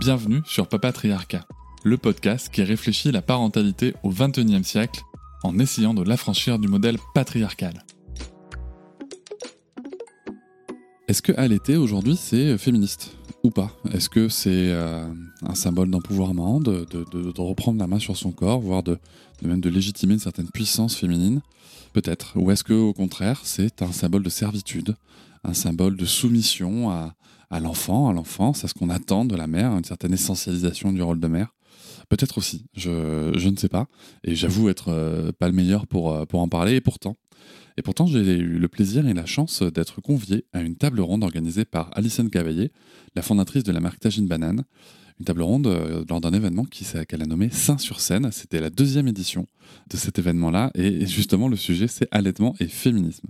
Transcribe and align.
Bienvenue 0.00 0.40
sur 0.46 0.66
Papatriarcat, 0.66 1.46
le 1.84 1.98
podcast 1.98 2.48
qui 2.48 2.62
réfléchit 2.62 3.12
la 3.12 3.20
parentalité 3.20 3.92
au 4.02 4.08
XXIe 4.08 4.64
siècle 4.64 5.02
en 5.42 5.58
essayant 5.58 5.92
de 5.92 6.02
l'affranchir 6.02 6.58
du 6.58 6.68
modèle 6.68 6.96
patriarcal. 7.12 7.84
Est-ce 11.06 11.20
que 11.20 11.32
allaiter 11.32 11.76
aujourd'hui 11.76 12.16
c'est 12.16 12.56
féministe 12.56 13.14
ou 13.42 13.50
pas? 13.50 13.72
Est-ce 13.92 14.08
que 14.08 14.30
c'est 14.30 14.70
euh, 14.72 15.04
un 15.42 15.54
symbole 15.54 15.90
d'empouvoirment, 15.90 16.60
de, 16.60 16.86
de, 16.90 17.40
reprendre 17.42 17.78
la 17.78 17.86
main 17.86 17.98
sur 17.98 18.16
son 18.16 18.32
corps, 18.32 18.60
voire 18.60 18.82
de, 18.82 18.96
même 19.42 19.60
de 19.60 19.68
légitimer 19.68 20.14
une 20.14 20.20
certaine 20.20 20.48
puissance 20.48 20.96
féminine? 20.96 21.42
Peut-être. 21.92 22.32
Ou 22.36 22.50
est-ce 22.50 22.64
que 22.64 22.72
au 22.72 22.94
contraire 22.94 23.42
c'est 23.44 23.82
un 23.82 23.92
symbole 23.92 24.22
de 24.22 24.30
servitude, 24.30 24.96
un 25.44 25.52
symbole 25.52 25.96
de 25.96 26.06
soumission 26.06 26.90
à, 26.90 27.14
à 27.50 27.60
l'enfant, 27.60 28.08
à 28.08 28.12
l'enfance, 28.12 28.64
à 28.64 28.68
ce 28.68 28.74
qu'on 28.74 28.90
attend 28.90 29.24
de 29.24 29.36
la 29.36 29.46
mère, 29.46 29.72
une 29.72 29.84
certaine 29.84 30.12
essentialisation 30.12 30.92
du 30.92 31.02
rôle 31.02 31.20
de 31.20 31.26
mère. 31.26 31.54
Peut-être 32.08 32.38
aussi, 32.38 32.66
je, 32.74 33.32
je, 33.36 33.48
ne 33.48 33.56
sais 33.56 33.68
pas. 33.68 33.86
Et 34.24 34.34
j'avoue 34.34 34.68
être 34.68 34.88
euh, 34.88 35.32
pas 35.32 35.46
le 35.46 35.54
meilleur 35.54 35.86
pour, 35.86 36.12
euh, 36.12 36.24
pour 36.26 36.40
en 36.40 36.48
parler, 36.48 36.74
et 36.74 36.80
pourtant. 36.80 37.16
Et 37.76 37.82
pourtant, 37.82 38.06
j'ai 38.06 38.18
eu 38.18 38.58
le 38.58 38.68
plaisir 38.68 39.06
et 39.06 39.14
la 39.14 39.26
chance 39.26 39.62
d'être 39.62 40.00
convié 40.00 40.44
à 40.52 40.60
une 40.60 40.76
table 40.76 41.00
ronde 41.00 41.22
organisée 41.22 41.64
par 41.64 41.90
Alison 41.96 42.28
Cavaillé, 42.28 42.72
la 43.14 43.22
fondatrice 43.22 43.62
de 43.62 43.72
la 43.72 43.80
marque 43.80 44.00
Tagine 44.00 44.26
Banane. 44.26 44.64
Une 45.18 45.24
table 45.24 45.42
ronde 45.42 45.66
euh, 45.66 46.04
lors 46.08 46.20
d'un 46.20 46.32
événement 46.32 46.64
qu'elle 46.64 47.22
a 47.22 47.26
nommé 47.26 47.50
Saint 47.50 47.78
sur 47.78 48.00
scène. 48.00 48.30
C'était 48.32 48.60
la 48.60 48.70
deuxième 48.70 49.06
édition 49.06 49.46
de 49.90 49.96
cet 49.96 50.18
événement-là. 50.18 50.70
Et 50.74 51.06
justement, 51.06 51.46
le 51.46 51.56
sujet, 51.56 51.88
c'est 51.88 52.08
allaitement 52.10 52.54
et 52.58 52.68
féminisme. 52.68 53.28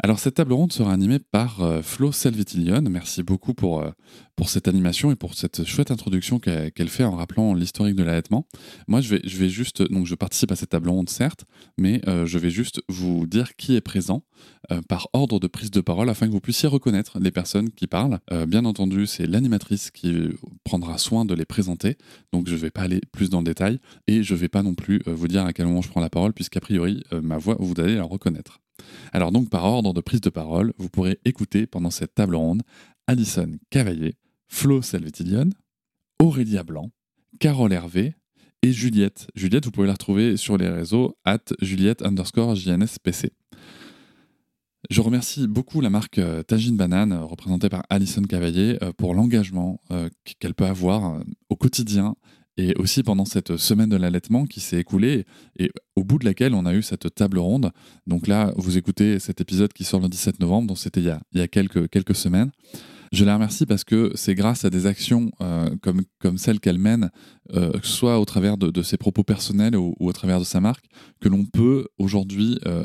Alors 0.00 0.20
cette 0.20 0.34
table 0.34 0.52
ronde 0.52 0.72
sera 0.72 0.92
animée 0.92 1.18
par 1.18 1.60
euh, 1.60 1.82
Flo 1.82 2.12
Salvitilion. 2.12 2.82
Merci 2.82 3.24
beaucoup 3.24 3.52
pour, 3.52 3.82
euh, 3.82 3.90
pour 4.36 4.48
cette 4.48 4.68
animation 4.68 5.10
et 5.10 5.16
pour 5.16 5.34
cette 5.34 5.64
chouette 5.64 5.90
introduction 5.90 6.38
qu'elle 6.38 6.88
fait 6.88 7.02
en 7.02 7.16
rappelant 7.16 7.52
l'historique 7.52 7.96
de 7.96 8.04
l'allaitement. 8.04 8.46
Moi, 8.86 9.00
je 9.00 9.16
vais, 9.16 9.48
juste, 9.48 9.82
donc 9.90 10.06
je 10.06 10.14
participe 10.14 10.52
à 10.52 10.56
cette 10.56 10.68
table 10.68 10.88
ronde 10.88 11.10
certes, 11.10 11.46
mais 11.78 12.00
euh, 12.06 12.26
je 12.26 12.38
vais 12.38 12.50
juste 12.50 12.80
vous 12.88 13.26
dire 13.26 13.56
qui 13.56 13.74
est 13.74 13.80
présent 13.80 14.22
par 14.86 15.08
ordre 15.14 15.40
de 15.40 15.46
prise 15.46 15.70
de 15.70 15.80
parole 15.80 16.10
afin 16.10 16.26
que 16.26 16.32
vous 16.32 16.40
puissiez 16.40 16.68
reconnaître 16.68 17.18
les 17.18 17.30
personnes 17.30 17.70
qui 17.70 17.86
parlent. 17.86 18.18
bien 18.46 18.66
entendu, 18.66 19.06
c'est 19.06 19.26
l'animatrice 19.26 19.90
qui 19.90 20.14
prendra 20.62 20.98
soin 20.98 21.24
de 21.24 21.32
les 21.32 21.46
présenter, 21.46 21.96
donc 22.32 22.48
je 22.48 22.52
ne 22.52 22.58
vais 22.58 22.70
pas 22.70 22.82
aller 22.82 23.00
plus 23.10 23.30
dans 23.30 23.38
le 23.38 23.44
détail 23.44 23.78
et 24.06 24.22
je 24.22 24.34
ne 24.34 24.38
vais 24.38 24.48
pas 24.48 24.62
non 24.62 24.74
plus 24.74 25.00
vous 25.06 25.26
dire 25.26 25.44
à 25.46 25.54
quel 25.54 25.66
moment 25.66 25.80
je 25.80 25.88
prends 25.88 26.02
la 26.02 26.10
parole 26.10 26.34
puisqu'a 26.34 26.60
priori 26.60 27.02
ma 27.22 27.38
voix, 27.38 27.56
vous 27.58 27.74
allez 27.78 27.96
la 27.96 28.04
reconnaître. 28.04 28.60
Alors 29.12 29.32
donc 29.32 29.50
par 29.50 29.64
ordre 29.64 29.92
de 29.92 30.00
prise 30.00 30.20
de 30.20 30.30
parole, 30.30 30.72
vous 30.78 30.88
pourrez 30.88 31.18
écouter 31.24 31.66
pendant 31.66 31.90
cette 31.90 32.14
table 32.14 32.34
ronde 32.34 32.62
Alison 33.06 33.52
Cavaillé, 33.70 34.16
Flo 34.48 34.82
Salvetillion, 34.82 35.50
Aurélia 36.20 36.62
Blanc, 36.62 36.90
Carole 37.40 37.72
Hervé 37.72 38.14
et 38.62 38.72
Juliette. 38.72 39.28
Juliette, 39.34 39.64
vous 39.64 39.70
pouvez 39.70 39.86
la 39.86 39.92
retrouver 39.94 40.36
sur 40.36 40.56
les 40.58 40.68
réseaux 40.68 41.16
at 41.24 41.38
Juliette 41.60 42.02
underscore 42.02 42.54
JNSPC. 42.54 43.32
Je 44.90 45.00
remercie 45.00 45.46
beaucoup 45.46 45.80
la 45.80 45.90
marque 45.90 46.18
euh, 46.18 46.42
Tagine 46.42 46.76
Banane, 46.76 47.12
euh, 47.12 47.24
représentée 47.24 47.68
par 47.68 47.82
Alison 47.90 48.22
Cavaillé, 48.22 48.82
euh, 48.82 48.92
pour 48.96 49.12
l'engagement 49.12 49.82
qu'elle 50.38 50.54
peut 50.54 50.66
avoir 50.66 51.20
au 51.48 51.56
quotidien 51.56 52.14
et 52.58 52.74
aussi 52.76 53.04
pendant 53.04 53.24
cette 53.24 53.56
semaine 53.56 53.88
de 53.88 53.96
l'allaitement 53.96 54.44
qui 54.44 54.60
s'est 54.60 54.78
écoulée 54.78 55.24
et 55.58 55.70
au 55.94 56.02
bout 56.02 56.18
de 56.18 56.24
laquelle 56.24 56.54
on 56.54 56.66
a 56.66 56.74
eu 56.74 56.82
cette 56.82 57.14
table 57.14 57.38
ronde. 57.38 57.70
Donc 58.06 58.26
là, 58.26 58.52
vous 58.56 58.76
écoutez 58.76 59.20
cet 59.20 59.40
épisode 59.40 59.72
qui 59.72 59.84
sort 59.84 60.00
le 60.00 60.08
17 60.08 60.40
novembre, 60.40 60.66
donc 60.66 60.78
c'était 60.78 61.00
il 61.00 61.06
y 61.34 61.40
a, 61.40 61.48
quelques, 61.48 62.14
semaines. 62.16 62.50
Je 63.12 63.24
la 63.24 63.34
remercie 63.34 63.64
parce 63.64 63.84
que 63.84 64.10
c'est 64.16 64.34
grâce 64.34 64.64
à 64.64 64.70
des 64.70 64.86
actions 64.86 65.30
euh, 65.40 65.70
comme, 66.20 66.36
celles 66.36 66.58
qu'elle 66.58 66.78
mène, 66.78 67.10
euh, 67.54 67.70
soit 67.84 68.18
au 68.18 68.24
travers 68.24 68.58
de, 68.58 68.82
ses 68.82 68.96
propos 68.96 69.22
personnels 69.22 69.76
ou, 69.76 69.94
ou, 70.00 70.08
au 70.08 70.12
travers 70.12 70.40
de 70.40 70.44
sa 70.44 70.60
marque, 70.60 70.84
que 71.20 71.28
l'on 71.28 71.44
peut 71.44 71.86
aujourd'hui 71.98 72.58
euh, 72.66 72.84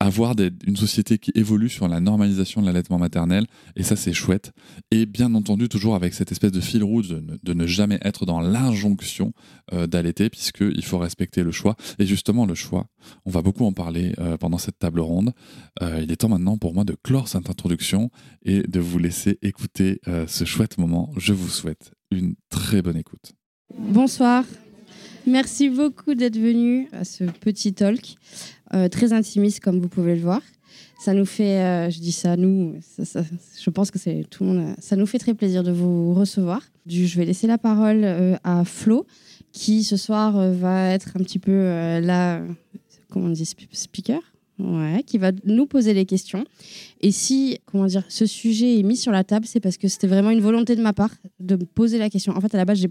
avoir 0.00 0.34
une 0.66 0.76
société 0.76 1.18
qui 1.18 1.32
évolue 1.34 1.68
sur 1.68 1.88
la 1.88 2.00
normalisation 2.00 2.60
de 2.60 2.66
l'allaitement 2.66 2.98
maternel, 2.98 3.46
et 3.76 3.82
ça 3.82 3.96
c'est 3.96 4.12
chouette. 4.12 4.52
Et 4.90 5.06
bien 5.06 5.34
entendu, 5.34 5.68
toujours 5.68 5.94
avec 5.94 6.14
cette 6.14 6.32
espèce 6.32 6.52
de 6.52 6.60
fil 6.60 6.82
rouge 6.82 7.08
de 7.08 7.54
ne, 7.54 7.66
jamais 7.66 7.98
être 8.02 8.26
dans 8.26 8.40
l'injonction 8.40 9.32
euh, 9.72 9.86
d'allaiter, 9.86 10.30
puisqu'il 10.30 10.84
faut 10.84 10.98
respecter 10.98 11.42
le 11.42 11.52
choix. 11.52 11.76
Et 11.98 12.06
justement, 12.06 12.46
le 12.46 12.54
choix, 12.54 12.86
on 13.24 13.30
va 13.30 13.42
beaucoup 13.42 13.64
en 13.64 13.72
parler 13.72 14.14
euh, 14.18 14.36
pendant 14.36 14.58
cette 14.58 14.78
table 14.78 15.00
ronde. 15.00 15.32
Euh, 15.82 16.00
il 16.02 16.12
est 16.12 16.16
temps 16.16 16.28
maintenant 16.28 16.58
pour 16.58 16.74
moi 16.74 16.84
de 16.84 16.96
clore 17.02 17.28
cette 17.28 17.48
introduction 17.48 18.10
et 18.44 18.62
de 18.62 18.80
vous 18.80 18.98
laisser 18.98 19.38
écouter 19.42 20.00
ce 20.26 20.44
chouette 20.44 20.78
moment. 20.78 21.12
Je 21.16 21.32
vous 21.32 21.48
souhaite 21.48 21.92
une 22.10 22.34
très 22.50 22.82
bonne 22.82 22.96
écoute. 22.96 23.32
Bonsoir. 23.78 24.44
Merci 25.26 25.70
beaucoup 25.70 26.14
d'être 26.14 26.36
venu 26.36 26.88
à 26.92 27.04
ce 27.04 27.24
petit 27.24 27.72
talk, 27.72 28.16
très 28.90 29.12
intimiste 29.12 29.60
comme 29.60 29.78
vous 29.78 29.88
pouvez 29.88 30.14
le 30.14 30.22
voir. 30.22 30.40
Ça 30.98 31.12
nous 31.12 31.26
fait, 31.26 31.60
euh, 31.60 31.90
je 31.90 31.98
dis 31.98 32.12
ça 32.12 32.36
nous, 32.36 32.76
je 32.98 33.70
pense 33.70 33.90
que 33.90 33.98
c'est 33.98 34.24
tout 34.30 34.44
le 34.44 34.50
monde, 34.50 34.74
ça 34.78 34.96
nous 34.96 35.06
fait 35.06 35.18
très 35.18 35.34
plaisir 35.34 35.62
de 35.62 35.70
vous 35.70 36.14
recevoir. 36.14 36.62
Je 36.86 37.16
vais 37.16 37.24
laisser 37.24 37.46
la 37.46 37.58
parole 37.58 38.04
euh, 38.04 38.36
à 38.44 38.64
Flo, 38.64 39.06
qui 39.52 39.84
ce 39.84 39.96
soir 39.96 40.38
euh, 40.38 40.52
va 40.52 40.90
être 40.90 41.16
un 41.16 41.22
petit 41.22 41.38
peu 41.38 41.52
euh, 41.52 42.00
là, 42.00 42.42
comment 43.10 43.26
on 43.26 43.30
dit, 43.30 43.44
speaker? 43.44 44.20
Qui 45.06 45.18
va 45.18 45.32
nous 45.44 45.66
poser 45.66 45.94
les 45.94 46.06
questions. 46.06 46.44
Et 47.00 47.10
si, 47.10 47.58
comment 47.66 47.86
dire, 47.86 48.04
ce 48.08 48.26
sujet 48.26 48.78
est 48.78 48.82
mis 48.82 48.96
sur 48.96 49.12
la 49.12 49.24
table, 49.24 49.46
c'est 49.46 49.60
parce 49.60 49.76
que 49.76 49.88
c'était 49.88 50.06
vraiment 50.06 50.30
une 50.30 50.40
volonté 50.40 50.76
de 50.76 50.82
ma 50.82 50.92
part 50.92 51.10
de 51.40 51.56
me 51.56 51.64
poser 51.64 51.98
la 51.98 52.10
question. 52.10 52.36
En 52.36 52.40
fait, 52.40 52.54
à 52.54 52.58
la 52.58 52.64
base, 52.64 52.78
j'ai 52.78 52.88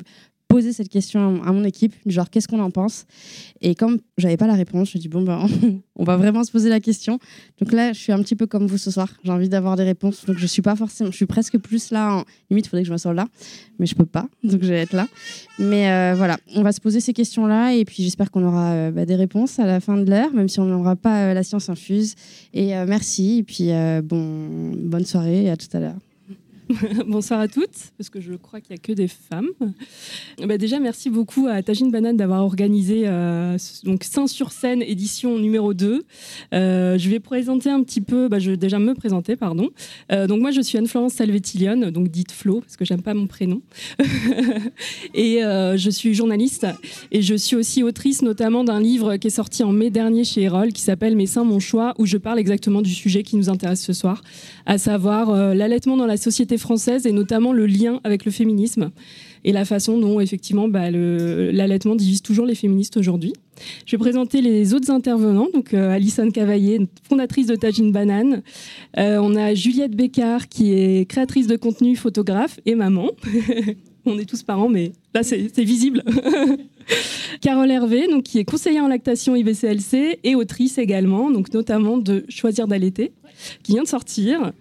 posé 0.53 0.71
cette 0.71 0.89
question 0.89 1.41
à 1.41 1.51
mon 1.51 1.63
équipe, 1.63 1.95
genre 2.05 2.29
qu'est-ce 2.29 2.47
qu'on 2.47 2.59
en 2.59 2.69
pense? 2.69 3.05
Et 3.59 3.73
comme 3.73 3.97
j'avais 4.19 4.37
pas 4.37 4.45
la 4.45 4.53
réponse, 4.53 4.91
je 4.91 4.99
me 4.99 5.01
dis 5.01 5.09
bon 5.09 5.23
ben 5.23 5.47
on 5.95 6.03
va 6.03 6.15
vraiment 6.15 6.43
se 6.43 6.51
poser 6.51 6.69
la 6.69 6.79
question. 6.79 7.17
Donc 7.59 7.71
là, 7.71 7.91
je 7.91 7.99
suis 7.99 8.11
un 8.11 8.21
petit 8.21 8.35
peu 8.35 8.45
comme 8.45 8.67
vous 8.67 8.77
ce 8.77 8.91
soir. 8.91 9.09
J'ai 9.23 9.31
envie 9.31 9.49
d'avoir 9.49 9.77
des 9.77 9.83
réponses, 9.83 10.25
donc 10.25 10.37
je 10.37 10.45
suis 10.45 10.61
pas 10.61 10.75
forcément, 10.75 11.09
je 11.09 11.15
suis 11.15 11.25
presque 11.25 11.57
plus 11.57 11.89
là. 11.89 12.23
Limite, 12.51 12.67
il 12.67 12.69
faudrait 12.69 12.83
que 12.83 12.87
je 12.87 12.93
me 12.93 12.97
sorte 12.97 13.15
là, 13.15 13.27
mais 13.79 13.87
je 13.87 13.95
peux 13.95 14.05
pas, 14.05 14.27
donc 14.43 14.61
je 14.61 14.69
vais 14.69 14.81
être 14.81 14.93
là. 14.93 15.07
Mais 15.57 15.89
euh, 15.89 16.13
voilà, 16.15 16.37
on 16.55 16.61
va 16.61 16.71
se 16.71 16.79
poser 16.81 16.99
ces 16.99 17.13
questions-là 17.13 17.73
et 17.73 17.83
puis 17.83 18.03
j'espère 18.03 18.29
qu'on 18.29 18.45
aura 18.45 18.73
euh, 18.73 18.91
bah, 18.91 19.05
des 19.05 19.15
réponses 19.15 19.57
à 19.57 19.65
la 19.65 19.79
fin 19.79 19.97
de 19.97 20.07
l'heure, 20.07 20.33
même 20.33 20.49
si 20.49 20.59
on 20.59 20.65
n'aura 20.65 20.95
pas 20.95 21.29
euh, 21.29 21.33
la 21.33 21.41
science 21.41 21.67
infuse. 21.69 22.13
Et 22.53 22.73
merci 22.85 23.39
et 23.39 23.43
puis 23.43 23.69
bon, 24.03 24.73
bonne 24.75 25.05
soirée 25.05 25.45
et 25.45 25.49
à 25.49 25.57
tout 25.57 25.67
à 25.73 25.79
l'heure. 25.79 25.95
Bonsoir 27.07 27.39
à 27.39 27.47
toutes, 27.47 27.91
parce 27.97 28.09
que 28.09 28.21
je 28.21 28.33
crois 28.33 28.61
qu'il 28.61 28.73
n'y 28.73 28.79
a 28.79 28.81
que 28.81 28.93
des 28.93 29.07
femmes. 29.07 29.49
Bah 30.45 30.57
déjà, 30.57 30.79
merci 30.79 31.09
beaucoup 31.09 31.47
à 31.47 31.61
Tagine 31.61 31.91
Banane 31.91 32.17
d'avoir 32.17 32.43
organisé 32.43 33.03
euh, 33.05 33.57
donc 33.83 34.03
Saint-sur-Scène, 34.03 34.81
édition 34.81 35.37
numéro 35.37 35.73
2. 35.73 36.03
Euh, 36.53 36.97
je 36.97 37.09
vais 37.09 37.19
présenter 37.19 37.69
un 37.69 37.83
petit 37.83 38.01
peu, 38.01 38.27
bah, 38.27 38.39
je 38.39 38.51
vais 38.51 38.57
déjà 38.57 38.79
me 38.79 38.93
présenter, 38.93 39.35
pardon. 39.35 39.69
Euh, 40.11 40.27
donc 40.27 40.41
moi, 40.41 40.51
je 40.51 40.61
suis 40.61 40.77
Anne-Florence 40.77 41.13
Salvetillion, 41.13 41.91
donc 41.91 42.09
dite 42.09 42.31
Flo, 42.31 42.61
parce 42.61 42.77
que 42.77 42.85
j'aime 42.85 43.01
pas 43.01 43.13
mon 43.13 43.27
prénom. 43.27 43.61
et 45.13 45.43
euh, 45.43 45.77
je 45.77 45.89
suis 45.89 46.13
journaliste, 46.13 46.67
et 47.11 47.21
je 47.21 47.35
suis 47.35 47.55
aussi 47.55 47.83
autrice 47.83 48.21
notamment 48.21 48.63
d'un 48.63 48.79
livre 48.79 49.17
qui 49.17 49.27
est 49.27 49.31
sorti 49.31 49.63
en 49.63 49.71
mai 49.71 49.89
dernier 49.89 50.23
chez 50.23 50.43
Erol, 50.43 50.71
qui 50.71 50.81
s'appelle 50.81 51.15
Mes 51.15 51.27
seins, 51.27 51.43
mon 51.43 51.59
choix, 51.59 51.93
où 51.97 52.05
je 52.05 52.17
parle 52.17 52.39
exactement 52.39 52.81
du 52.81 52.93
sujet 52.93 53.23
qui 53.23 53.35
nous 53.35 53.49
intéresse 53.49 53.83
ce 53.83 53.93
soir, 53.93 54.21
à 54.65 54.77
savoir 54.77 55.29
euh, 55.29 55.53
l'allaitement 55.53 55.97
dans 55.97 56.05
la 56.05 56.17
société 56.17 56.57
française 56.57 57.05
et 57.05 57.11
notamment 57.11 57.53
le 57.53 57.65
lien 57.65 57.99
avec 58.03 58.25
le 58.25 58.31
féminisme 58.31 58.91
et 59.43 59.51
la 59.51 59.65
façon 59.65 59.97
dont 59.97 60.19
effectivement 60.19 60.67
bah, 60.67 60.89
l'allaitement 60.89 61.95
divise 61.95 62.21
toujours 62.21 62.45
les 62.45 62.55
féministes 62.55 62.97
aujourd'hui. 62.97 63.33
Je 63.85 63.91
vais 63.91 63.99
présenter 63.99 64.41
les 64.41 64.73
autres 64.73 64.89
intervenants, 64.89 65.47
donc 65.53 65.73
euh, 65.73 65.91
Alison 65.91 66.29
Cavaillé, 66.31 66.87
fondatrice 67.03 67.47
de 67.47 67.55
Tagine 67.55 67.91
Banane. 67.91 68.41
Euh, 68.97 69.19
on 69.21 69.35
a 69.35 69.53
Juliette 69.53 69.95
Bécard 69.95 70.47
qui 70.47 70.73
est 70.73 71.09
créatrice 71.09 71.47
de 71.47 71.55
contenu, 71.55 71.95
photographe 71.95 72.59
et 72.65 72.75
maman. 72.75 73.11
on 74.05 74.17
est 74.17 74.25
tous 74.25 74.43
parents, 74.43 74.69
mais 74.69 74.93
là 75.13 75.23
c'est 75.23 75.49
visible. 75.57 76.03
Carole 77.41 77.71
Hervé, 77.71 78.07
donc, 78.07 78.23
qui 78.23 78.39
est 78.39 78.45
conseillère 78.45 78.83
en 78.83 78.87
lactation 78.87 79.35
IBCLC 79.35 80.19
et 80.23 80.35
autrice 80.35 80.77
également, 80.77 81.31
donc 81.31 81.53
notamment 81.53 81.97
de 81.97 82.25
Choisir 82.29 82.67
d'allaiter, 82.67 83.11
qui 83.63 83.73
vient 83.73 83.83
de 83.83 83.87
sortir. 83.87 84.51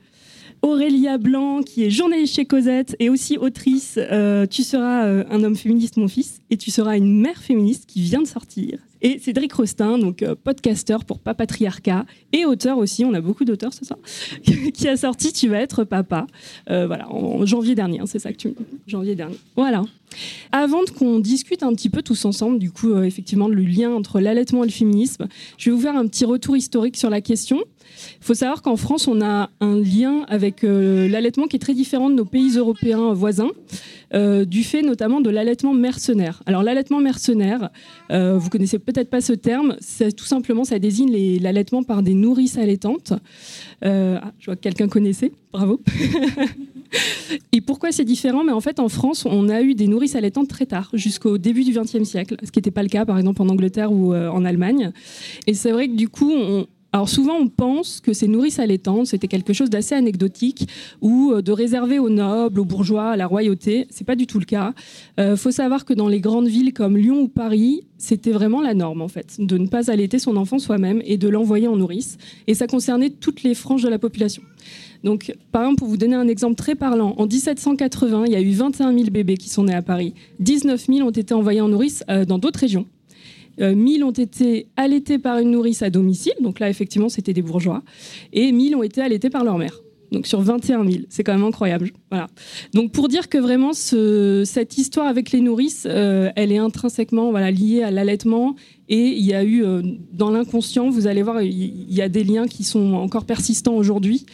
Aurélia 0.62 1.18
Blanc, 1.18 1.62
qui 1.62 1.82
est 1.82 1.90
journaliste 1.90 2.36
chez 2.36 2.44
Cosette 2.44 2.94
et 3.00 3.10
aussi 3.10 3.36
autrice. 3.36 3.98
Euh, 3.98 4.46
tu 4.46 4.62
seras 4.62 5.06
euh, 5.06 5.24
un 5.28 5.42
homme 5.42 5.56
féministe, 5.56 5.96
mon 5.96 6.06
fils, 6.06 6.38
et 6.50 6.56
tu 6.56 6.70
seras 6.70 6.96
une 6.96 7.20
mère 7.20 7.42
féministe 7.42 7.84
qui 7.86 8.00
vient 8.00 8.22
de 8.22 8.28
sortir. 8.28 8.78
Et 9.00 9.18
Cédric 9.18 9.52
Rostin, 9.52 9.98
donc 9.98 10.22
euh, 10.22 10.36
podcasteur 10.36 11.04
pour 11.04 11.18
Papatriarcat 11.18 12.06
et 12.32 12.44
auteur 12.44 12.78
aussi, 12.78 13.04
on 13.04 13.12
a 13.12 13.20
beaucoup 13.20 13.44
d'auteurs 13.44 13.74
ce 13.74 13.84
soir, 13.84 13.98
qui 14.72 14.86
a 14.86 14.96
sorti 14.96 15.32
Tu 15.32 15.48
vas 15.48 15.58
être 15.58 15.82
papa. 15.82 16.28
voilà, 16.68 17.10
en, 17.10 17.44
janvier 17.44 17.74
dernier, 17.74 17.98
hein, 17.98 18.06
c'est 18.06 18.20
ça 18.20 18.32
que 18.32 18.38
tu 18.38 18.48
me 18.48 18.52
dis. 18.52 18.64
Janvier 18.86 19.16
dernier. 19.16 19.38
Voilà. 19.56 19.82
Avant 20.52 20.82
qu'on 20.96 21.18
discute 21.18 21.64
un 21.64 21.74
petit 21.74 21.90
peu 21.90 22.02
tous 22.02 22.24
ensemble, 22.24 22.60
du 22.60 22.70
coup, 22.70 22.96
effectivement, 23.02 23.48
le 23.48 23.62
lien 23.62 23.90
entre 23.90 24.20
l'allaitement 24.20 24.62
et 24.62 24.68
le 24.68 24.72
féminisme, 24.72 25.26
je 25.58 25.70
vais 25.70 25.76
vous 25.76 25.82
faire 25.82 25.96
un 25.96 26.06
petit 26.06 26.24
retour 26.24 26.56
historique 26.56 26.96
sur 26.96 27.10
la 27.10 27.20
question. 27.20 27.58
Il 28.22 28.24
faut 28.24 28.34
savoir 28.34 28.62
qu'en 28.62 28.76
France, 28.76 29.08
on 29.08 29.20
a 29.20 29.50
un 29.60 29.76
lien 29.76 30.24
avec 30.28 30.64
euh, 30.64 31.08
l'allaitement 31.08 31.46
qui 31.46 31.56
est 31.56 31.58
très 31.58 31.74
différent 31.74 32.08
de 32.08 32.14
nos 32.14 32.24
pays 32.24 32.56
européens 32.56 33.12
voisins, 33.12 33.50
euh, 34.14 34.44
du 34.44 34.62
fait 34.62 34.82
notamment 34.82 35.20
de 35.20 35.30
l'allaitement 35.30 35.74
mercenaire. 35.74 36.42
Alors 36.46 36.62
l'allaitement 36.62 37.00
mercenaire, 37.00 37.70
euh, 38.10 38.36
vous 38.38 38.48
connaissez 38.48 38.78
peut-être 38.78 39.10
pas 39.10 39.20
ce 39.20 39.32
terme, 39.32 39.76
tout 40.16 40.24
simplement 40.24 40.64
ça 40.64 40.78
désigne 40.78 41.40
l'allaitement 41.40 41.82
par 41.82 42.02
des 42.02 42.14
nourrices 42.14 42.58
allaitantes. 42.58 43.12
Ah, 43.84 44.32
je 44.38 44.46
vois 44.46 44.54
que 44.54 44.60
quelqu'un 44.60 44.88
connaissait, 44.88 45.32
bravo. 45.52 45.80
Et 47.52 47.60
pourquoi 47.62 47.90
c'est 47.90 48.04
différent? 48.04 48.44
Mais 48.44 48.52
en 48.52 48.60
fait, 48.60 48.78
en 48.78 48.88
France, 48.88 49.24
on 49.24 49.48
a 49.48 49.62
eu 49.62 49.74
des 49.74 49.88
nourrices 49.88 50.14
allaitantes 50.14 50.48
très 50.48 50.66
tard, 50.66 50.90
jusqu'au 50.92 51.38
début 51.38 51.64
du 51.64 51.72
XXe 51.72 52.04
siècle, 52.04 52.36
ce 52.44 52.52
qui 52.52 52.58
n'était 52.58 52.70
pas 52.70 52.82
le 52.82 52.88
cas, 52.88 53.04
par 53.04 53.18
exemple, 53.18 53.40
en 53.42 53.48
Angleterre 53.48 53.90
ou 53.90 54.14
en 54.14 54.44
Allemagne. 54.44 54.92
Et 55.46 55.54
c'est 55.54 55.72
vrai 55.72 55.88
que 55.88 55.94
du 55.94 56.08
coup, 56.08 56.30
on, 56.30 56.66
alors 56.94 57.08
souvent, 57.08 57.36
on 57.36 57.48
pense 57.48 58.02
que 58.02 58.12
ces 58.12 58.28
nourrices 58.28 58.58
allaitantes, 58.58 59.06
c'était 59.06 59.28
quelque 59.28 59.54
chose 59.54 59.70
d'assez 59.70 59.94
anecdotique 59.94 60.68
ou 61.00 61.32
euh, 61.32 61.40
de 61.40 61.50
réservé 61.50 61.98
aux 61.98 62.10
nobles, 62.10 62.60
aux 62.60 62.66
bourgeois, 62.66 63.12
à 63.12 63.16
la 63.16 63.26
royauté. 63.26 63.86
C'est 63.88 64.04
pas 64.04 64.14
du 64.14 64.26
tout 64.26 64.38
le 64.38 64.44
cas. 64.44 64.74
Euh, 65.18 65.34
faut 65.36 65.50
savoir 65.50 65.86
que 65.86 65.94
dans 65.94 66.08
les 66.08 66.20
grandes 66.20 66.48
villes 66.48 66.74
comme 66.74 66.98
Lyon 66.98 67.22
ou 67.22 67.28
Paris, 67.28 67.86
c'était 67.96 68.32
vraiment 68.32 68.60
la 68.60 68.74
norme 68.74 69.00
en 69.00 69.08
fait, 69.08 69.36
de 69.38 69.56
ne 69.56 69.68
pas 69.68 69.90
allaiter 69.90 70.18
son 70.18 70.36
enfant 70.36 70.58
soi-même 70.58 71.00
et 71.06 71.16
de 71.16 71.28
l'envoyer 71.28 71.66
en 71.66 71.76
nourrice. 71.76 72.18
Et 72.46 72.52
ça 72.52 72.66
concernait 72.66 73.08
toutes 73.08 73.42
les 73.42 73.54
franges 73.54 73.82
de 73.82 73.88
la 73.88 73.98
population. 73.98 74.42
Donc, 75.02 75.34
par 75.50 75.62
exemple, 75.62 75.78
pour 75.78 75.88
vous 75.88 75.96
donner 75.96 76.14
un 76.14 76.28
exemple 76.28 76.56
très 76.56 76.74
parlant, 76.74 77.14
en 77.16 77.26
1780, 77.26 78.24
il 78.26 78.32
y 78.32 78.36
a 78.36 78.40
eu 78.40 78.52
21 78.52 78.92
000 78.92 79.10
bébés 79.10 79.36
qui 79.36 79.48
sont 79.48 79.64
nés 79.64 79.74
à 79.74 79.82
Paris. 79.82 80.14
19 80.40 80.86
000 80.86 81.00
ont 81.08 81.10
été 81.10 81.32
envoyés 81.32 81.60
en 81.60 81.68
nourrice 81.68 82.04
euh, 82.08 82.24
dans 82.24 82.38
d'autres 82.38 82.60
régions. 82.60 82.86
1000 83.58 84.02
euh, 84.02 84.06
ont 84.06 84.10
été 84.10 84.68
allaités 84.76 85.18
par 85.18 85.38
une 85.38 85.50
nourrice 85.50 85.82
à 85.82 85.90
domicile, 85.90 86.34
donc 86.40 86.60
là 86.60 86.68
effectivement 86.68 87.08
c'était 87.08 87.32
des 87.32 87.42
bourgeois, 87.42 87.82
et 88.32 88.52
1000 88.52 88.76
ont 88.76 88.82
été 88.82 89.00
allaités 89.00 89.30
par 89.30 89.44
leur 89.44 89.58
mère. 89.58 89.80
Donc 90.12 90.26
sur 90.26 90.42
21 90.42 90.84
000, 90.88 91.04
c'est 91.08 91.24
quand 91.24 91.32
même 91.32 91.44
incroyable. 91.44 91.90
Voilà. 92.10 92.26
Donc 92.74 92.92
pour 92.92 93.08
dire 93.08 93.30
que 93.30 93.38
vraiment 93.38 93.72
cette 93.72 94.76
histoire 94.76 95.06
avec 95.06 95.32
les 95.32 95.40
nourrices, 95.40 95.86
euh, 95.88 96.30
elle 96.36 96.52
est 96.52 96.58
intrinsèquement 96.58 97.32
liée 97.32 97.82
à 97.82 97.90
l'allaitement 97.90 98.54
et 98.90 99.06
il 99.06 99.24
y 99.24 99.32
a 99.32 99.42
eu 99.42 99.64
euh, 99.64 99.80
dans 100.12 100.30
l'inconscient, 100.30 100.90
vous 100.90 101.06
allez 101.06 101.22
voir, 101.22 101.40
il 101.40 101.92
y 101.92 102.02
a 102.02 102.10
des 102.10 102.24
liens 102.24 102.46
qui 102.46 102.62
sont 102.62 102.92
encore 102.92 103.24
persistants 103.24 103.74
aujourd'hui 103.74 104.26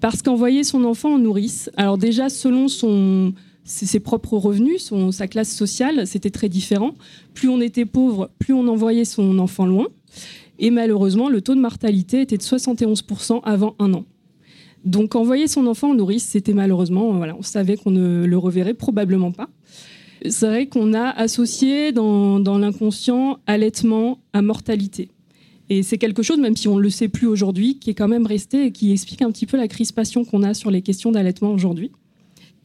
parce 0.00 0.22
qu'envoyer 0.22 0.64
son 0.64 0.84
enfant 0.84 1.14
en 1.14 1.18
nourrice, 1.18 1.70
alors 1.76 1.98
déjà 1.98 2.30
selon 2.30 2.68
son 2.68 3.34
ses 3.70 4.00
propres 4.00 4.36
revenus, 4.36 4.92
sa 5.12 5.28
classe 5.28 5.54
sociale, 5.54 6.06
c'était 6.06 6.30
très 6.30 6.48
différent. 6.48 6.94
Plus 7.34 7.48
on 7.48 7.60
était 7.60 7.84
pauvre, 7.84 8.30
plus 8.38 8.52
on 8.52 8.66
envoyait 8.66 9.04
son 9.04 9.38
enfant 9.38 9.64
loin. 9.64 9.86
Et 10.58 10.70
malheureusement, 10.70 11.28
le 11.28 11.40
taux 11.40 11.54
de 11.54 11.60
mortalité 11.60 12.20
était 12.20 12.36
de 12.36 12.42
71% 12.42 13.40
avant 13.44 13.76
un 13.78 13.94
an. 13.94 14.04
Donc 14.84 15.14
envoyer 15.14 15.46
son 15.46 15.66
enfant 15.66 15.90
en 15.90 15.94
nourrice, 15.94 16.24
c'était 16.24 16.52
malheureusement, 16.52 17.12
voilà, 17.12 17.36
on 17.36 17.42
savait 17.42 17.76
qu'on 17.76 17.90
ne 17.90 18.24
le 18.24 18.38
reverrait 18.38 18.74
probablement 18.74 19.30
pas. 19.30 19.48
C'est 20.28 20.46
vrai 20.46 20.66
qu'on 20.66 20.92
a 20.92 21.08
associé 21.08 21.92
dans, 21.92 22.40
dans 22.40 22.58
l'inconscient 22.58 23.38
allaitement 23.46 24.18
à 24.32 24.42
mortalité. 24.42 25.10
Et 25.68 25.84
c'est 25.84 25.98
quelque 25.98 26.22
chose, 26.22 26.38
même 26.38 26.56
si 26.56 26.66
on 26.66 26.76
ne 26.76 26.82
le 26.82 26.90
sait 26.90 27.08
plus 27.08 27.28
aujourd'hui, 27.28 27.78
qui 27.78 27.90
est 27.90 27.94
quand 27.94 28.08
même 28.08 28.26
resté 28.26 28.66
et 28.66 28.72
qui 28.72 28.90
explique 28.90 29.22
un 29.22 29.30
petit 29.30 29.46
peu 29.46 29.56
la 29.56 29.68
crispation 29.68 30.24
qu'on 30.24 30.42
a 30.42 30.54
sur 30.54 30.70
les 30.70 30.82
questions 30.82 31.12
d'allaitement 31.12 31.52
aujourd'hui. 31.52 31.92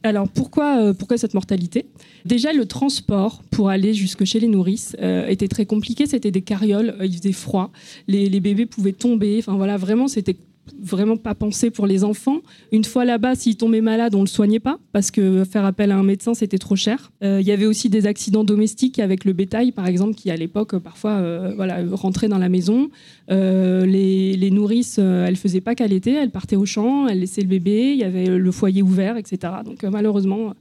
Alors 0.02 0.28
pourquoi, 0.28 0.80
euh, 0.80 0.92
pourquoi 0.92 1.18
cette 1.18 1.34
mortalité? 1.34 1.86
Déjà 2.24 2.52
le 2.52 2.66
transport 2.66 3.42
pour 3.50 3.70
aller 3.70 3.92
jusque 3.92 4.24
chez 4.24 4.38
les 4.38 4.46
nourrices 4.46 4.96
euh, 5.00 5.26
était 5.26 5.48
très 5.48 5.66
compliqué. 5.66 6.06
C'était 6.06 6.30
des 6.30 6.42
carrioles, 6.42 6.96
euh, 7.00 7.06
il 7.06 7.16
faisait 7.16 7.32
froid, 7.32 7.72
les, 8.06 8.28
les, 8.28 8.40
bébés 8.40 8.66
pouvaient 8.66 8.92
tomber. 8.92 9.36
Enfin 9.38 9.56
voilà, 9.56 9.76
vraiment 9.76 10.06
c'était 10.06 10.36
vraiment 10.80 11.16
pas 11.16 11.34
pensé 11.34 11.70
pour 11.70 11.86
les 11.86 12.04
enfants. 12.04 12.38
Une 12.72 12.84
fois 12.84 13.04
là-bas, 13.04 13.34
s'ils 13.34 13.56
tombaient 13.56 13.80
malades, 13.80 14.14
on 14.14 14.20
le 14.20 14.26
soignait 14.26 14.60
pas 14.60 14.78
parce 14.92 15.10
que 15.10 15.44
faire 15.44 15.64
appel 15.64 15.90
à 15.90 15.96
un 15.96 16.02
médecin, 16.02 16.34
c'était 16.34 16.58
trop 16.58 16.76
cher. 16.76 17.12
Euh, 17.22 17.40
il 17.40 17.46
y 17.46 17.52
avait 17.52 17.66
aussi 17.66 17.88
des 17.88 18.06
accidents 18.06 18.44
domestiques 18.44 18.98
avec 18.98 19.24
le 19.24 19.32
bétail, 19.32 19.72
par 19.72 19.86
exemple, 19.86 20.14
qui 20.14 20.30
à 20.30 20.36
l'époque 20.36 20.76
parfois 20.78 21.12
euh, 21.12 21.52
voilà, 21.56 21.78
rentrait 21.92 22.28
dans 22.28 22.38
la 22.38 22.48
maison. 22.48 22.90
Euh, 23.30 23.86
les, 23.86 24.36
les, 24.36 24.50
nourrices, 24.50 24.98
elles 24.98 25.36
faisaient 25.36 25.60
pas 25.60 25.74
l'été, 25.74 26.12
elles 26.12 26.30
partaient 26.30 26.56
au 26.56 26.66
champ, 26.66 27.06
elles 27.08 27.20
laissaient 27.20 27.42
le 27.42 27.48
bébé, 27.48 27.92
il 27.92 27.98
y 27.98 28.04
avait 28.04 28.26
le 28.26 28.52
foyer 28.52 28.82
ouvert, 28.82 29.16
etc. 29.16 29.52
Donc 29.64 29.82
malheureusement, 29.84 30.54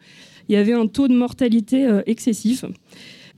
il 0.49 0.53
y 0.53 0.55
avait 0.57 0.73
un 0.73 0.87
taux 0.87 1.07
de 1.07 1.15
mortalité 1.15 1.87
excessif. 2.05 2.65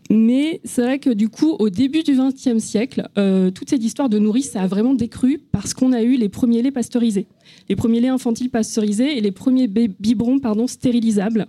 Mais 0.09 0.61
c'est 0.63 0.81
vrai 0.81 0.99
que 0.99 1.09
du 1.09 1.27
coup, 1.29 1.55
au 1.59 1.69
début 1.69 2.03
du 2.03 2.13
XXe 2.13 2.63
siècle, 2.63 3.09
euh, 3.17 3.51
toute 3.51 3.69
cette 3.69 3.83
histoire 3.83 4.09
de 4.09 4.19
nourrice, 4.19 4.55
a 4.55 4.65
vraiment 4.67 4.93
décru 4.93 5.39
parce 5.51 5.73
qu'on 5.73 5.91
a 5.91 6.01
eu 6.01 6.15
les 6.15 6.29
premiers 6.29 6.61
laits 6.61 6.73
pasteurisés, 6.73 7.27
les 7.67 7.75
premiers 7.75 7.99
laits 7.99 8.11
infantiles 8.11 8.49
pasteurisés 8.49 9.17
et 9.17 9.21
les 9.21 9.31
premiers 9.31 9.67
biberons 9.67 10.39
pardon, 10.39 10.67
stérilisables. 10.67 11.47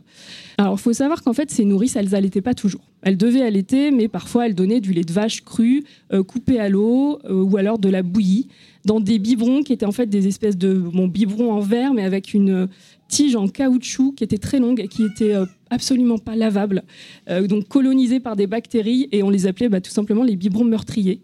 Alors, 0.56 0.74
il 0.74 0.80
faut 0.80 0.92
savoir 0.92 1.22
qu'en 1.22 1.32
fait, 1.32 1.50
ces 1.50 1.64
nourrices, 1.64 1.94
elles 1.94 2.16
allaitaient 2.16 2.40
pas 2.40 2.54
toujours. 2.54 2.80
Elles 3.02 3.16
devaient 3.16 3.42
allaiter, 3.42 3.92
mais 3.92 4.08
parfois, 4.08 4.46
elles 4.46 4.56
donnaient 4.56 4.80
du 4.80 4.92
lait 4.92 5.04
de 5.04 5.12
vache 5.12 5.44
cru, 5.44 5.84
euh, 6.12 6.24
coupé 6.24 6.58
à 6.58 6.68
l'eau, 6.68 7.20
euh, 7.26 7.42
ou 7.42 7.56
alors 7.56 7.78
de 7.78 7.88
la 7.88 8.02
bouillie, 8.02 8.48
dans 8.84 8.98
des 8.98 9.20
biberons 9.20 9.62
qui 9.62 9.72
étaient 9.72 9.86
en 9.86 9.92
fait 9.92 10.06
des 10.06 10.26
espèces 10.26 10.56
de 10.56 10.74
bon, 10.74 11.06
biberons 11.06 11.52
en 11.52 11.60
verre, 11.60 11.94
mais 11.94 12.02
avec 12.02 12.34
une 12.34 12.68
tige 13.06 13.36
en 13.36 13.46
caoutchouc 13.46 14.14
qui 14.16 14.24
était 14.24 14.38
très 14.38 14.58
longue 14.58 14.80
et 14.80 14.88
qui 14.88 15.04
était 15.04 15.34
absolument 15.70 16.18
pas 16.18 16.36
lavables, 16.36 16.82
euh, 17.28 17.46
donc 17.46 17.68
colonisés 17.68 18.20
par 18.20 18.36
des 18.36 18.46
bactéries, 18.46 19.08
et 19.12 19.22
on 19.22 19.30
les 19.30 19.46
appelait 19.46 19.68
bah, 19.68 19.80
tout 19.80 19.90
simplement 19.90 20.24
les 20.24 20.36
biberons 20.36 20.64
meurtriers. 20.64 21.20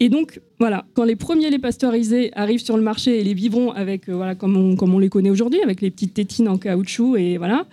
Et 0.00 0.08
donc, 0.08 0.40
voilà, 0.58 0.84
quand 0.94 1.04
les 1.04 1.14
premiers 1.14 1.48
laits 1.48 1.62
pasteurisés 1.62 2.32
arrivent 2.34 2.64
sur 2.64 2.76
le 2.76 2.82
marché 2.82 3.20
et 3.20 3.22
les 3.22 3.34
biberons 3.34 3.70
avec, 3.70 4.08
euh, 4.08 4.16
voilà, 4.16 4.34
comme 4.34 4.56
on, 4.56 4.98
les 4.98 5.08
connaît 5.08 5.30
aujourd'hui, 5.30 5.60
avec 5.62 5.80
les 5.80 5.92
petites 5.92 6.14
tétines 6.14 6.48
en 6.48 6.58
caoutchouc, 6.58 7.16
et 7.16 7.38
voilà, 7.38 7.66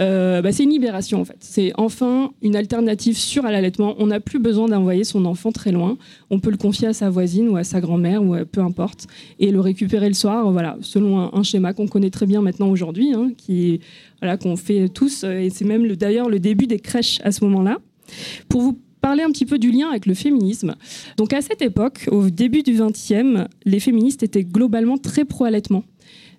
euh, 0.00 0.40
bah, 0.40 0.50
c'est 0.50 0.62
une 0.62 0.70
libération 0.70 1.20
en 1.20 1.26
fait. 1.26 1.36
C'est 1.40 1.72
enfin 1.76 2.30
une 2.40 2.56
alternative 2.56 3.18
sûre 3.18 3.44
à 3.44 3.52
l'allaitement. 3.52 3.96
On 3.98 4.06
n'a 4.06 4.20
plus 4.20 4.38
besoin 4.38 4.66
d'envoyer 4.66 5.04
son 5.04 5.26
enfant 5.26 5.52
très 5.52 5.72
loin. 5.72 5.98
On 6.30 6.38
peut 6.38 6.50
le 6.50 6.56
confier 6.56 6.88
à 6.88 6.94
sa 6.94 7.10
voisine 7.10 7.50
ou 7.50 7.56
à 7.56 7.64
sa 7.64 7.82
grand-mère 7.82 8.22
ou 8.22 8.34
peu 8.50 8.62
importe, 8.62 9.06
et 9.38 9.50
le 9.50 9.60
récupérer 9.60 10.08
le 10.08 10.14
soir, 10.14 10.50
voilà, 10.50 10.78
selon 10.80 11.34
un, 11.34 11.42
schéma 11.42 11.74
qu'on 11.74 11.86
connaît 11.86 12.08
très 12.08 12.24
bien 12.24 12.40
maintenant 12.40 12.70
aujourd'hui, 12.70 13.12
hein, 13.12 13.32
qui 13.36 13.80
voilà, 14.20 14.36
qu'on 14.36 14.56
fait 14.56 14.88
tous, 14.88 15.24
et 15.24 15.50
c'est 15.50 15.64
même 15.64 15.86
d'ailleurs 15.96 16.28
le 16.28 16.38
début 16.38 16.66
des 16.66 16.78
crèches 16.78 17.20
à 17.24 17.32
ce 17.32 17.44
moment-là. 17.44 17.78
Pour 18.48 18.62
vous 18.62 18.78
parler 19.04 19.22
un 19.22 19.30
petit 19.30 19.44
peu 19.44 19.58
du 19.58 19.70
lien 19.70 19.90
avec 19.90 20.06
le 20.06 20.14
féminisme. 20.14 20.76
Donc 21.18 21.34
à 21.34 21.42
cette 21.42 21.60
époque, 21.60 22.08
au 22.10 22.30
début 22.30 22.62
du 22.62 22.72
XXe, 22.72 23.46
les 23.66 23.78
féministes 23.78 24.22
étaient 24.22 24.44
globalement 24.44 24.96
très 24.96 25.26
pro-allaitement. 25.26 25.84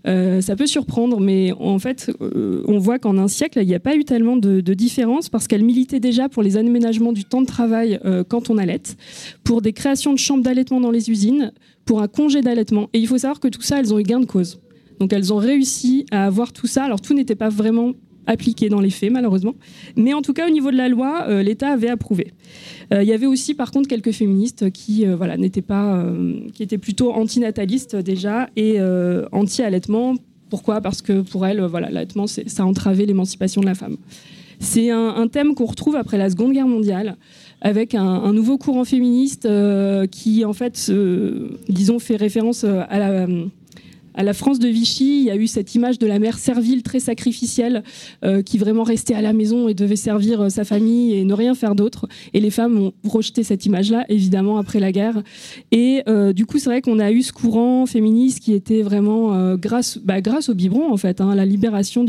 Euh, 0.08 0.41
ça 0.41 0.55
peut 0.55 0.65
surprendre, 0.65 1.20
mais 1.20 1.51
en 1.60 1.77
fait, 1.77 2.12
euh, 2.22 2.63
on 2.67 2.79
voit 2.79 3.00
qu'en 3.00 3.17
un 3.17 3.27
siècle, 3.27 3.60
il 3.62 3.67
n'y 3.67 3.75
a 3.75 3.79
pas 3.79 3.96
eu 3.96 4.03
tellement 4.03 4.36
de, 4.38 4.62
différence 4.74 5.29
parce 5.29 5.48
qu'elles 5.48 5.63
militaient 5.63 6.00
déjà 6.00 6.27
pour 6.27 6.44
les 6.44 6.58
aménagements 6.58 7.13
du 7.13 7.24
temps 7.24 7.41
de 7.41 7.48
travail 7.48 8.00
euh, 8.03 8.24
quand 8.27 8.50
on 8.50 8.58
allaite, 8.58 8.98
pour 9.44 9.62
des 9.62 9.74
créations 9.74 10.12
de 10.12 10.17
chambres 10.17 10.44
d'allaitement 10.44 10.82
dans 10.82 10.91
les 10.91 11.12
usines, 11.12 11.53
pour 11.86 12.01
un 12.01 12.08
congé 12.08 12.41
d'allaitement. 12.41 12.89
Et 12.94 13.00
il 13.00 13.08
faut 13.08 13.20
savoir 13.20 13.39
que 13.39 13.48
tout 13.48 13.62
ça, 13.62 13.79
elles 13.79 13.94
ont 13.94 14.00
eu 14.00 14.03
gain 14.03 14.20
de 14.20 14.25
cause. 14.25 14.60
Donc 14.99 15.13
elles 15.13 15.33
ont 15.33 15.37
réussi 15.37 16.05
à 16.11 16.25
avoir 16.25 16.53
tout 16.53 16.67
ça. 16.67 16.83
Alors 16.83 17.01
tout 17.01 17.13
n'était 17.13 17.35
pas 17.35 17.49
vraiment 17.49 17.93
appliqué 18.27 18.69
dans 18.69 18.79
les 18.79 18.89
faits, 18.89 19.11
malheureusement. 19.11 19.55
Mais 19.95 20.13
en 20.13 20.21
tout 20.21 20.33
cas, 20.33 20.47
au 20.47 20.49
niveau 20.49 20.71
de 20.71 20.77
la 20.77 20.89
loi, 20.89 21.25
euh, 21.27 21.43
l'État 21.43 21.69
avait 21.69 21.89
approuvé. 21.89 22.33
Euh, 22.93 23.03
il 23.03 23.09
y 23.09 23.13
avait 23.13 23.25
aussi, 23.25 23.53
par 23.53 23.71
contre, 23.71 23.87
quelques 23.87 24.11
féministes 24.11 24.71
qui, 24.71 25.05
euh, 25.05 25.15
voilà, 25.15 25.37
n'étaient 25.37 25.61
pas, 25.61 26.05
qui 26.53 26.63
étaient 26.63 26.77
plutôt 26.77 27.11
antinatalistes 27.13 27.95
déjà 27.95 28.49
et 28.55 28.79
anti-allaitement. 29.31 30.15
Pourquoi? 30.49 30.81
Parce 30.81 31.01
que 31.01 31.21
pour 31.21 31.45
elles, 31.45 31.61
voilà, 31.61 31.89
l'allaitement, 31.89 32.27
ça 32.27 32.65
entravait 32.65 33.05
l'émancipation 33.05 33.61
de 33.61 33.65
la 33.65 33.75
femme. 33.75 33.97
C'est 34.59 34.89
un, 34.89 35.27
thème 35.27 35.53
qu'on 35.53 35.65
retrouve 35.65 35.95
après 35.95 36.17
la 36.17 36.29
Seconde 36.29 36.53
Guerre 36.53 36.67
mondiale, 36.67 37.17
avec 37.61 37.93
un, 37.93 38.31
nouveau 38.31 38.57
courant 38.57 38.85
féministe 38.85 39.47
qui, 40.11 40.45
en 40.45 40.53
fait, 40.53 40.91
disons, 41.67 41.99
fait 41.99 42.15
référence 42.15 42.63
à 42.63 42.99
la 42.99 43.27
à 44.15 44.24
la 44.24 44.34
France 44.34 44.60
de 44.60 44.67
Vichy, 44.67 45.19
il 45.19 45.24
y 45.25 45.29
a 45.29 45.36
eu 45.36 45.45
cette 45.45 45.75
image 45.75 46.00
de 46.00 46.07
la 46.07 46.19
mère 46.19 46.39
servile 46.39 46.84
très 46.84 47.00
sacrificielle 47.00 47.84
euh, 48.24 48.41
qui 48.41 48.57
vraiment 48.57 48.84
restait 48.84 49.13
à 49.13 49.22
la 49.22 49.34
maison 49.34 49.67
et 49.67 49.74
devait 49.74 49.98
servir 49.98 50.41
euh, 50.41 50.50
sa 50.50 50.63
famille 50.63 51.13
et 51.13 51.25
ne 51.25 51.34
rien 51.34 51.53
faire 51.53 51.75
d'autre. 51.75 52.07
Et 52.34 52.39
les 52.39 52.50
femmes 52.50 52.77
ont 52.77 52.93
rejeté 53.03 53.43
cette 53.43 53.65
image-là, 53.65 54.05
évidemment, 54.07 54.57
après 54.57 54.79
la 54.79 54.93
guerre. 54.93 55.22
Et 55.72 56.01
euh, 56.07 56.31
du 56.31 56.45
coup, 56.45 56.60
c'est 56.60 56.69
vrai 56.69 56.81
qu'on 56.81 57.00
a 57.00 57.12
eu 57.12 57.24
ce 57.24 57.34
courant 57.34 57.86
féministe 57.86 58.39
qui 58.39 58.53
était 58.53 58.81
vraiment 58.81 59.55
grâce, 59.57 59.98
bah, 59.98 60.22
grâce 60.22 60.50
au 60.50 60.53
biberon, 60.53 60.91
en 60.91 60.98
fait, 60.98 61.19
hein, 61.19 61.36
la 61.36 61.45
libération 61.45 62.05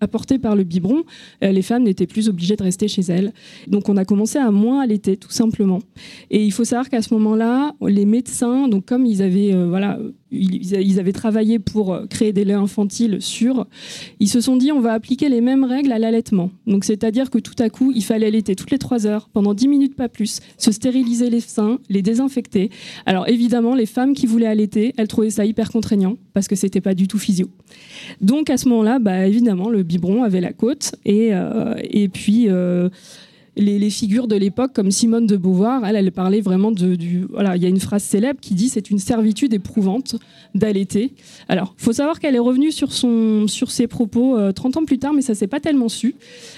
apportée 0.00 0.38
par 0.38 0.56
le 0.56 0.64
biberon. 0.64 1.02
les 1.42 1.62
femmes 1.62 1.82
n'étaient 1.82 2.06
plus 2.06 2.28
obligées 2.28 2.56
de 2.56 2.62
rester 2.62 2.88
chez 2.88 3.02
elles. 3.02 3.32
Donc, 3.66 3.88
on 3.88 3.96
a 3.96 4.04
commencé 4.04 4.38
à 4.38 4.50
moins 4.50 4.80
allaiter, 4.80 5.16
tout 5.16 5.30
simplement. 5.30 5.80
Et 6.30 6.44
il 6.44 6.52
faut 6.52 6.64
savoir 6.64 6.88
qu'à 6.88 7.02
ce 7.02 7.12
moment-là, 7.14 7.74
les 7.86 8.06
médecins, 8.06 8.68
donc 8.68 8.86
comme 8.86 9.04
ils 9.04 9.22
avaient, 9.22 9.52
voilà, 9.66 9.98
ils 10.32 10.98
avaient 10.98 11.12
travaillé 11.12 11.58
pour 11.58 11.98
créer 12.08 12.32
des 12.32 12.44
laits 12.44 12.56
infantiles 12.56 13.18
sûrs, 13.20 13.66
ils 14.20 14.28
se 14.28 14.40
sont 14.40 14.56
dit 14.56 14.72
on 14.72 14.80
va 14.80 14.92
appliquer 14.92 15.28
les 15.28 15.40
mêmes 15.40 15.64
règles 15.64 15.92
à 15.92 15.98
l'allaitement. 15.98 16.50
Donc 16.66 16.84
c'est-à-dire 16.84 17.30
que 17.30 17.38
tout 17.38 17.54
à 17.58 17.68
coup, 17.68 17.92
il 17.94 18.02
fallait 18.02 18.26
allaiter 18.26 18.56
toutes 18.56 18.70
les 18.70 18.78
3 18.78 19.06
heures, 19.06 19.28
pendant 19.32 19.54
10 19.54 19.68
minutes 19.68 19.96
pas 19.96 20.08
plus, 20.08 20.40
se 20.58 20.72
stériliser 20.72 21.30
les 21.30 21.40
seins, 21.40 21.78
les 21.88 22.02
désinfecter. 22.02 22.70
Alors 23.06 23.28
évidemment, 23.28 23.74
les 23.74 23.86
femmes 23.86 24.14
qui 24.14 24.26
voulaient 24.26 24.46
allaiter, 24.46 24.92
elles 24.96 25.08
trouvaient 25.08 25.30
ça 25.30 25.44
hyper 25.44 25.70
contraignant 25.70 26.16
parce 26.32 26.48
que 26.48 26.56
c'était 26.56 26.80
pas 26.80 26.94
du 26.94 27.08
tout 27.08 27.18
physio. 27.18 27.48
Donc 28.20 28.50
à 28.50 28.56
ce 28.56 28.68
moment-là, 28.68 28.98
bah, 28.98 29.26
évidemment, 29.26 29.68
le 29.68 29.82
biberon 29.82 30.22
avait 30.22 30.40
la 30.40 30.52
côte 30.52 30.94
et, 31.04 31.30
euh, 31.32 31.74
et 31.82 32.08
puis... 32.08 32.48
Euh, 32.48 32.88
les, 33.56 33.90
figures 33.90 34.28
de 34.28 34.36
l'époque, 34.36 34.72
comme 34.72 34.90
Simone 34.90 35.26
de 35.26 35.36
Beauvoir, 35.36 35.84
elle, 35.84 35.96
elle 35.96 36.10
parlait 36.12 36.40
vraiment 36.40 36.72
de, 36.72 36.94
du. 36.94 37.26
Voilà, 37.30 37.56
il 37.56 37.62
y 37.62 37.66
a 37.66 37.68
une 37.68 37.80
phrase 37.80 38.02
célèbre 38.02 38.40
qui 38.40 38.54
dit 38.54 38.68
c'est 38.68 38.90
une 38.90 38.98
servitude 38.98 39.52
éprouvante 39.52 40.16
d'allaiter. 40.54 41.12
Alors, 41.48 41.74
faut 41.76 41.92
savoir 41.92 42.18
qu'elle 42.18 42.34
est 42.34 42.40
revenue 42.40 42.72
sur, 42.72 42.92
son, 42.92 43.46
sur 43.48 43.70
ses 43.70 43.86
propos 43.86 44.38
30 44.52 44.76
euh, 44.76 44.80
ans 44.80 44.84
plus 44.84 44.98
tard, 44.98 45.12
mais 45.12 45.22
ça 45.22 45.34
s'est 45.34 45.46
pas 45.46 45.60
tellement 45.60 45.88
su. 45.88 46.14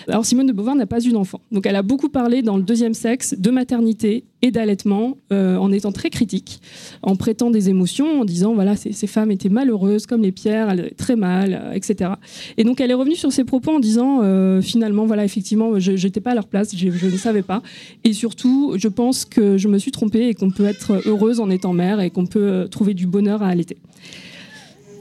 Alors, 0.09 0.25
Simone 0.25 0.47
de 0.47 0.53
Beauvoir 0.53 0.77
n'a 0.77 0.87
pas 0.87 1.05
eu 1.05 1.11
d'enfant. 1.11 1.41
Donc, 1.51 1.67
elle 1.67 1.77
a 1.77 1.83
beaucoup 1.83 2.09
parlé 2.09 2.43
dans 2.43 2.57
le 2.57 2.63
deuxième 2.63 2.95
sexe 2.95 3.35
de 3.37 3.51
maternité 3.51 4.25
et 4.45 4.51
d'allaitement 4.51 5.17
euh, 5.33 5.57
en 5.57 5.73
étant 5.73 5.91
très 5.91 6.11
critique, 6.11 6.61
en 7.03 7.17
prêtant 7.17 7.51
des 7.51 7.71
émotions, 7.71 8.21
en 8.21 8.25
disant 8.25 8.55
voilà, 8.55 8.77
ces, 8.77 9.07
femmes 9.07 9.31
étaient 9.31 9.49
malheureuses 9.49 10.07
comme 10.07 10.23
les 10.23 10.33
pierres, 10.33 10.69
elles 10.71 10.81
avaient 10.81 10.91
très 10.91 11.17
mal, 11.17 11.59
euh, 11.61 11.73
etc. 11.73 12.11
Et 12.59 12.65
donc, 12.65 12.81
elle 12.81 12.91
est 12.91 12.95
revenue 12.95 13.17
sur 13.17 13.33
ses 13.33 13.45
propos 13.45 13.73
en 13.73 13.81
disant 13.81 14.21
finalement, 14.61 15.07
voilà, 15.07 15.25
effectivement, 15.25 15.79
je 15.81 15.93
n'étais 15.93 16.21
pas 16.21 16.33
à 16.33 16.35
leur 16.35 16.47
place 16.47 16.75
je, 16.77 17.07
ne 17.07 17.17
savais 17.17 17.43
pas. 17.43 17.63
Et 18.05 18.13
surtout, 18.13 18.75
je 18.77 18.89
pense 18.89 19.25
que 19.25 19.57
je 19.57 19.69
me 19.69 19.79
suis 19.79 19.91
trompée 19.91 20.29
et 20.29 20.35
qu'on 20.35 20.51
peut 20.51 20.67
être 20.67 21.03
heureuse 21.07 21.41
en 21.41 21.51
étant 21.51 21.73
mère 21.73 22.01
et 22.01 22.11
qu'on 22.11 22.27
peut 22.27 22.41
euh, 22.41 22.67
trouver 22.67 22.95
du 22.95 23.07
bonheur 23.07 23.43
à 23.43 23.49
allaiter. 23.49 23.77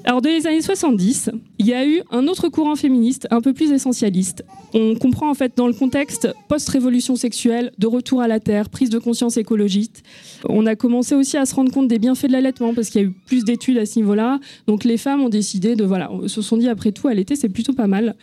Alors, 0.06 0.22
dans 0.22 0.30
les 0.30 0.48
années 0.48 0.62
70, 0.62 1.30
il 1.60 1.66
y 1.66 1.74
a 1.74 1.88
eu 1.88 2.02
un 2.12 2.28
autre 2.28 2.50
courant 2.50 2.76
féministe 2.76 3.26
un 3.32 3.40
peu 3.40 3.54
plus 3.54 3.72
essentialiste. 3.72 4.44
On 4.74 4.96
comprend 4.96 5.30
en 5.30 5.34
fait 5.34 5.54
dans 5.56 5.68
le 5.68 5.74
contexte 5.74 6.28
post-révolution 6.50 7.16
sexuelle, 7.16 7.72
de 7.78 7.88
retour 7.88 8.22
à 8.22 8.28
la 8.28 8.42
terre, 8.42 8.70
prise 8.70 8.90
de 8.90 9.00
conscience 9.00 9.38
écologiste. 9.38 10.04
On 10.50 10.66
a 10.66 10.76
commencé 10.76 11.16
aussi 11.16 11.38
à 11.38 11.46
se 11.46 11.56
rendre 11.56 11.72
compte 11.72 11.88
des 11.88 12.00
bienfaits 12.00 12.28
de 12.28 12.34
l'allaitement 12.34 12.74
parce 12.74 12.90
qu'il 12.90 13.02
y 13.02 13.04
a 13.06 13.08
eu 13.08 13.12
plus 13.12 13.46
d'études 13.46 13.78
à 13.78 13.86
ce 13.86 13.98
niveau-là. 13.98 14.40
Donc 14.68 14.84
les 14.84 14.98
femmes 14.98 15.22
ont 15.22 15.30
décidé 15.30 15.78
de 15.78 15.86
voilà, 15.86 16.12
se 16.28 16.42
sont 16.42 16.58
dit 16.58 16.68
après 16.68 16.92
tout 16.92 17.08
allaiter 17.08 17.38
c'est 17.38 17.50
plutôt 17.50 17.74
pas 17.74 17.88
mal. 17.88 18.16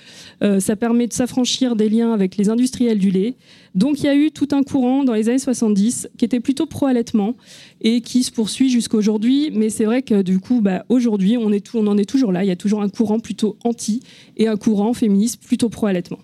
Euh, 0.43 0.61
ça 0.61 0.77
permet 0.77 1.07
de 1.07 1.15
s'affranchir 1.15 1.77
des 1.77 1.89
liens 1.89 2.13
avec 2.13 2.37
les 2.37 2.51
industriels 2.51 2.99
du 2.99 3.11
lait. 3.11 3.37
Donc 3.75 4.01
il 4.01 4.07
y 4.07 4.09
a 4.09 4.15
eu 4.15 4.31
tout 4.31 4.49
un 4.53 4.63
courant 4.63 5.05
dans 5.05 5.15
les 5.15 5.29
années 5.29 5.39
70 5.39 6.09
qui 6.19 6.25
était 6.25 6.41
plutôt 6.41 6.67
pro-allaitement 6.67 7.37
et 7.81 8.01
qui 8.01 8.23
se 8.23 8.33
poursuit 8.33 8.71
jusqu'à 8.71 8.97
aujourd'hui. 8.97 9.51
Mais 9.55 9.71
c'est 9.71 9.85
vrai 9.85 10.03
que 10.03 10.23
du 10.23 10.41
coup, 10.41 10.61
bah, 10.61 10.85
aujourd'hui, 10.89 11.37
on, 11.37 11.47
en 11.47 11.53
est 11.53 12.05
toujours 12.07 12.33
là. 12.33 12.45
Il 12.45 12.49
y 12.49 12.53
a 12.53 12.57
toujours 12.57 12.83
un 12.83 12.89
courant 12.89 13.21
plutôt 13.21 13.57
anti 13.65 14.01
et 14.37 14.49
un 14.49 14.57
courant 14.57 14.93
féministe 14.93 15.43
plutôt 15.43 15.69
pro-allaitement. 15.69 16.19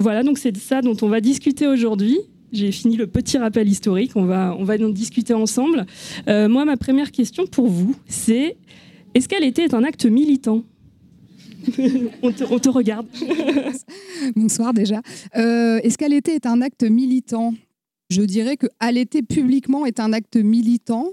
Voilà, 0.00 0.22
donc 0.22 0.38
c'est 0.38 0.52
de 0.52 0.58
ça 0.58 0.82
dont 0.82 0.96
on 1.02 1.08
va 1.08 1.20
discuter 1.20 1.66
aujourd'hui. 1.66 2.18
J'ai 2.52 2.70
fini 2.70 2.96
le 2.96 3.06
petit 3.06 3.38
rappel 3.38 3.66
historique, 3.66 4.12
on 4.14 4.24
va, 4.24 4.78
donc 4.78 4.92
discuter 4.92 5.32
ensemble. 5.32 5.86
Euh, 6.28 6.48
moi, 6.50 6.66
ma 6.66 6.76
première 6.76 7.10
question 7.10 7.46
pour 7.46 7.68
vous, 7.68 7.96
c'est 8.06 8.56
est-ce 9.14 9.26
qu'elle 9.28 9.44
était 9.44 9.74
un 9.74 9.84
acte 9.84 10.04
militant? 10.04 10.62
on, 12.22 12.32
te, 12.32 12.68
regarde. 12.68 13.06
Bonsoir 14.36 14.72
déjà. 14.72 15.00
Euh, 15.36 15.78
est-ce 15.82 15.98
qu'allaiter 15.98 16.34
est 16.34 16.46
un 16.46 16.60
acte 16.60 16.82
militant? 16.82 17.54
Je 18.10 18.22
dirais 18.22 18.56
que 18.56 18.66
allaiter 18.80 19.22
publiquement 19.22 19.86
est 19.86 20.00
un 20.00 20.12
acte 20.12 20.36
militant. 20.36 21.10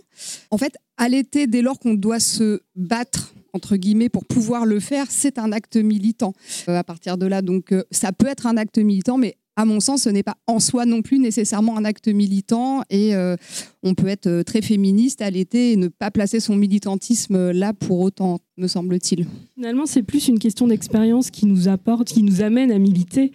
En 0.51 0.57
fait, 0.57 0.75
allaiter 0.97 1.47
dès 1.47 1.61
lors 1.61 1.79
qu'on 1.79 1.93
doit 1.93 2.19
se 2.19 2.61
battre 2.75 3.33
entre 3.51 3.77
guillemets, 3.77 4.09
pour 4.09 4.25
pouvoir 4.25 4.67
le 4.67 4.79
faire, 4.79 5.07
c'est 5.09 5.39
un 5.39 5.51
acte 5.51 5.75
militant. 5.75 6.33
Euh, 6.67 6.77
à 6.77 6.83
partir 6.83 7.17
de 7.17 7.25
là, 7.25 7.41
donc, 7.41 7.71
euh, 7.71 7.81
ça 7.89 8.11
peut 8.11 8.27
être 8.27 8.45
un 8.45 8.57
acte 8.57 8.77
militant, 8.77 9.17
mais 9.17 9.37
à 9.55 9.65
mon 9.65 9.79
sens, 9.79 10.03
ce 10.03 10.09
n'est 10.09 10.21
pas 10.21 10.37
en 10.45 10.59
soi 10.59 10.85
non 10.85 11.01
plus 11.01 11.17
nécessairement 11.17 11.75
un 11.75 11.83
acte 11.83 12.07
militant 12.09 12.83
et 12.91 13.13
on 13.83 13.93
peut 13.93 14.07
être 14.07 14.43
très 14.43 14.61
féministe 14.61 15.21
à 15.21 15.29
l'été 15.29 15.73
et 15.73 15.75
ne 15.75 15.89
pas 15.89 16.11
placer 16.11 16.39
son 16.39 16.55
militantisme 16.55 17.51
là 17.51 17.73
pour 17.73 17.99
autant, 17.99 18.39
me 18.59 18.67
semble-t-il. 18.67 19.25
Finalement, 19.55 19.85
c'est 19.85 20.03
plus 20.03 20.27
une 20.27 20.39
question 20.39 20.67
d'expérience 20.67 21.31
qui 21.31 21.45
nous 21.45 21.67
apporte, 21.67 22.09
qui 22.09 22.23
nous 22.23 22.41
amène 22.41 22.71
à 22.71 22.77
militer. 22.77 23.31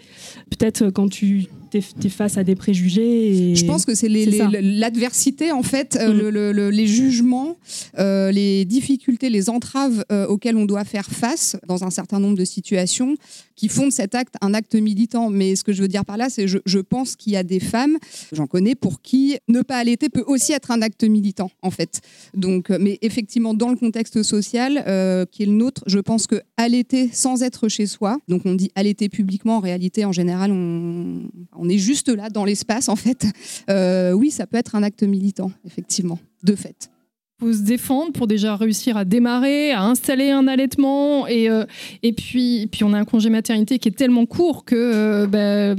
Peut-être 0.50 0.90
quand 0.90 1.08
tu 1.08 1.48
es, 1.76 2.08
face 2.08 2.36
à 2.38 2.44
des 2.44 2.54
préjugés. 2.54 3.54
Je 3.54 3.64
pense 3.64 3.84
que 3.84 3.94
c'est 3.94 4.08
l'adversité, 4.08 5.52
en 5.52 5.62
fait, 5.62 5.96
euh, 6.00 6.30
mm. 6.30 6.70
les 6.70 6.86
jugements, 6.86 7.56
euh, 7.98 8.30
les 8.30 8.64
difficultés, 8.64 9.30
les 9.30 9.50
entraves 9.50 10.04
euh, 10.12 10.26
auxquelles 10.26 10.56
on 10.56 10.66
doit 10.66 10.84
faire 10.84 11.06
face 11.06 11.56
dans 11.66 11.84
un 11.84 11.90
certain 11.90 12.20
nombre 12.20 12.36
de 12.36 12.44
situations 12.44 13.16
qui 13.56 13.68
font 13.68 13.86
de 13.86 13.92
cet 13.92 14.14
acte 14.14 14.34
un 14.40 14.54
acte 14.54 14.74
militant. 14.74 15.30
Mais 15.30 15.56
ce 15.56 15.64
que 15.64 15.72
je 15.72 15.82
veux 15.82 15.88
dire 15.88 16.04
par 16.04 16.16
là, 16.16 16.28
c'est 16.28 16.48
je, 16.48 16.58
je 16.64 16.78
pense 16.78 17.16
qu'il 17.16 17.32
y 17.32 17.36
a 17.36 17.42
des 17.42 17.60
femmes, 17.60 17.98
j'en 18.32 18.46
connais, 18.46 18.74
pour 18.74 19.00
qui 19.00 19.36
ne 19.48 19.62
pas 19.62 19.76
allaiter 19.76 20.08
peut 20.08 20.24
aussi 20.26 20.52
être 20.52 20.70
un 20.70 20.82
acte 20.82 21.04
militant, 21.04 21.50
en 21.62 21.70
fait. 21.70 22.00
Donc, 22.34 22.70
mais 22.70 22.98
effectivement, 23.02 23.54
dans 23.54 23.70
le 23.70 23.76
contexte 23.76 24.22
social 24.22 24.82
qui 25.30 25.42
est 25.42 25.46
le 25.46 25.52
nôtre, 25.52 25.82
je 25.86 25.98
pense 25.98 26.26
que 26.26 26.40
allaiter 26.56 27.08
sans 27.12 27.42
être 27.42 27.68
chez 27.68 27.86
soi, 27.86 28.18
donc 28.28 28.42
on 28.44 28.54
dit 28.54 28.70
allaiter 28.74 29.08
publiquement, 29.08 29.56
en 29.58 29.60
réalité, 29.60 30.04
en 30.04 30.12
général, 30.12 30.50
on, 30.52 31.22
on 31.56 31.68
est 31.68 31.78
juste 31.78 32.08
là 32.08 32.30
dans 32.30 32.44
l'espace 32.44 32.88
en 32.88 32.96
fait. 32.96 33.26
Euh, 33.70 34.12
oui, 34.12 34.30
ça 34.30 34.46
peut 34.46 34.56
être 34.56 34.74
un 34.74 34.82
acte 34.82 35.02
militant, 35.02 35.50
effectivement, 35.64 36.18
de 36.42 36.54
fait 36.54 36.90
faut 37.40 37.52
se 37.52 37.62
défendre 37.62 38.12
pour 38.12 38.28
déjà 38.28 38.54
réussir 38.54 38.96
à 38.96 39.04
démarrer, 39.04 39.72
à 39.72 39.82
installer 39.82 40.30
un 40.30 40.46
allaitement. 40.46 41.26
Et, 41.26 41.50
euh, 41.50 41.64
et 42.02 42.12
puis, 42.12 42.68
puis, 42.70 42.84
on 42.84 42.92
a 42.92 42.98
un 42.98 43.04
congé 43.04 43.28
maternité 43.28 43.78
qui 43.78 43.88
est 43.88 43.96
tellement 43.96 44.24
court 44.24 44.64
que 44.64 44.76
euh, 44.76 45.26
bah, 45.26 45.74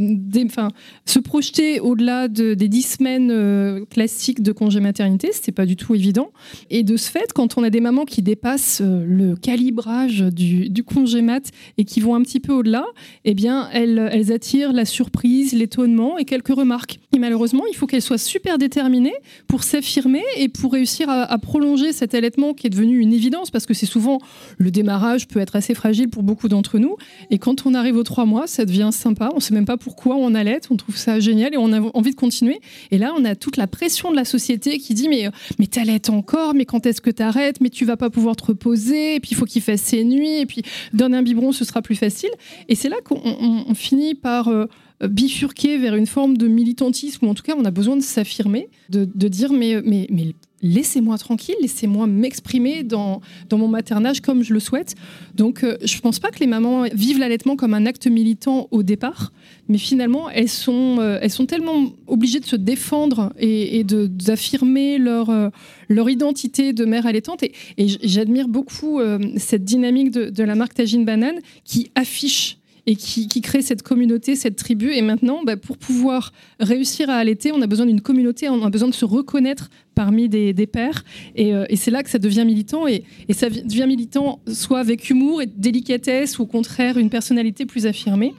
se 1.06 1.20
projeter 1.20 1.80
au-delà 1.80 2.28
de, 2.28 2.56
des 2.56 2.68
dix 2.68 2.84
semaines 2.98 3.32
euh, 3.32 3.86
classiques 3.86 4.44
de 4.44 4.52
congé 4.52 4.82
maternité, 4.82 5.30
c'est 5.32 5.54
pas 5.54 5.66
du 5.66 5.78
tout 5.78 5.96
évident. 5.96 6.32
Et 6.70 6.84
de 6.84 6.98
ce 6.98 7.10
fait, 7.10 7.32
quand 7.34 7.58
on 7.58 7.64
a 7.64 7.70
des 7.70 7.82
mamans 7.82 8.06
qui 8.06 8.22
dépassent 8.22 8.82
le 8.82 9.36
calibrage 9.36 10.20
du, 10.20 10.70
du 10.70 10.84
congé 10.84 11.22
mat 11.22 11.52
et 11.78 11.86
qui 11.86 12.02
vont 12.02 12.16
un 12.16 12.22
petit 12.22 12.42
peu 12.42 12.52
au-delà, 12.52 12.86
eh 13.24 13.34
bien, 13.34 13.70
elles, 13.72 14.10
elles 14.12 14.34
attirent 14.34 14.74
la 14.74 14.86
surprise, 14.86 15.54
l'étonnement 15.54 16.18
et 16.18 16.26
quelques 16.26 16.54
remarques. 16.54 17.00
Et 17.16 17.20
malheureusement, 17.20 17.64
il 17.70 17.76
faut 17.76 17.88
qu'elles 17.88 18.02
soient 18.02 18.18
super 18.18 18.58
déterminées 18.58 19.16
pour 19.48 19.64
s'affirmer 19.64 20.24
et 20.36 20.50
pour 20.50 20.74
réussir 20.74 21.10
à, 21.10 21.38
prolonger 21.38 21.94
cet 21.94 22.14
allaitement 22.14 22.54
qui 22.54 22.68
est 22.68 22.70
devenu 22.70 23.00
une 23.00 23.14
évidence 23.14 23.52
parce 23.52 23.66
que 23.66 23.74
c'est 23.74 23.86
souvent 23.86 24.20
le 24.58 24.70
démarrage 24.70 25.28
peut 25.28 25.40
être 25.40 25.56
assez 25.56 25.74
fragile 25.74 26.10
pour 26.10 26.24
beaucoup 26.24 26.50
d'entre 26.50 26.78
nous. 26.78 26.98
Et 27.30 27.38
quand 27.38 27.66
on 27.66 27.74
arrive 27.74 27.96
aux 27.96 28.04
trois 28.04 28.26
mois, 28.26 28.48
ça 28.48 28.66
devient 28.66 28.90
sympa. 28.92 29.30
On 29.32 29.38
ne 29.38 29.42
sait 29.42 29.54
même 29.54 29.66
pas 29.66 29.78
pourquoi 29.78 30.18
on 30.18 30.36
allaite. 30.36 30.68
On 30.72 30.76
trouve 30.76 30.98
ça 30.98 31.22
génial 31.22 31.54
et 31.54 31.58
on 31.58 31.72
a 31.72 31.80
envie 31.80 32.12
de 32.12 32.18
continuer. 32.18 32.60
Et 32.92 32.98
là, 32.98 33.14
on 33.18 33.24
a 33.24 33.36
toute 33.36 33.56
la 33.56 33.68
pression 33.68 34.12
de 34.12 34.18
la 34.18 34.26
société 34.26 34.78
qui 34.78 34.94
dit 34.94 35.08
mais, 35.08 35.30
mais 35.58 35.68
t'allaites 35.68 36.10
encore, 36.10 36.54
mais 36.54 36.66
quand 36.66 36.86
est-ce 36.86 37.00
que 37.00 37.12
t'arrêtes? 37.12 37.62
Mais 37.62 37.70
tu 37.70 37.86
vas 37.86 37.96
pas 37.96 38.10
pouvoir 38.10 38.36
te 38.36 38.44
reposer. 38.44 39.16
Et 39.16 39.20
puis 39.22 39.30
il 39.32 39.36
faut 39.38 39.46
qu'il 39.46 39.62
fasse 39.62 39.82
ses 39.82 40.04
nuits. 40.04 40.40
Et 40.40 40.46
puis 40.46 40.64
donner 40.92 41.16
un 41.16 41.24
biberon, 41.24 41.54
ce 41.54 41.64
sera 41.64 41.82
plus 41.82 41.96
facile. 41.96 42.32
Et 42.68 42.76
c'est 42.76 42.90
là 42.90 42.98
qu'on 43.06 43.74
finit 43.74 44.16
par 44.16 44.50
euh, 44.50 44.66
bifurquer 45.02 45.78
vers 45.78 45.96
une 45.96 46.08
forme 46.08 46.38
de 46.38 46.48
militantisme, 46.48 47.26
ou 47.26 47.30
en 47.30 47.34
tout 47.34 47.44
cas 47.44 47.54
on 47.58 47.66
a 47.66 47.72
besoin 47.72 47.96
de 47.96 48.02
s'affirmer, 48.02 48.70
de, 48.90 49.08
de, 49.14 49.28
dire 49.28 49.52
mais, 49.52 49.82
mais, 49.84 50.08
mais 50.10 50.34
laissez-moi 50.66 51.18
tranquille, 51.18 51.56
laissez-moi 51.62 52.08
m'exprimer 52.08 52.84
dans, 52.84 53.22
dans 53.50 53.58
mon 53.58 53.68
maternage 53.68 54.22
comme 54.22 54.44
je 54.44 54.54
le 54.54 54.60
souhaite. 54.60 54.96
Donc, 55.36 55.64
euh, 55.64 55.78
je 55.84 55.96
ne 55.96 56.02
pense 56.02 56.20
pas 56.20 56.32
que 56.32 56.40
les 56.40 56.48
mamans 56.48 56.86
vivent 56.92 57.20
l'allaitement 57.20 57.56
comme 57.56 57.74
un 57.74 57.86
acte 57.86 58.08
militant 58.08 58.68
au 58.72 58.82
départ, 58.82 59.32
mais 59.70 59.78
finalement, 59.78 60.30
elles 60.30 60.50
sont, 60.50 60.98
euh, 61.00 61.20
elles 61.22 61.32
sont 61.32 61.46
tellement 61.46 61.94
obligées 62.08 62.40
de 62.40 62.46
se 62.46 62.56
défendre 62.56 63.32
et, 63.38 63.84
d'affirmer 63.84 64.98
leur, 64.98 65.30
euh, 65.30 65.50
leur 65.88 66.10
identité 66.10 66.74
de 66.74 66.86
mère 66.86 67.06
allaitante. 67.06 67.44
Et, 67.44 67.54
et 67.78 67.88
j'admire 67.88 68.48
beaucoup 68.48 69.00
cette 69.38 69.64
dynamique 69.64 70.12
de, 70.12 70.30
de, 70.30 70.44
la 70.44 70.56
marque 70.56 70.74
Tagine 70.74 71.06
Banane 71.06 71.40
qui 71.64 71.92
affiche 71.96 72.58
et 72.88 72.96
qui, 72.96 73.42
crée 73.42 73.62
cette 73.62 73.82
communauté, 73.82 74.36
cette 74.36 74.56
tribu. 74.56 74.92
Et 74.92 75.02
maintenant, 75.02 75.44
bah, 75.44 75.58
pour 75.58 75.78
pouvoir 75.78 76.32
réussir 76.60 77.10
à 77.10 77.16
allaiter, 77.16 77.52
on 77.52 77.62
a 77.62 77.68
besoin 77.68 77.86
d'une 77.86 78.02
communauté, 78.02 78.48
on 78.50 78.64
a 78.64 78.70
besoin 78.70 78.88
de 78.90 78.94
se 78.94 79.06
reconnaître 79.06 79.70
parmi 79.96 80.30
des, 80.30 80.54
des 80.54 80.68
pères. 80.68 81.04
Et, 81.36 81.54
euh, 81.54 81.66
c'est 81.76 81.92
là 81.92 82.04
que 82.04 82.10
ça 82.10 82.20
devient 82.20 82.44
militant. 82.46 82.88
Et, 82.88 83.04
ça 83.32 83.50
vi- 83.50 83.64
devient 83.64 83.88
militant 83.88 84.40
soit 84.48 84.80
avec 84.80 85.10
humour 85.10 85.42
et 85.42 85.48
délicatesse, 85.48 86.38
ou 86.38 86.44
au 86.44 86.46
contraire 86.46 86.98
une 86.98 87.10
personnalité 87.10 87.66
plus 87.66 87.86
affirmée. 87.88 88.34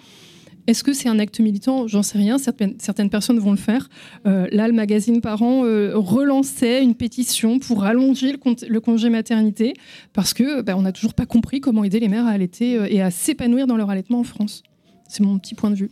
Est-ce 0.67 0.83
que 0.83 0.93
c'est 0.93 1.09
un 1.09 1.19
acte 1.19 1.39
militant? 1.39 1.87
J'en 1.87 2.03
sais 2.03 2.19
rien. 2.19 2.39
Certaines, 2.39 3.11
personnes 3.11 3.39
vont 3.39 3.53
le 3.53 3.57
faire. 3.57 3.89
Euh, 4.27 4.49
là, 4.51 4.67
le 4.67 4.75
magazine 4.75 5.21
Parents 5.21 5.65
euh, 5.65 5.93
relançait 5.95 6.83
une 6.83 6.95
pétition 6.95 7.59
pour 7.59 7.85
allonger 7.85 8.37
le 8.69 8.81
congé 8.81 9.09
maternité 9.09 9.75
parce 10.13 10.35
que 10.35 10.63
bah, 10.63 10.77
on 10.77 10.83
n'a 10.83 10.93
toujours 10.93 11.15
pas 11.15 11.27
compris 11.27 11.61
comment 11.61 11.85
aider 11.85 12.01
les 12.01 12.09
mères 12.09 12.27
à 12.27 12.31
allaiter 12.31 12.77
euh, 12.77 12.89
et 12.91 13.01
à 13.01 13.11
s'épanouir 13.11 13.67
dans 13.67 13.77
leur 13.77 13.91
allaitement 13.91 14.21
en 14.21 14.25
France. 14.25 14.63
C'est 15.09 15.23
mon 15.23 15.39
petit 15.39 15.55
point 15.55 15.71
de 15.71 15.77
vue. 15.77 15.91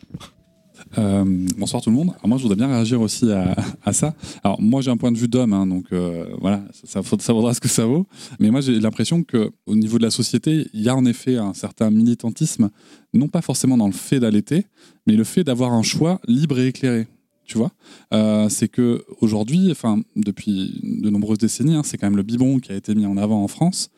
Euh, 0.99 1.25
bonsoir 1.57 1.83
tout 1.83 1.91
le 1.91 1.97
monde. 1.97 2.11
Alors 2.17 2.29
moi, 2.29 2.39
je 2.39 2.43
voudrais 2.43 2.57
bien 2.57 2.69
réagir 2.69 3.01
aussi 3.01 3.31
à, 3.31 3.93
ça. 3.93 4.15
Alors 4.43 4.61
moi, 4.61 4.81
j'ai 4.81 4.91
un 4.91 4.97
point 4.97 5.13
de 5.13 5.19
vue 5.19 5.29
d'homme, 5.29 5.53
hein, 5.53 5.67
donc 5.67 5.87
euh, 5.93 6.27
voilà, 6.41 6.65
ça, 6.85 7.01
vaudra 7.33 7.55
ce 7.55 7.61
que 7.61 7.69
ça 7.69 7.87
vaut. 7.87 8.07
Mais 8.41 8.51
moi, 8.51 8.61
j'ai 8.61 8.79
l'impression 8.79 9.23
que 9.23 9.51
au 9.67 9.75
niveau 9.75 9.99
de 9.99 10.03
la 10.03 10.11
société, 10.11 10.69
il 10.73 10.83
y 10.83 10.89
a 10.89 10.97
en 10.97 11.05
effet 11.05 11.37
un 11.37 11.55
certain 11.55 11.91
militantisme, 11.91 12.71
non 13.13 13.29
pas 13.29 13.43
forcément 13.43 13.77
dans 13.77 13.87
le 13.87 13.93
fait 13.93 14.21
d'allaiter, 14.21 14.67
mais 15.07 15.15
le 15.15 15.25
fait 15.25 15.45
d'avoir 15.45 15.73
un 15.73 15.83
choix 15.83 16.21
libre 16.27 16.59
et 16.59 16.69
éclairé. 16.69 17.07
Tu 17.47 17.59
vois, 17.59 17.73
Euh, 18.15 18.49
c'est 18.49 18.69
que 18.69 19.05
aujourd'hui, 19.21 19.71
enfin 19.71 20.01
depuis 20.17 20.81
de 20.83 21.11
nombreuses 21.11 21.39
décennies, 21.39 21.75
hein, 21.75 21.83
c'est 21.85 21.99
quand 21.99 22.07
même 22.07 22.17
le 22.17 22.23
biberon 22.23 22.59
qui 22.59 22.73
a 22.73 22.75
été 22.75 22.95
mis 22.95 23.05
en 23.05 23.19
avant 23.19 23.43
en 23.43 23.49
France 23.49 23.91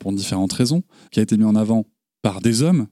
pour 0.00 0.12
différentes 0.12 0.52
raisons, 0.52 0.82
qui 1.10 1.20
a 1.20 1.22
été 1.22 1.38
mis 1.38 1.44
en 1.44 1.54
avant 1.54 1.86
par 2.20 2.42
des 2.42 2.62
hommes 2.62 2.86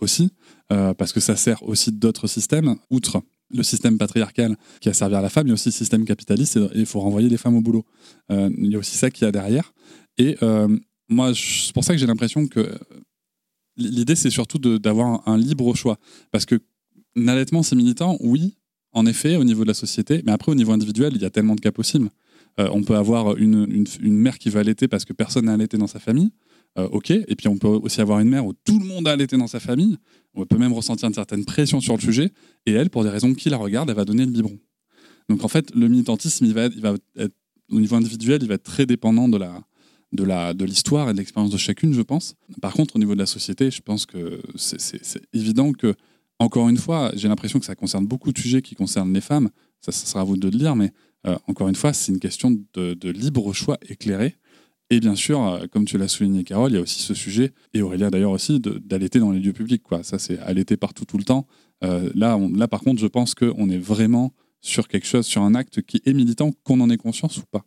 aussi, 0.00 0.30
euh, 0.70 0.92
parce 0.94 1.12
que 1.12 1.20
ça 1.20 1.36
sert 1.36 1.62
aussi 1.62 1.92
d'autres 1.92 2.26
systèmes, 2.26 2.76
outre 2.90 3.22
le 3.50 3.62
système 3.62 3.96
patriarcal 3.96 4.56
qui 4.80 4.90
a 4.90 4.92
servi 4.92 5.14
à 5.14 5.22
la 5.22 5.30
femme, 5.30 5.46
il 5.46 5.50
y 5.50 5.52
a 5.52 5.54
aussi 5.54 5.70
le 5.70 5.74
système 5.74 6.04
capitaliste 6.04 6.58
et 6.58 6.68
il 6.74 6.84
faut 6.84 7.00
renvoyer 7.00 7.30
les 7.30 7.38
femmes 7.38 7.56
au 7.56 7.62
boulot. 7.62 7.86
Euh, 8.30 8.50
il 8.58 8.70
y 8.70 8.74
a 8.74 8.78
aussi 8.78 8.96
ça 8.96 9.10
qu'il 9.10 9.24
y 9.24 9.28
a 9.28 9.32
derrière. 9.32 9.72
Et 10.18 10.36
euh, 10.42 10.68
moi, 11.08 11.32
c'est 11.34 11.72
pour 11.72 11.84
ça 11.84 11.94
que 11.94 11.98
j'ai 11.98 12.06
l'impression 12.06 12.46
que 12.46 12.70
l'idée, 13.76 14.14
c'est 14.14 14.28
surtout 14.28 14.58
d'avoir 14.58 15.26
un, 15.26 15.38
libre 15.38 15.74
choix. 15.74 15.98
Parce 16.30 16.44
que 16.44 16.60
l'allaitement, 17.16 17.62
c'est 17.62 17.76
militant, 17.76 18.18
oui, 18.20 18.58
en 18.92 19.06
effet, 19.06 19.36
au 19.36 19.44
niveau 19.44 19.62
de 19.62 19.68
la 19.68 19.74
société, 19.74 20.22
mais 20.26 20.32
après, 20.32 20.52
au 20.52 20.54
niveau 20.54 20.72
individuel, 20.72 21.12
il 21.14 21.22
y 21.22 21.24
a 21.24 21.30
tellement 21.30 21.54
de 21.54 21.60
cas 21.60 21.72
possibles. 21.72 22.10
On 22.58 22.82
peut 22.82 22.96
avoir 22.96 23.36
une 23.36 23.86
mère 24.00 24.36
qui 24.36 24.50
va 24.50 24.60
allaiter 24.60 24.88
parce 24.88 25.04
que 25.04 25.12
personne 25.12 25.44
n'a 25.44 25.52
allaité 25.52 25.78
dans 25.78 25.86
sa 25.86 26.00
famille. 26.00 26.32
Euh, 26.78 26.86
ok, 26.92 27.10
et 27.10 27.34
puis 27.36 27.48
on 27.48 27.58
peut 27.58 27.66
aussi 27.66 28.00
avoir 28.00 28.20
une 28.20 28.28
mère 28.28 28.46
où 28.46 28.52
tout 28.52 28.78
le 28.78 28.84
monde 28.86 29.08
a 29.08 29.12
allaité 29.12 29.36
dans 29.36 29.48
sa 29.48 29.58
famille. 29.58 29.96
On 30.34 30.46
peut 30.46 30.58
même 30.58 30.72
ressentir 30.72 31.08
une 31.08 31.14
certaine 31.14 31.44
pression 31.44 31.80
sur 31.80 31.96
le 31.96 32.00
sujet. 32.00 32.30
Et 32.66 32.72
elle, 32.72 32.88
pour 32.88 33.02
des 33.02 33.10
raisons 33.10 33.34
qui 33.34 33.50
la 33.50 33.56
regardent, 33.56 33.90
elle 33.90 33.96
va 33.96 34.04
donner 34.04 34.24
le 34.24 34.30
biberon. 34.30 34.58
Donc 35.28 35.42
en 35.44 35.48
fait, 35.48 35.74
le 35.74 35.88
militantisme, 35.88 36.44
il 36.44 36.54
va 36.54 36.64
être, 36.66 37.34
au 37.70 37.80
niveau 37.80 37.96
individuel, 37.96 38.38
il 38.42 38.48
va 38.48 38.54
être 38.54 38.62
très 38.62 38.86
dépendant 38.86 39.28
de 39.28 39.36
la 39.38 39.60
de 40.12 40.24
la 40.24 40.54
de 40.54 40.64
l'histoire 40.64 41.10
et 41.10 41.12
de 41.12 41.18
l'expérience 41.18 41.50
de 41.50 41.58
chacune, 41.58 41.92
je 41.92 42.00
pense. 42.00 42.34
Par 42.62 42.72
contre, 42.72 42.96
au 42.96 42.98
niveau 42.98 43.14
de 43.14 43.18
la 43.18 43.26
société, 43.26 43.70
je 43.70 43.82
pense 43.82 44.06
que 44.06 44.40
c'est- 44.56 45.20
évident 45.34 45.72
que, 45.72 45.94
encore 46.38 46.68
une 46.70 46.78
fois, 46.78 47.12
j'ai 47.14 47.28
l'impression 47.28 47.58
que 47.58 47.66
ça 47.66 47.74
concerne 47.74 48.06
beaucoup 48.06 48.32
de 48.32 48.38
sujets 48.38 48.62
qui 48.62 48.74
concernent 48.74 49.12
les 49.12 49.20
femmes. 49.20 49.50
Ça, 49.82 49.92
sera 49.92 50.20
à 50.20 50.24
vous 50.24 50.36
de 50.38 50.48
le 50.48 50.56
dire, 50.56 50.76
mais 50.76 50.92
euh, 51.26 51.36
encore 51.46 51.68
une 51.68 51.74
fois, 51.74 51.92
c'est 51.92 52.10
une 52.10 52.20
question 52.20 52.56
de 52.74 53.10
libre 53.10 53.52
choix 53.52 53.76
éclairé. 53.86 54.36
Et 54.90 55.00
bien 55.00 55.14
sûr, 55.14 55.42
euh, 55.44 55.66
comme 55.70 55.84
tu 55.84 55.98
l'as 55.98 56.08
souligné, 56.08 56.44
Carole, 56.44 56.72
il 56.72 56.74
y 56.76 56.78
a 56.78 56.80
aussi 56.80 57.02
ce 57.02 57.14
sujet, 57.14 57.52
et 57.74 57.82
Aurélia 57.82 58.10
d'ailleurs 58.10 58.30
aussi, 58.30 58.58
d'allaiter 58.60 59.18
dans 59.18 59.32
les 59.32 59.40
lieux 59.40 59.52
publics. 59.52 59.82
Quoi. 59.82 60.02
Ça, 60.02 60.18
c'est 60.18 60.38
allaiter 60.38 60.76
partout, 60.76 61.04
tout 61.04 61.18
le 61.18 61.24
temps. 61.24 61.46
Euh, 61.84 62.10
là, 62.14 62.68
par 62.68 62.80
contre, 62.80 63.00
je 63.00 63.06
pense 63.06 63.34
qu'on 63.34 63.68
est 63.68 63.78
vraiment 63.78 64.32
sur 64.60 64.88
quelque 64.88 65.06
chose, 65.06 65.26
sur 65.26 65.42
un 65.42 65.54
acte 65.54 65.82
qui 65.82 66.00
est 66.04 66.14
militant, 66.14 66.52
qu'on 66.64 66.80
en 66.80 66.90
ait 66.90 66.96
conscience 66.96 67.36
ou 67.36 67.42
pas. 67.50 67.64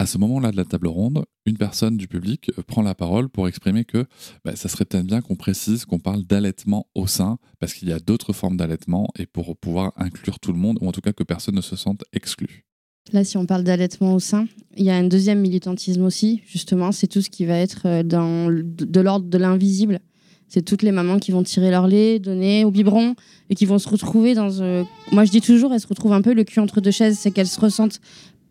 À 0.00 0.06
ce 0.06 0.18
moment-là 0.18 0.50
de 0.50 0.56
la 0.56 0.64
table 0.64 0.88
ronde, 0.88 1.24
une 1.46 1.56
personne 1.56 1.96
du 1.96 2.08
public 2.08 2.50
euh, 2.58 2.62
prend 2.62 2.82
la 2.82 2.94
parole 2.94 3.28
pour 3.28 3.46
exprimer 3.46 3.84
que 3.84 4.06
bah, 4.44 4.56
ça 4.56 4.68
serait 4.68 4.86
peut-être 4.86 5.06
bien 5.06 5.20
qu'on 5.20 5.36
précise 5.36 5.84
qu'on 5.84 6.00
parle 6.00 6.24
d'allaitement 6.24 6.88
au 6.94 7.06
sein, 7.06 7.38
parce 7.60 7.74
qu'il 7.74 7.88
y 7.88 7.92
a 7.92 8.00
d'autres 8.00 8.32
formes 8.32 8.56
d'allaitement, 8.56 9.08
et 9.18 9.26
pour 9.26 9.56
pouvoir 9.56 9.92
inclure 9.96 10.40
tout 10.40 10.52
le 10.52 10.58
monde, 10.58 10.78
ou 10.80 10.88
en 10.88 10.92
tout 10.92 11.02
cas 11.02 11.12
que 11.12 11.22
personne 11.22 11.54
ne 11.54 11.60
se 11.60 11.76
sente 11.76 12.02
exclu. 12.12 12.64
Là, 13.12 13.22
si 13.22 13.36
on 13.36 13.46
parle 13.46 13.64
d'allaitement 13.64 14.14
au 14.14 14.18
sein, 14.18 14.46
il 14.76 14.84
y 14.84 14.90
a 14.90 14.96
un 14.96 15.04
deuxième 15.04 15.40
militantisme 15.40 16.04
aussi, 16.04 16.42
justement, 16.46 16.90
c'est 16.90 17.06
tout 17.06 17.20
ce 17.20 17.30
qui 17.30 17.44
va 17.44 17.58
être 17.58 17.82
euh, 17.84 18.02
dans, 18.02 18.50
de 18.50 19.00
l'ordre 19.00 19.26
de 19.26 19.38
l'invisible. 19.38 20.00
C'est 20.48 20.62
toutes 20.62 20.82
les 20.82 20.92
mamans 20.92 21.18
qui 21.18 21.30
vont 21.30 21.42
tirer 21.42 21.70
leur 21.70 21.86
lait, 21.86 22.18
donner 22.18 22.64
au 22.64 22.70
biberon, 22.70 23.14
et 23.50 23.54
qui 23.54 23.66
vont 23.66 23.78
se 23.78 23.88
retrouver 23.88 24.34
dans... 24.34 24.60
euh, 24.60 24.84
moi, 25.12 25.24
je 25.24 25.30
dis 25.30 25.40
toujours, 25.40 25.72
elles 25.72 25.80
se 25.80 25.86
retrouvent 25.86 26.12
un 26.12 26.22
peu 26.22 26.32
le 26.32 26.44
cul 26.44 26.60
entre 26.60 26.80
deux 26.80 26.90
chaises, 26.90 27.18
c'est 27.18 27.30
qu'elles 27.30 27.46
se 27.46 27.60
ressentent 27.60 28.00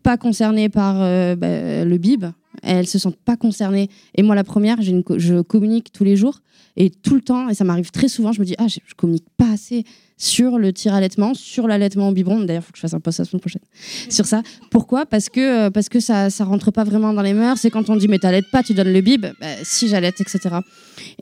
pas 0.02 0.16
concernées 0.16 0.68
par 0.68 1.00
euh, 1.00 1.34
bah, 1.34 1.84
le 1.84 1.98
bib, 1.98 2.26
elles 2.62 2.86
se 2.86 2.98
sentent 2.98 3.16
pas 3.16 3.36
concernées. 3.36 3.88
Et 4.14 4.22
moi, 4.22 4.34
la 4.34 4.44
première, 4.44 4.78
une 4.80 5.02
je 5.16 5.40
communique 5.40 5.92
tous 5.92 6.04
les 6.04 6.14
jours, 6.14 6.40
et 6.76 6.90
tout 6.90 7.14
le 7.14 7.20
temps, 7.20 7.48
et 7.48 7.54
ça 7.54 7.64
m'arrive 7.64 7.90
très 7.90 8.08
souvent, 8.08 8.32
je 8.32 8.40
me 8.40 8.44
dis, 8.44 8.54
ah, 8.58 8.66
je, 8.68 8.78
je 8.86 8.94
communique 8.94 9.26
pas 9.36 9.52
assez 9.52 9.84
sur 10.16 10.58
le 10.58 10.72
tir 10.72 10.94
allaitement, 10.94 11.34
sur 11.34 11.66
l'allaitement 11.66 12.08
au 12.08 12.12
biberon. 12.12 12.40
D'ailleurs, 12.40 12.62
il 12.62 12.66
faut 12.66 12.72
que 12.72 12.78
je 12.78 12.82
fasse 12.82 12.94
un 12.94 13.00
post 13.00 13.18
la 13.18 13.24
semaine 13.24 13.40
prochaine 13.40 13.62
sur 14.08 14.26
ça. 14.26 14.42
Pourquoi? 14.70 15.06
Parce 15.06 15.28
que, 15.28 15.66
euh, 15.66 15.70
parce 15.70 15.88
que 15.88 16.00
ça, 16.00 16.30
ça 16.30 16.44
rentre 16.44 16.70
pas 16.70 16.84
vraiment 16.84 17.12
dans 17.12 17.22
les 17.22 17.34
mœurs. 17.34 17.58
C'est 17.58 17.70
quand 17.70 17.90
on 17.90 17.96
dit 17.96 18.08
mais 18.08 18.18
t'allaites 18.18 18.50
pas, 18.50 18.62
tu 18.62 18.74
donnes 18.74 18.92
le 18.92 19.00
bib. 19.00 19.26
Bah, 19.40 19.46
si 19.62 19.88
j'allaite, 19.88 20.20
etc. 20.20 20.56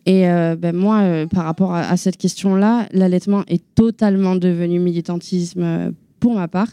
Et 0.07 0.29
euh, 0.29 0.57
ben, 0.57 0.75
moi, 0.75 1.01
euh, 1.01 1.27
par 1.27 1.45
rapport 1.45 1.75
à, 1.75 1.89
à 1.89 1.97
cette 1.97 2.17
question-là, 2.17 2.87
l'allaitement 2.93 3.45
est 3.49 3.63
totalement 3.75 4.37
devenu 4.37 4.79
militantisme 4.79 5.63
euh, 5.63 5.91
pour 6.21 6.35
ma 6.35 6.49
part. 6.49 6.69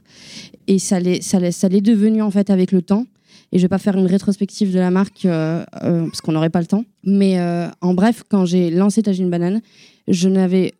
Et 0.67 0.79
ça 0.79 0.99
l'est, 0.99 1.21
ça 1.21 1.39
l'est, 1.39 1.51
ça 1.51 1.69
l'est 1.69 1.81
devenu 1.81 2.21
en 2.21 2.31
fait 2.31 2.49
avec 2.49 2.71
le 2.71 2.81
temps. 2.81 3.05
Et 3.51 3.57
je 3.57 3.63
vais 3.63 3.69
pas 3.69 3.79
faire 3.79 3.97
une 3.97 4.05
rétrospective 4.05 4.73
de 4.73 4.79
la 4.79 4.91
marque 4.91 5.25
euh, 5.25 5.63
euh, 5.83 6.03
parce 6.05 6.21
qu'on 6.21 6.31
n'aurait 6.31 6.49
pas 6.49 6.59
le 6.59 6.67
temps. 6.67 6.85
Mais 7.03 7.39
euh, 7.39 7.67
en 7.81 7.93
bref, 7.93 8.23
quand 8.29 8.45
j'ai 8.45 8.69
lancé 8.69 9.01
Tagine 9.01 9.29
Banane, 9.29 9.61
je 10.07 10.29
n'avais 10.29 10.73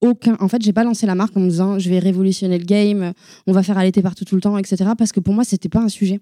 aucun. 0.00 0.36
En 0.40 0.48
fait, 0.48 0.62
j'ai 0.62 0.72
pas 0.72 0.84
lancé 0.84 1.06
la 1.06 1.14
marque 1.14 1.36
en 1.36 1.40
me 1.40 1.48
disant 1.48 1.78
je 1.78 1.90
vais 1.90 1.98
révolutionner 1.98 2.58
le 2.58 2.64
game, 2.64 3.12
on 3.46 3.52
va 3.52 3.62
faire 3.62 3.76
allaiter 3.76 4.02
partout 4.02 4.24
tout 4.24 4.34
le 4.36 4.40
temps, 4.40 4.56
etc. 4.56 4.90
Parce 4.96 5.12
que 5.12 5.20
pour 5.20 5.34
moi, 5.34 5.44
c'était 5.44 5.68
pas 5.68 5.80
un 5.80 5.88
sujet. 5.88 6.20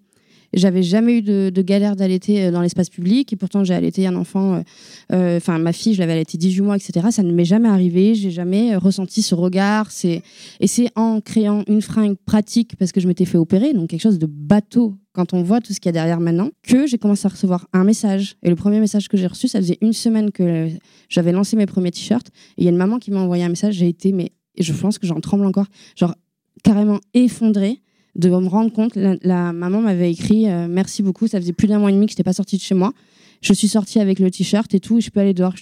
J'avais 0.55 0.83
jamais 0.83 1.19
eu 1.19 1.23
de, 1.23 1.51
de 1.55 1.63
galère 1.63 1.97
d'allaiter 1.97 2.51
dans 2.51 2.61
l'espace 2.61 2.91
public 2.91 3.33
et 3.33 3.37
pourtant 3.37 3.65
j'ai 3.65 3.73
allaité 3.73 4.07
un 4.07 4.15
enfant, 4.17 4.63
enfin 5.11 5.59
ma 5.59 5.73
fille, 5.73 5.95
je 5.95 6.01
l'avais 6.01 6.13
allaité 6.13 6.37
18 6.37 6.61
mois, 6.61 6.77
etc. 6.77 7.07
Ça 7.11 7.23
ne 7.23 7.33
m'est 7.33 7.47
jamais 7.47 7.71
arrivé, 7.71 8.15
j'ai 8.15 8.31
jamais 8.31 8.77
ressenti 8.77 9.23
ce 9.23 9.35
regard. 9.35 9.89
Et 10.05 10.67
c'est 10.67 10.91
en 10.95 11.23
créant 11.23 11.65
une 11.69 11.81
fringue 11.81 12.17
pratique 12.27 12.77
parce 12.77 12.93
que 12.93 13.01
je 13.01 13.09
m'étais 13.09 13.25
fait 13.25 13.39
opérer, 13.39 13.73
donc 13.73 13.89
quelque 13.89 14.03
chose 14.03 14.19
de 14.19 14.27
bateau 14.27 14.95
quand 15.13 15.35
on 15.35 15.43
voit 15.43 15.61
tout 15.61 15.73
ce 15.73 15.81
qu'il 15.81 15.89
y 15.89 15.91
a 15.91 15.93
derrière 15.93 16.21
maintenant, 16.21 16.51
que 16.63 16.87
j'ai 16.87 16.99
commencé 16.99 17.27
à 17.27 17.29
recevoir 17.29 17.69
un 17.73 17.85
message. 17.85 18.37
Et 18.43 18.49
le 18.49 18.57
premier 18.57 18.81
message 18.81 19.09
que 19.09 19.17
j'ai 19.17 19.27
reçu, 19.27 19.49
ça 19.49 19.59
faisait 19.59 19.79
une 19.81 19.93
semaine 19.93 20.31
que 20.31 20.69
j'avais 21.09 21.33
lancé 21.33 21.57
mes 21.57 21.67
premiers 21.67 21.91
t-shirts. 21.91 22.29
Et 22.57 22.63
il 22.63 22.65
y 22.65 22.69
a 22.69 22.71
une 22.71 22.77
maman 22.77 22.99
qui 22.99 23.11
m'a 23.11 23.21
envoyé 23.21 23.45
un 23.45 23.51
message. 23.51 23.75
J'ai 23.75 23.89
été, 23.89 24.13
mais 24.13 24.33
je 24.59 24.73
pense 24.73 24.99
que 24.99 25.07
j'en 25.07 25.21
tremble 25.21 25.45
encore, 25.45 25.67
genre 25.97 26.15
carrément 26.63 27.01
effondrée 27.15 27.81
de 28.15 28.29
me 28.29 28.49
rendre 28.49 28.73
compte. 28.73 28.97
La, 28.97 29.53
maman 29.53 29.81
m'avait 29.81 30.11
écrit 30.11 30.49
euh, 30.49 30.67
Merci 30.69 31.03
beaucoup, 31.03 31.27
ça 31.27 31.41
faisait 31.41 31.53
plus 31.53 31.69
d'un 31.69 31.79
mois 31.79 31.91
et 31.91 31.95
demi 31.95 32.07
que 32.07 32.13
je 32.13 32.15
n'étais 32.15 32.25
pas 32.25 32.33
sortie 32.33 32.57
de 32.57 32.63
chez 32.63 32.75
moi. 32.75 32.93
Je 33.41 33.53
suis 33.53 33.69
sortie 33.69 33.99
avec 33.99 34.19
le 34.19 34.31
t-shirt 34.31 34.73
et 34.75 34.81
tout, 34.81 34.99
et 34.99 35.01
je 35.01 35.11
peux 35.11 35.21
aller 35.21 35.35
dehors. 35.35 35.55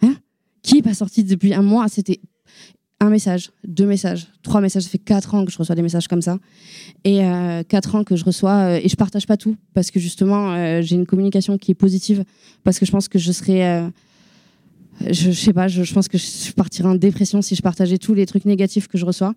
Hein? 0.00 0.14
Qui 0.62 0.76
n'est 0.76 0.82
pas 0.82 0.94
sorti 0.94 1.24
depuis 1.24 1.52
un 1.54 1.62
mois? 1.62 1.88
C'était 1.88 2.20
un 3.02 3.10
message, 3.10 3.50
deux 3.66 3.84
messages, 3.84 4.28
trois 4.42 4.60
messages. 4.60 4.84
Ça 4.84 4.88
fait 4.88 4.98
quatre 4.98 5.34
ans 5.34 5.44
que 5.44 5.50
je 5.50 5.58
reçois 5.58 5.74
des 5.74 5.82
messages 5.82 6.06
comme 6.06 6.22
ça. 6.22 6.38
Et 7.04 7.24
euh, 7.24 7.64
quatre 7.64 7.96
ans 7.96 8.04
que 8.04 8.14
je 8.14 8.24
reçois, 8.24 8.52
euh, 8.52 8.80
et 8.82 8.88
je 8.88 8.94
partage 8.94 9.26
pas 9.26 9.36
tout, 9.36 9.56
parce 9.74 9.90
que 9.90 9.98
justement, 9.98 10.52
euh, 10.52 10.82
j'ai 10.82 10.94
une 10.94 11.06
communication 11.06 11.58
qui 11.58 11.72
est 11.72 11.74
positive, 11.74 12.24
parce 12.62 12.78
que 12.78 12.86
je 12.86 12.92
pense 12.92 13.08
que 13.08 13.18
je 13.18 13.32
serais. 13.32 13.90
je, 15.00 15.10
je 15.10 15.32
sais 15.32 15.52
pas, 15.52 15.66
je, 15.66 15.82
je 15.82 15.94
pense 15.94 16.06
que 16.06 16.16
je 16.16 16.52
partirais 16.52 16.88
en 16.88 16.94
dépression 16.94 17.42
si 17.42 17.56
je 17.56 17.62
partageais 17.62 17.98
tous 17.98 18.14
les 18.14 18.24
trucs 18.24 18.44
négatifs 18.44 18.86
que 18.86 18.98
je 18.98 19.04
reçois. 19.04 19.34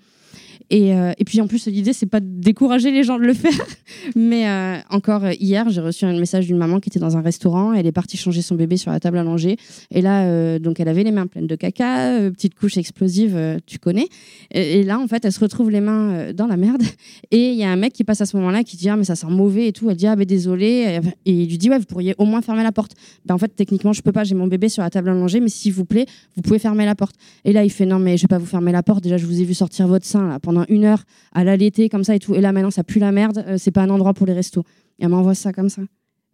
Et, 0.70 0.94
euh, 0.94 1.14
et 1.18 1.26
puis 1.26 1.42
en 1.42 1.48
plus, 1.48 1.68
l'idée, 1.68 1.94
c'est 1.94 2.06
pas 2.06 2.20
de 2.20 2.28
décourager 2.28 2.92
les 2.92 3.04
gens 3.04 3.18
de 3.18 3.24
le 3.24 3.34
faire. 3.34 3.66
Mais 4.16 4.48
euh, 4.48 4.78
encore 4.90 5.28
hier, 5.40 5.70
j'ai 5.70 5.82
reçu 5.82 6.06
un 6.06 6.18
message 6.20 6.48
d'une 6.48 6.58
maman 6.58 6.80
qui 6.80 6.90
était 6.90 7.00
dans 7.00 7.18
un 7.18 7.22
restaurant. 7.22 7.74
Elle 7.74 7.86
est 7.86 7.92
partie 7.92 8.18
changer 8.18 8.42
son 8.42 8.56
bébé 8.56 8.78
sur 8.78 8.92
la 8.92 9.00
table 9.00 9.18
à 9.18 9.24
manger. 9.24 9.58
Et 9.92 10.02
là, 10.02 10.24
euh, 10.24 10.60
donc, 10.60 10.80
elle 10.80 10.88
avait 10.88 11.04
les 11.04 11.12
mains 11.12 11.28
pleines 11.28 11.48
de 11.48 11.56
caca, 11.56 12.32
petite 12.32 12.56
couche 12.56 12.78
explosive, 12.78 13.60
tu 13.66 13.78
connais. 13.78 14.08
Et, 14.52 14.84
là, 14.84 15.00
en 15.00 15.08
fait, 15.08 15.24
elle 15.26 15.32
se 15.32 15.40
retrouve 15.40 15.70
les 15.70 15.82
mains 15.82 16.34
dans 16.34 16.48
la 16.48 16.58
merde. 16.58 16.84
Et 17.32 17.52
il 17.52 17.58
y 17.58 17.64
a 17.64 17.70
un 17.70 17.76
mec 17.76 17.94
qui 17.94 18.04
passe 18.04 18.22
à 18.22 18.26
ce 18.26 18.36
moment-là 18.38 18.64
qui 18.64 18.78
dit 18.78 18.90
Ah, 18.90 18.96
mais 18.96 19.04
ça 19.04 19.16
sent 19.16 19.28
mauvais 19.30 19.68
et 19.68 19.74
tout. 19.74 19.90
Elle 19.90 19.96
dit 19.96 20.08
Ah, 20.08 20.16
ben 20.16 20.26
désolé. 20.26 21.00
Et 21.26 21.32
il 21.32 21.50
lui 21.50 21.58
dit 21.58 21.70
Ouais, 21.70 21.78
vous 21.78 21.86
pourriez 21.86 22.16
au 22.18 22.26
moins 22.26 22.42
fermer 22.42 22.64
la 22.64 22.72
porte. 22.72 22.94
Ben, 23.26 23.36
en 23.36 23.38
fait, 23.38 23.50
techniquement, 23.56 23.94
je 23.94 24.02
peux 24.02 24.12
pas. 24.12 24.24
J'ai 24.24 24.36
mon 24.36 24.48
bébé 24.48 24.70
sur 24.70 24.84
la 24.84 24.90
table 24.90 25.10
à 25.10 25.14
manger, 25.14 25.40
mais 25.40 25.50
s'il 25.50 25.74
vous 25.74 25.86
plaît, 25.86 26.06
vous 26.36 26.42
pouvez 26.42 26.60
fermer 26.60 26.86
la 26.86 26.96
porte. 26.96 27.16
Et 27.44 27.54
là, 27.54 27.64
il 27.64 27.70
fait 27.70 27.86
Non, 27.86 28.00
mais 28.00 28.18
je 28.18 28.24
vais 28.24 28.28
pas 28.28 28.38
vous 28.38 28.46
fermer 28.46 28.72
la 28.72 28.84
porte. 28.84 29.04
Déjà, 29.04 29.18
je 29.18 29.26
vous 29.26 29.42
ai 29.42 29.44
vu 29.44 29.54
sortir 29.54 29.88
votre 29.88 30.06
sein 30.06 30.25
pendant 30.42 30.66
une 30.70 30.86
heure 30.86 31.04
à 31.32 31.44
l'allaiter 31.44 31.90
comme 31.90 32.04
ça 32.04 32.16
et 32.16 32.20
tout. 32.20 32.36
Et 32.36 32.42
là, 32.42 32.52
maintenant, 32.52 32.72
ça 32.72 32.84
pue 32.84 33.00
la 33.00 33.12
merde. 33.12 33.44
Euh, 33.48 33.58
c'est 33.58 33.72
pas 33.72 33.82
un 33.82 33.90
endroit 33.90 34.14
pour 34.14 34.26
les 34.26 34.34
restos. 34.34 34.64
Et 35.00 35.04
elle 35.04 35.10
m'envoie 35.10 35.36
ça 35.36 35.52
comme 35.54 35.70
ça. 35.70 35.82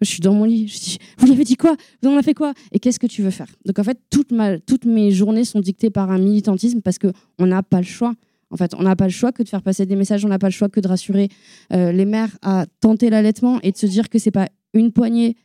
Je 0.01 0.09
suis 0.09 0.19
dans 0.19 0.33
mon 0.33 0.45
lit, 0.45 0.67
je 0.67 0.79
dis, 0.79 0.97
vous 1.19 1.27
lui 1.27 1.33
avez 1.33 1.43
dit 1.43 1.55
quoi? 1.55 1.75
Vous 2.01 2.09
en 2.09 2.13
avez 2.13 2.23
fait 2.23 2.33
quoi? 2.33 2.53
Et 2.71 2.79
qu'est-ce 2.79 2.99
que 2.99 3.05
tu 3.05 3.21
veux 3.21 3.29
faire? 3.29 3.47
Donc 3.65 3.77
en 3.77 3.83
fait, 3.83 3.99
toutes 4.09 4.85
mes 4.85 5.11
journées 5.11 5.45
sont 5.45 5.59
dictées 5.59 5.91
par 5.91 6.09
un 6.09 6.17
militantisme 6.17 6.81
parce 6.81 6.97
qu'on 6.97 7.45
n'a 7.45 7.61
pas 7.61 7.77
le 7.77 7.85
choix. 7.85 8.15
En 8.49 8.57
fait, 8.57 8.73
on 8.73 8.81
n'a 8.81 8.95
pas 8.95 9.05
le 9.05 9.11
choix 9.11 9.31
que 9.31 9.43
de 9.43 9.47
faire 9.47 9.61
passer 9.61 9.85
des 9.85 9.95
messages, 9.95 10.25
on 10.25 10.27
n'a 10.27 10.39
pas 10.39 10.47
le 10.47 10.53
choix 10.53 10.69
que 10.69 10.79
de 10.79 10.87
rassurer 10.87 11.29
euh, 11.71 11.91
les 11.91 12.05
mères 12.05 12.35
à 12.41 12.65
tenter 12.81 13.11
l'allaitement 13.11 13.59
et 13.61 13.71
de 13.71 13.77
se 13.77 13.85
dire 13.85 14.09
que 14.09 14.17
c'est 14.17 14.31
pas 14.31 14.49
une 14.73 14.91
poignée 14.91 15.37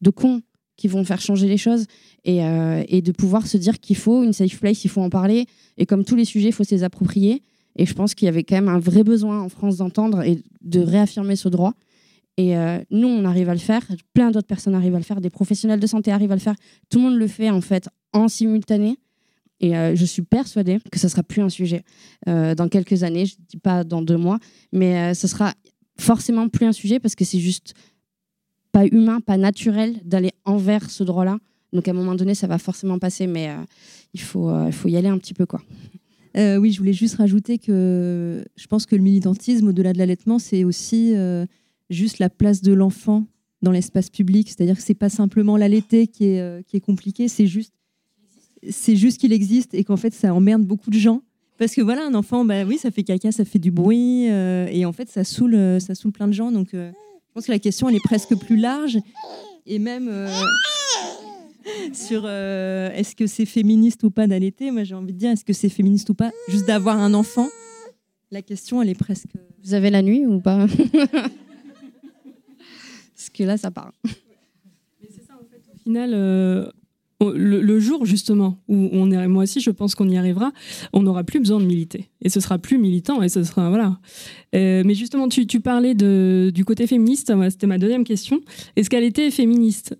de 0.00 0.10
cons 0.10 0.42
qui 0.76 0.88
vont 0.88 1.04
faire 1.04 1.20
changer 1.20 1.48
les 1.48 1.56
choses 1.58 1.86
et, 2.24 2.44
euh, 2.44 2.82
et 2.88 3.02
de 3.02 3.12
pouvoir 3.12 3.46
se 3.46 3.56
dire 3.56 3.80
qu'il 3.80 3.96
faut 3.96 4.22
une 4.22 4.32
safe 4.32 4.58
place, 4.60 4.84
il 4.84 4.88
faut 4.88 5.02
en 5.02 5.10
parler 5.10 5.46
et 5.76 5.86
comme 5.86 6.04
tous 6.04 6.16
les 6.16 6.24
sujets, 6.24 6.48
il 6.48 6.52
faut 6.52 6.64
se 6.64 6.74
les 6.74 6.84
approprier. 6.84 7.42
Et 7.76 7.86
je 7.86 7.94
pense 7.94 8.14
qu'il 8.14 8.26
y 8.26 8.28
avait 8.28 8.44
quand 8.44 8.54
même 8.54 8.68
un 8.68 8.78
vrai 8.78 9.02
besoin 9.02 9.40
en 9.40 9.48
France 9.48 9.76
d'entendre 9.76 10.22
et 10.22 10.42
de 10.62 10.80
réaffirmer 10.80 11.36
ce 11.36 11.48
droit. 11.48 11.74
Et 12.36 12.56
euh, 12.56 12.78
nous, 12.90 13.08
on 13.08 13.24
arrive 13.24 13.48
à 13.48 13.54
le 13.54 13.60
faire, 13.60 13.82
plein 14.12 14.30
d'autres 14.30 14.46
personnes 14.46 14.74
arrivent 14.74 14.94
à 14.94 14.98
le 14.98 15.04
faire, 15.04 15.20
des 15.20 15.30
professionnels 15.30 15.80
de 15.80 15.86
santé 15.86 16.10
arrivent 16.10 16.32
à 16.32 16.36
le 16.36 16.40
faire, 16.40 16.56
tout 16.90 16.98
le 16.98 17.04
monde 17.04 17.16
le 17.16 17.28
fait 17.28 17.50
en 17.50 17.60
fait 17.60 17.88
en 18.12 18.28
simultané. 18.28 18.98
Et 19.60 19.76
euh, 19.76 19.94
je 19.94 20.04
suis 20.04 20.22
persuadée 20.22 20.80
que 20.90 20.98
ce 20.98 21.08
sera 21.08 21.22
plus 21.22 21.42
un 21.42 21.48
sujet 21.48 21.84
euh, 22.28 22.56
dans 22.56 22.68
quelques 22.68 23.04
années, 23.04 23.24
je 23.24 23.36
ne 23.38 23.46
dis 23.48 23.56
pas 23.56 23.84
dans 23.84 24.02
deux 24.02 24.16
mois, 24.16 24.38
mais 24.72 25.14
ce 25.14 25.28
sera 25.28 25.54
forcément 25.96 26.48
plus 26.48 26.66
un 26.66 26.72
sujet 26.72 26.98
parce 26.98 27.14
que 27.14 27.24
c'est 27.24 27.38
juste 27.38 27.74
pas 28.72 28.84
humain, 28.86 29.20
pas 29.20 29.36
naturel 29.36 30.00
d'aller 30.04 30.32
envers 30.44 30.90
ce 30.90 31.04
droit-là. 31.04 31.38
Donc 31.72 31.86
à 31.86 31.92
un 31.92 31.94
moment 31.94 32.16
donné, 32.16 32.34
ça 32.34 32.48
va 32.48 32.58
forcément 32.58 32.98
passer, 32.98 33.28
mais 33.28 33.48
il, 34.12 34.20
faut, 34.20 34.50
il 34.66 34.72
faut 34.72 34.88
y 34.88 34.96
aller 34.96 35.08
un 35.08 35.18
petit 35.18 35.34
peu. 35.34 35.46
quoi. 35.46 35.62
Euh, 36.36 36.56
oui, 36.56 36.72
je 36.72 36.78
voulais 36.78 36.92
juste 36.92 37.16
rajouter 37.16 37.58
que 37.58 38.44
je 38.56 38.66
pense 38.66 38.86
que 38.86 38.96
le 38.96 39.02
militantisme, 39.02 39.68
au-delà 39.68 39.92
de 39.92 39.98
l'allaitement, 39.98 40.38
c'est 40.38 40.64
aussi 40.64 41.14
euh, 41.14 41.46
juste 41.90 42.18
la 42.18 42.28
place 42.28 42.60
de 42.60 42.72
l'enfant 42.72 43.26
dans 43.62 43.70
l'espace 43.70 44.10
public. 44.10 44.48
C'est-à-dire 44.48 44.76
que 44.76 44.82
c'est 44.82 44.94
pas 44.94 45.08
simplement 45.08 45.56
l'allaiter 45.56 46.06
qui 46.06 46.24
est, 46.24 46.40
euh, 46.40 46.62
qui 46.62 46.76
est 46.76 46.80
compliqué, 46.80 47.28
c'est 47.28 47.46
juste, 47.46 47.72
c'est 48.68 48.96
juste 48.96 49.20
qu'il 49.20 49.32
existe 49.32 49.74
et 49.74 49.84
qu'en 49.84 49.96
fait, 49.96 50.12
ça 50.12 50.34
emmerde 50.34 50.62
beaucoup 50.62 50.90
de 50.90 50.98
gens. 50.98 51.22
Parce 51.56 51.74
que 51.74 51.82
voilà, 51.82 52.04
un 52.04 52.14
enfant, 52.14 52.44
bah 52.44 52.64
oui, 52.64 52.78
ça 52.78 52.90
fait 52.90 53.04
caca, 53.04 53.30
ça 53.30 53.44
fait 53.44 53.60
du 53.60 53.70
bruit, 53.70 54.24
et 54.24 54.84
en 54.84 54.92
fait, 54.92 55.08
ça 55.08 55.22
saoule, 55.22 55.80
ça 55.80 55.94
saoule 55.94 56.10
plein 56.10 56.26
de 56.26 56.32
gens. 56.32 56.50
Donc, 56.50 56.70
je 56.72 56.90
pense 57.32 57.46
que 57.46 57.52
la 57.52 57.60
question, 57.60 57.88
elle 57.88 57.94
est 57.94 58.02
presque 58.02 58.34
plus 58.34 58.56
large. 58.56 58.98
Et 59.64 59.78
même 59.78 60.10
sur 61.92 62.22
euh, 62.24 62.90
est-ce 62.92 63.14
que 63.16 63.26
c'est 63.26 63.46
féministe 63.46 64.04
ou 64.04 64.10
pas 64.10 64.26
d'allaiter? 64.26 64.70
Moi, 64.70 64.84
j'ai 64.84 64.94
envie 64.94 65.12
de 65.12 65.18
dire, 65.18 65.30
est-ce 65.30 65.44
que 65.44 65.52
c'est 65.52 65.68
féministe 65.68 66.10
ou 66.10 66.14
pas 66.14 66.30
juste 66.48 66.66
d'avoir 66.66 66.98
un 66.98 67.14
enfant? 67.14 67.48
La 68.30 68.42
question, 68.42 68.82
elle 68.82 68.88
est 68.88 68.98
presque. 68.98 69.30
Vous 69.62 69.74
avez 69.74 69.90
la 69.90 70.02
nuit 70.02 70.26
ou 70.26 70.40
pas? 70.40 70.66
Parce 73.14 73.30
que 73.32 73.44
là, 73.44 73.56
ça 73.56 73.70
part. 73.70 73.92
Mais 74.04 75.08
c'est 75.08 75.24
ça, 75.26 75.34
en 75.34 75.44
fait, 75.50 75.62
au 75.72 75.78
final. 75.78 76.10
Euh, 76.14 76.66
le, 77.32 77.80
jour 77.80 78.04
justement 78.04 78.58
où 78.68 78.88
on 78.92 79.10
est, 79.10 79.28
moi 79.28 79.44
aussi 79.44 79.60
je 79.60 79.70
pense 79.70 79.94
qu'on 79.94 80.08
y 80.08 80.16
arrivera, 80.16 80.52
on 80.92 81.02
n'aura 81.02 81.24
plus 81.24 81.38
besoin 81.38 81.60
de 81.60 81.64
militer 81.64 82.10
et 82.20 82.28
ce 82.28 82.40
sera 82.40 82.58
plus 82.58 82.78
militant 82.78 83.22
et 83.22 83.28
ce 83.28 83.42
sera 83.44 83.68
voilà. 83.68 83.98
Euh, 84.54 84.82
mais 84.84 84.94
justement, 84.94 85.28
tu, 85.28 85.46
tu 85.46 85.60
parlais 85.60 85.94
de, 85.94 86.50
du 86.54 86.64
côté 86.64 86.86
féministe, 86.86 87.32
c'était 87.50 87.66
ma 87.66 87.78
deuxième 87.78 88.04
question. 88.04 88.40
Est-ce 88.76 88.90
qu'elle 88.90 89.04
était 89.04 89.30
féministe? 89.30 89.96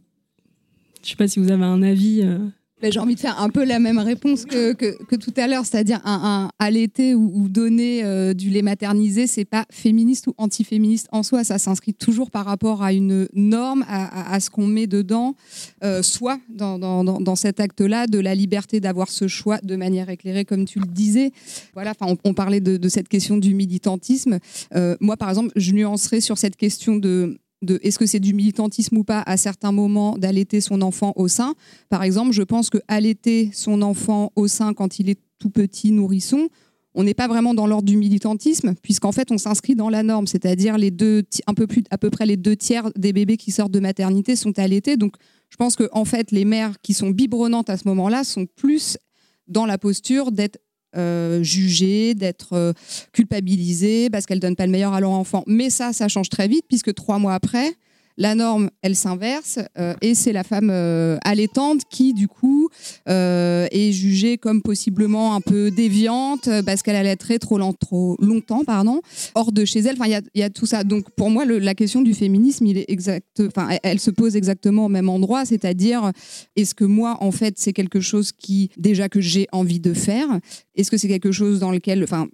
Je 1.05 1.09
ne 1.09 1.11
sais 1.11 1.17
pas 1.17 1.29
si 1.29 1.39
vous 1.39 1.51
avez 1.51 1.65
un 1.65 1.83
avis. 1.83 2.23
Euh. 2.25 2.39
J'ai 2.83 2.99
envie 2.99 3.15
de 3.15 3.21
faire 3.21 3.41
un 3.41 3.49
peu 3.49 3.65
la 3.65 3.79
même 3.79 3.99
réponse 3.99 4.45
que, 4.45 4.73
que, 4.73 5.17
tout 5.17 5.33
à 5.39 5.47
l'heure, 5.47 5.65
c'est-à-dire 5.65 6.01
un, 6.05 6.51
allaiter 6.59 7.15
ou, 7.15 7.49
donner 7.49 8.05
euh, 8.05 8.35
du 8.35 8.51
lait 8.51 8.61
maternisé, 8.61 9.27
c'est 9.27 9.47
pas 9.47 9.65
féministe 9.71 10.27
ou 10.27 10.35
anti-féministe 10.37 11.09
en 11.11 11.23
soi, 11.23 11.45
ça 11.45 11.59
s'inscrit 11.59 11.95
toujours 11.95 12.31
par 12.31 12.45
rapport 12.45 12.83
à 12.83 12.93
une 12.93 13.27
norme, 13.33 13.87
à, 13.89 14.39
ce 14.39 14.51
qu'on 14.51 14.67
met 14.67 14.87
dedans, 14.87 15.35
euh, 15.83 16.03
soit 16.03 16.39
dans, 16.51 16.79
dans, 16.79 17.05
dans, 17.05 17.37
cet 17.37 17.59
acte-là 17.59 18.07
de 18.07 18.19
la 18.19 18.35
liberté 18.35 18.81
d'avoir 18.81 19.09
ce 19.09 19.29
choix 19.29 19.59
de 19.63 19.77
manière 19.77 20.11
éclairée, 20.11 20.45
comme 20.45 20.67
tu 20.67 20.79
le 20.79 20.87
disais. 20.87 21.31
Voilà, 21.73 21.95
on, 22.25 22.35
parlait 22.35 22.61
de, 22.61 22.77
de, 22.77 22.89
cette 22.91 23.09
question 23.09 23.39
du 23.39 23.55
militantisme. 23.55 24.41
moi, 25.01 25.17
par 25.17 25.31
exemple, 25.31 25.53
je 25.57 25.73
nuancerais 25.73 26.21
sur 26.21 26.37
cette 26.37 26.57
question 26.57 26.97
de 27.65 27.81
est-ce 27.83 27.99
que 27.99 28.07
c'est 28.07 28.21
du 28.21 28.35
militantisme 28.35 28.97
ou 28.99 29.05
pas 29.05 29.23
à 29.27 29.37
certains 29.37 29.73
moments 29.73 30.17
d'allaiter 30.19 30.61
son 30.61 30.83
enfant 30.83 31.13
au 31.17 31.29
sein. 31.29 31.55
Par 31.89 32.03
exemple, 32.03 32.33
je 32.33 32.43
pense 32.43 32.71
que 32.71 32.79
allaiter 32.89 33.51
son 33.53 33.83
enfant 33.83 34.33
au 34.37 34.49
sein 34.49 34.75
quand 34.75 34.99
il 34.99 35.11
est 35.11 35.19
tout 35.39 35.51
petit 35.51 35.91
nourrisson, 35.91 36.49
on 36.95 37.03
n'est 37.03 37.15
pas 37.15 37.27
vraiment 37.27 37.55
dans 37.55 37.67
l'ordre 37.67 37.89
du 37.89 37.97
militantisme, 37.97 38.75
puisqu'en 38.81 39.13
fait, 39.13 39.33
on 39.33 39.39
s'inscrit 39.39 39.75
dans 39.75 39.91
la 39.91 40.03
norme, 40.03 40.27
c'est-à-dire 40.27 40.79
les 40.79 40.93
deux, 40.93 41.25
un 41.47 41.55
peu 41.55 41.67
plus, 41.67 41.83
à 41.91 41.99
peu 41.99 42.09
près 42.09 42.25
les 42.25 42.37
deux 42.37 42.57
tiers 42.57 42.91
des 42.97 43.13
bébés 43.13 43.37
qui 43.37 43.51
sortent 43.51 43.73
de 43.73 43.81
maternité 43.81 44.37
sont 44.37 44.57
allaités. 44.59 44.97
Donc, 44.97 45.17
je 45.51 45.57
pense 45.57 45.75
que 45.75 45.89
en 45.93 46.05
fait, 46.05 46.31
les 46.31 46.45
mères 46.45 46.81
qui 46.83 46.95
sont 46.95 47.11
biberonnantes 47.11 47.69
à 47.69 47.77
ce 47.77 47.89
moment-là 47.89 48.23
sont 48.23 48.47
plus 48.47 48.97
dans 49.49 49.67
la 49.67 49.77
posture 49.77 50.33
d'être 50.33 50.59
euh, 50.97 51.43
jugées, 51.43 52.15
d'être 52.15 52.55
euh, 52.55 52.73
culpabilisées 53.13 54.11
parce 54.11 54.27
qu'elles 54.27 54.41
donnent 54.41 54.57
pas 54.57 54.67
le 54.67 54.73
meilleur 54.73 54.93
à 54.93 55.01
leur 55.01 55.11
enfant. 55.11 55.45
Mais 55.47 55.71
ça, 55.71 55.93
ça 55.93 56.09
change 56.09 56.29
très 56.29 56.49
vite 56.49 56.65
puisque 56.69 56.95
trois 56.95 57.19
mois 57.19 57.35
après, 57.35 57.75
la 58.17 58.35
norme, 58.35 58.71
elle 58.83 58.95
s'inverse 58.95 59.59
euh, 59.79 59.95
et 60.01 60.15
c'est 60.15 60.33
la 60.33 60.45
femme 60.45 60.71
euh, 60.71 61.19
allaitante 61.25 61.83
qui, 61.91 62.15
du 62.15 62.29
coup, 62.29 62.69
euh, 63.09 63.67
est 63.71 63.93
jugée 63.93 64.39
comme 64.39 64.63
possiblement 64.63 65.35
un 65.35 65.41
peu 65.41 65.71
déviante 65.71 66.49
parce 66.65 66.83
qu'elle 66.83 66.97
allaiterait 66.97 67.39
trop, 67.39 67.59
trop 67.73 68.17
longtemps, 68.21 68.65
pardon, 68.65 69.01
hors 69.35 69.53
de 69.53 69.65
chez 69.65 69.81
elle. 69.81 69.97
Il 70.05 70.23
y, 70.35 70.43
a 70.43 70.51
tout 70.51 70.67
ça. 70.67 70.85
Donc, 70.85 71.11
pour 71.11 71.31
moi, 71.31 71.45
la 71.45 71.75
question 71.75 72.03
du 72.03 72.15
féminisme, 72.15 72.67
elle, 73.83 74.01
se 74.01 74.11
pose 74.11 74.37
exactement 74.37 74.87
au 74.87 74.89
même 74.89 75.09
endroit, 75.09 75.45
c'est-à-dire, 75.45 76.13
est-ce 76.57 76.75
que 76.75 76.85
moi, 76.85 77.17
en 77.21 77.31
fait, 77.31 77.55
c'est 77.59 77.73
quelque 77.73 78.01
chose 78.01 78.33
qui 78.33 78.71
déjà 78.77 79.09
que 79.09 79.21
j'ai 79.21 79.49
envie 79.53 79.81
de 79.81 79.95
faire? 79.95 80.29
Est-ce 80.77 80.91
que 80.91 80.97
c'est 80.97 81.09
quelque 81.09 81.33
chose 81.33 81.59
dans 81.59 81.71
lequel, 81.71 82.03
enfin, 82.05 82.29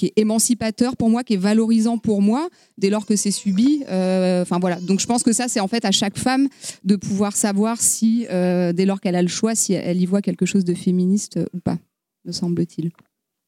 qui 0.00 0.06
est 0.06 0.12
émancipateur 0.16 0.96
pour 0.96 1.10
moi, 1.10 1.24
qui 1.24 1.34
est 1.34 1.36
valorisant 1.36 1.98
pour 1.98 2.22
moi, 2.22 2.48
dès 2.78 2.88
lors 2.88 3.04
que 3.04 3.16
c'est 3.16 3.30
subi. 3.30 3.84
Euh, 3.90 4.44
voilà. 4.48 4.80
Donc 4.80 4.98
je 4.98 5.06
pense 5.06 5.22
que 5.22 5.32
ça, 5.32 5.46
c'est 5.46 5.60
en 5.60 5.68
fait 5.68 5.84
à 5.84 5.90
chaque 5.90 6.16
femme 6.16 6.48
de 6.84 6.96
pouvoir 6.96 7.36
savoir 7.36 7.80
si, 7.80 8.26
euh, 8.30 8.72
dès 8.72 8.86
lors 8.86 9.00
qu'elle 9.02 9.14
a 9.14 9.20
le 9.20 9.28
choix, 9.28 9.54
si 9.54 9.74
elle 9.74 10.00
y 10.00 10.06
voit 10.06 10.22
quelque 10.22 10.46
chose 10.46 10.64
de 10.64 10.72
féministe 10.72 11.38
ou 11.52 11.60
pas, 11.60 11.78
me 12.24 12.32
semble-t-il. 12.32 12.92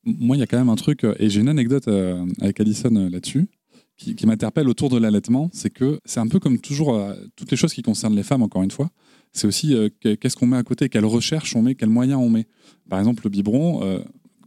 Moi, 0.05 0.37
il 0.37 0.41
y 0.41 0.43
a 0.43 0.47
quand 0.47 0.59
même 0.59 0.69
un 0.69 0.77
truc, 0.77 1.07
et 1.19 1.31
j'ai 1.31 1.41
une 1.41 1.49
anecdote 1.49 1.89
euh, 1.89 2.27
avec 2.41 2.61
Alison 2.61 3.09
là-dessus, 3.11 3.47
qui, 3.97 4.27
m'interpelle 4.27 4.69
autour 4.69 4.91
de 4.91 4.99
l'allaitement. 4.99 5.49
C'est 5.55 5.71
que 5.71 6.01
c'est 6.05 6.21
un 6.21 6.27
peu 6.27 6.39
comme 6.39 6.59
toujours 6.59 7.01
toutes 7.37 7.51
les 7.51 7.57
choses 7.57 7.73
qui 7.73 7.83
concernent 7.83 8.17
les 8.17 8.25
femmes, 8.25 8.43
encore 8.43 8.63
une 8.63 8.71
fois. 8.73 8.91
C'est 9.33 9.47
aussi 9.47 9.75
qu'est-ce 10.01 10.35
qu'on 10.37 10.47
met 10.47 10.57
à 10.57 10.63
côté, 10.65 10.89
quelle 10.89 11.05
recherche 11.07 11.55
on 11.55 11.63
met, 11.63 11.77
quels 11.77 11.89
moyens 11.89 12.21
on 12.21 12.29
met. 12.29 12.47
Par 12.91 12.99
exemple, 12.99 13.23
le 13.25 13.31
biberon 13.31 14.03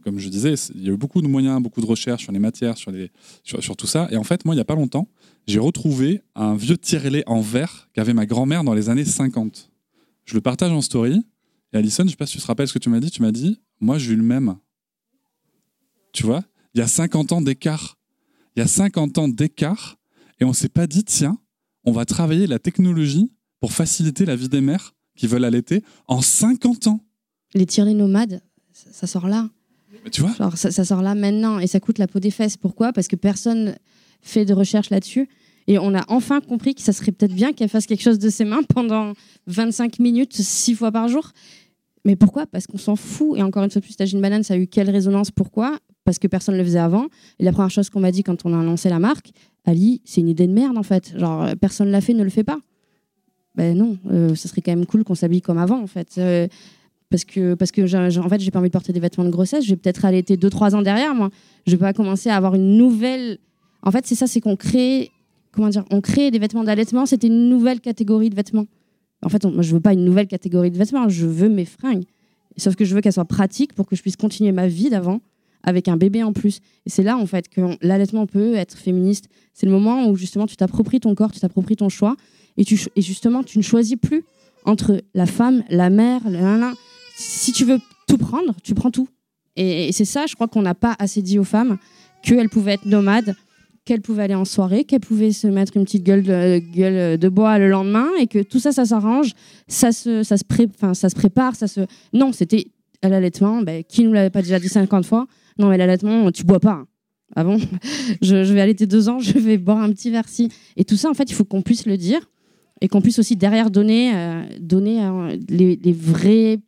comme 0.06 0.20
je 0.20 0.28
disais, 0.28 0.54
il 0.72 0.84
y 0.84 0.88
a 0.88 0.92
eu 0.92 0.96
beaucoup 0.96 1.20
de 1.20 1.26
moyens, 1.26 1.60
beaucoup 1.60 1.80
de 1.80 1.86
recherches 1.86 2.22
sur 2.22 2.30
les 2.30 2.38
matières, 2.38 2.78
sur, 2.78 3.76
tout 3.76 3.88
ça. 3.88 4.06
Et 4.12 4.16
en 4.16 4.22
fait, 4.22 4.44
moi, 4.44 4.54
il 4.54 4.58
n'y 4.58 4.60
a 4.62 4.64
pas 4.64 4.76
longtemps, 4.76 5.08
j'ai 5.48 5.58
retrouvé 5.58 6.22
un 6.36 6.54
vieux 6.54 6.78
tire-lait 6.78 7.24
en 7.26 7.40
verre 7.40 7.88
qu'avait 7.92 8.14
ma 8.14 8.24
grand-mère 8.24 8.62
dans 8.62 8.72
les 8.72 8.88
années 8.88 9.04
50. 9.04 9.68
Je 10.24 10.34
le 10.34 10.40
partage 10.40 10.70
en 10.70 10.80
story. 10.80 11.26
Et 11.72 11.76
Alison, 11.76 12.04
je 12.04 12.06
ne 12.06 12.10
sais 12.10 12.16
pas 12.16 12.26
si 12.26 12.36
tu 12.36 12.40
te 12.40 12.46
rappelles 12.46 12.68
ce 12.68 12.74
que 12.74 12.78
tu 12.78 12.88
m'as 12.88 13.00
dit. 13.00 13.10
Tu 13.10 13.20
m'as 13.20 13.32
dit, 13.32 13.60
moi, 13.80 13.98
j'ai 13.98 14.12
eu 14.12 14.16
le 14.16 14.22
même. 14.22 14.54
Tu 16.12 16.22
vois? 16.22 16.44
Il 16.74 16.78
y 16.78 16.82
a 16.82 16.86
50 16.86 17.32
ans 17.32 17.40
d'écart. 17.40 17.98
Il 18.54 18.60
y 18.60 18.62
a 18.62 18.68
50 18.68 19.18
ans 19.18 19.26
d'écart. 19.26 19.96
Et 20.38 20.44
on 20.44 20.50
ne 20.50 20.54
s'est 20.54 20.68
pas 20.68 20.86
dit, 20.86 21.02
tiens, 21.02 21.36
on 21.82 21.90
va 21.90 22.04
travailler 22.04 22.46
la 22.46 22.60
technologie 22.60 23.32
pour 23.58 23.72
faciliter 23.72 24.24
la 24.24 24.36
vie 24.36 24.48
des 24.48 24.60
mères 24.60 24.94
qui 25.16 25.26
veulent 25.26 25.44
allaiter 25.44 25.82
en 26.06 26.20
50 26.20 26.86
ans. 26.86 27.00
Les 27.54 27.66
tire 27.66 27.86
nomades, 27.86 28.40
ça 28.72 29.08
sort 29.08 29.26
là. 29.26 29.50
Ça, 30.56 30.84
sort 30.84 31.02
là 31.02 31.14
maintenant 31.14 31.58
et 31.58 31.66
ça 31.66 31.80
coûte 31.80 31.98
la 31.98 32.06
peau 32.06 32.20
des 32.20 32.30
fesses. 32.30 32.56
Pourquoi? 32.56 32.92
Parce 32.92 33.08
que 33.08 33.16
personne 33.16 33.76
fait 34.22 34.44
de 34.44 34.54
recherche 34.54 34.90
là-dessus. 34.90 35.28
Et 35.68 35.78
on 35.78 35.94
a 35.94 36.04
enfin 36.08 36.40
compris 36.40 36.74
que 36.74 36.80
ça 36.80 36.92
serait 36.92 37.12
peut-être 37.12 37.34
bien 37.34 37.52
qu'elle 37.52 37.68
fasse 37.68 37.86
quelque 37.86 38.02
chose 38.02 38.18
de 38.18 38.30
ses 38.30 38.44
mains 38.44 38.62
pendant 38.62 39.14
25 39.48 39.98
minutes, 39.98 40.34
6 40.34 40.74
fois 40.74 40.92
par 40.92 41.08
jour. 41.08 41.32
Mais 42.04 42.14
pourquoi? 42.14 42.46
Parce 42.46 42.68
qu'on 42.68 42.78
s'en 42.78 42.94
fout. 42.94 43.36
Et 43.36 43.42
encore 43.42 43.64
une 43.64 43.70
fois 43.70 43.82
plus, 43.82 43.96
Tagine 43.96 44.20
Banane, 44.20 44.44
ça 44.44 44.54
a 44.54 44.56
eu 44.56 44.68
quelle 44.68 44.90
résonance? 44.90 45.32
Pourquoi? 45.32 45.78
Parce 46.04 46.20
que 46.20 46.28
personne 46.28 46.54
ne 46.54 46.60
le 46.60 46.64
faisait 46.64 46.78
avant. 46.78 47.06
Et 47.40 47.44
la 47.44 47.50
première 47.50 47.70
chose 47.70 47.90
qu'on 47.90 47.98
m'a 47.98 48.12
dit 48.12 48.22
quand 48.22 48.46
on 48.46 48.58
a 48.58 48.62
lancé 48.62 48.88
la 48.88 49.00
marque, 49.00 49.32
Ali, 49.64 50.00
c'est 50.04 50.20
une 50.20 50.28
idée 50.28 50.46
de 50.46 50.52
merde 50.52 50.78
en 50.78 50.84
fait. 50.84 51.18
Genre, 51.18 51.48
personne 51.60 51.88
ne 51.88 51.92
l'a 51.92 52.00
fait, 52.00 52.14
ne 52.14 52.22
le 52.22 52.30
fait 52.30 52.44
pas. 52.44 52.60
Ben 53.56 53.76
non, 53.76 53.98
euh, 54.10 54.34
ça 54.34 54.48
serait 54.48 54.60
quand 54.60 54.70
même 54.70 54.86
cool 54.86 55.02
qu'on 55.02 55.14
s'habille 55.14 55.40
comme 55.40 55.58
avant 55.58 55.82
en 55.82 55.86
fait. 55.86 56.14
Euh, 56.18 56.46
parce 57.10 57.24
que 57.24 57.54
parce 57.54 57.70
que 57.70 58.18
en 58.18 58.28
fait 58.28 58.40
j'ai 58.40 58.50
pas 58.50 58.58
envie 58.58 58.68
de 58.68 58.72
porter 58.72 58.92
des 58.92 59.00
vêtements 59.00 59.24
de 59.24 59.30
grossesse. 59.30 59.64
Je 59.64 59.70
vais 59.70 59.76
peut-être 59.76 60.04
allaiter 60.04 60.36
2-3 60.36 60.74
ans 60.74 60.82
derrière 60.82 61.14
moi. 61.14 61.30
Je 61.66 61.72
vais 61.72 61.78
pas 61.78 61.92
commencer 61.92 62.28
à 62.30 62.36
avoir 62.36 62.54
une 62.54 62.76
nouvelle 62.76 63.38
en 63.82 63.90
fait 63.90 64.06
c'est 64.06 64.14
ça 64.14 64.26
c'est 64.26 64.40
qu'on 64.40 64.56
crée 64.56 65.10
comment 65.52 65.68
dire 65.68 65.84
on 65.90 66.00
crée 66.00 66.30
des 66.30 66.38
vêtements 66.38 66.64
d'allaitement. 66.64 67.06
C'était 67.06 67.28
une 67.28 67.48
nouvelle 67.48 67.80
catégorie 67.80 68.30
de 68.30 68.34
vêtements. 68.34 68.66
En 69.24 69.28
fait 69.28 69.44
moi 69.44 69.62
je 69.62 69.72
veux 69.72 69.80
pas 69.80 69.92
une 69.92 70.04
nouvelle 70.04 70.26
catégorie 70.26 70.70
de 70.70 70.78
vêtements. 70.78 71.08
Je 71.08 71.26
veux 71.26 71.48
mes 71.48 71.64
fringues. 71.64 72.04
Sauf 72.56 72.74
que 72.74 72.84
je 72.84 72.94
veux 72.94 73.00
qu'elles 73.00 73.12
soient 73.12 73.24
pratiques 73.24 73.74
pour 73.74 73.86
que 73.86 73.96
je 73.96 74.02
puisse 74.02 74.16
continuer 74.16 74.52
ma 74.52 74.66
vie 74.66 74.90
d'avant 74.90 75.20
avec 75.62 75.88
un 75.88 75.96
bébé 75.96 76.22
en 76.22 76.32
plus. 76.32 76.60
Et 76.86 76.90
c'est 76.90 77.02
là 77.02 77.16
en 77.16 77.26
fait 77.26 77.48
que 77.48 77.76
l'allaitement 77.82 78.26
peut 78.26 78.54
être 78.54 78.78
féministe. 78.78 79.28
C'est 79.52 79.66
le 79.66 79.72
moment 79.72 80.08
où 80.08 80.16
justement 80.16 80.46
tu 80.46 80.56
t'appropries 80.56 81.00
ton 81.00 81.14
corps 81.14 81.32
tu 81.32 81.40
t'appropries 81.40 81.76
ton 81.76 81.88
choix. 81.88 82.16
Et, 82.56 82.64
tu, 82.64 82.80
et 82.94 83.02
justement, 83.02 83.42
tu 83.42 83.58
ne 83.58 83.62
choisis 83.62 83.96
plus 83.96 84.24
entre 84.64 85.00
la 85.14 85.26
femme, 85.26 85.62
la 85.68 85.90
mère, 85.90 86.20
le 86.24 86.38
nana. 86.38 86.72
Si 87.18 87.50
tu 87.52 87.64
veux 87.64 87.78
tout 88.06 88.18
prendre, 88.18 88.54
tu 88.62 88.74
prends 88.74 88.90
tout. 88.90 89.08
Et, 89.56 89.90
c'est 89.92 90.04
ça, 90.04 90.26
je 90.26 90.34
crois 90.34 90.48
qu'on 90.48 90.60
n'a 90.60 90.74
pas 90.74 90.94
assez 90.98 91.22
dit 91.22 91.38
aux 91.38 91.44
femmes 91.44 91.78
qu'elles 92.22 92.50
pouvaient 92.50 92.74
être 92.74 92.84
nomades, 92.84 93.34
qu'elles 93.86 94.02
pouvaient 94.02 94.24
aller 94.24 94.34
en 94.34 94.44
soirée, 94.44 94.84
qu'elles 94.84 95.00
pouvaient 95.00 95.32
se 95.32 95.46
mettre 95.46 95.78
une 95.78 95.84
petite 95.84 96.04
gueule 96.04 96.22
de, 96.22 97.28
bois 97.28 97.58
le 97.58 97.70
lendemain 97.70 98.08
et 98.20 98.26
que 98.26 98.42
tout 98.42 98.58
ça, 98.58 98.72
ça 98.72 98.84
s'arrange, 98.84 99.32
ça 99.66 99.92
se, 99.92 100.22
ça, 100.22 100.36
se 100.36 100.44
prépare, 100.44 101.54
ça 101.54 101.66
se... 101.68 101.80
Non, 102.12 102.32
c'était 102.32 102.66
à 103.00 103.08
l'allaitement, 103.08 103.62
ben, 103.62 103.82
qui 103.82 104.04
nous 104.04 104.12
l'avait 104.12 104.30
pas 104.30 104.42
déjà 104.42 104.58
dit 104.58 104.68
50 104.68 105.06
fois? 105.06 105.26
Non, 105.58 105.70
mais 105.70 105.78
l'allaitement, 105.78 106.30
tu 106.32 106.44
bois 106.44 106.60
pas. 106.60 106.84
Ah 107.34 107.44
bon? 107.44 107.58
Je, 108.20 108.44
je 108.44 108.52
vais 108.52 108.60
allaiter 108.60 108.86
deux 108.86 109.08
ans, 109.08 109.18
je 109.18 109.38
vais 109.38 109.58
boire 109.58 109.78
un 109.78 109.90
petit 109.90 110.10
versi. 110.10 110.50
Et 110.76 110.84
tout 110.84 110.96
ça, 110.96 111.10
en 111.10 111.14
fait, 111.14 111.30
il 111.30 111.34
faut 111.34 111.44
qu'on 111.44 111.62
puisse 111.62 111.86
le 111.86 111.96
dire 111.96 112.20
et 112.80 112.88
qu'on 112.88 113.00
puisse 113.00 113.18
aussi 113.18 113.36
derrière 113.36 113.70
donner, 113.70 114.14
euh, 114.14 114.42
donner 114.60 115.04
euh, 115.04 115.36
les, 115.48 115.78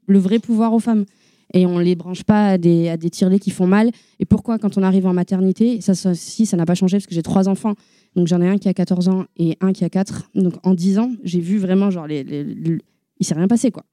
le 0.06 0.18
vrai 0.18 0.38
pouvoir 0.38 0.72
aux 0.72 0.78
femmes. 0.78 1.04
Et 1.54 1.64
on 1.64 1.78
ne 1.78 1.82
les 1.82 1.94
branche 1.94 2.24
pas 2.24 2.48
à 2.48 2.58
des, 2.58 2.88
à 2.88 2.96
des 2.96 3.08
tirelets 3.08 3.38
qui 3.38 3.50
font 3.50 3.66
mal. 3.66 3.90
Et 4.18 4.26
pourquoi, 4.26 4.58
quand 4.58 4.76
on 4.76 4.82
arrive 4.82 5.06
en 5.06 5.14
maternité, 5.14 5.80
ça, 5.80 5.94
ça 5.94 6.14
si, 6.14 6.44
ça 6.44 6.56
n'a 6.58 6.66
pas 6.66 6.74
changé 6.74 6.98
parce 6.98 7.06
que 7.06 7.14
j'ai 7.14 7.22
trois 7.22 7.48
enfants. 7.48 7.74
Donc 8.16 8.26
j'en 8.26 8.40
ai 8.42 8.48
un 8.48 8.58
qui 8.58 8.68
a 8.68 8.74
14 8.74 9.08
ans 9.08 9.24
et 9.38 9.56
un 9.60 9.72
qui 9.72 9.84
a 9.84 9.88
4. 9.88 10.30
Donc 10.34 10.54
en 10.62 10.74
10 10.74 10.98
ans, 10.98 11.10
j'ai 11.24 11.40
vu 11.40 11.56
vraiment, 11.58 11.90
genre, 11.90 12.06
les, 12.06 12.24
il 13.20 13.26
s'est 13.26 13.34
rien 13.34 13.48
passé, 13.48 13.70
quoi. 13.70 13.84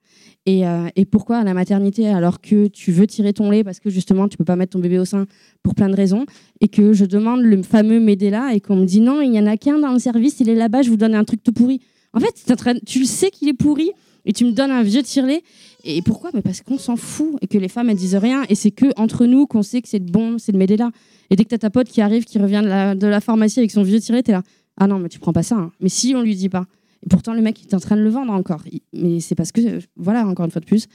Et, 0.46 0.68
euh, 0.68 0.88
et 0.96 1.06
pourquoi 1.06 1.38
à 1.38 1.44
la 1.44 1.54
maternité, 1.54 2.08
alors 2.08 2.40
que 2.40 2.68
tu 2.68 2.92
veux 2.92 3.08
tirer 3.08 3.34
ton 3.34 3.50
lait 3.50 3.64
parce 3.64 3.80
que 3.80 3.90
justement, 3.90 4.28
tu 4.28 4.38
peux 4.38 4.46
pas 4.46 4.56
mettre 4.56 4.74
ton 4.74 4.80
bébé 4.80 5.00
au 5.00 5.06
sein 5.06 5.26
pour 5.64 5.74
plein 5.74 5.90
de 5.90 5.96
raisons, 5.96 6.26
et 6.62 6.68
que 6.68 6.94
je 6.94 7.06
demande 7.06 7.42
le 7.42 7.64
fameux 7.64 8.00
Medela 8.00 8.54
et 8.54 8.60
qu'on 8.60 8.76
me 8.76 8.86
dit 8.86 9.02
non, 9.02 9.22
il 9.22 9.34
y 9.34 9.40
en 9.40 9.48
a 9.48 9.58
qu'un 9.58 9.80
dans 9.80 9.92
le 9.92 10.00
service, 10.00 10.40
il 10.40 10.50
est 10.50 10.56
là-bas, 10.56 10.84
je 10.84 10.90
vous 10.90 10.98
donne 10.98 11.16
un 11.16 11.24
truc 11.24 11.42
tout 11.42 11.54
pourri. 11.54 11.82
En 12.16 12.20
fait, 12.20 12.56
tu 12.86 13.00
le 13.00 13.06
sais 13.06 13.30
qu'il 13.30 13.48
est 13.50 13.54
pourri 13.54 13.92
et 14.26 14.34
tu 14.34 14.46
me 14.46 14.52
donnes 14.52 14.72
un 14.72 14.82
vieux 14.84 15.04
tire-lait. 15.04 15.44
Et 15.84 16.02
pourquoi? 16.02 16.32
Mais 16.34 16.42
parce 16.42 16.62
qu'on 16.62 16.78
s'en 16.80 16.96
fout 16.96 17.36
et 17.42 17.48
que 17.48 17.58
les 17.60 17.68
femmes 17.68 17.90
elles 17.90 17.98
disent 17.98 18.16
rien 18.16 18.44
et 18.50 18.56
c'est 18.56 18.72
que 18.72 18.88
entre 18.96 19.26
nous 19.26 19.46
qu'on 19.46 19.62
sait 19.62 19.82
que 19.82 19.88
c'est 19.88 20.00
le 20.00 20.06
bon, 20.06 20.38
c'est 20.40 20.52
le 20.52 20.58
Medela. 20.58 20.90
Et 21.30 21.36
dès 21.36 21.44
que 21.44 21.50
t'as 21.50 21.58
ta 21.60 21.70
pote 21.70 21.88
qui 21.88 22.02
arrive, 22.02 22.24
qui 22.24 22.40
revient 22.40 22.62
de 22.64 22.70
la, 22.70 22.96
de 22.96 23.20
pharmacie 23.20 23.60
avec 23.60 23.70
son 23.72 23.84
vieux 23.84 24.00
tire-lait, 24.00 24.24
t'es 24.24 24.32
là. 24.32 24.42
Ah 24.78 24.88
non, 24.88 24.98
mais 25.00 25.10
tu 25.10 25.20
prends 25.20 25.34
pas 25.34 25.44
ça. 25.44 25.56
hein. 25.56 25.72
Mais 25.80 25.90
si 25.90 26.16
on 26.16 26.22
lui 26.22 26.36
dit 26.36 26.50
pas. 26.50 26.66
Et 27.04 27.08
pourtant 27.10 27.34
le 27.34 27.42
mec 27.42 27.62
il 27.62 27.68
est 27.68 27.76
en 27.76 27.80
train 27.80 27.96
de 27.98 28.02
le 28.02 28.10
vendre 28.10 28.34
encore. 28.34 28.64
Mais 28.94 29.20
c'est 29.20 29.36
parce 29.36 29.52
que 29.52 29.80
voilà 29.96 30.26
encore 30.26 30.46
une 30.46 30.52
fois 30.52 30.62
de 30.62 30.66
plus, 30.66 30.88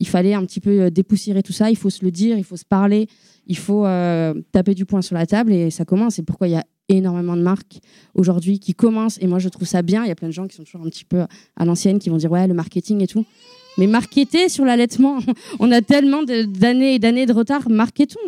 il 0.00 0.08
fallait 0.08 0.34
un 0.34 0.44
petit 0.44 0.60
peu 0.60 0.82
euh, 0.82 0.90
dépoussiérer 0.90 1.42
tout 1.42 1.52
ça. 1.52 1.70
Il 1.70 1.76
faut 1.76 1.90
se 1.90 2.04
le 2.04 2.10
dire, 2.10 2.38
il 2.38 2.44
faut 2.44 2.56
se 2.56 2.64
parler, 2.64 3.08
il 3.46 3.56
faut 3.56 3.86
euh, 3.86 4.34
taper 4.52 4.74
du 4.74 4.84
poing 4.84 5.02
sur 5.02 5.14
la 5.14 5.26
table 5.26 5.52
et 5.52 5.70
ça 5.70 5.84
commence. 5.84 6.14
C'est 6.14 6.22
pourquoi 6.22 6.48
il 6.48 6.52
y 6.52 6.56
a 6.56 6.64
énormément 6.88 7.36
de 7.36 7.42
marques 7.42 7.80
aujourd'hui 8.14 8.58
qui 8.58 8.74
commencent 8.74 9.18
et 9.20 9.26
moi 9.26 9.38
je 9.38 9.48
trouve 9.48 9.66
ça 9.66 9.82
bien. 9.82 10.04
Il 10.04 10.08
y 10.08 10.12
a 10.12 10.14
plein 10.14 10.28
de 10.28 10.32
gens 10.32 10.46
qui 10.46 10.56
sont 10.56 10.64
toujours 10.64 10.82
un 10.82 10.88
petit 10.88 11.04
peu 11.04 11.24
à 11.56 11.64
l'ancienne 11.64 11.98
qui 11.98 12.10
vont 12.10 12.16
dire 12.16 12.30
ouais 12.30 12.46
le 12.46 12.54
marketing 12.54 13.02
et 13.02 13.06
tout. 13.06 13.24
Mais 13.76 13.86
marketer 13.86 14.48
sur 14.48 14.64
l'allaitement, 14.64 15.18
on 15.60 15.70
a 15.70 15.82
tellement 15.82 16.22
d'années 16.22 16.94
et 16.94 16.98
d'années 16.98 17.26
de 17.26 17.32
retard. 17.32 17.68
Marketons. 17.68 18.18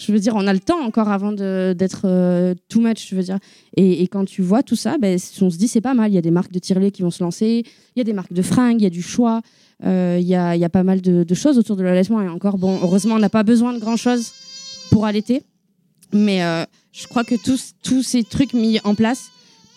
Je 0.00 0.12
veux 0.12 0.18
dire, 0.18 0.34
on 0.34 0.46
a 0.46 0.52
le 0.54 0.60
temps 0.60 0.80
encore 0.82 1.10
avant 1.10 1.30
d'être 1.30 2.02
euh, 2.04 2.54
too 2.70 2.80
much. 2.80 3.06
Je 3.10 3.14
veux 3.14 3.22
dire, 3.22 3.38
et, 3.76 4.02
quand 4.08 4.24
tu 4.24 4.40
vois 4.40 4.62
tout 4.62 4.74
ça, 4.74 4.96
ben, 4.96 5.18
on 5.42 5.50
se 5.50 5.58
dit 5.58 5.68
c'est 5.68 5.82
pas 5.82 5.92
mal. 5.92 6.10
Il 6.10 6.14
y 6.14 6.18
a 6.18 6.22
des 6.22 6.30
marques 6.30 6.52
de 6.52 6.58
tirelets 6.58 6.90
qui 6.90 7.02
vont 7.02 7.10
se 7.10 7.22
lancer. 7.22 7.64
Il 7.94 7.98
y 7.98 8.00
a 8.00 8.04
des 8.04 8.14
marques 8.14 8.32
de 8.32 8.40
fringues. 8.40 8.80
Il 8.80 8.84
y 8.84 8.86
a 8.86 8.90
du 8.90 9.02
choix. 9.02 9.42
Euh, 9.84 10.16
Il 10.18 10.26
y, 10.26 10.34
a, 10.34 10.68
pas 10.70 10.84
mal 10.84 11.02
de, 11.02 11.34
choses 11.34 11.58
autour 11.58 11.76
de 11.76 11.82
l'allaitement. 11.82 12.22
Et 12.22 12.28
encore, 12.28 12.56
bon, 12.56 12.78
heureusement, 12.82 13.16
on 13.16 13.18
n'a 13.18 13.28
pas 13.28 13.42
besoin 13.42 13.74
de 13.74 13.78
grand 13.78 13.98
chose 13.98 14.32
pour 14.90 15.04
allaiter. 15.04 15.42
Mais 16.14 16.42
euh, 16.44 16.64
je 16.92 17.06
crois 17.06 17.24
que 17.24 17.34
tous, 17.34 18.02
ces 18.02 18.24
trucs 18.24 18.54
mis 18.54 18.80
en 18.84 18.94
place 18.94 19.30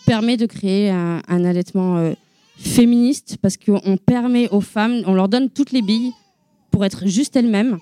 permettent 0.06 0.40
de 0.40 0.46
créer 0.46 0.88
un, 0.88 1.20
allaitement 1.28 2.14
féministe 2.56 3.36
parce 3.42 3.58
qu'on 3.58 3.98
permet 3.98 4.48
aux 4.48 4.62
femmes, 4.62 5.02
on 5.06 5.12
leur 5.12 5.28
donne 5.28 5.50
toutes 5.50 5.72
les 5.72 5.82
billes 5.82 6.12
pour 6.70 6.84
être 6.86 7.06
juste 7.06 7.36
elles-mêmes. 7.36 7.78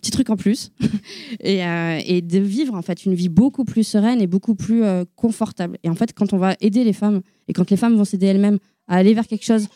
Petit 0.00 0.10
truc 0.10 0.30
en 0.30 0.36
plus. 0.36 0.70
et, 1.40 1.64
euh, 1.64 2.00
et 2.04 2.22
de 2.22 2.38
vivre 2.38 2.74
en 2.74 2.82
fait 2.82 3.04
une 3.04 3.14
vie 3.14 3.28
beaucoup 3.28 3.64
plus 3.64 3.84
sereine 3.84 4.20
et 4.20 4.26
beaucoup 4.26 4.54
plus 4.54 4.84
euh, 4.84 5.04
confortable. 5.16 5.78
Et 5.82 5.90
en 5.90 5.94
fait, 5.94 6.12
quand 6.12 6.32
on 6.32 6.38
va 6.38 6.54
aider 6.60 6.84
les 6.84 6.92
femmes 6.92 7.20
et 7.48 7.52
quand 7.52 7.70
les 7.70 7.76
femmes 7.76 7.96
vont 7.96 8.04
s'aider 8.04 8.26
elles-mêmes 8.26 8.58
à 8.86 8.96
aller 8.96 9.14
vers 9.14 9.26
quelque 9.26 9.44
chose 9.44 9.68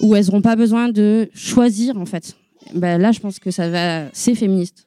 où 0.00 0.14
elles 0.14 0.26
n'auront 0.26 0.42
pas 0.42 0.56
besoin 0.56 0.88
de 0.88 1.28
choisir 1.34 1.96
en 1.98 2.06
fait, 2.06 2.36
ben 2.74 2.98
là, 3.00 3.12
je 3.12 3.20
pense 3.20 3.38
que 3.38 3.50
ça 3.50 3.68
va, 3.68 4.08
c'est 4.12 4.34
féministe. 4.34 4.86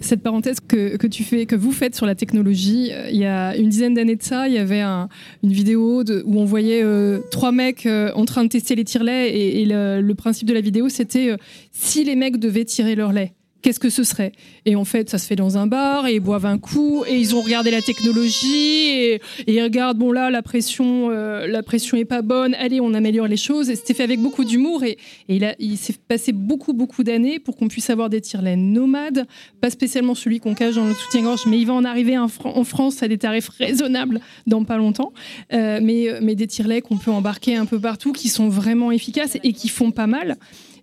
Cette 0.00 0.22
parenthèse 0.22 0.58
que, 0.60 0.96
que 0.96 1.06
tu 1.06 1.24
fais, 1.24 1.46
que 1.46 1.56
vous 1.56 1.72
faites 1.72 1.94
sur 1.96 2.06
la 2.06 2.14
technologie, 2.14 2.90
euh, 2.92 3.08
il 3.10 3.16
y 3.16 3.24
a 3.24 3.56
une 3.56 3.68
dizaine 3.68 3.94
d'années 3.94 4.16
de 4.16 4.22
ça, 4.22 4.46
il 4.48 4.54
y 4.54 4.58
avait 4.58 4.80
un- 4.80 5.08
une 5.42 5.52
vidéo 5.52 6.02
où 6.24 6.40
on 6.40 6.44
voyait 6.44 6.82
euh, 6.82 7.18
trois 7.30 7.52
mecs 7.52 7.86
euh, 7.86 8.10
en 8.14 8.24
train 8.24 8.44
de 8.44 8.48
tester 8.48 8.74
les 8.74 8.84
tire-laits 8.84 9.30
et, 9.34 9.62
et 9.62 9.66
le, 9.66 10.12
principe 10.14 10.46
de 10.48 10.54
la 10.54 10.60
vidéo 10.60 10.88
c'était 10.88 11.36
si 11.72 12.04
les 12.04 12.16
mecs 12.16 12.38
devaient 12.38 12.64
tirer 12.64 12.94
leur 12.94 13.12
lait. 13.12 13.32
Qu'est-ce 13.60 13.80
que 13.80 13.90
ce 13.90 14.04
serait? 14.04 14.32
Et 14.66 14.76
en 14.76 14.84
fait, 14.84 15.10
ça 15.10 15.18
se 15.18 15.26
fait 15.26 15.34
dans 15.34 15.58
un 15.58 15.66
bar 15.66 16.06
et 16.06 16.14
ils 16.14 16.20
boivent 16.20 16.46
un 16.46 16.58
coup 16.58 17.04
et 17.08 17.18
ils 17.18 17.34
ont 17.34 17.40
regardé 17.40 17.72
la 17.72 17.82
technologie 17.82 18.90
et, 18.90 19.20
ils 19.48 19.60
regardent 19.60 19.98
bon 19.98 20.12
là 20.12 20.30
la 20.30 20.42
pression, 20.42 21.10
euh, 21.10 21.46
la 21.48 21.64
pression 21.64 21.96
est 21.96 22.04
pas 22.04 22.22
bonne. 22.22 22.54
Allez, 22.54 22.80
on 22.80 22.94
améliore 22.94 23.26
les 23.26 23.36
choses. 23.36 23.68
Et 23.68 23.74
c'était 23.74 23.94
fait 23.94 24.04
avec 24.04 24.20
beaucoup 24.20 24.44
d'humour 24.44 24.84
et, 24.84 24.96
et 25.28 25.36
il, 25.36 25.56
il 25.58 25.76
s'est 25.76 25.96
passé 26.06 26.30
beaucoup 26.30 26.72
beaucoup 26.72 27.02
d'années 27.02 27.40
pour 27.40 27.56
qu'on 27.56 27.66
puisse 27.66 27.90
avoir 27.90 28.08
des 28.08 28.20
tire-laits 28.20 28.56
nomades 28.56 29.26
pas 29.60 29.70
spécialement 29.70 30.14
celui 30.14 30.38
qu'on 30.38 30.54
cache 30.54 30.76
dans 30.76 30.86
le 30.86 30.94
soutien-gorge, 30.94 31.46
mais 31.46 31.58
il 31.58 31.66
va 31.66 31.74
en 31.74 31.84
arriver 31.84 32.16
en, 32.16 32.28
Fran- 32.28 32.56
en 32.56 32.64
France 32.64 33.02
à 33.02 33.08
des 33.08 33.18
tarifs 33.18 33.48
raisonnables 33.48 34.20
dans 34.46 34.62
pas 34.62 34.76
longtemps. 34.76 35.12
Euh, 35.52 35.80
mais, 35.82 36.06
mais 36.22 36.36
des 36.36 36.46
tire-laits 36.46 36.82
qu'on 36.82 36.96
peut 36.96 37.10
embarquer 37.10 37.56
un 37.56 37.66
peu 37.66 37.80
partout, 37.80 38.12
qui 38.12 38.28
sont 38.28 38.48
vraiment 38.48 38.92
efficaces 38.92 39.36
et 39.42 39.52
qui 39.52 39.68
font 39.68 39.90
pas 39.90 40.06
mal. 40.06 40.36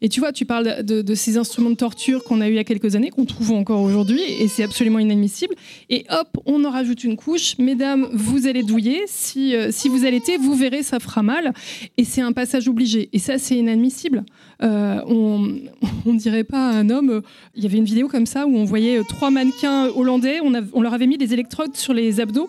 Et 0.06 0.08
tu 0.08 0.20
vois, 0.20 0.32
tu 0.32 0.46
parles 0.46 0.84
de, 0.84 1.16
ces 1.16 1.36
instruments 1.36 1.72
de 1.72 1.76
torture 1.76 2.24
qu'on 2.24 2.40
a 2.40 2.48
eu 2.48 2.52
il 2.52 2.56
y 2.58 2.60
a 2.60 2.64
quelques 2.64 2.96
années, 2.96 3.10
qu'on 3.10 3.26
trouve 3.26 3.54
encore 3.54 3.82
aujourd'hui, 3.82 4.22
et 4.22 4.48
c'est 4.48 4.62
absolument 4.62 5.00
inadmissible. 5.00 5.56
Et 5.90 6.06
hop, 6.12 6.28
on 6.46 6.64
en 6.64 6.70
rajoute 6.70 7.04
une 7.04 7.18
couche. 7.18 7.58
Mesdames, 7.58 8.08
vous 8.14 8.46
allez 8.46 8.62
douiller. 8.62 9.02
Si, 9.08 9.56
euh, 9.56 9.70
si 9.72 9.90
vous 9.90 10.06
allaitez, 10.06 10.38
vous 10.38 10.54
verrez, 10.54 10.84
ça 10.84 11.00
fera 11.00 11.24
mal. 11.24 11.56
Et 11.98 12.04
c'est 12.04 12.22
un 12.22 12.34
passage 12.34 12.68
obligé. 12.68 13.10
Et 13.14 13.18
ça, 13.18 13.40
c'est 13.40 13.56
inadmissible. 13.56 14.26
Euh, 14.62 15.02
on, 15.08 15.56
on 16.06 16.14
dirait 16.14 16.44
pas 16.44 16.70
à 16.70 16.74
un 16.74 16.92
homme. 16.92 17.24
Il 17.56 17.64
y 17.64 17.66
avait 17.66 17.80
une 17.80 17.86
vidéo 17.86 18.08
comme 18.08 18.28
ça 18.28 18.46
où 18.46 18.56
on 18.56 18.64
voyait 18.64 19.02
trois 19.10 19.32
mannequins 19.32 19.88
hollandais. 19.88 20.40
On 20.40 20.82
leur 20.82 20.94
avait 20.94 21.08
mis 21.08 21.18
des 21.18 21.34
électrodes 21.34 21.76
sur 21.76 21.96
les 21.96 22.20
abdos. 22.20 22.48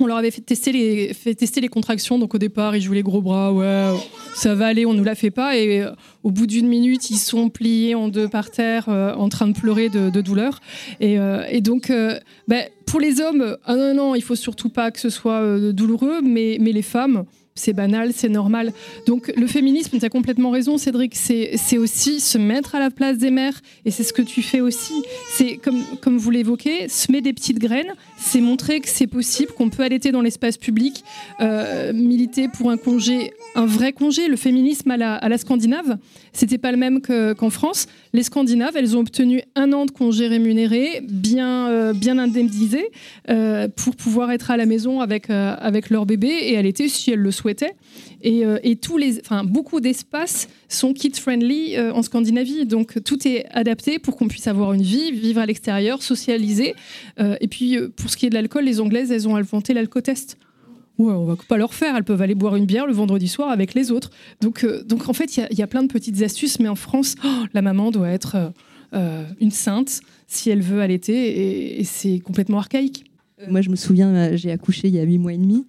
On 0.00 0.06
leur 0.06 0.16
avait 0.16 0.30
fait 0.30 0.40
tester 0.40 0.72
les, 0.72 1.68
contractions. 1.68 2.18
Donc 2.18 2.34
au 2.34 2.38
départ, 2.38 2.74
ils 2.74 2.80
jouaient 2.80 2.96
les 2.96 3.02
gros 3.02 3.20
bras. 3.20 3.52
Ouais, 3.52 3.92
ça 4.34 4.54
va 4.54 4.66
aller, 4.66 4.86
on 4.86 4.94
nous 4.94 5.04
la 5.04 5.14
fait 5.14 5.30
pas. 5.30 5.56
Et 5.56 5.82
euh, 5.82 5.90
au 6.22 6.30
bout 6.30 6.46
d'une 6.46 6.66
minute, 6.66 7.10
ils 7.10 7.18
sont 7.18 7.50
pliés 7.50 7.94
en 7.94 8.08
deux 8.08 8.28
par 8.28 8.50
terre, 8.50 8.86
euh, 8.88 9.14
en 9.14 9.28
train 9.28 9.48
de 9.48 9.52
pleurer 9.52 9.90
de, 9.90 10.20
douleur. 10.20 10.60
Et, 11.00 11.18
euh, 11.18 11.60
donc, 11.60 11.92
ben, 12.48 12.64
pour 12.86 13.00
les 13.00 13.20
hommes, 13.20 13.56
ah 13.64 13.76
non, 13.76 13.94
non, 13.94 14.14
il 14.14 14.22
faut 14.22 14.34
surtout 14.34 14.70
pas 14.70 14.90
que 14.90 14.98
ce 14.98 15.10
soit 15.10 15.72
douloureux. 15.72 16.22
Mais 16.22 16.56
les 16.58 16.82
femmes, 16.82 17.24
c'est 17.54 17.72
banal, 17.72 18.12
c'est 18.14 18.28
normal. 18.28 18.72
Donc 19.06 19.32
le 19.36 19.46
féminisme, 19.46 19.98
tu 19.98 20.04
as 20.04 20.08
complètement 20.08 20.50
raison 20.50 20.78
Cédric, 20.78 21.14
c'est 21.14 21.78
aussi 21.78 22.20
se 22.20 22.38
mettre 22.38 22.74
à 22.74 22.80
la 22.80 22.90
place 22.90 23.18
des 23.18 23.30
mères, 23.30 23.60
et 23.84 23.90
c'est 23.90 24.04
ce 24.04 24.12
que 24.12 24.22
tu 24.22 24.42
fais 24.42 24.60
aussi. 24.60 25.02
C'est 25.30 25.56
comme, 25.56 25.82
comme 26.00 26.18
vous 26.18 26.30
l'évoquez, 26.30 26.88
semer 26.88 27.20
des 27.20 27.32
petites 27.32 27.58
graines, 27.58 27.94
c'est 28.18 28.40
montrer 28.40 28.80
que 28.80 28.88
c'est 28.88 29.06
possible, 29.06 29.52
qu'on 29.52 29.70
peut 29.70 29.82
allaiter 29.82 30.12
dans 30.12 30.22
l'espace 30.22 30.56
public, 30.56 31.04
euh, 31.40 31.92
militer 31.92 32.48
pour 32.48 32.70
un 32.70 32.76
congé, 32.76 33.32
un 33.54 33.66
vrai 33.66 33.92
congé. 33.92 34.28
Le 34.28 34.36
féminisme 34.36 34.90
à 34.90 34.96
la, 34.96 35.14
à 35.14 35.28
la 35.28 35.38
scandinave, 35.38 35.98
c'était 36.32 36.58
pas 36.58 36.72
le 36.72 36.78
même 36.78 37.00
que- 37.00 37.32
qu'en 37.32 37.50
France. 37.50 37.86
Les 38.12 38.22
Scandinaves, 38.22 38.76
elles 38.76 38.96
ont 38.96 39.00
obtenu 39.00 39.42
un 39.54 39.72
an 39.72 39.86
de 39.86 39.90
congé 39.90 40.26
rémunéré, 40.26 41.00
bien, 41.02 41.68
euh, 41.68 41.92
indemnisé, 42.06 42.90
euh, 43.30 43.68
pour 43.68 43.96
pouvoir 43.96 44.30
être 44.32 44.50
à 44.50 44.56
la 44.56 44.66
maison 44.66 45.00
avec, 45.00 45.30
euh, 45.30 45.56
leur 45.90 46.06
bébé 46.06 46.30
et 46.42 46.56
allaiter 46.56 46.88
si 46.88 47.10
elles 47.10 47.18
le 47.18 47.30
souhaitaient. 47.30 47.74
Et, 48.22 48.76
tous 48.76 48.98
les, 48.98 49.20
beaucoup 49.44 49.80
d'espaces 49.80 50.48
sont 50.68 50.92
kid-friendly 50.92 51.78
en 51.78 52.02
Scandinavie. 52.02 52.66
Donc 52.66 53.02
tout 53.02 53.26
est 53.26 53.46
adapté 53.50 53.98
pour 53.98 54.16
qu'on 54.16 54.28
puisse 54.28 54.46
avoir 54.46 54.72
une 54.74 54.82
vie, 54.82 55.10
vivre 55.10 55.40
à 55.40 55.46
l'extérieur, 55.46 56.02
socialiser. 56.02 56.74
Et 57.18 57.48
puis 57.48 57.78
pour 57.96 58.10
ce 58.10 58.16
qui 58.16 58.26
est 58.26 58.30
de 58.30 58.34
l'alcool, 58.34 58.64
les 58.64 58.80
Anglaises, 58.80 59.10
elles 59.10 59.26
ont 59.26 59.34
inventé 59.34 59.74
l'alcotest. 59.74 60.38
Ouais, 61.02 61.12
on 61.14 61.24
va 61.24 61.36
pas 61.48 61.56
leur 61.56 61.74
faire. 61.74 61.96
Elles 61.96 62.04
peuvent 62.04 62.22
aller 62.22 62.34
boire 62.34 62.54
une 62.56 62.66
bière 62.66 62.86
le 62.86 62.92
vendredi 62.92 63.26
soir 63.28 63.50
avec 63.50 63.74
les 63.74 63.90
autres. 63.90 64.10
Donc, 64.40 64.62
euh, 64.62 64.82
donc 64.84 65.08
en 65.08 65.12
fait, 65.12 65.36
il 65.36 65.58
y 65.58 65.62
a- 65.62 65.66
plein 65.66 65.82
de 65.82 65.88
petites 65.92 66.22
astuces. 66.22 66.60
Mais 66.60 66.68
en 66.68 66.74
France, 66.76 67.16
oh, 67.24 67.44
la 67.54 67.62
maman 67.62 67.90
doit 67.90 68.08
être 68.08 68.36
euh, 68.36 68.48
euh, 68.94 69.24
une 69.40 69.50
sainte 69.50 70.00
si 70.26 70.50
elle 70.50 70.60
veut 70.62 70.80
allaiter. 70.80 71.14
Et, 71.14 71.80
et 71.80 71.84
c'est 71.84 72.18
complètement 72.20 72.58
archaïque. 72.58 73.04
Moi, 73.48 73.60
je 73.60 73.70
me 73.70 73.76
souviens, 73.76 74.36
j'ai 74.36 74.52
accouché 74.52 74.86
il 74.88 74.94
y 74.94 75.00
a 75.00 75.02
huit 75.02 75.18
mois 75.18 75.32
et 75.32 75.38
demi. 75.38 75.66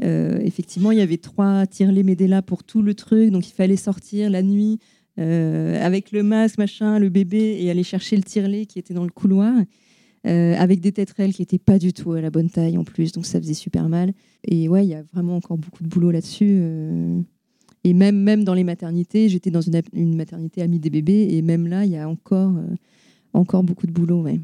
Effectivement, 0.00 0.92
il 0.92 0.98
y 0.98 1.00
avait 1.00 1.16
trois 1.16 1.66
tirelets 1.66 2.04
Medela 2.04 2.40
pour 2.42 2.62
tout 2.62 2.82
le 2.82 2.94
truc, 2.94 3.30
donc 3.30 3.48
il 3.48 3.52
fallait 3.52 3.76
sortir 3.76 4.30
la 4.30 4.42
nuit 4.42 4.78
avec 5.18 6.12
le 6.12 6.22
masque, 6.22 6.58
machin, 6.58 7.00
le 7.00 7.08
bébé, 7.08 7.58
et 7.60 7.70
aller 7.70 7.82
chercher 7.82 8.14
le 8.14 8.22
tirelet 8.22 8.66
qui 8.66 8.78
était 8.78 8.94
dans 8.94 9.02
le 9.04 9.10
couloir. 9.10 9.52
Euh, 10.26 10.54
avec 10.56 10.80
des 10.80 10.92
tétrelles 10.92 11.32
qui 11.32 11.42
n'étaient 11.42 11.58
pas 11.58 11.78
du 11.78 11.92
tout 11.92 12.12
à 12.12 12.20
la 12.20 12.30
bonne 12.30 12.50
taille 12.50 12.78
en 12.78 12.84
plus, 12.84 13.12
donc 13.12 13.26
ça 13.26 13.40
faisait 13.40 13.54
super 13.54 13.88
mal. 13.88 14.12
Et 14.44 14.68
ouais, 14.68 14.84
il 14.84 14.88
y 14.88 14.94
a 14.94 15.02
vraiment 15.12 15.36
encore 15.36 15.58
beaucoup 15.58 15.82
de 15.82 15.88
boulot 15.88 16.10
là-dessus. 16.10 16.58
euh. 16.60 17.20
Et 17.84 17.94
même, 17.94 18.16
même 18.20 18.42
dans 18.42 18.54
les 18.54 18.64
maternités, 18.64 19.28
j'étais 19.28 19.52
dans 19.52 19.60
une, 19.60 19.80
une 19.92 20.16
maternité 20.16 20.60
amie 20.62 20.80
des 20.80 20.90
bébés, 20.90 21.28
et 21.30 21.42
même 21.42 21.68
là, 21.68 21.84
il 21.84 21.92
y 21.92 21.96
a 21.96 22.08
encore, 22.08 22.56
euh, 22.56 22.74
encore 23.32 23.62
beaucoup 23.62 23.86
de 23.86 23.92
boulot. 23.92 24.22
Ouais. 24.22 24.40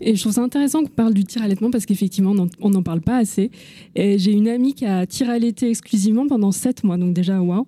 Et 0.00 0.14
je 0.16 0.20
trouve 0.20 0.32
ça 0.32 0.42
intéressant 0.42 0.82
qu'on 0.82 0.88
parle 0.90 1.14
du 1.14 1.24
tir 1.24 1.42
à 1.42 1.44
l'allaitement 1.44 1.70
parce 1.70 1.86
qu'effectivement, 1.86 2.34
on 2.60 2.70
n'en- 2.70 2.82
parle 2.82 3.00
pas 3.00 3.16
assez. 3.16 3.50
J'ai 3.96 4.32
une 4.32 4.48
amie 4.48 4.74
qui 4.74 4.84
a 4.86 5.06
tiré 5.06 5.32
à 5.32 5.38
l'été 5.38 5.68
exclusivement 5.70 6.26
pendant 6.26 6.50
sept 6.52 6.82
mois, 6.84 6.96
donc 6.96 7.14
déjà, 7.14 7.40
waouh. 7.40 7.66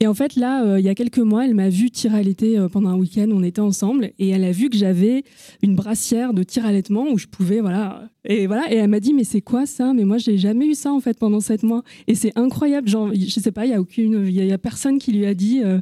Et 0.00 0.06
en 0.06 0.14
fait, 0.14 0.36
là, 0.36 0.64
euh, 0.64 0.80
il 0.80 0.84
y 0.84 0.88
a 0.88 0.94
quelques 0.94 1.18
mois, 1.18 1.44
elle 1.46 1.54
m'a 1.54 1.68
vu 1.68 1.90
tirer 1.90 2.18
à 2.18 2.22
l'été 2.22 2.58
euh, 2.58 2.68
pendant 2.68 2.90
un 2.90 2.96
week-end, 2.96 3.28
on 3.32 3.42
était 3.42 3.60
ensemble, 3.60 4.12
et 4.18 4.28
elle 4.30 4.44
a 4.44 4.52
vu 4.52 4.68
que 4.70 4.76
j'avais 4.76 5.22
une 5.62 5.74
brassière 5.76 6.32
de 6.34 6.42
tir 6.42 6.66
allaitement 6.66 7.06
où 7.12 7.18
je 7.18 7.26
pouvais, 7.26 7.60
voilà. 7.60 8.08
Et 8.24 8.46
voilà, 8.48 8.72
et 8.72 8.76
elle 8.76 8.90
m'a 8.90 8.98
dit, 9.00 9.14
mais 9.14 9.24
c'est 9.24 9.40
quoi 9.40 9.66
ça? 9.66 9.92
Mais 9.94 10.04
moi, 10.04 10.18
j'ai 10.18 10.36
jamais 10.38 10.66
eu 10.66 10.74
ça, 10.74 10.92
en 10.92 11.00
fait, 11.00 11.18
pendant 11.18 11.40
sept 11.40 11.62
mois. 11.62 11.82
Et 12.08 12.14
c'est 12.16 12.32
incroyable, 12.36 12.88
genre, 12.88 13.10
je 13.14 13.40
sais 13.40 13.52
pas, 13.52 13.66
il 13.66 13.70
y 13.70 13.74
a 13.74 13.80
aucune, 13.80 14.24
il 14.26 14.32
y 14.44 14.52
a 14.52 14.58
personne 14.58 14.98
qui 14.98 15.12
lui 15.12 15.26
a 15.26 15.34
dit. 15.34 15.62
euh, 15.64 15.78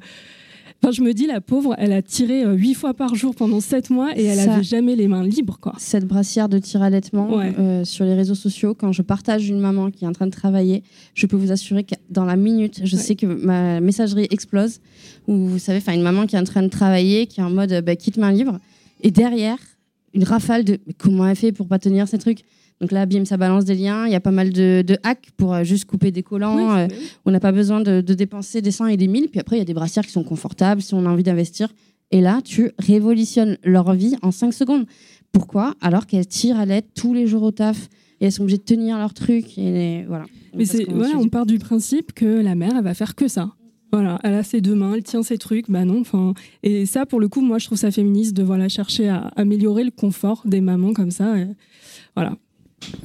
Enfin, 0.84 0.92
je 0.92 1.00
me 1.00 1.14
dis, 1.14 1.26
la 1.26 1.40
pauvre, 1.40 1.74
elle 1.78 1.92
a 1.94 2.02
tiré 2.02 2.44
euh, 2.44 2.52
huit 2.52 2.74
fois 2.74 2.92
par 2.92 3.14
jour 3.14 3.34
pendant 3.34 3.60
sept 3.62 3.88
mois 3.88 4.10
et 4.18 4.24
elle 4.24 4.38
Ça- 4.38 4.52
avait 4.52 4.62
jamais 4.62 4.96
les 4.96 5.08
mains 5.08 5.26
libres, 5.26 5.56
quoi. 5.58 5.72
Cette 5.78 6.04
brassière 6.06 6.50
de 6.50 6.58
tir 6.58 6.82
Ouais. 6.82 7.54
euh, 7.58 7.86
sur 7.86 8.04
les 8.04 8.12
réseaux 8.12 8.34
sociaux, 8.34 8.74
quand 8.74 8.92
je 8.92 9.00
partage 9.00 9.48
une 9.48 9.60
maman 9.60 9.90
qui 9.90 10.04
est 10.04 10.06
en 10.06 10.12
train 10.12 10.26
de 10.26 10.30
travailler, 10.30 10.82
je 11.14 11.24
peux 11.26 11.36
vous 11.36 11.52
assurer 11.52 11.84
que 11.84 11.94
dans 12.10 12.26
la 12.26 12.36
minute, 12.36 12.82
je 12.84 12.96
Ouais. 12.96 13.02
sais 13.02 13.14
que 13.16 13.24
ma 13.24 13.80
messagerie 13.80 14.26
explose. 14.30 14.80
Ou 15.26 15.46
vous 15.46 15.58
savez, 15.58 15.80
une 15.94 16.02
maman 16.02 16.26
qui 16.26 16.36
est 16.36 16.38
en 16.38 16.44
train 16.44 16.62
de 16.62 16.68
travailler, 16.68 17.26
qui 17.28 17.40
est 17.40 17.44
en 17.44 17.48
mode 17.50 17.72
euh, 17.72 17.80
bah, 17.80 17.96
quitte 17.96 18.18
main 18.18 18.30
libre, 18.30 18.58
et 19.00 19.10
derrière 19.10 19.56
une 20.12 20.24
rafale 20.24 20.64
de 20.64 20.78
mais 20.86 20.92
comment 20.92 21.26
elle 21.26 21.34
fait 21.34 21.52
pour 21.52 21.66
pas 21.66 21.78
tenir 21.78 22.08
ces 22.08 22.18
trucs? 22.18 22.40
Donc 22.80 22.92
là, 22.92 23.06
bim, 23.06 23.24
ça 23.24 23.36
balance 23.36 23.64
des 23.64 23.74
liens. 23.74 24.06
Il 24.06 24.12
y 24.12 24.16
a 24.16 24.20
pas 24.20 24.30
mal 24.30 24.52
de, 24.52 24.82
de 24.86 24.98
hacks 25.02 25.30
pour 25.36 25.54
euh, 25.54 25.64
juste 25.64 25.84
couper 25.84 26.10
des 26.10 26.22
collants. 26.22 26.76
Euh, 26.76 26.88
on 27.24 27.30
n'a 27.30 27.40
pas 27.40 27.52
besoin 27.52 27.80
de, 27.80 28.00
de 28.00 28.14
dépenser 28.14 28.60
des 28.62 28.70
100 28.70 28.86
et 28.88 28.96
des 28.96 29.08
1000. 29.08 29.28
Puis 29.28 29.40
après, 29.40 29.56
il 29.56 29.60
y 29.60 29.62
a 29.62 29.66
des 29.66 29.74
brassières 29.74 30.04
qui 30.04 30.12
sont 30.12 30.24
confortables 30.24 30.82
si 30.82 30.94
on 30.94 31.06
a 31.06 31.08
envie 31.08 31.22
d'investir. 31.22 31.68
Et 32.10 32.20
là, 32.20 32.40
tu 32.42 32.72
révolutionnes 32.78 33.58
leur 33.64 33.92
vie 33.94 34.16
en 34.22 34.30
5 34.30 34.52
secondes. 34.52 34.86
Pourquoi? 35.32 35.74
Alors 35.80 36.06
qu'elles 36.06 36.26
tirent 36.26 36.58
à 36.58 36.66
l'aide 36.66 36.84
tous 36.94 37.14
les 37.14 37.26
jours 37.26 37.42
au 37.42 37.50
taf 37.50 37.88
et 38.20 38.26
elles 38.26 38.32
sont 38.32 38.42
obligées 38.42 38.58
de 38.58 38.64
tenir 38.64 38.98
leur 38.98 39.14
truc. 39.14 39.56
Et 39.58 40.04
voilà. 40.06 40.26
Mais 40.54 40.64
c'est 40.64 40.84
qu'on 40.84 40.96
voilà, 40.96 41.16
on 41.16 41.28
part 41.28 41.46
du 41.46 41.58
principe 41.58 42.12
que 42.12 42.24
la 42.24 42.54
mère, 42.54 42.72
elle 42.76 42.84
va 42.84 42.94
faire 42.94 43.14
que 43.14 43.28
ça. 43.28 43.50
Voilà, 43.92 44.18
elle 44.24 44.34
a 44.34 44.42
ses 44.42 44.60
deux 44.60 44.74
mains, 44.74 44.94
elle 44.94 45.04
tient 45.04 45.22
ses 45.22 45.38
trucs, 45.38 45.70
bah 45.70 45.84
non. 45.84 46.00
Enfin, 46.00 46.34
et 46.64 46.84
ça, 46.84 47.06
pour 47.06 47.20
le 47.20 47.28
coup, 47.28 47.40
moi, 47.40 47.58
je 47.58 47.66
trouve 47.66 47.78
ça 47.78 47.92
féministe 47.92 48.36
de 48.36 48.42
voilà 48.42 48.68
chercher 48.68 49.08
à 49.08 49.28
améliorer 49.36 49.84
le 49.84 49.92
confort 49.92 50.42
des 50.44 50.60
mamans 50.60 50.92
comme 50.92 51.12
ça. 51.12 51.38
et 51.38 51.46
voilà. 52.16 52.36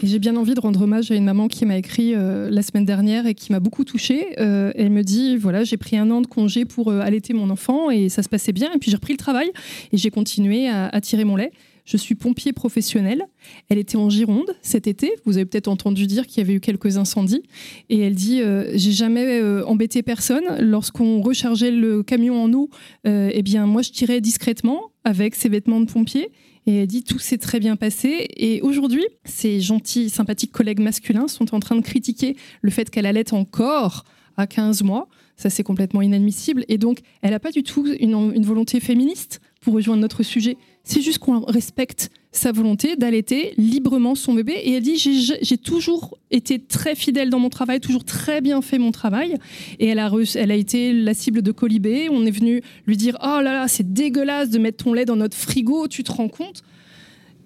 J'ai 0.01 0.19
bien 0.19 0.35
envie 0.35 0.53
de 0.53 0.59
rendre 0.59 0.81
hommage 0.81 1.11
à 1.11 1.15
une 1.15 1.25
maman 1.25 1.47
qui 1.47 1.65
m'a 1.65 1.77
écrit 1.77 2.13
euh, 2.15 2.49
la 2.49 2.61
semaine 2.61 2.85
dernière 2.85 3.25
et 3.27 3.33
qui 3.33 3.51
m'a 3.51 3.59
beaucoup 3.59 3.83
touchée. 3.83 4.27
Euh, 4.39 4.71
elle 4.75 4.89
me 4.89 5.03
dit 5.03 5.37
voilà, 5.37 5.63
j'ai 5.63 5.77
pris 5.77 5.97
un 5.97 6.09
an 6.11 6.21
de 6.21 6.27
congé 6.27 6.65
pour 6.65 6.89
euh, 6.89 7.01
allaiter 7.01 7.33
mon 7.33 7.49
enfant 7.49 7.89
et 7.89 8.09
ça 8.09 8.23
se 8.23 8.29
passait 8.29 8.53
bien. 8.53 8.71
Et 8.73 8.77
puis 8.77 8.91
j'ai 8.91 8.97
repris 8.97 9.13
le 9.13 9.17
travail 9.17 9.51
et 9.91 9.97
j'ai 9.97 10.09
continué 10.09 10.67
à, 10.67 10.87
à 10.87 11.01
tirer 11.01 11.23
mon 11.23 11.35
lait. 11.35 11.51
Je 11.85 11.97
suis 11.97 12.15
pompier 12.15 12.53
professionnel. 12.53 13.25
Elle 13.69 13.79
était 13.79 13.97
en 13.97 14.09
Gironde 14.09 14.55
cet 14.61 14.85
été. 14.85 15.11
Vous 15.25 15.37
avez 15.37 15.45
peut-être 15.45 15.67
entendu 15.67 16.05
dire 16.05 16.27
qu'il 16.27 16.37
y 16.37 16.45
avait 16.45 16.53
eu 16.53 16.59
quelques 16.59 16.97
incendies. 16.97 17.41
Et 17.89 17.99
elle 17.99 18.13
dit 18.13 18.41
J'ai 18.75 18.91
jamais 18.91 19.41
embêté 19.63 20.03
personne. 20.03 20.43
Lorsqu'on 20.59 21.19
rechargeait 21.23 21.71
le 21.71 22.03
camion 22.03 22.43
en 22.43 22.53
eau, 22.53 22.69
eh 23.05 23.41
bien, 23.41 23.65
moi, 23.65 23.81
je 23.81 23.89
tirais 23.89 24.21
discrètement 24.21 24.91
avec 25.03 25.33
ses 25.33 25.49
vêtements 25.49 25.79
de 25.79 25.89
pompier. 25.91 26.29
Et 26.65 26.81
elle 26.81 26.87
dit 26.87 27.03
tout 27.03 27.19
s'est 27.19 27.37
très 27.37 27.59
bien 27.59 27.75
passé. 27.75 28.27
Et 28.35 28.61
aujourd'hui, 28.61 29.05
ces 29.25 29.61
gentils, 29.61 30.09
sympathiques 30.09 30.51
collègues 30.51 30.79
masculins 30.79 31.27
sont 31.27 31.55
en 31.55 31.59
train 31.59 31.75
de 31.75 31.81
critiquer 31.81 32.35
le 32.61 32.71
fait 32.71 32.89
qu'elle 32.89 33.05
allait 33.05 33.33
encore 33.33 34.03
à 34.37 34.47
15 34.47 34.83
mois. 34.83 35.07
Ça, 35.35 35.49
c'est 35.49 35.63
complètement 35.63 36.01
inadmissible. 36.01 36.65
Et 36.67 36.77
donc, 36.77 36.99
elle 37.21 37.31
n'a 37.31 37.39
pas 37.39 37.51
du 37.51 37.63
tout 37.63 37.87
une, 37.99 38.33
une 38.35 38.45
volonté 38.45 38.79
féministe 38.79 39.41
pour 39.61 39.73
rejoindre 39.73 40.01
notre 40.01 40.23
sujet. 40.23 40.57
C'est 40.83 41.01
juste 41.01 41.19
qu'on 41.19 41.41
respecte 41.41 42.09
sa 42.31 42.51
volonté 42.51 42.95
d'allaiter 42.95 43.53
librement 43.57 44.15
son 44.15 44.33
bébé. 44.33 44.53
Et 44.63 44.73
elle 44.73 44.83
dit 44.83 44.97
J'ai 44.97 45.57
toujours 45.57 46.17
été 46.31 46.59
très 46.59 46.95
fidèle 46.95 47.29
dans 47.29 47.39
mon 47.39 47.49
travail, 47.49 47.79
toujours 47.79 48.03
très 48.03 48.41
bien 48.41 48.61
fait 48.61 48.77
mon 48.77 48.91
travail. 48.91 49.37
Et 49.79 49.87
elle 49.87 49.99
a, 49.99 50.11
elle 50.35 50.51
a 50.51 50.55
été 50.55 50.93
la 50.93 51.13
cible 51.13 51.41
de 51.41 51.51
Colibé. 51.51 52.07
On 52.09 52.25
est 52.25 52.31
venu 52.31 52.61
lui 52.85 52.97
dire 52.97 53.17
Oh 53.21 53.41
là 53.41 53.53
là, 53.53 53.67
c'est 53.67 53.93
dégueulasse 53.93 54.49
de 54.49 54.59
mettre 54.59 54.83
ton 54.83 54.93
lait 54.93 55.05
dans 55.05 55.15
notre 55.15 55.37
frigo, 55.37 55.87
tu 55.87 56.03
te 56.03 56.11
rends 56.11 56.29
compte? 56.29 56.63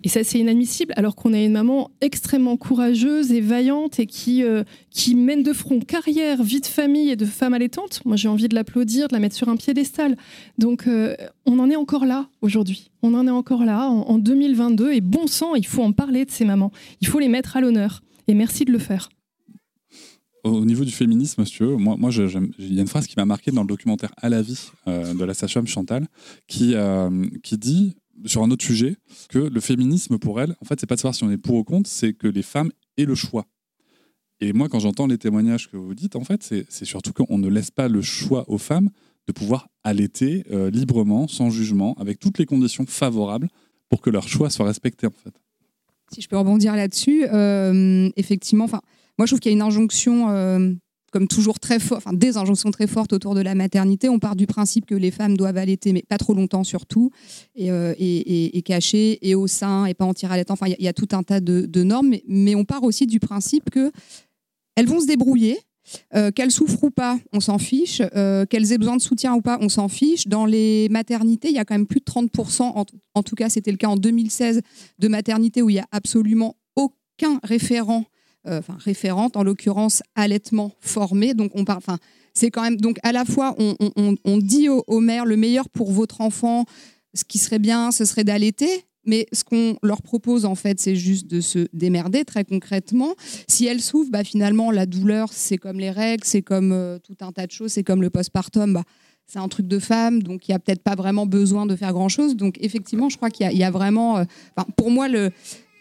Et 0.03 0.09
ça, 0.09 0.23
c'est 0.25 0.37
inadmissible, 0.37 0.93
alors 0.97 1.15
qu'on 1.15 1.33
a 1.33 1.39
une 1.39 1.53
maman 1.53 1.89
extrêmement 2.01 2.57
courageuse 2.57 3.31
et 3.31 3.39
vaillante 3.39 4.01
et 4.01 4.05
qui, 4.05 4.43
euh, 4.43 4.63
qui 4.89 5.15
mène 5.15 5.43
de 5.43 5.53
front 5.53 5.79
carrière, 5.79 6.43
vie 6.43 6.59
de 6.59 6.65
famille 6.65 7.09
et 7.09 7.15
de 7.15 7.25
femme 7.25 7.53
allaitante. 7.53 8.01
Moi, 8.03 8.17
j'ai 8.17 8.27
envie 8.27 8.49
de 8.49 8.55
l'applaudir, 8.55 9.07
de 9.07 9.13
la 9.13 9.19
mettre 9.19 9.35
sur 9.35 9.47
un 9.47 9.55
piédestal. 9.55 10.17
Donc, 10.57 10.87
euh, 10.87 11.15
on 11.45 11.57
en 11.59 11.69
est 11.69 11.77
encore 11.77 12.05
là 12.05 12.27
aujourd'hui. 12.41 12.91
On 13.01 13.13
en 13.13 13.27
est 13.27 13.31
encore 13.31 13.63
là 13.63 13.87
en, 13.87 14.01
en 14.01 14.17
2022. 14.17 14.91
Et 14.91 14.99
bon 14.99 15.25
sang, 15.27 15.55
il 15.55 15.65
faut 15.65 15.83
en 15.83 15.93
parler 15.93 16.25
de 16.25 16.31
ces 16.31 16.43
mamans. 16.43 16.73
Il 16.99 17.07
faut 17.07 17.19
les 17.19 17.29
mettre 17.29 17.55
à 17.55 17.61
l'honneur. 17.61 18.01
Et 18.27 18.33
merci 18.33 18.65
de 18.65 18.73
le 18.73 18.79
faire. 18.79 19.09
Au 20.43 20.49
au 20.49 20.65
niveau 20.65 20.83
du 20.83 20.91
féminisme, 20.91 21.45
si 21.45 21.53
tu 21.53 21.63
veux, 21.63 21.77
moi, 21.77 21.95
il 22.11 22.73
y 22.73 22.79
a 22.79 22.81
une 22.81 22.87
phrase 22.89 23.07
qui 23.07 23.15
m'a 23.15 23.23
marqué 23.23 23.51
dans 23.51 23.61
le 23.61 23.67
documentaire 23.67 24.11
À 24.17 24.27
la 24.27 24.41
vie 24.41 24.59
euh, 24.89 25.13
de 25.13 25.23
la 25.23 25.33
sage-femme 25.33 25.67
Chantal, 25.67 26.05
qui, 26.47 26.75
qui 27.41 27.57
dit, 27.57 27.95
sur 28.25 28.43
un 28.43 28.51
autre 28.51 28.65
sujet, 28.65 28.95
que 29.29 29.39
le 29.39 29.59
féminisme 29.59 30.17
pour 30.17 30.41
elle, 30.41 30.55
en 30.61 30.65
fait, 30.65 30.79
c'est 30.79 30.87
pas 30.87 30.95
de 30.95 30.99
savoir 30.99 31.15
si 31.15 31.23
on 31.23 31.31
est 31.31 31.37
pour 31.37 31.55
ou 31.55 31.63
contre, 31.63 31.89
c'est 31.89 32.13
que 32.13 32.27
les 32.27 32.43
femmes 32.43 32.71
aient 32.97 33.05
le 33.05 33.15
choix. 33.15 33.45
Et 34.39 34.51
moi, 34.53 34.67
quand 34.67 34.79
j'entends 34.79 35.07
les 35.07 35.17
témoignages 35.17 35.69
que 35.69 35.77
vous 35.77 35.95
dites, 35.95 36.15
en 36.15 36.23
fait, 36.23 36.43
c'est 36.43 36.85
surtout 36.85 37.13
qu'on 37.13 37.37
ne 37.37 37.47
laisse 37.47 37.71
pas 37.71 37.87
le 37.87 38.01
choix 38.01 38.43
aux 38.49 38.57
femmes 38.57 38.89
de 39.27 39.31
pouvoir 39.31 39.69
allaiter 39.83 40.43
euh, 40.51 40.69
librement, 40.69 41.27
sans 41.27 41.49
jugement, 41.49 41.95
avec 41.99 42.19
toutes 42.19 42.39
les 42.39 42.45
conditions 42.45 42.85
favorables 42.85 43.47
pour 43.89 44.01
que 44.01 44.09
leur 44.09 44.27
choix 44.27 44.49
soit 44.49 44.65
respecté, 44.65 45.07
en 45.07 45.11
fait. 45.11 45.33
Si 46.13 46.21
je 46.21 46.27
peux 46.27 46.37
rebondir 46.37 46.75
là-dessus, 46.75 47.25
euh, 47.31 48.09
effectivement, 48.17 48.67
moi 48.67 49.25
je 49.25 49.27
trouve 49.27 49.39
qu'il 49.39 49.51
y 49.51 49.53
a 49.53 49.57
une 49.57 49.61
injonction, 49.61 50.29
euh, 50.29 50.73
comme 51.13 51.27
toujours 51.27 51.59
très 51.59 51.79
forte, 51.79 52.01
enfin 52.03 52.11
des 52.11 52.37
injonctions 52.37 52.71
très 52.71 52.87
fortes 52.87 53.13
autour 53.13 53.35
de 53.35 53.41
la 53.41 53.53
maternité. 53.53 54.09
On 54.09 54.17
part 54.17 54.35
du 54.35 54.47
principe 54.47 54.87
que 54.87 54.95
les 54.95 55.11
femmes 55.11 55.37
doivent 55.37 55.57
allaiter, 55.57 55.93
mais 55.93 56.01
pas 56.01 56.17
trop 56.17 56.33
longtemps 56.33 56.63
surtout, 56.63 57.11
et, 57.55 57.69
euh, 57.71 57.93
et, 57.99 58.57
et, 58.57 58.61
cacher, 58.63 59.19
et 59.21 59.35
au 59.35 59.45
sein, 59.45 59.85
et 59.85 59.93
pas 59.93 60.05
en 60.05 60.15
tir 60.15 60.31
allaitant. 60.31 60.55
Enfin, 60.55 60.65
il 60.67 60.83
y, 60.83 60.87
a- 60.87 60.93
tout 60.93 61.07
un 61.11 61.21
tas 61.21 61.39
de, 61.39 61.83
normes, 61.83 62.15
mais, 62.27 62.55
on 62.55 62.65
part 62.65 62.83
aussi 62.83 63.05
du 63.05 63.19
principe 63.19 63.69
que 63.69 63.91
elles 64.75 64.87
vont 64.87 64.99
se 64.99 65.05
débrouiller. 65.05 65.59
Euh, 66.15 66.31
qu'elles 66.31 66.49
souffrent 66.49 66.85
ou 66.85 66.91
pas, 66.91 67.19
on 67.33 67.41
s'en 67.41 67.57
fiche. 67.57 68.01
Euh, 68.15 68.45
qu'elles 68.45 68.71
aient 68.71 68.77
besoin 68.77 68.95
de 68.95 69.01
soutien 69.01 69.33
ou 69.35 69.41
pas, 69.41 69.57
on 69.61 69.67
s'en 69.67 69.89
fiche. 69.89 70.27
Dans 70.27 70.45
les 70.45 70.87
maternités, 70.89 71.49
il 71.49 71.55
y 71.55 71.59
a 71.59 71.65
quand 71.65 71.75
même 71.75 71.87
plus 71.87 71.99
de 71.99 72.05
30%, 72.05 72.61
en, 72.63 72.85
en 73.15 73.23
tout 73.23 73.35
cas 73.35 73.49
c'était 73.49 73.71
le 73.71 73.75
cas 73.77 73.89
en 73.89 73.97
2016, 73.97 74.61
de 74.99 75.07
maternités 75.09 75.61
où 75.61 75.69
il 75.69 75.75
y 75.75 75.79
a 75.79 75.85
absolument 75.91 76.55
aucun 76.77 77.37
référent, 77.43 78.05
enfin 78.45 78.77
référente 78.79 79.37
en 79.37 79.43
l'occurrence 79.43 80.01
allaitement 80.15 80.71
formé. 80.79 81.33
Donc 81.33 81.51
on 81.55 81.65
parle, 81.65 81.77
enfin 81.79 81.97
c'est 82.33 82.49
quand 82.51 82.63
même 82.63 82.77
donc 82.77 82.97
à 83.03 83.11
la 83.11 83.25
fois 83.25 83.55
on, 83.57 83.75
on- 83.79 84.15
on- 84.25 84.37
dit 84.37 84.69
aux, 84.69 84.99
mères 84.99 85.25
le 85.25 85.37
meilleur 85.37 85.69
pour 85.69 85.91
votre 85.91 86.21
enfant, 86.21 86.65
ce 87.13 87.23
qui 87.23 87.37
serait 87.37 87.59
bien, 87.59 87.91
ce 87.91 88.05
serait 88.05 88.23
d'allaiter. 88.23 88.85
Mais 89.05 89.27
ce 89.33 89.43
qu'on 89.43 89.75
leur 89.83 90.01
propose, 90.01 90.45
en 90.45 90.55
fait, 90.55 90.79
c'est 90.79 90.95
juste 90.95 91.27
de 91.27 91.41
se 91.41 91.67
démerder 91.73 92.23
très 92.23 92.45
concrètement. 92.45 93.15
Si 93.49 93.65
elles 93.65 93.81
souffrent, 93.81 94.09
bah, 94.09 94.23
finalement, 94.23 94.71
la 94.71 94.85
douleur, 94.85 95.27
c'est 95.33 95.57
comme 95.57 95.77
les 95.77 95.91
règles, 95.91 96.23
c'est 96.23 96.41
comme 96.41 96.71
euh, 96.71 96.99
tout 96.99 97.17
un 97.19 97.33
tas 97.33 97.45
de 97.45 97.51
choses, 97.51 97.73
c'est 97.73 97.83
comme 97.83 98.01
le 98.01 98.09
postpartum. 98.09 98.71
Bah, 98.73 98.83
c'est 99.27 99.39
un 99.39 99.49
truc 99.49 99.67
de 99.67 99.77
femme, 99.79 100.23
donc 100.23 100.47
il 100.47 100.51
n'y 100.51 100.55
a 100.55 100.59
peut-être 100.59 100.83
pas 100.83 100.95
vraiment 100.95 101.25
besoin 101.25 101.65
de 101.65 101.75
faire 101.75 101.91
grand-chose. 101.91 102.37
Donc, 102.37 102.57
effectivement, 102.61 103.09
je 103.09 103.17
crois 103.17 103.29
qu'il 103.29 103.51
y 103.51 103.57
y, 103.57 103.63
a 103.65 103.71
vraiment. 103.71 104.19
euh, 104.19 104.23
pour 104.77 104.89
moi, 104.89 105.09
le, 105.09 105.31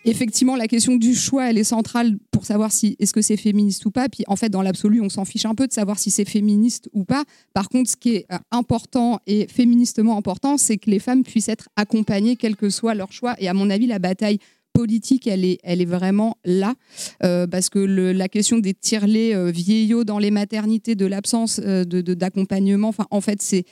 effectivement, 0.05 0.57
la 0.57 0.69
question 0.69 0.97
du 0.97 1.15
choix, 1.15 1.51
elle 1.51 1.59
est 1.59 1.65
centrale 1.65 2.19
pour 2.31 2.45
savoir 2.45 2.73
si 2.73 2.97
est-ce 2.99 3.13
que 3.13 3.23
c'est 3.23 3.37
féministe 3.37 3.85
ou 3.87 3.91
pas. 3.91 4.09
Puis 4.09 4.25
en 4.27 4.37
fait, 4.37 4.49
dans 4.49 4.63
l'absolu, 4.63 5.01
on 5.01 5.09
s'en 5.09 5.25
fiche 5.25 5.47
un 5.47 5.55
peu 5.55 5.67
de 5.67 5.73
savoir 5.73 5.99
si 5.99 6.11
c'est 6.11 6.25
féministe 6.25 6.89
ou 6.93 7.05
pas. 7.05 7.25
Par 7.55 7.69
contre, 7.69 7.91
ce 7.91 7.97
qui 7.97 8.17
est 8.17 8.27
euh, 8.33 8.39
important 8.51 9.21
et 9.27 9.47
féministement 9.49 10.17
important, 10.17 10.57
c'est 10.57 10.79
que 10.79 10.91
les 10.91 10.99
femmes 10.99 11.23
puissent 11.23 11.49
être 11.49 11.69
accompagnées, 11.77 12.37
quel 12.37 12.57
que 12.57 12.71
soit 12.71 12.95
leur 12.95 13.13
choix. 13.13 13.35
Et 13.39 13.49
à 13.49 13.55
mon 13.55 13.71
avis, 13.71 13.87
la 13.87 13.99
bataille 13.99 14.39
politique, 14.73 15.27
elle 15.27 15.45
est, 15.45 15.59
elle 15.63 15.81
est 15.81 15.87
vraiment 15.99 16.37
là, 16.45 16.75
Euh, 17.23 17.47
parce 17.47 17.69
que 17.69 17.79
la 17.79 18.29
question 18.29 18.59
des 18.59 18.75
tirelets 18.75 19.35
euh, 19.35 19.51
vieillots 19.51 20.05
dans 20.05 20.19
les 20.19 20.31
maternités, 20.31 20.95
de 20.95 21.07
l'absence 21.07 21.61
euh, 21.65 21.85
d'accompagnement, 21.85 22.93
en 23.11 23.21
fait, 23.21 23.41
c'est 23.43 23.65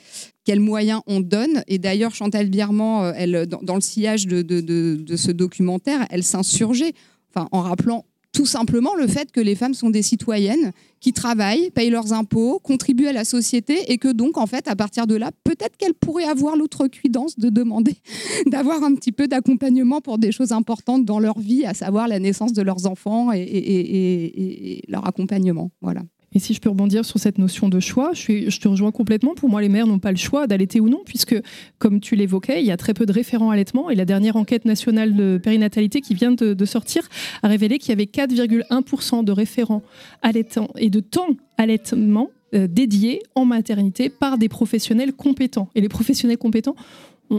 quels 0.45 0.59
moyens 0.59 1.01
on 1.07 1.19
donne. 1.19 1.63
Et 1.67 1.77
d'ailleurs, 1.79 2.13
Chantal 2.15 2.47
Bierman, 2.49 3.03
euh, 3.05 3.13
elle, 3.15 3.45
dans, 3.47 3.61
dans 3.61 3.75
le 3.75 3.81
sillage 3.81 4.27
de, 4.27 4.41
de- 4.41 4.61
de- 4.61 4.95
de 4.95 5.15
ce 5.15 5.31
documentaire, 5.31 6.05
elle 6.09 6.23
s'insurgeait, 6.23 6.93
enfin, 7.33 7.47
en 7.51 7.61
rappelant 7.61 8.05
tout 8.33 8.45
simplement 8.45 8.95
le 8.95 9.07
fait 9.07 9.31
que 9.31 9.41
les 9.41 9.55
femmes 9.55 9.73
sont 9.73 9.89
des 9.89 10.01
citoyennes 10.01 10.71
qui 10.99 11.13
travaillent, 11.13 11.69
payent 11.71 11.89
leurs 11.89 12.13
impôts, 12.13 12.59
contribuent 12.59 13.07
à 13.07 13.13
la 13.13 13.25
société 13.25 13.91
et 13.91 13.97
que 13.97 14.11
donc, 14.11 14.37
en 14.37 14.45
fait, 14.45 14.67
à 14.67 14.75
partir 14.75 15.07
de 15.07 15.15
là, 15.15 15.31
peut-être 15.43 15.75
qu'elles 15.77 15.93
pourraient 15.93 16.25
avoir 16.25 16.55
l'outrecuidance 16.55 17.37
de 17.37 17.49
demander 17.49 17.95
d'avoir 18.45 18.83
un 18.83 18.95
petit 18.95 19.11
peu 19.11 19.27
d'accompagnement 19.27 19.99
pour 19.99 20.17
des 20.17 20.31
choses 20.31 20.51
importantes 20.51 21.05
dans 21.05 21.19
leur 21.19 21.39
vie, 21.39 21.65
à 21.65 21.73
savoir 21.73 22.07
la 22.07 22.19
naissance 22.19 22.53
de 22.53 22.61
leurs 22.61 22.85
enfants 22.85 23.31
et, 23.33 23.41
et 23.41 24.83
leur 24.87 25.07
accompagnement. 25.07 25.71
Voilà. 25.81 26.01
Et 26.33 26.39
si 26.39 26.53
je 26.53 26.61
peux 26.61 26.69
rebondir 26.69 27.03
sur 27.03 27.19
cette 27.19 27.37
notion 27.37 27.67
de 27.67 27.79
choix, 27.79 28.13
je, 28.13 28.57
te 28.57 28.67
rejoins 28.67 28.91
complètement. 28.91 29.33
Pour 29.35 29.49
moi, 29.49 29.61
les 29.61 29.67
mères 29.67 29.85
n'ont 29.85 29.99
pas 29.99 30.11
le 30.11 30.17
choix 30.17 30.47
d'allaiter 30.47 30.79
ou 30.79 30.87
non, 30.87 31.01
puisque, 31.05 31.35
comme 31.77 31.99
tu 31.99 32.15
l'évoquais, 32.15 32.61
il 32.61 32.65
y 32.65 32.71
a 32.71 32.77
très 32.77 32.93
peu 32.93 33.05
de 33.05 33.11
référents 33.11 33.49
allaitement. 33.49 33.89
Et 33.89 33.95
la 33.95 34.05
dernière 34.05 34.37
enquête 34.37 34.63
nationale 34.63 35.15
de 35.15 35.39
périnatalité 35.43 35.99
qui 35.99 36.13
vient 36.13 36.31
de, 36.31 36.65
sortir 36.65 37.09
a 37.43 37.47
révélé 37.47 37.79
qu'il 37.79 37.89
y 37.89 37.93
avait 37.93 38.05
4,1% 38.05 39.25
de 39.25 39.31
référents 39.31 39.81
allaitants 40.21 40.69
et 40.77 40.89
de 40.89 40.99
temps 41.01 41.27
allaitement 41.57 42.29
euh, 42.53 42.67
dédiés 42.67 43.21
en 43.35 43.45
maternité 43.45 44.09
par 44.09 44.37
des 44.37 44.47
professionnels 44.47 45.11
compétents. 45.11 45.69
Et 45.75 45.81
les 45.81 45.89
professionnels 45.89 46.37
compétents, 46.37 46.75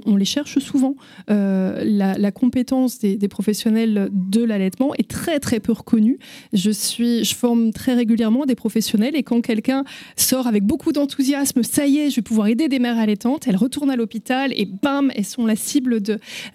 on, 0.06 0.16
les 0.16 0.24
cherche 0.24 0.58
souvent. 0.58 0.94
Euh, 1.30 1.82
la, 1.84 2.32
compétence 2.32 2.98
des, 2.98 3.28
professionnels 3.28 4.08
de 4.12 4.42
l'allaitement 4.42 4.94
est 4.94 5.08
très 5.08 5.38
très 5.38 5.60
peu 5.60 5.72
reconnue. 5.72 6.18
Je 6.52 6.70
suis, 6.70 7.24
je 7.24 7.34
forme 7.34 7.72
très 7.72 7.94
régulièrement 7.94 8.46
des 8.46 8.54
professionnels 8.54 9.14
et 9.14 9.22
quand 9.22 9.40
quelqu'un 9.40 9.84
sort 10.16 10.46
avec 10.46 10.64
beaucoup 10.64 10.92
d'enthousiasme, 10.92 11.62
ça 11.62 11.86
y 11.86 11.98
est, 11.98 12.10
je 12.10 12.16
vais 12.16 12.22
pouvoir 12.22 12.48
aider 12.48 12.68
des 12.68 12.78
mères 12.78 12.98
allaitantes, 12.98 13.46
elles 13.46 13.56
retournent 13.56 13.90
à 13.90 13.96
l'hôpital 13.96 14.52
et 14.56 14.66
bam, 14.66 15.10
elles 15.14 15.24
sont 15.24 15.46
la 15.46 15.56
cible 15.56 16.00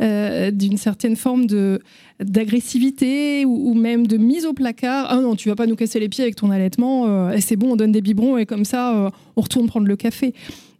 euh, 0.02 0.52
d'une 0.52 0.78
certaine 0.78 1.16
forme 1.16 1.46
de 1.46 1.80
d'agressivité 2.20 3.46
ou, 3.46 3.76
même 3.76 4.08
de 4.08 4.18
mise 4.18 4.48
au 4.48 4.54
placard. 4.54 5.06
Ah 5.08 5.18
non, 5.18 5.36
tu 5.36 5.50
vas 5.50 5.56
pas 5.56 5.68
nous 5.68 5.76
casser 5.76 6.00
les 6.00 6.10
pieds 6.10 6.24
avec 6.24 6.36
ton 6.36 6.50
allaitement. 6.50 7.06
Euh, 7.06 7.38
c'est 7.40 7.56
bon, 7.56 7.74
on 7.74 7.76
donne 7.76 7.92
des 7.92 8.02
biberons 8.02 8.40
et 8.40 8.48
comme 8.48 8.66
ça, 8.66 9.12
on 9.36 9.42
retourne 9.42 9.68
prendre 9.68 9.86
le 9.86 9.96
café. 9.96 10.34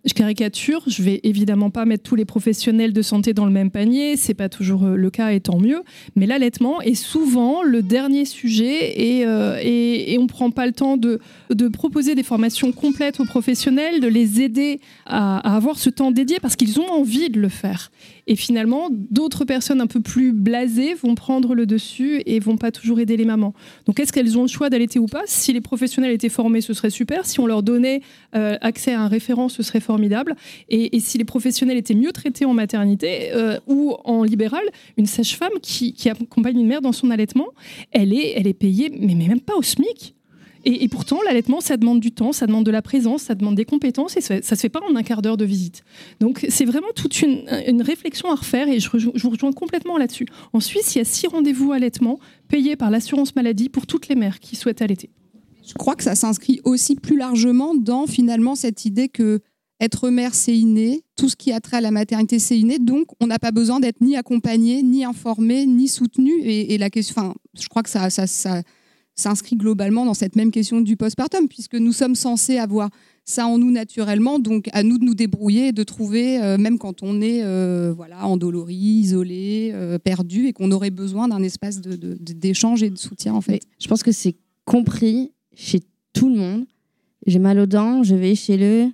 Je 0.06 0.14
caricature, 0.14 0.84
je 0.88 1.02
vais 1.04 1.20
évidemment 1.24 1.70
pas 1.70 1.84
mettre 1.84 2.04
tous 2.04 2.16
les 2.16 2.24
professionnels 2.24 2.94
de 2.94 3.02
santé 3.02 3.34
dans 3.34 3.46
le 3.46 3.52
même 3.52 3.72
panier, 3.72 4.16
c'est 4.16 4.36
pas 4.36 4.48
toujours 4.48 4.86
euh, 4.86 4.96
le 4.96 5.10
cas 5.10 5.32
et 5.32 5.42
tant 5.42 5.60
mieux, 5.60 5.82
mais 6.16 6.26
l'allaitement 6.26 6.82
est 6.82 6.96
souvent 6.96 7.62
le 7.64 7.82
dernier 7.82 8.24
sujet 8.24 9.18
et, 9.18 9.26
euh, 9.26 9.60
et, 9.62 10.14
et 10.14 10.18
on 10.18 10.28
prend 10.28 10.52
pas 10.52 10.66
le 10.66 10.72
temps 10.72 10.98
de, 10.98 11.20
proposer 11.74 12.16
des 12.16 12.24
formations 12.24 12.72
complètes 12.72 13.20
aux 13.20 13.26
professionnels, 13.26 14.00
de 14.00 14.08
les 14.08 14.42
aider 14.42 14.80
à 15.06 15.56
avoir 15.56 15.78
ce 15.78 15.90
temps 15.90 16.12
dédié 16.12 16.38
parce 16.40 16.56
qu'ils 16.56 16.80
ont 16.80 16.90
envie 16.90 17.30
de 17.30 17.40
le 17.40 17.50
faire. 17.50 17.92
Et 18.28 18.36
finalement, 18.36 18.90
d'autres 18.92 19.46
personnes 19.46 19.82
un 19.82 19.88
peu 19.88 20.02
plus 20.02 20.34
blasées 20.34 20.94
vont 20.94 21.16
prendre 21.16 21.56
le 21.56 21.66
dessus 21.66 22.22
et 22.26 22.40
vont 22.40 22.58
pas 22.58 22.72
toujours 22.72 23.00
aider 23.00 23.16
les 23.18 23.26
mamans. 23.26 23.54
Donc 23.86 24.00
est-ce 24.00 24.12
qu'elles 24.12 24.38
ont 24.38 24.42
le 24.42 24.48
choix 24.48 24.70
d'allaiter 24.70 25.00
ou 25.00 25.06
pas 25.06 25.24
Si 25.26 25.54
les 25.54 25.62
professionnels 25.62 26.12
étaient 26.12 26.30
formés, 26.30 26.62
ce 26.62 26.74
serait 26.74 26.90
super. 26.90 27.26
Si 27.26 27.40
on 27.40 27.48
leur 27.48 27.64
donnait 27.64 28.02
euh, 28.36 28.58
accès 28.62 28.94
à 28.94 29.02
un 29.02 29.08
référent, 29.08 29.48
ce 29.48 29.64
serait 29.64 29.80
formidable. 29.80 30.36
Et, 30.70 31.00
si 31.00 31.18
les 31.18 31.26
professionnels 31.26 31.78
étaient 31.78 31.96
mieux 31.96 32.12
traités 32.12 32.46
en 32.46 32.54
maternité 32.54 33.32
euh, 33.34 33.58
ou 33.68 33.96
en 34.04 34.24
libéral, 34.24 34.64
une 34.98 35.06
sage-femme 35.06 35.54
qui, 35.62 35.96
accompagne 36.10 36.60
une 36.60 36.68
mère 36.68 36.82
dans 36.82 36.92
son 36.92 37.12
allaitement, 37.12 37.48
elle 37.92 38.14
est, 38.14 38.34
elle 38.36 38.48
est 38.48 38.54
payée, 38.54 38.90
mais 38.90 39.14
même 39.16 39.42
pas 39.42 39.56
au 39.56 39.62
SMIC. 39.62 40.17
Et, 40.70 40.90
pourtant, 40.90 41.20
l'allaitement, 41.26 41.62
ça 41.62 41.78
demande 41.78 42.02
du 42.02 42.12
temps, 42.12 42.34
ça 42.34 42.46
demande 42.46 42.66
de 42.66 42.72
la 42.72 42.82
présence, 42.82 43.22
ça 43.22 43.36
demande 43.36 43.56
des 43.56 43.64
compétences 43.64 44.18
et 44.18 44.22
ça 44.22 44.36
ne 44.36 44.42
se 44.42 44.56
fait 44.56 44.68
pas 44.68 44.82
en 44.82 44.98
un 44.98 45.04
quart 45.04 45.22
d'heure 45.22 45.38
de 45.38 45.46
visite. 45.46 45.82
Donc, 46.20 46.46
c'est 46.50 46.66
vraiment 46.66 46.90
toute 46.94 47.22
une, 47.22 47.82
réflexion 47.82 48.30
à 48.30 48.36
refaire 48.36 48.68
et 48.68 48.82
je, 48.82 48.90
vous 48.90 49.30
rejoins 49.30 49.54
complètement 49.54 49.98
là-dessus. 49.98 50.26
En 50.52 50.60
Suisse, 50.60 50.94
il 50.94 50.98
y 50.98 51.02
a 51.02 51.06
six 51.06 51.28
rendez-vous 51.28 51.72
allaitement 51.72 52.20
payés 52.50 52.76
par 52.76 52.92
l'assurance 52.92 53.34
maladie 53.34 53.70
pour 53.70 53.88
toutes 53.88 54.10
les 54.10 54.16
mères 54.16 54.42
qui 54.42 54.58
souhaitent 54.58 54.82
allaiter. 54.82 55.10
Je 55.66 55.74
crois 55.74 55.96
que 55.96 56.04
ça 56.04 56.16
s'inscrit 56.16 56.60
aussi 56.66 56.96
plus 56.96 57.18
largement 57.18 57.74
dans 57.74 58.06
finalement 58.06 58.56
cette 58.56 58.84
idée 58.84 59.08
que 59.08 59.40
être 59.80 60.10
mère, 60.10 60.34
c'est 60.34 60.58
inné. 60.58 61.04
Tout 61.16 61.30
ce 61.30 61.36
qui 61.36 61.54
a 61.54 61.62
trait 61.62 61.78
à 61.78 61.82
la 61.82 61.92
maternité, 61.92 62.40
c'est 62.40 62.58
inné. 62.58 62.80
Donc, 62.80 63.08
on 63.22 63.28
n'a 63.28 63.40
pas 63.40 63.52
besoin 63.52 63.80
d'être 63.80 64.02
ni 64.02 64.18
accompagné, 64.18 64.82
ni 64.82 65.06
informé, 65.06 65.66
ni 65.66 65.88
soutenu. 65.88 66.32
Et, 66.42 66.78
la 66.78 66.90
question, 66.90 67.14
enfin, 67.16 67.36
je 67.58 67.68
crois 67.68 67.84
que 67.84 67.90
ça, 67.90 68.10
ça, 68.10 68.26
ça, 68.26 68.64
s'inscrit 69.18 69.56
globalement 69.56 70.06
dans 70.06 70.14
cette 70.14 70.36
même 70.36 70.52
question 70.52 70.80
du 70.80 70.96
postpartum, 70.96 71.48
puisque 71.48 71.76
nous 71.76 71.92
sommes 71.92 72.16
censés 72.16 72.58
avoir 72.58 72.90
ça 73.26 73.46
en 73.48 73.58
nous 73.58 73.72
naturellement, 73.72 74.40
donc 74.40 74.70
à 74.72 74.84
nous 74.84 74.98
de 74.98 75.04
nous 75.04 75.16
débrouiller, 75.16 75.74
de 75.74 75.84
trouver, 75.84 76.42
euh, 76.42 76.58
même 76.58 76.78
quand 76.78 77.04
on 77.04 77.20
est 77.20 77.44
euh, 77.44 77.94
voilà, 77.94 78.26
endolori, 78.26 78.76
isolé, 78.76 79.72
euh, 79.74 79.98
perdu, 80.00 80.48
et 80.48 80.54
qu'on 80.54 80.72
aurait 80.72 80.92
besoin 80.92 81.28
d'un 81.28 81.44
espace 81.44 81.82
d'échange 81.82 82.84
et 82.84 82.90
de 82.90 82.98
soutien, 82.98 83.34
en 83.34 83.42
fait. 83.42 83.62
je 83.80 83.88
pense 83.88 84.04
que 84.04 84.14
c'est 84.14 84.36
compris 84.64 85.32
chez 85.56 85.82
tout 86.14 86.30
le 86.30 86.36
monde. 86.36 86.66
J'ai 87.26 87.40
mal 87.40 87.60
aux 87.60 87.66
dents, 87.66 88.04
je 88.04 88.16
vais 88.16 88.36
chez 88.36 88.56
le. 88.56 88.92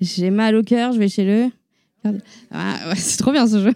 J'ai 0.00 0.30
mal 0.30 0.56
au 0.56 0.62
cœur, 0.62 0.92
je 0.92 0.98
vais 0.98 1.08
chez 1.08 1.24
le... 1.24 1.50
Ah, 2.50 2.94
c'est 2.96 3.18
trop 3.18 3.32
bien 3.32 3.46
ce 3.46 3.60
jeu 3.60 3.72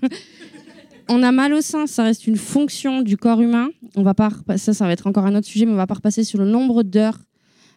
on 1.11 1.22
a 1.22 1.32
mal 1.32 1.52
au 1.52 1.61
sein, 1.61 1.86
ça 1.86 2.04
reste 2.04 2.26
une 2.26 2.36
fonction 2.36 3.02
du 3.02 3.16
corps 3.16 3.40
humain. 3.40 3.68
On 3.96 4.02
va 4.02 4.14
pas 4.14 4.30
ça, 4.56 4.72
ça 4.72 4.86
va 4.86 4.92
être 4.92 5.06
encore 5.06 5.26
un 5.26 5.34
autre 5.34 5.46
sujet, 5.46 5.66
mais 5.66 5.72
on 5.72 5.76
va 5.76 5.86
pas 5.86 5.94
repasser 5.94 6.24
sur 6.24 6.38
le 6.38 6.46
nombre 6.46 6.82
d'heures. 6.82 7.18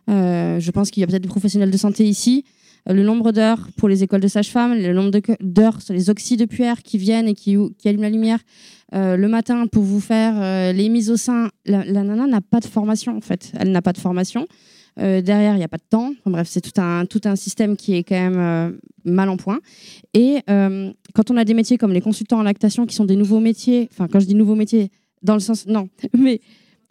Euh, 0.09 0.59
je 0.59 0.71
pense 0.71 0.91
qu'il 0.91 1.01
y 1.01 1.03
a 1.03 1.07
peut-être 1.07 1.23
des 1.23 1.29
professionnels 1.29 1.71
de 1.71 1.77
santé 1.77 2.05
ici. 2.05 2.45
Euh, 2.89 2.93
le 2.93 3.03
nombre 3.03 3.31
d'heures 3.31 3.67
pour 3.77 3.89
les 3.89 4.03
écoles 4.03 4.21
de 4.21 4.27
sages-femmes, 4.27 4.75
le 4.75 4.93
nombre 4.93 5.11
d'heures 5.41 5.81
sur 5.81 5.93
les 5.93 6.09
oxydes 6.09 6.41
de 6.41 6.81
qui 6.81 6.97
viennent 6.97 7.27
et 7.27 7.33
qui, 7.33 7.57
allument 7.85 8.03
la 8.03 8.09
lumière 8.09 8.39
euh, 8.93 9.17
le 9.17 9.27
matin 9.27 9.65
pour 9.65 9.83
vous 9.83 9.99
faire 9.99 10.73
les 10.73 10.89
mises 10.89 11.09
au 11.09 11.17
sein. 11.17 11.49
La, 11.65 11.83
nana 11.85 12.27
n'a 12.27 12.41
pas 12.41 12.59
de 12.59 12.65
formation 12.65 13.17
en 13.17 13.21
fait. 13.21 13.51
Elle 13.57 13.71
n'a 13.71 13.81
pas 13.81 13.93
de 13.93 13.99
formation. 13.99 14.47
Euh, 14.99 15.21
derrière, 15.21 15.55
il 15.55 15.57
n'y 15.57 15.63
a 15.63 15.69
pas 15.69 15.77
de 15.77 15.87
temps. 15.89 16.13
bref, 16.25 16.47
c'est 16.49 16.61
tout 16.61 16.79
un, 16.79 17.05
tout 17.05 17.21
un 17.25 17.35
système 17.35 17.75
qui 17.75 17.95
est 17.95 18.03
quand 18.03 18.15
même 18.15 18.37
euh, 18.37 18.71
mal 19.05 19.29
en 19.29 19.37
point. 19.37 19.59
Et 20.13 20.39
euh, 20.49 20.91
quand 21.13 21.31
on 21.31 21.37
a 21.37 21.45
des 21.45 21.53
métiers 21.53 21.77
comme 21.77 21.93
les 21.93 22.01
consultants 22.01 22.39
en 22.39 22.43
lactation, 22.43 22.85
qui 22.85 22.95
sont 22.95 23.05
des 23.05 23.15
nouveaux 23.15 23.39
métiers, 23.39 23.89
enfin, 23.91 24.07
quand 24.07 24.19
je 24.19 24.25
dis 24.25 24.35
nouveaux 24.35 24.55
métiers, 24.55 24.91
dans 25.21 25.33
le 25.33 25.39
sens. 25.39 25.65
Non, 25.67 25.89
mais. 26.17 26.41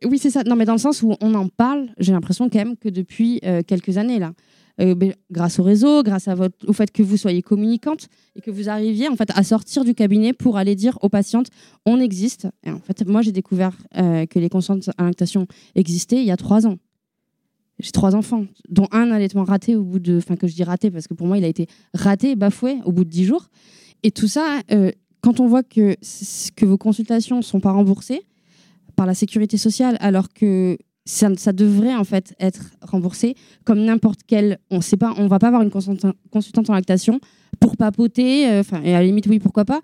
Oui, 0.04 0.18
c'est 0.18 0.30
ça. 0.30 0.42
Non, 0.42 0.56
mais 0.56 0.64
dans 0.64 0.72
le 0.72 0.78
sens 0.78 1.02
où 1.02 1.14
on 1.20 1.34
en 1.34 1.46
parle, 1.46 1.90
j'ai 1.96 2.10
l'impression 2.10 2.48
quand 2.48 2.58
même 2.58 2.76
que 2.76 2.88
depuis 2.88 3.40
quelques 3.68 3.98
années, 3.98 4.18
là. 4.18 4.32
Ben, 4.78 5.14
grâce 5.30 5.60
au 5.60 5.62
réseau, 5.62 6.02
grâce 6.02 6.28
au 6.66 6.72
fait 6.72 6.90
que 6.90 7.04
vous 7.04 7.16
soyez 7.16 7.40
communicante 7.40 8.08
et 8.34 8.40
que 8.40 8.50
vous 8.50 8.68
arriviez 8.68 9.06
en 9.06 9.14
fait 9.14 9.30
à 9.32 9.44
sortir 9.44 9.84
du 9.84 9.94
cabinet 9.94 10.32
pour 10.32 10.56
aller 10.56 10.74
dire 10.74 10.98
aux 11.02 11.08
patientes 11.08 11.48
on 11.86 12.00
existe. 12.00 12.48
Et 12.64 12.70
en 12.70 12.80
fait, 12.80 13.06
moi 13.06 13.22
j'ai 13.22 13.30
découvert 13.30 13.76
que 13.94 14.38
les 14.40 14.48
consultantes 14.48 14.90
en 14.98 15.04
lactation 15.04 15.46
existaient 15.76 16.16
il 16.16 16.24
y 16.24 16.32
a 16.32 16.36
trois 16.36 16.66
ans. 16.66 16.78
J'ai 17.82 17.90
trois 17.90 18.14
enfants, 18.14 18.46
dont 18.68 18.86
un 18.92 19.10
allaitement 19.10 19.44
raté 19.44 19.74
au 19.74 19.82
bout 19.82 19.98
de. 19.98 20.18
Enfin, 20.18 20.36
que 20.36 20.46
je 20.46 20.54
dis 20.54 20.62
raté 20.62 20.90
parce 20.90 21.08
que 21.08 21.14
pour 21.14 21.26
moi, 21.26 21.36
il 21.38 21.44
a 21.44 21.48
été 21.48 21.66
raté, 21.94 22.36
bafoué 22.36 22.78
au 22.84 22.92
bout 22.92 23.04
de 23.04 23.10
dix 23.10 23.24
jours. 23.24 23.48
Et 24.02 24.10
tout 24.10 24.28
ça, 24.28 24.60
euh, 24.72 24.90
quand 25.20 25.40
on 25.40 25.46
voit 25.46 25.62
que, 25.62 25.96
que 26.56 26.66
vos 26.66 26.78
consultations 26.78 27.36
ne 27.36 27.42
sont 27.42 27.60
pas 27.60 27.72
remboursées 27.72 28.22
par 28.96 29.06
la 29.06 29.14
sécurité 29.14 29.56
sociale, 29.56 29.96
alors 30.00 30.32
que 30.32 30.76
ça, 31.04 31.52
devrait 31.52 31.94
en 31.94 32.04
fait 32.04 32.34
être 32.38 32.70
remboursé 32.80 33.34
comme 33.64 33.80
n'importe 33.80 34.20
quel. 34.26 34.58
On 34.70 34.80
sait 34.80 34.96
pas, 34.96 35.14
on 35.16 35.26
va 35.26 35.38
pas 35.38 35.48
avoir 35.48 35.62
une 35.62 35.70
consultante 35.70 36.70
en 36.70 36.74
lactation 36.74 37.20
pour 37.60 37.76
papoter. 37.76 38.48
Euh, 38.48 38.62
et 38.84 38.94
à 38.94 39.00
la 39.00 39.04
limite, 39.04 39.26
oui, 39.26 39.38
pourquoi 39.38 39.64
pas 39.64 39.80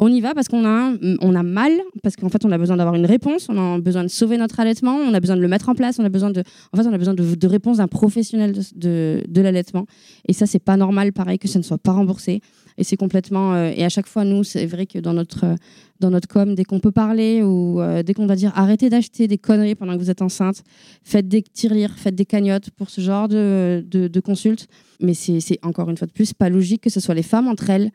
on 0.00 0.08
y 0.08 0.20
va 0.20 0.34
parce 0.34 0.48
qu'on 0.48 0.64
a, 0.64 0.94
on 1.20 1.34
a 1.34 1.42
mal, 1.42 1.72
parce 2.02 2.16
qu'en 2.16 2.28
fait, 2.28 2.44
on 2.44 2.52
a 2.52 2.58
besoin 2.58 2.76
d'avoir 2.76 2.94
une 2.94 3.06
réponse, 3.06 3.48
on 3.48 3.74
a 3.74 3.80
besoin 3.80 4.04
de 4.04 4.08
sauver 4.08 4.36
notre 4.36 4.60
allaitement, 4.60 4.94
on 4.94 5.12
a 5.12 5.20
besoin 5.20 5.36
de 5.36 5.40
le 5.40 5.48
mettre 5.48 5.68
en 5.68 5.74
place, 5.74 5.98
on 5.98 6.04
a 6.04 6.08
besoin 6.08 6.30
de, 6.30 6.40
en 6.72 6.78
on 6.78 6.92
a 6.92 6.98
besoin 6.98 7.14
de, 7.14 7.34
de 7.34 7.46
réponse 7.48 7.78
d'un 7.78 7.88
professionnel 7.88 8.52
de, 8.52 9.22
de, 9.26 9.40
l'allaitement. 9.40 9.86
Et 10.28 10.32
ça, 10.32 10.46
c'est 10.46 10.60
pas 10.60 10.76
normal, 10.76 11.12
pareil, 11.12 11.38
que 11.38 11.48
ça 11.48 11.58
ne 11.58 11.64
soit 11.64 11.78
pas 11.78 11.92
remboursé. 11.92 12.40
Et 12.78 12.84
c'est 12.84 12.96
complètement. 12.96 13.54
Euh, 13.54 13.72
et 13.76 13.84
à 13.84 13.88
chaque 13.90 14.06
fois, 14.06 14.24
nous, 14.24 14.44
c'est 14.44 14.64
vrai 14.64 14.86
que 14.86 14.98
dans 14.98 15.12
notre, 15.12 15.56
dans 16.00 16.10
notre 16.10 16.28
com, 16.28 16.54
dès 16.54 16.64
qu'on 16.64 16.80
peut 16.80 16.92
parler 16.92 17.42
ou 17.42 17.80
euh, 17.80 18.02
dès 18.02 18.14
qu'on 18.14 18.26
va 18.26 18.36
dire 18.36 18.52
arrêtez 18.54 18.88
d'acheter 18.88 19.26
des 19.26 19.36
conneries 19.36 19.74
pendant 19.74 19.94
que 19.94 19.98
vous 19.98 20.10
êtes 20.10 20.22
enceinte, 20.22 20.62
faites 21.02 21.28
des 21.28 21.42
tirelires, 21.42 21.98
faites 21.98 22.14
des 22.14 22.24
cagnottes 22.24 22.70
pour 22.70 22.88
ce 22.88 23.00
genre 23.00 23.28
de, 23.28 23.84
de, 23.84 24.20
consultes. 24.20 24.68
Mais 25.00 25.14
c'est 25.14 25.58
encore 25.62 25.90
une 25.90 25.96
fois 25.96 26.06
de 26.06 26.12
plus 26.12 26.32
pas 26.32 26.48
logique 26.48 26.82
que 26.82 26.90
ce 26.90 27.00
soit 27.00 27.14
les 27.14 27.22
femmes 27.22 27.48
entre 27.48 27.68
elles 27.70 27.90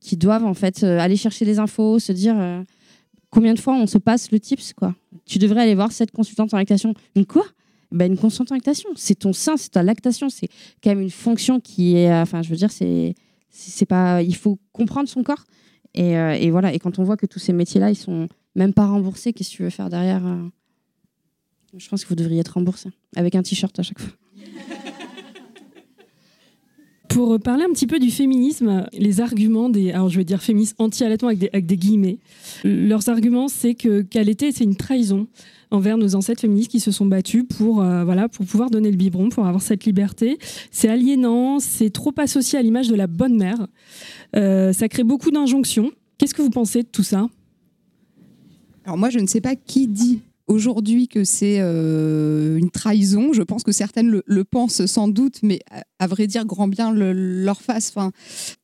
qui 0.00 0.16
doivent 0.16 0.44
en 0.44 0.54
fait 0.54 0.82
euh, 0.82 0.98
aller 0.98 1.16
chercher 1.16 1.44
les 1.44 1.58
infos, 1.58 1.98
se 1.98 2.12
dire 2.12 2.34
euh, 2.38 2.62
combien 3.30 3.54
de 3.54 3.60
fois 3.60 3.74
on 3.74 3.86
se 3.86 3.98
passe 3.98 4.30
le 4.30 4.40
tips 4.40 4.72
quoi. 4.72 4.94
Tu 5.24 5.38
devrais 5.38 5.62
aller 5.62 5.74
voir 5.74 5.92
cette 5.92 6.10
consultante 6.10 6.52
en 6.54 6.58
lactation. 6.58 6.94
Une 7.14 7.26
quoi? 7.26 7.44
Ben, 7.92 8.10
une 8.12 8.18
consultante 8.18 8.52
en 8.52 8.54
lactation, 8.56 8.90
c'est 8.96 9.14
ton 9.14 9.32
sein, 9.32 9.56
c'est 9.56 9.70
ta 9.70 9.82
lactation, 9.82 10.28
c'est 10.28 10.48
quand 10.82 10.90
même 10.90 11.00
une 11.00 11.10
fonction 11.10 11.60
qui 11.60 11.96
est, 11.96 12.10
euh, 12.10 12.22
enfin, 12.22 12.42
je 12.42 12.50
veux 12.50 12.56
dire, 12.56 12.70
c'est, 12.70 13.14
c'est 13.58 13.86
pas, 13.86 14.22
il 14.22 14.36
faut 14.36 14.58
comprendre 14.72 15.08
son 15.08 15.22
corps. 15.22 15.44
Et, 15.94 16.12
et, 16.12 16.50
voilà. 16.50 16.74
Et 16.74 16.78
quand 16.78 16.98
on 16.98 17.04
voit 17.04 17.16
que 17.16 17.26
tous 17.26 17.38
ces 17.38 17.54
métiers-là, 17.54 17.90
ils 17.90 17.96
sont 17.96 18.28
même 18.54 18.74
pas 18.74 18.86
remboursés, 18.86 19.32
qu'est-ce 19.32 19.50
que 19.50 19.56
tu 19.56 19.62
veux 19.62 19.70
faire 19.70 19.88
derrière 19.88 20.22
Je 21.74 21.88
pense 21.88 22.04
que 22.04 22.08
vous 22.10 22.16
devriez 22.16 22.40
être 22.40 22.54
remboursé 22.54 22.90
avec 23.16 23.34
un 23.34 23.42
t-shirt 23.42 23.78
à 23.78 23.82
chaque 23.82 24.00
fois. 24.00 24.12
Pour 27.08 27.38
parler 27.40 27.64
un 27.64 27.72
petit 27.72 27.86
peu 27.86 27.98
du 27.98 28.10
féminisme, 28.10 28.86
les 28.92 29.20
arguments 29.20 29.68
des, 29.68 29.92
alors 29.92 30.08
je 30.08 30.18
vais 30.18 30.24
dire 30.24 30.42
féministes 30.42 30.74
anti-allaitement 30.78 31.28
avec 31.28 31.38
des, 31.38 31.48
avec 31.52 31.66
des 31.66 31.76
guillemets, 31.76 32.18
leurs 32.64 33.08
arguments 33.08 33.48
c'est 33.48 33.74
que 33.74 34.02
qu'allaiter 34.02 34.52
c'est 34.52 34.64
une 34.64 34.76
trahison 34.76 35.26
envers 35.70 35.98
nos 35.98 36.14
ancêtres 36.14 36.40
féministes 36.40 36.70
qui 36.70 36.80
se 36.80 36.90
sont 36.90 37.06
battus 37.06 37.44
pour, 37.48 37.82
euh, 37.82 38.04
voilà, 38.04 38.28
pour 38.28 38.44
pouvoir 38.46 38.70
donner 38.70 38.90
le 38.90 38.96
biberon, 38.96 39.28
pour 39.28 39.46
avoir 39.46 39.62
cette 39.62 39.84
liberté. 39.84 40.38
C'est 40.70 40.88
aliénant, 40.88 41.58
c'est 41.58 41.90
trop 41.90 42.12
associé 42.18 42.58
à 42.58 42.62
l'image 42.62 42.88
de 42.88 42.94
la 42.94 43.06
bonne 43.06 43.36
mère. 43.36 43.66
Euh, 44.36 44.72
ça 44.72 44.88
crée 44.88 45.04
beaucoup 45.04 45.30
d'injonctions. 45.30 45.90
Qu'est-ce 46.18 46.34
que 46.34 46.42
vous 46.42 46.50
pensez 46.50 46.82
de 46.82 46.88
tout 46.88 47.02
ça? 47.02 47.28
Alors 48.84 48.96
moi, 48.96 49.10
je 49.10 49.18
ne 49.18 49.26
sais 49.26 49.40
pas 49.40 49.56
qui 49.56 49.88
dit 49.88 50.20
aujourd'hui 50.46 51.08
que 51.08 51.24
c'est 51.24 51.58
euh, 51.60 52.56
une 52.56 52.70
trahison. 52.70 53.32
Je 53.32 53.42
pense 53.42 53.62
que 53.62 53.72
certaines 53.72 54.22
le, 54.24 54.44
pensent 54.44 54.86
sans 54.86 55.08
doute, 55.08 55.40
mais 55.42 55.60
à, 55.98 56.06
vrai 56.06 56.26
dire, 56.26 56.44
grand 56.44 56.68
bien 56.68 56.92
leur 56.92 57.60
face. 57.60 57.90
Enfin, 57.94 58.12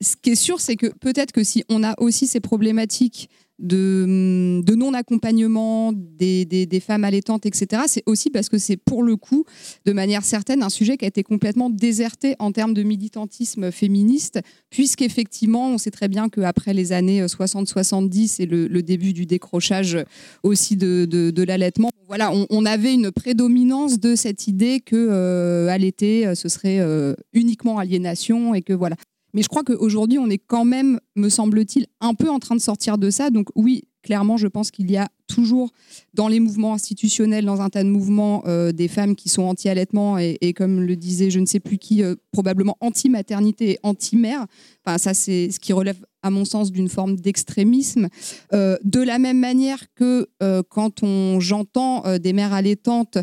ce 0.01 0.17
qui 0.21 0.31
est 0.31 0.35
sûr, 0.37 0.61
c'est 0.61 0.77
que 0.77 0.87
peut-être 0.87 1.33
que 1.33 1.45
si 1.45 1.65
on 1.69 1.83
a 1.83 1.95
aussi 1.99 2.27
ces 2.27 2.41
problématiques 2.41 3.29
de, 3.63 4.75
non-accompagnement 4.75 5.93
des, 5.93 6.83
femmes 6.85 7.05
allaitantes, 7.05 7.47
etc., 7.47 7.83
c'est 7.87 8.03
aussi 8.07 8.31
parce 8.31 8.49
que 8.49 8.59
c'est 8.59 8.77
pour 8.77 9.03
le 9.03 9.17
coup, 9.17 9.45
de 9.87 9.93
manière 9.93 10.25
certaine, 10.25 10.63
un 10.63 10.69
sujet 10.69 10.97
qui 10.97 11.05
a 11.05 11.09
été 11.09 11.23
complètement 11.23 11.71
déserté 11.71 12.35
en 12.39 12.53
termes 12.53 12.75
de 12.75 12.83
militantisme 12.83 13.71
féministe, 13.71 14.41
puisqu'effectivement, 14.71 15.71
on 15.71 15.79
sait 15.79 15.91
très 15.91 16.09
bien 16.09 16.29
qu'après 16.29 16.75
les 16.75 16.93
années 16.93 17.25
60-70 17.25 18.43
et 18.43 18.47
le, 18.47 18.83
début 18.83 19.13
du 19.13 19.27
décrochage 19.27 19.97
aussi 20.43 20.77
de, 20.77 21.43
l'allaitement, 21.45 21.91
voilà, 22.09 22.33
on, 22.33 22.65
avait 22.67 22.93
une 22.93 23.11
prédominance 23.13 24.01
de 24.01 24.17
cette 24.17 24.49
idée 24.49 24.81
que 24.81 24.97
euh, 24.97 25.69
allaiter, 25.69 26.35
ce 26.35 26.49
serait 26.49 26.81
euh, 26.81 27.15
uniquement 27.33 27.79
aliénation 27.79 28.55
et 28.55 28.63
que 28.63 28.73
voilà. 28.73 28.97
Mais 29.35 29.43
je 29.43 29.49
crois 29.49 29.65
qu'aujourd'hui, 29.65 30.19
on 30.19 30.29
est 30.29 30.39
quand 30.39 30.65
même, 30.65 31.01
me 31.17 31.29
semble-t-il, 31.29 31.87
un 32.01 32.15
peu 32.15 32.29
en 32.29 32.39
train 32.39 32.55
de 32.55 32.61
sortir 32.61 32.99
de 32.99 33.11
ça. 33.11 33.31
Donc 33.31 33.49
oui, 33.55 33.85
clairement, 34.03 34.37
je 34.37 34.47
pense 34.47 34.71
qu'il 34.71 34.91
y 34.91 34.97
a 34.97 35.09
toujours 35.33 35.71
dans 36.15 36.29
les 36.29 36.41
mouvements 36.41 36.75
institutionnels, 36.75 37.45
dans 37.45 37.61
un 37.61 37.71
tas 37.71 37.83
de 37.83 37.89
mouvements, 37.89 38.43
euh, 38.47 38.73
des 38.73 38.89
femmes 38.89 39.17
qui 39.17 39.29
sont 39.29 39.43
anti-allaitement 39.43 40.19
et, 40.19 40.53
comme 40.55 40.81
le 40.81 40.97
disait 40.97 41.31
je 41.31 41.41
ne 41.41 41.47
sais 41.47 41.61
plus 41.61 41.79
qui, 41.79 42.03
euh, 42.03 42.15
probablement 42.33 42.77
anti-maternité 42.81 43.73
et 43.73 43.79
anti-mère. 43.83 44.47
Enfin, 44.85 44.99
ça, 44.99 45.15
c'est 45.15 45.51
ce 45.51 45.61
qui 45.61 45.73
relève 45.73 45.97
à 46.25 46.31
mon 46.31 46.45
sens, 46.45 46.71
d'une 46.71 46.89
forme 46.89 47.17
d'extrémisme. 47.17 48.09
Euh, 48.53 48.77
de 48.85 49.01
la 49.01 49.19
même 49.19 49.41
manière 49.41 49.81
que 49.97 50.29
quand 50.69 51.03
on, 51.03 51.41
j'entends 51.41 52.05
des 52.19 52.33
mères 52.33 52.53
allaitantes 52.53 53.19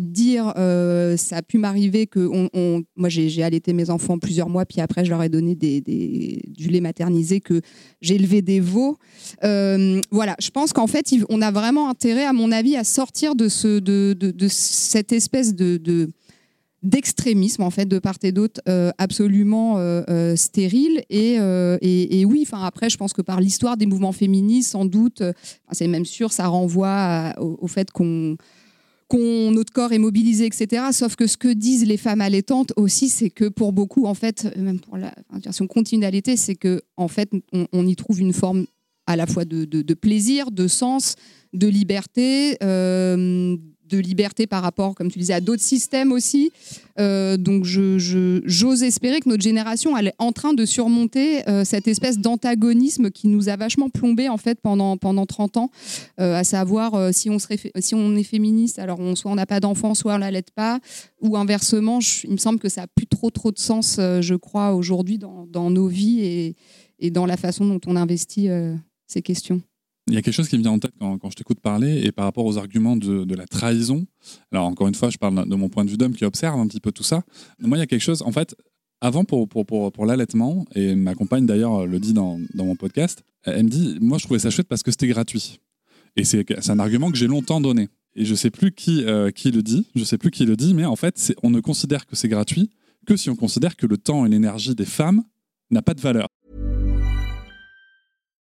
dire 0.00 0.52
ça 1.16 1.36
a 1.36 1.42
pu 1.42 1.58
m'arriver 1.58 2.06
que 2.06 2.28
moi 2.96 3.08
j'ai, 3.08 3.42
allaité 3.42 3.72
mes 3.72 3.90
enfants 3.90 4.18
plusieurs 4.18 4.48
mois, 4.48 4.66
puis 4.66 4.80
après 4.80 5.04
je 5.04 5.10
leur 5.10 5.22
ai 5.22 5.28
donné 5.28 5.56
du 5.56 6.68
lait 6.68 6.80
maternisé, 6.80 7.40
que 7.40 7.60
j'ai 8.00 8.14
élevé 8.14 8.40
des 8.40 8.60
veaux. 8.60 8.98
voilà, 9.42 10.36
je 10.40 10.50
pense 10.50 10.72
qu'en 10.72 10.86
fait, 10.86 11.12
on 11.28 11.37
a 11.42 11.50
vraiment 11.50 11.88
intérêt, 11.88 12.24
à 12.24 12.32
mon 12.32 12.52
avis, 12.52 12.76
à 12.76 12.84
sortir 12.84 13.34
de, 13.34 13.48
ce, 13.48 13.78
de, 13.78 14.14
de, 14.14 14.48
cette 14.48 15.12
espèce 15.12 15.54
de 15.54 15.78
d'extrémisme 16.82 17.62
en 17.62 17.70
fait 17.70 17.86
de 17.86 17.98
part 17.98 18.18
et 18.22 18.32
d'autre 18.32 18.60
euh, 18.68 18.90
absolument 18.98 19.78
euh, 19.78 20.02
euh, 20.08 20.36
stérile. 20.36 21.02
Et, 21.10 21.38
oui 22.24 22.44
enfin 22.46 22.64
après 22.64 22.90
je 22.90 22.96
pense 22.96 23.12
que 23.12 23.22
par 23.22 23.40
l'histoire 23.40 23.76
des 23.76 23.86
mouvements 23.86 24.12
féministes 24.12 24.72
sans 24.72 24.84
doute 24.84 25.22
c'est 25.72 25.88
même 25.88 26.04
sûr 26.04 26.32
ça 26.32 26.46
renvoie 26.46 27.34
au, 27.38 27.66
fait 27.66 27.90
qu'on 27.90 28.36
notre 29.12 29.72
corps 29.72 29.92
est 29.92 29.98
mobilisé 29.98 30.46
etc 30.46 30.86
sauf 30.92 31.16
que 31.16 31.26
ce 31.26 31.36
que 31.36 31.48
disent 31.48 31.86
les 31.86 31.96
femmes 31.96 32.20
allaitantes 32.20 32.72
aussi 32.76 33.08
c'est 33.08 33.30
que 33.30 33.48
pour 33.48 33.72
beaucoup 33.72 34.06
en 34.06 34.14
fait 34.14 34.52
même 34.56 34.78
la 34.92 35.12
version 35.42 35.66
continue 35.66 36.02
d'allaiter 36.02 36.36
c'est 36.36 36.56
que 36.56 36.82
en 36.96 37.08
fait 37.08 37.30
on, 37.72 37.86
y 37.86 37.96
trouve 37.96 38.20
une 38.20 38.32
forme 38.32 38.66
à 39.08 39.16
la 39.16 39.26
fois 39.26 39.44
de, 39.44 39.64
de, 39.64 39.94
plaisir 39.94 40.50
de 40.50 40.68
sens 40.68 41.16
de 41.52 41.66
liberté 41.66 42.56
de 43.88 43.98
liberté 43.98 44.46
par 44.46 44.62
rapport, 44.62 44.94
comme 44.94 45.10
tu 45.10 45.18
disais, 45.18 45.32
à 45.32 45.40
d'autres 45.40 45.62
systèmes 45.62 46.12
aussi. 46.12 46.52
Euh, 46.98 47.36
donc, 47.36 47.64
j'ose 47.64 48.82
espérer 48.82 49.20
que 49.20 49.28
notre 49.28 49.42
génération 49.42 49.96
elle 49.96 50.08
est 50.08 50.14
en 50.18 50.32
train 50.32 50.52
de 50.52 50.64
surmonter 50.64 51.48
euh, 51.48 51.64
cette 51.64 51.88
espèce 51.88 52.18
d'antagonisme 52.18 53.10
qui 53.10 53.28
nous 53.28 53.48
a 53.48 53.56
vachement 53.56 53.88
plombé 53.88 54.28
en 54.28 54.36
fait 54.36 54.60
pendant, 54.60 54.96
pendant 54.96 55.26
30 55.26 55.56
ans, 55.56 55.70
euh, 56.20 56.34
à 56.34 56.44
savoir 56.44 57.12
si, 57.14 57.30
on 57.30 57.38
serait, 57.38 57.58
si 57.78 57.94
on 57.94 58.16
est 58.16 58.22
féministe, 58.22 58.78
alors 58.78 58.98
soit 59.16 59.30
on 59.30 59.36
n'a 59.36 59.46
pas 59.46 59.60
d'enfant, 59.60 59.94
soit 59.94 60.14
on 60.14 60.18
l'aide 60.18 60.50
pas, 60.54 60.80
ou 61.20 61.36
inversement, 61.36 62.00
il 62.24 62.32
me 62.32 62.36
semble 62.36 62.58
que 62.58 62.68
ça 62.68 62.82
n'a 62.82 62.86
plus 62.88 63.06
trop 63.06 63.30
trop 63.30 63.52
de 63.52 63.58
sens, 63.58 63.96
je 63.98 64.34
crois, 64.34 64.74
aujourd'hui 64.74 65.18
dans, 65.18 65.70
nos 65.70 65.86
vies 65.86 66.54
et, 66.98 67.10
dans 67.10 67.26
la 67.26 67.36
façon 67.36 67.64
dont 67.64 67.80
on 67.86 67.96
investit 67.96 68.48
ces 69.08 69.22
questions. 69.22 69.60
Il 70.06 70.14
y 70.14 70.16
a 70.16 70.22
quelque 70.22 70.34
chose 70.34 70.48
qui 70.48 70.56
me 70.56 70.62
vient 70.62 70.72
en 70.72 70.78
tête 70.78 70.92
quand, 70.98 71.30
je 71.30 71.34
t'écoute 71.34 71.60
parler 71.60 72.00
et 72.04 72.12
par 72.12 72.24
rapport 72.24 72.46
aux 72.46 72.56
arguments 72.56 72.96
de, 72.96 73.34
la 73.34 73.46
trahison. 73.46 74.06
Alors, 74.52 74.66
encore 74.66 74.88
une 74.88 74.94
fois, 74.94 75.10
je 75.10 75.18
parle 75.18 75.46
de 75.46 75.54
mon 75.54 75.68
point 75.68 75.84
de 75.84 75.90
vue 75.90 75.98
d'homme 75.98 76.14
qui 76.14 76.24
observe 76.24 76.58
un 76.58 76.66
petit 76.66 76.80
peu 76.80 76.92
tout 76.92 77.02
ça. 77.02 77.24
Moi, 77.58 77.76
il 77.76 77.80
y 77.80 77.82
a 77.82 77.86
quelque 77.86 78.02
chose, 78.02 78.22
en 78.22 78.32
fait, 78.32 78.56
avant 79.00 79.24
pour, 79.24 79.48
pour, 79.48 79.66
pour, 79.66 80.06
l'allaitement, 80.06 80.64
et 80.74 80.94
ma 80.94 81.14
compagne 81.14 81.44
d'ailleurs 81.44 81.86
le 81.86 82.00
dit 82.00 82.14
dans, 82.14 82.40
dans, 82.54 82.64
mon 82.64 82.74
podcast, 82.74 83.22
elle 83.44 83.64
me 83.64 83.68
dit 83.68 83.98
Moi, 84.00 84.18
je 84.18 84.24
trouvais 84.24 84.40
ça 84.40 84.50
chouette 84.50 84.68
parce 84.68 84.82
que 84.82 84.90
c'était 84.90 85.08
gratuit. 85.08 85.60
Et 86.16 86.24
c'est 86.24 86.70
un 86.70 86.78
argument 86.78 87.10
que 87.10 87.16
j'ai 87.16 87.26
longtemps 87.26 87.60
donné. 87.60 87.88
Et 88.16 88.24
je 88.24 88.34
sais 88.34 88.50
plus 88.50 88.72
qui, 88.72 89.04
euh, 89.04 89.30
qui 89.30 89.52
le 89.52 89.62
dit, 89.62 89.86
je 89.94 90.02
sais 90.02 90.18
plus 90.18 90.30
qui 90.30 90.44
le 90.44 90.56
dit, 90.56 90.74
mais 90.74 90.84
en 90.84 90.96
fait, 90.96 91.34
on 91.42 91.50
ne 91.50 91.60
considère 91.60 92.06
que 92.06 92.16
c'est 92.16 92.28
gratuit 92.28 92.70
que 93.06 93.16
si 93.16 93.30
on 93.30 93.36
considère 93.36 93.76
que 93.76 93.86
le 93.86 93.96
temps 93.96 94.26
et 94.26 94.28
l'énergie 94.28 94.74
des 94.74 94.84
femmes 94.84 95.22
n'a 95.70 95.82
pas 95.82 95.94
de 95.94 96.00
valeur. 96.00 96.28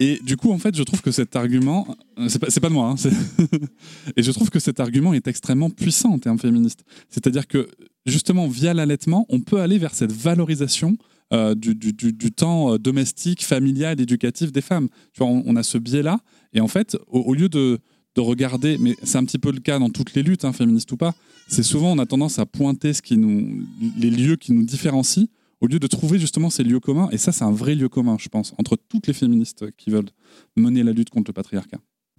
Et 0.00 0.20
du 0.22 0.36
coup, 0.36 0.52
en 0.52 0.58
fait, 0.58 0.76
je 0.76 0.82
trouve 0.84 1.02
que 1.02 1.10
cet 1.10 1.34
argument, 1.34 1.96
euh, 2.18 2.28
c'est 2.28 2.60
pas, 2.60 2.68
de 2.68 2.74
moi, 2.74 2.90
hein, 2.90 3.10
et 4.16 4.22
je 4.22 4.30
trouve 4.30 4.48
que 4.48 4.60
cet 4.60 4.78
argument 4.78 5.12
est 5.12 5.26
extrêmement 5.26 5.70
puissant 5.70 6.10
en 6.10 6.18
termes 6.18 6.38
féministes. 6.38 6.84
C'est-à-dire 7.10 7.48
que 7.48 7.68
justement, 8.06 8.46
via 8.46 8.74
l'allaitement, 8.74 9.26
on 9.28 9.40
peut 9.40 9.60
aller 9.60 9.76
vers 9.76 9.94
cette 9.94 10.12
valorisation 10.12 10.96
euh, 11.32 11.56
du, 11.56 12.32
temps 12.32 12.74
euh, 12.74 12.78
domestique, 12.78 13.44
familial, 13.44 14.00
éducatif 14.00 14.52
des 14.52 14.60
femmes. 14.60 14.88
Tu 15.12 15.18
vois, 15.18 15.26
on, 15.28 15.56
a 15.56 15.64
ce 15.64 15.78
biais-là, 15.78 16.20
et 16.52 16.60
en 16.60 16.68
fait, 16.68 16.96
au, 17.08 17.34
lieu 17.34 17.48
de, 17.48 17.80
de, 18.14 18.20
regarder, 18.20 18.78
mais 18.78 18.94
c'est 19.02 19.18
un 19.18 19.24
petit 19.24 19.38
peu 19.38 19.50
le 19.50 19.60
cas 19.60 19.80
dans 19.80 19.90
toutes 19.90 20.14
les 20.14 20.22
luttes, 20.22 20.44
hein, 20.44 20.52
féministes 20.52 20.92
ou 20.92 20.96
pas, 20.96 21.14
c'est 21.48 21.64
souvent 21.64 21.92
on 21.92 21.98
a 21.98 22.06
tendance 22.06 22.38
à 22.38 22.46
pointer 22.46 22.92
les 23.10 24.10
lieux 24.10 24.36
qui 24.36 24.52
nous 24.52 24.64
différencient 24.64 25.26
au 25.60 25.66
lieu 25.66 25.78
de 25.78 25.86
trouver 25.86 26.18
justement 26.18 26.50
ces 26.50 26.62
lieux 26.64 26.80
communs, 26.80 27.08
et 27.10 27.18
ça 27.18 27.32
c'est 27.32 27.44
un 27.44 27.52
vrai 27.52 27.74
lieu 27.74 27.88
commun, 27.88 28.16
je 28.18 28.28
pense, 28.28 28.54
entre 28.58 28.76
toutes 28.76 29.06
les 29.06 29.14
féministes 29.14 29.70
qui 29.76 29.90
veulent 29.90 30.10
mener 30.56 30.82
la 30.82 30.92
lutte 30.92 31.10
contre 31.10 31.30
le 31.30 31.34
patriarcat. 31.34 31.78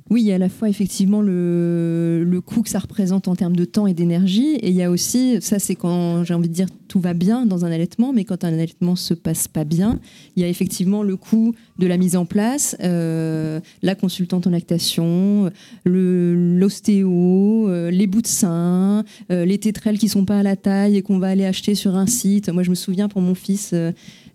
Oui, 0.09 0.21
il 0.21 0.27
y 0.27 0.31
a 0.31 0.35
à 0.35 0.39
la 0.39 0.49
fois 0.49 0.69
effectivement 0.69 1.21
le, 1.21 2.23
le 2.23 2.41
coût 2.41 2.63
que 2.63 2.69
ça 2.69 2.79
représente 2.79 3.27
en 3.27 3.35
termes 3.35 3.55
de 3.55 3.65
temps 3.65 3.85
et 3.85 3.93
d'énergie, 3.93 4.55
et 4.55 4.69
il 4.69 4.75
y 4.75 4.81
a 4.81 4.89
aussi, 4.89 5.37
ça 5.41 5.59
c'est 5.59 5.75
quand 5.75 6.23
j'ai 6.23 6.33
envie 6.33 6.49
de 6.49 6.53
dire 6.53 6.67
tout 6.87 6.99
va 6.99 7.13
bien 7.13 7.45
dans 7.45 7.63
un 7.63 7.71
allaitement, 7.71 8.11
mais 8.11 8.25
quand 8.25 8.43
un 8.43 8.51
allaitement 8.51 8.95
se 8.95 9.13
passe 9.13 9.47
pas 9.47 9.63
bien, 9.63 9.99
il 10.35 10.41
y 10.41 10.45
a 10.45 10.49
effectivement 10.49 11.03
le 11.03 11.15
coût 11.15 11.53
de 11.77 11.87
la 11.87 11.97
mise 11.97 12.15
en 12.15 12.25
place, 12.25 12.75
euh, 12.81 13.59
la 13.83 13.95
consultante 13.95 14.47
en 14.47 14.49
lactation, 14.49 15.51
l'ostéo, 15.85 17.69
euh, 17.69 17.91
les 17.91 18.07
bouts 18.07 18.23
de 18.23 18.27
sein, 18.27 19.05
euh, 19.31 19.45
les 19.45 19.59
tétrelles 19.59 19.99
qui 19.99 20.09
sont 20.09 20.25
pas 20.25 20.39
à 20.39 20.43
la 20.43 20.55
taille 20.55 20.97
et 20.97 21.01
qu'on 21.03 21.19
va 21.19 21.27
aller 21.27 21.45
acheter 21.45 21.75
sur 21.75 21.95
un 21.95 22.07
site. 22.07 22.49
Moi, 22.49 22.63
je 22.63 22.71
me 22.71 22.75
souviens 22.75 23.07
pour 23.07 23.21
mon 23.21 23.35
fils 23.35 23.75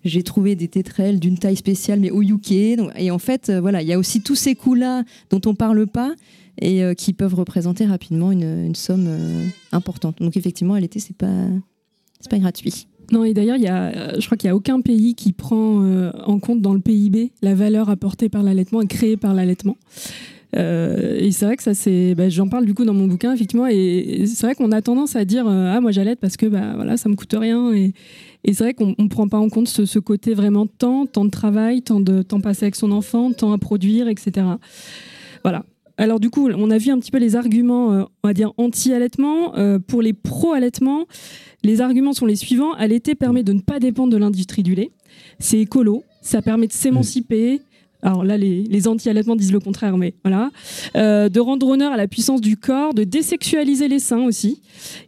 j'ai 0.04 0.22
trouvé 0.22 0.54
des 0.54 0.68
tétrelles 0.68 1.18
d'une 1.18 1.38
taille 1.38 1.56
spéciale, 1.56 2.00
mais 2.00 2.10
au 2.10 2.22
UK. 2.22 2.52
et 2.52 3.10
en 3.10 3.18
fait, 3.18 3.48
euh, 3.48 3.60
voilà, 3.60 3.82
il 3.82 3.88
y 3.88 3.92
a 3.92 3.98
aussi 3.98 4.20
tous 4.20 4.34
ces 4.34 4.54
coûts-là 4.54 5.02
dont 5.30 5.40
on 5.46 5.54
parle 5.54 5.86
pas 5.86 6.14
et 6.60 6.84
euh, 6.84 6.94
qui 6.94 7.12
peuvent 7.12 7.34
représenter 7.34 7.86
rapidement 7.86 8.30
une, 8.30 8.74
somme 8.74 9.06
euh, 9.08 9.46
importante. 9.72 10.18
Donc 10.20 10.36
effectivement, 10.36 10.74
à 10.74 10.80
l'été, 10.80 11.00
c'est 11.00 11.16
pas 11.16 11.46
c'est 12.20 12.30
pas 12.30 12.38
gratuit. 12.38 12.86
Non, 13.12 13.24
et 13.24 13.34
d'ailleurs, 13.34 13.58
je 13.58 14.24
crois 14.24 14.38
qu'il 14.38 14.48
n'y 14.48 14.52
a 14.52 14.56
aucun 14.56 14.80
pays 14.80 15.14
qui 15.14 15.32
prend 15.32 15.84
en 16.24 16.38
compte 16.38 16.62
dans 16.62 16.72
le 16.72 16.80
PIB 16.80 17.32
la 17.42 17.54
valeur 17.54 17.90
apportée 17.90 18.30
par 18.30 18.42
l'allaitement 18.42 18.80
et 18.80 18.86
créée 18.86 19.18
par 19.18 19.34
l'allaitement. 19.34 19.76
Et 20.54 21.30
c'est 21.30 21.44
vrai 21.44 21.58
que 21.58 21.62
ça, 21.62 21.74
c'est, 21.74 22.14
bah, 22.14 22.30
j'en 22.30 22.48
parle 22.48 22.64
du 22.64 22.72
coup 22.72 22.86
dans 22.86 22.94
mon 22.94 23.06
bouquin, 23.06 23.34
effectivement. 23.34 23.66
Et 23.66 24.24
c'est 24.24 24.46
vrai 24.46 24.54
qu'on 24.54 24.72
a 24.72 24.80
tendance 24.80 25.16
à 25.16 25.26
dire 25.26 25.46
Ah, 25.46 25.82
moi 25.82 25.90
j'allaite 25.90 26.18
parce 26.18 26.38
que 26.38 26.46
bah, 26.46 26.72
voilà, 26.76 26.96
ça 26.96 27.10
me 27.10 27.14
coûte 27.14 27.34
rien. 27.38 27.74
Et, 27.74 27.92
et 28.44 28.52
c'est 28.52 28.64
vrai 28.64 28.74
qu'on 28.74 28.94
ne 28.98 29.08
prend 29.08 29.26
pas 29.26 29.38
en 29.38 29.48
compte 29.48 29.68
ce, 29.68 29.98
côté 29.98 30.34
vraiment 30.34 30.66
temps, 30.66 31.06
temps 31.06 31.24
de 31.24 31.30
travail, 31.30 31.82
temps, 31.82 32.00
de, 32.00 32.22
temps 32.22 32.40
passé 32.40 32.66
avec 32.66 32.76
son 32.76 32.92
enfant, 32.92 33.32
temps 33.32 33.52
à 33.52 33.58
produire, 33.58 34.06
etc. 34.08 34.46
Voilà. 35.42 35.64
Alors 35.96 36.20
du 36.20 36.28
coup, 36.28 36.50
on 36.50 36.70
a 36.70 36.78
vu 36.78 36.90
un 36.90 36.98
petit 36.98 37.10
peu 37.10 37.18
les 37.18 37.36
arguments, 37.36 37.92
euh, 37.92 38.02
on 38.22 38.28
va 38.28 38.34
dire, 38.34 38.52
anti-allaitement. 38.58 39.56
Euh, 39.56 39.78
pour 39.78 40.02
les 40.02 40.12
pro-allaitement, 40.12 41.06
les 41.62 41.80
arguments 41.80 42.12
sont 42.12 42.26
les 42.26 42.36
suivants. 42.36 42.72
Allaiter 42.74 43.14
permet 43.14 43.44
de 43.44 43.52
ne 43.52 43.60
pas 43.60 43.78
dépendre 43.78 44.12
de 44.12 44.18
l'industrie 44.18 44.62
du 44.62 44.74
lait. 44.74 44.90
C'est 45.38 45.58
écolo, 45.58 46.02
ça 46.20 46.42
permet 46.42 46.66
de 46.66 46.72
s'émanciper. 46.72 47.62
Alors 48.02 48.24
là, 48.24 48.36
les, 48.36 48.64
les 48.64 48.88
anti-allaitements 48.88 49.36
disent 49.36 49.52
le 49.52 49.60
contraire, 49.60 49.96
mais 49.96 50.14
voilà. 50.22 50.50
Euh, 50.96 51.30
de 51.30 51.40
rendre 51.40 51.66
honneur 51.66 51.92
à 51.92 51.96
la 51.96 52.08
puissance 52.08 52.42
du 52.42 52.58
corps, 52.58 52.92
de 52.92 53.04
désexualiser 53.04 53.88
les 53.88 54.00
seins 54.00 54.24
aussi, 54.24 54.60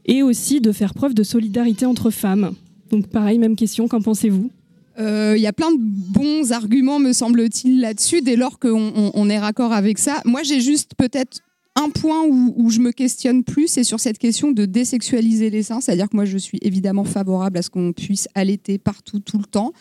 et 0.06 0.22
aussi 0.22 0.62
de 0.62 0.72
faire 0.72 0.94
preuve 0.94 1.12
de 1.12 1.22
solidarité 1.22 1.84
entre 1.84 2.10
femmes. 2.10 2.54
Donc 2.90 3.08
pareil, 3.08 3.38
même 3.38 3.56
question, 3.56 3.88
qu'en 3.88 4.00
pensez-vous 4.00 4.50
il 4.98 5.04
euh, 5.04 5.36
y 5.36 5.46
a 5.46 5.52
plein 5.52 5.70
de 5.72 5.78
bons 5.78 6.52
arguments, 6.52 6.98
me 6.98 7.12
semble-t-il, 7.12 7.80
là-dessus, 7.80 8.22
dès 8.22 8.34
lors 8.34 8.58
qu'on 8.58 8.92
on, 8.96 9.10
on 9.12 9.28
est 9.28 9.38
raccord 9.38 9.72
avec 9.74 9.98
ça. 9.98 10.22
Moi, 10.24 10.42
j'ai 10.42 10.60
juste 10.60 10.92
peut-être 10.96 11.40
un 11.74 11.90
point 11.90 12.24
où, 12.24 12.54
où, 12.56 12.70
je 12.70 12.80
me 12.80 12.90
questionne 12.92 13.44
plus, 13.44 13.68
c'est 13.68 13.84
sur 13.84 14.00
cette 14.00 14.16
question 14.16 14.52
de 14.52 14.64
désexualiser 14.64 15.50
les 15.50 15.62
seins. 15.62 15.82
C'est-à-dire 15.82 16.08
que 16.08 16.16
moi, 16.16 16.24
je 16.24 16.38
suis 16.38 16.58
évidemment 16.62 17.04
favorable 17.04 17.58
à 17.58 17.62
ce 17.62 17.68
qu'on 17.68 17.92
puisse 17.92 18.28
allaiter 18.34 18.78
partout, 18.78 19.20
tout 19.20 19.36
le 19.36 19.44
temps. 19.44 19.72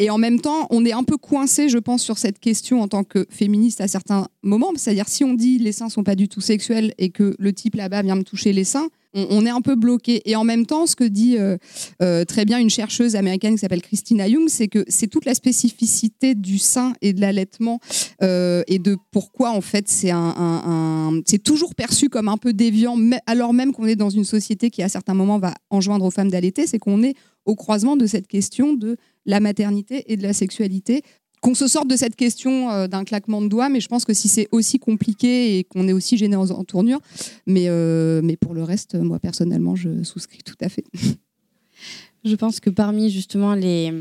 Et 0.00 0.08
en 0.08 0.16
même 0.16 0.40
temps, 0.40 0.66
on 0.70 0.86
est 0.86 0.92
un 0.92 1.04
peu 1.04 1.18
coincé, 1.18 1.68
je 1.68 1.76
pense, 1.76 2.02
sur 2.02 2.16
cette 2.16 2.38
question 2.38 2.80
en 2.80 2.88
tant 2.88 3.04
que 3.04 3.26
féministe 3.28 3.82
à 3.82 3.86
certains 3.86 4.28
moments. 4.42 4.72
C'est-à-dire, 4.74 5.06
si 5.08 5.24
on 5.24 5.34
dit 5.34 5.58
les 5.58 5.72
seins 5.72 5.90
sont 5.90 6.04
pas 6.04 6.14
du 6.14 6.26
tout 6.26 6.40
sexuels 6.40 6.94
et 6.96 7.10
que 7.10 7.36
le 7.38 7.52
type 7.52 7.74
là-bas 7.74 8.00
vient 8.00 8.16
me 8.16 8.22
toucher 8.22 8.54
les 8.54 8.64
seins, 8.64 8.88
on, 9.12 9.44
est 9.44 9.50
un 9.50 9.60
peu 9.60 9.74
bloqué. 9.74 10.22
Et 10.24 10.36
en 10.36 10.44
même 10.44 10.66
temps, 10.66 10.86
ce 10.86 10.96
que 10.96 11.04
dit 11.04 11.36
euh, 11.36 11.56
euh, 12.00 12.24
très 12.24 12.44
bien 12.44 12.58
une 12.58 12.70
chercheuse 12.70 13.16
américaine 13.16 13.54
qui 13.54 13.58
s'appelle 13.58 13.82
Christina 13.82 14.28
Young, 14.28 14.48
c'est 14.48 14.68
que 14.68 14.84
c'est 14.88 15.08
toute 15.08 15.24
la 15.24 15.34
spécificité 15.34 16.34
du 16.34 16.58
sein 16.58 16.92
et 17.02 17.12
de 17.12 17.20
l'allaitement 17.20 17.80
euh, 18.22 18.62
et 18.68 18.78
de 18.78 18.96
pourquoi 19.10 19.50
en 19.50 19.60
fait 19.60 19.88
c'est 19.88 20.10
un 20.12 21.20
c'est 21.26 21.42
toujours 21.42 21.74
perçu 21.74 22.08
comme 22.08 22.28
un 22.28 22.36
peu 22.36 22.52
déviant, 22.52 22.96
alors 23.26 23.52
même 23.52 23.72
qu'on 23.72 23.86
est 23.86 23.96
dans 23.96 24.10
une 24.10 24.24
société 24.24 24.70
qui 24.70 24.82
à 24.82 24.88
certains 24.88 25.14
moments 25.14 25.38
va 25.38 25.54
enjoindre 25.70 26.04
aux 26.04 26.10
femmes 26.10 26.30
d'allaiter, 26.30 26.68
c'est 26.68 26.78
qu'on 26.78 27.02
est 27.02 27.14
au 27.46 27.56
croisement 27.56 27.96
de 27.96 28.06
cette 28.06 28.28
question 28.28 28.74
de 28.74 28.96
la 29.26 29.40
maternité 29.40 30.04
et 30.12 30.16
de 30.16 30.22
la 30.22 30.32
sexualité 30.32 31.02
qu'on 31.40 31.54
se 31.54 31.66
sorte 31.66 31.88
de 31.88 31.96
cette 31.96 32.16
question 32.16 32.70
euh, 32.70 32.86
d'un 32.86 33.04
claquement 33.04 33.40
de 33.40 33.48
doigts, 33.48 33.68
mais 33.68 33.80
je 33.80 33.88
pense 33.88 34.04
que 34.04 34.12
si 34.12 34.28
c'est 34.28 34.48
aussi 34.52 34.78
compliqué 34.78 35.58
et 35.58 35.64
qu'on 35.64 35.88
est 35.88 35.92
aussi 35.92 36.18
gêné 36.18 36.36
en, 36.36 36.64
tournure, 36.64 37.00
mais, 37.46 37.68
euh, 37.68 38.20
mais 38.22 38.36
pour 38.36 38.52
le 38.52 38.62
reste, 38.62 38.94
moi 38.94 39.18
personnellement, 39.18 39.74
je 39.74 40.02
souscris 40.02 40.42
tout 40.44 40.58
à 40.60 40.68
fait. 40.68 40.84
Je 42.22 42.36
pense 42.36 42.60
que 42.60 42.68
parmi 42.68 43.08
justement 43.08 43.54
les, 43.54 43.94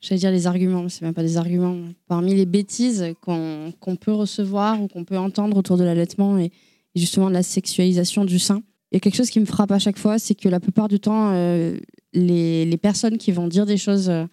j'allais 0.00 0.18
dire 0.18 0.30
les 0.30 0.46
arguments, 0.46 0.88
c'est 0.88 1.02
même 1.02 1.12
pas 1.12 1.22
des 1.22 1.36
arguments, 1.36 1.76
parmi 2.08 2.34
les 2.34 2.46
bêtises 2.46 3.12
qu'on 3.20 3.74
qu 3.78 3.96
peut 3.96 4.14
recevoir 4.14 4.82
ou 4.82 4.88
qu'on 4.88 5.04
peut 5.04 5.18
entendre 5.18 5.58
autour 5.58 5.76
de 5.76 5.84
l'allaitement 5.84 6.38
et, 6.38 6.50
justement 6.94 7.28
de 7.28 7.34
la 7.34 7.42
sexualisation 7.42 8.24
du 8.24 8.38
sein, 8.38 8.62
il 8.90 8.96
y 8.96 8.98
a 8.98 9.00
quelque 9.00 9.16
chose 9.16 9.30
qui 9.30 9.40
me 9.40 9.46
frappe 9.46 9.70
à 9.70 9.78
chaque 9.78 9.98
fois, 9.98 10.18
c'est 10.18 10.34
que 10.34 10.48
la 10.48 10.60
plupart 10.60 10.88
du 10.88 10.98
temps, 10.98 11.30
euh, 11.32 11.76
les, 12.12 12.76
personnes 12.76 13.18
qui 13.18 13.32
vont 13.32 13.48
dire 13.48 13.66
des 13.66 13.76
choses 13.76 14.08
euh, 14.08 14.24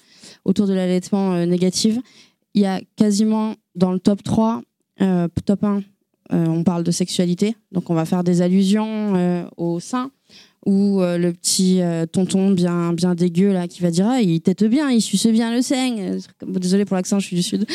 autour 0.45 0.67
de 0.67 0.73
l'allaitement 0.73 1.33
euh, 1.33 1.45
négatives, 1.45 1.99
il 2.53 2.61
y 2.61 2.65
a 2.65 2.81
quasiment 2.95 3.55
dans 3.75 3.91
le 3.91 3.99
top 3.99 4.23
3, 4.23 4.61
euh, 5.01 5.27
top 5.45 5.63
1, 5.63 5.81
on 6.29 6.63
parle 6.63 6.83
de 6.83 6.91
sexualité, 6.91 7.55
donc 7.71 7.89
on 7.89 7.93
va 7.93 8.03
faire 8.03 8.21
des 8.21 8.41
allusions 8.41 9.49
au 9.55 9.79
sein 9.79 10.11
ou 10.65 10.99
le 10.99 11.31
petit 11.31 11.79
tonton 12.11 12.51
bien 12.51 12.91
bien 12.91 13.15
dégueu 13.15 13.53
là 13.53 13.69
qui 13.69 13.81
va 13.81 13.91
dire 13.91 14.07
ah 14.09 14.21
il 14.21 14.41
tète 14.41 14.65
bien 14.65 14.89
il 14.91 14.99
suce 14.99 15.27
bien 15.27 15.55
le 15.55 15.61
sein 15.61 16.17
désolé 16.45 16.83
pour 16.83 16.97
l'accent 16.97 17.19
je 17.19 17.27
suis 17.27 17.37
du 17.37 17.43
sud. 17.43 17.65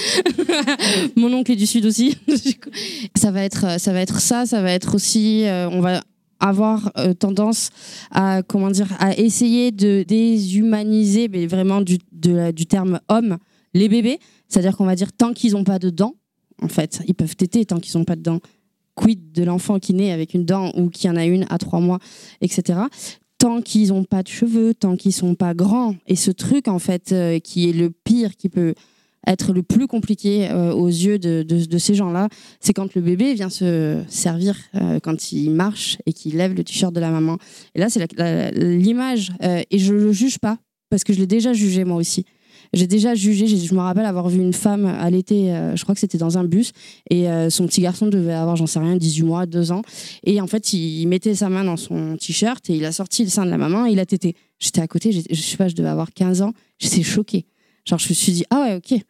Mon 1.17 1.33
oncle 1.33 1.53
est 1.53 1.57
du 1.57 1.67
sud 1.67 1.87
aussi. 1.87 2.19
Ça 3.17 3.31
va 3.31 3.43
être 3.43 3.81
ça 3.81 3.95
va 3.95 4.03
être 4.03 4.21
ça 4.21 4.45
ça 4.45 4.61
va 4.61 4.71
être 4.71 4.97
aussi 4.97 5.45
on 5.47 5.81
va 5.81 6.03
avoir 6.43 6.93
euh, 6.99 7.15
tendance 7.15 7.71
à 8.11 8.43
comment 8.43 8.71
dire 8.71 8.89
à 8.99 9.17
essayer 9.17 9.71
de 9.71 10.05
déshumaniser 10.07 11.29
mais 11.29 11.47
vraiment 11.47 11.81
du 11.81 11.99
du 12.13 12.67
terme 12.67 13.01
homme 13.09 13.39
les 13.75 13.89
bébés. 13.89 14.19
C'est-à-dire 14.49 14.77
qu'on 14.77 14.85
va 14.85 14.95
dire 14.95 15.13
tant 15.13 15.33
qu'ils 15.33 15.53
n'ont 15.53 15.65
pas 15.65 15.79
de 15.79 15.91
dents 15.91 16.15
en 16.61 16.69
fait 16.69 17.01
ils 17.07 17.15
peuvent 17.15 17.37
téter 17.37 17.65
tant 17.65 17.81
qu'ils 17.81 17.99
n'ont 17.99 18.05
pas 18.05 18.17
de 18.17 18.23
dents. 18.23 18.41
Quid 18.95 19.33
de 19.33 19.43
l'enfant 19.43 19.79
qui 19.79 19.95
naît 19.95 20.13
avec 20.13 20.35
une 20.35 20.45
dent 20.45 20.71
ou 20.77 20.91
qui 20.91 21.09
en 21.09 21.17
a 21.17 21.25
une 21.25 21.47
à 21.49 21.57
trois 21.57 21.81
mois, 21.81 21.99
etc. 22.43 22.79
Tant 23.39 23.63
qu'ils 23.63 23.89
n'ont 23.89 24.05
pas 24.05 24.23
de 24.23 24.29
cheveux, 24.29 24.75
tant 24.75 24.97
qu'ils 24.97 25.15
sont 25.15 25.35
pas 25.35 25.55
grands, 25.55 25.95
et 26.07 26.15
ce 26.15 26.31
truc 26.31 26.69
en 26.69 26.79
fait 26.79 27.11
euh, 27.13 27.39
qui 27.39 27.71
est 27.71 27.73
le 27.73 27.89
pire, 27.89 28.37
qui 28.37 28.51
peut 28.51 28.75
être 29.27 29.53
le 29.53 29.63
plus 29.63 29.87
compliqué 29.87 30.49
euh, 30.51 30.73
aux 30.73 30.89
yeux 30.89 31.19
de, 31.19 31.79
ces 31.79 31.95
gens-là, 31.95 32.29
c'est 32.61 32.73
quand 32.73 32.95
le 32.95 33.01
bébé 33.01 33.35
vient 33.35 33.51
se 33.51 34.03
servir, 34.09 34.57
euh, 34.75 34.99
quand 35.01 35.33
il 35.33 35.51
marche 35.51 35.99
et 36.07 36.13
qu'il 36.13 36.37
lève 36.37 36.55
le 36.55 36.65
t-shirt 36.65 36.95
de 36.95 37.01
la 37.01 37.11
maman. 37.11 37.39
Et 37.75 37.81
là, 37.81 37.89
c'est 37.89 38.07
l'image, 38.57 39.33
euh, 39.43 39.63
et 39.71 39.79
je 39.79 39.95
le 39.95 40.13
juge 40.13 40.39
pas, 40.39 40.59
parce 40.91 41.05
que 41.05 41.13
je 41.13 41.19
l'ai 41.19 41.27
déjà 41.27 41.53
jugé 41.53 41.85
moi 41.85 41.97
aussi 41.97 42.25
j'ai 42.75 42.87
déjà 42.87 43.15
jugé, 43.15 43.47
je 43.47 43.75
me 43.75 43.81
rappelle 43.81 44.07
avoir 44.07 44.29
vu 44.29 44.41
une 44.41 44.53
femme 44.53 44.87
euh, 44.87 45.77
je 45.77 45.83
crois 45.83 45.95
que 45.95 46.01
c'était 46.01 46.19
dans 46.19 46.39
un 46.39 46.45
bus, 46.45 46.73
et 47.11 47.27
son 47.51 47.67
petit 47.67 47.83
garçon 47.83 48.07
devait 48.07 48.33
avoir, 48.33 48.57
j'en 48.57 48.67
sais 48.67 48.79
rien, 48.79 48.97
18 48.97 49.23
mois, 49.25 49.47
2 49.47 49.73
ans. 49.73 49.83
Et 50.25 50.41
en 50.41 50.47
fait, 50.47 50.73
il, 50.73 51.07
mettait 51.07 51.35
sa 51.35 51.49
main 51.49 51.65
dans 51.65 51.77
son 51.77 52.17
t-shirt 52.17 52.69
et 52.71 52.77
il 52.77 52.85
a 52.85 52.93
sorti 52.93 53.25
le 53.25 53.29
sein 53.29 53.45
de 53.45 53.51
la 53.51 53.59
maman 53.59 53.87
et 53.87 53.93
il 53.93 54.01
a 54.01 54.07
tété. 54.07 54.37
J'étais 54.59 54.81
à 54.81 54.87
côté, 54.87 55.13
je 55.13 55.35
sais 55.35 55.57
pas, 55.57 55.69
je 55.69 55.75
devais 55.75 55.89
avoir 55.89 56.13
15 56.13 56.43
ans, 56.43 56.53
j'étais 56.79 57.03
choquée. 57.03 57.45
Genre, 57.85 57.99
je 57.99 58.09
me 58.09 58.15
suis 58.15 58.33
dit, 58.33 58.45
ah 58.51 58.63
ouais, 58.63 58.77
ok. 58.77 59.03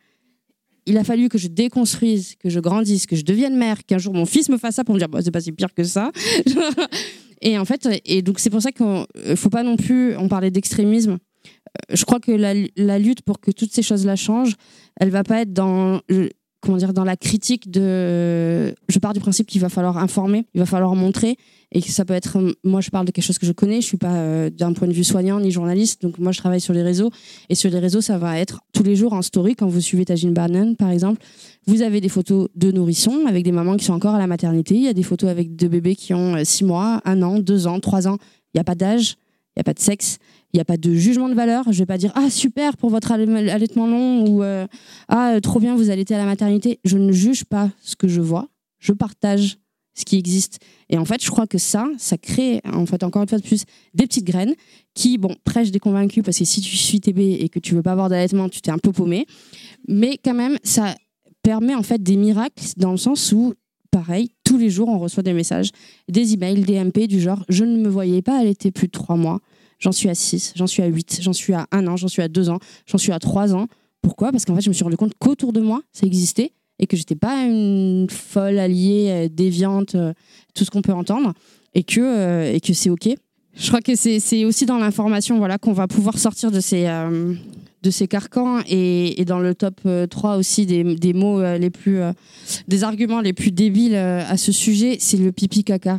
Il 0.86 0.96
a 0.98 1.04
fallu 1.04 1.28
que 1.28 1.38
je 1.38 1.48
déconstruise, 1.48 2.34
que 2.36 2.50
je 2.50 2.60
grandisse, 2.60 3.06
que 3.06 3.16
je 3.16 3.22
devienne 3.22 3.56
mère, 3.56 3.84
qu'un 3.84 3.98
jour 3.98 4.14
mon 4.14 4.26
fils 4.26 4.48
me 4.48 4.58
fasse 4.58 4.76
ça 4.76 4.84
pour 4.84 4.94
me 4.94 4.98
dire, 4.98 5.08
bah, 5.08 5.20
c'est 5.22 5.30
pas 5.30 5.40
si 5.40 5.52
pire 5.52 5.72
que 5.74 5.84
ça. 5.84 6.10
et 7.40 7.58
en 7.58 7.64
fait, 7.64 7.88
et 8.04 8.22
donc 8.22 8.38
c'est 8.40 8.50
pour 8.50 8.62
ça 8.62 8.72
qu'il 8.72 9.36
faut 9.36 9.50
pas 9.50 9.62
non 9.62 9.76
plus, 9.76 10.16
on 10.16 10.28
parlait 10.28 10.50
d'extrémisme, 10.50 11.18
je 11.90 12.04
crois 12.04 12.20
que 12.20 12.32
la, 12.32 12.54
la, 12.76 12.98
lutte 12.98 13.22
pour 13.22 13.40
que 13.40 13.50
toutes 13.50 13.72
ces 13.72 13.82
choses-là 13.82 14.16
changent, 14.16 14.56
elle 15.00 15.10
va 15.10 15.24
pas 15.24 15.42
être 15.42 15.52
dans 15.52 16.00
comment 16.62 16.78
dire 16.78 16.94
dans 16.94 17.04
la 17.04 17.16
critique 17.16 17.70
de. 17.70 18.74
Je 18.88 18.98
pars 18.98 19.12
du 19.12 19.20
principe 19.20 19.46
qu'il 19.46 19.60
va 19.60 19.68
falloir 19.68 19.98
informer, 19.98 20.46
il 20.54 20.60
va 20.60 20.66
falloir 20.66 20.94
montrer, 20.94 21.36
et 21.72 21.80
ça 21.82 22.04
peut 22.04 22.14
être. 22.14 22.38
Moi, 22.64 22.80
je 22.80 22.90
parle 22.90 23.04
de 23.04 23.10
quelque 23.10 23.24
chose 23.24 23.38
que 23.38 23.46
je 23.46 23.52
connais. 23.52 23.80
Je 23.80 23.86
suis 23.86 23.96
pas 23.96 24.14
euh, 24.14 24.48
d'un 24.48 24.72
point 24.72 24.88
de 24.88 24.92
vue 24.92 25.04
soignant 25.04 25.40
ni 25.40 25.50
journaliste, 25.50 26.00
donc 26.02 26.18
moi, 26.18 26.32
je 26.32 26.38
travaille 26.38 26.60
sur 26.60 26.72
les 26.72 26.82
réseaux, 26.82 27.10
et 27.50 27.54
sur 27.54 27.70
les 27.70 27.80
réseaux, 27.80 28.00
ça 28.00 28.16
va 28.16 28.38
être 28.38 28.60
tous 28.72 28.84
les 28.84 28.96
jours 28.96 29.12
en 29.12 29.22
story 29.22 29.56
quand 29.56 29.66
vous 29.66 29.80
suivez 29.80 30.04
Tajine 30.04 30.32
Barnan, 30.32 30.74
par 30.74 30.90
exemple. 30.90 31.20
Vous 31.66 31.82
avez 31.82 32.00
des 32.00 32.08
photos 32.08 32.48
de 32.54 32.70
nourrissons 32.70 33.26
avec 33.28 33.44
des 33.44 33.52
mamans 33.52 33.76
qui 33.76 33.84
sont 33.84 33.92
encore 33.92 34.14
à 34.14 34.18
la 34.18 34.26
maternité. 34.26 34.74
Il 34.74 34.82
y 34.82 34.88
a 34.88 34.94
des 34.94 35.02
photos 35.02 35.30
avec 35.30 35.54
deux 35.56 35.68
bébés 35.68 35.96
qui 35.96 36.14
ont 36.14 36.36
euh, 36.36 36.44
six 36.44 36.64
mois, 36.64 37.00
un 37.04 37.22
an, 37.22 37.38
deux 37.38 37.66
ans, 37.66 37.80
trois 37.80 38.06
ans. 38.06 38.18
Il 38.54 38.58
n'y 38.58 38.60
a 38.60 38.64
pas 38.64 38.74
d'âge, 38.76 39.16
il 39.54 39.58
n'y 39.58 39.60
a 39.62 39.64
pas 39.64 39.74
de 39.74 39.80
sexe, 39.80 40.18
il 40.52 40.58
n'y 40.58 40.60
a 40.60 40.64
pas 40.64 40.76
de 40.76 40.92
jugement 40.92 41.28
de 41.28 41.34
valeur. 41.34 41.64
Je 41.70 41.78
vais 41.78 41.86
pas 41.86 41.98
dire 41.98 42.12
ah 42.14 42.30
super 42.30 42.76
pour 42.76 42.90
votre 42.90 43.12
allaitement 43.12 43.86
long 43.86 44.26
ou 44.26 44.42
euh, 44.42 44.66
ah 45.08 45.38
trop 45.42 45.60
bien 45.60 45.74
vous 45.74 45.90
allaitez 45.90 46.14
à 46.14 46.18
la 46.18 46.26
maternité. 46.26 46.78
Je 46.84 46.98
ne 46.98 47.12
juge 47.12 47.44
pas 47.44 47.70
ce 47.80 47.96
que 47.96 48.08
je 48.08 48.20
vois, 48.20 48.48
je 48.78 48.92
partage 48.92 49.58
ce 49.94 50.04
qui 50.04 50.16
existe. 50.16 50.58
Et 50.88 50.98
en 50.98 51.04
fait, 51.04 51.22
je 51.22 51.30
crois 51.30 51.46
que 51.46 51.58
ça, 51.58 51.86
ça 51.98 52.16
crée 52.16 52.60
en 52.70 52.86
fait 52.86 53.02
encore 53.02 53.22
une 53.22 53.28
fois 53.28 53.38
de 53.38 53.42
plus 53.42 53.64
des 53.94 54.06
petites 54.06 54.26
graines 54.26 54.54
qui 54.94 55.18
bon 55.18 55.34
prêchent 55.44 55.70
des 55.70 55.80
convaincus 55.80 56.22
parce 56.24 56.38
que 56.38 56.44
si 56.44 56.60
tu 56.60 56.76
suis 56.76 57.00
TB 57.00 57.18
et 57.18 57.48
que 57.48 57.58
tu 57.58 57.74
veux 57.74 57.82
pas 57.82 57.92
avoir 57.92 58.08
d'allaitement, 58.08 58.48
tu 58.48 58.60
t'es 58.60 58.70
un 58.70 58.78
peu 58.78 58.92
paumé. 58.92 59.26
Mais 59.88 60.18
quand 60.22 60.34
même, 60.34 60.58
ça 60.62 60.94
permet 61.42 61.74
en 61.74 61.82
fait 61.82 62.02
des 62.02 62.16
miracles 62.16 62.64
dans 62.76 62.92
le 62.92 62.96
sens 62.96 63.32
où 63.32 63.54
pareil, 63.90 64.30
tous 64.44 64.56
les 64.56 64.70
jours, 64.70 64.88
on 64.88 64.98
reçoit 64.98 65.22
des 65.22 65.34
messages, 65.34 65.70
des 66.08 66.34
emails, 66.34 66.62
des 66.62 66.82
MP 66.82 67.06
du 67.06 67.20
genre 67.20 67.44
je 67.48 67.64
ne 67.64 67.76
me 67.76 67.88
voyais 67.88 68.22
pas 68.22 68.38
allaiter 68.38 68.70
plus 68.70 68.86
de 68.86 68.92
trois 68.92 69.16
mois 69.16 69.40
J'en 69.82 69.90
suis 69.90 70.08
à 70.08 70.14
6, 70.14 70.52
j'en 70.54 70.68
suis 70.68 70.80
à 70.80 70.86
8, 70.86 71.18
j'en 71.22 71.32
suis 71.32 71.54
à 71.54 71.66
1 71.72 71.88
an, 71.88 71.96
j'en 71.96 72.06
suis 72.06 72.22
à 72.22 72.28
2 72.28 72.50
ans, 72.50 72.60
j'en 72.86 72.98
suis 72.98 73.10
à 73.10 73.18
3 73.18 73.52
ans. 73.52 73.66
Pourquoi? 74.00 74.30
Parce 74.30 74.44
qu'en 74.44 74.54
fait, 74.54 74.60
je 74.60 74.68
me 74.68 74.74
suis 74.74 74.84
rendu 74.84 74.96
compte 74.96 75.12
qu'autour 75.18 75.52
de 75.52 75.60
moi, 75.60 75.82
ça 75.92 76.06
existait 76.06 76.52
et 76.78 76.86
que 76.86 76.96
j'étais 76.96 77.16
pas 77.16 77.44
une 77.44 78.08
folle 78.08 78.60
alliée, 78.60 79.08
euh, 79.10 79.28
déviante, 79.28 79.96
euh, 79.96 80.12
tout 80.54 80.64
ce 80.64 80.70
qu'on 80.70 80.82
peut 80.82 80.92
entendre, 80.92 81.32
et 81.74 81.82
que, 81.82 82.00
euh, 82.00 82.52
et 82.52 82.60
que 82.60 82.72
c'est 82.74 82.90
OK. 82.90 83.08
Je 83.54 83.68
crois 83.68 83.80
que 83.80 83.96
c'est 83.96 84.44
aussi 84.44 84.66
dans 84.66 84.78
l'information 84.78 85.38
voilà, 85.38 85.58
qu'on 85.58 85.72
va 85.72 85.88
pouvoir 85.88 86.16
sortir 86.16 86.52
de 86.52 86.60
ces, 86.60 86.86
de 87.82 87.90
ces 87.90 88.08
carcans 88.08 88.60
et, 88.66 89.20
et, 89.20 89.26
dans 89.26 89.40
le 89.40 89.54
top 89.54 89.80
3 90.08 90.38
aussi 90.38 90.64
des, 90.64 90.82
des 90.94 91.12
mots 91.12 91.42
les 91.58 91.68
plus. 91.68 92.00
des 92.66 92.82
arguments 92.82 93.20
les 93.20 93.34
plus 93.34 93.50
débiles 93.50 93.94
à 93.94 94.38
ce 94.38 94.52
sujet, 94.52 94.96
c'est 95.00 95.18
le 95.18 95.32
pipi 95.32 95.64
caca. 95.64 95.98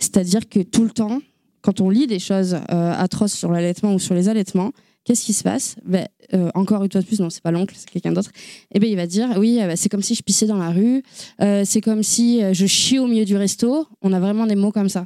C'est-à-dire 0.00 0.48
que 0.48 0.58
tout 0.58 0.82
le 0.82 0.90
temps, 0.90 1.20
quand 1.68 1.82
on 1.82 1.90
lit 1.90 2.06
des 2.06 2.18
choses 2.18 2.54
euh, 2.54 2.94
atroces 2.96 3.34
sur 3.34 3.52
l'allaitement 3.52 3.92
ou 3.92 3.98
sur 3.98 4.14
les 4.14 4.30
allaitements, 4.30 4.72
qu'est-ce 5.04 5.22
qui 5.22 5.34
se 5.34 5.42
passe? 5.44 5.76
Ben, 5.84 6.08
euh, 6.32 6.48
Encore 6.54 6.82
une 6.82 6.90
fois 6.90 7.02
de 7.02 7.06
plus, 7.06 7.20
non, 7.20 7.28
c'est 7.28 7.42
pas 7.42 7.50
l'oncle, 7.50 7.74
c'est 7.76 7.90
quelqu'un 7.90 8.12
d'autre. 8.12 8.30
Et 8.72 8.78
ben 8.78 8.88
il 8.88 8.96
va 8.96 9.06
dire, 9.06 9.34
oui, 9.36 9.60
euh, 9.60 9.74
c'est 9.76 9.90
comme 9.90 10.00
si 10.00 10.14
je 10.14 10.22
pissais 10.22 10.46
dans 10.46 10.56
la 10.56 10.70
rue, 10.70 11.02
c'est 11.38 11.82
comme 11.82 12.02
si 12.02 12.40
je 12.54 12.64
chie 12.64 12.98
au 12.98 13.06
milieu 13.06 13.26
du 13.26 13.36
resto. 13.36 13.86
On 14.00 14.14
a 14.14 14.18
vraiment 14.18 14.46
des 14.46 14.56
mots 14.56 14.72
comme 14.72 14.88
ça. 14.88 15.04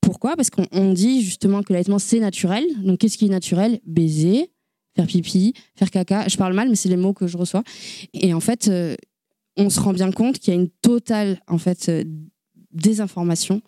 Pourquoi? 0.00 0.34
Parce 0.34 0.50
qu'on 0.50 0.66
on 0.72 0.92
dit 0.92 1.22
justement 1.22 1.62
que 1.62 1.72
l'allaitement 1.72 2.00
c'est 2.00 2.18
naturel. 2.18 2.64
Donc 2.82 2.98
qu'est-ce 2.98 3.16
qui 3.16 3.26
est 3.26 3.28
naturel? 3.28 3.78
Baiser, 3.86 4.50
faire 4.96 5.06
pipi, 5.06 5.54
faire 5.76 5.92
caca. 5.92 6.26
Je 6.26 6.36
parle 6.36 6.54
mal, 6.54 6.68
mais 6.68 6.74
c'est 6.74 6.88
les 6.88 6.96
mots 6.96 7.12
que 7.12 7.28
je 7.28 7.36
reçois. 7.36 7.62
Et 8.14 8.34
en 8.34 8.40
fait, 8.40 8.68
on 9.56 9.70
se 9.70 9.78
rend 9.78 9.92
bien 9.92 10.10
compte 10.10 10.40
qu'il 10.40 10.52
y 10.52 10.56
a 10.56 10.60
une 10.60 10.70
totale 10.82 11.40
en 11.46 11.58
fait 11.58 11.88
désinformation 12.72 13.62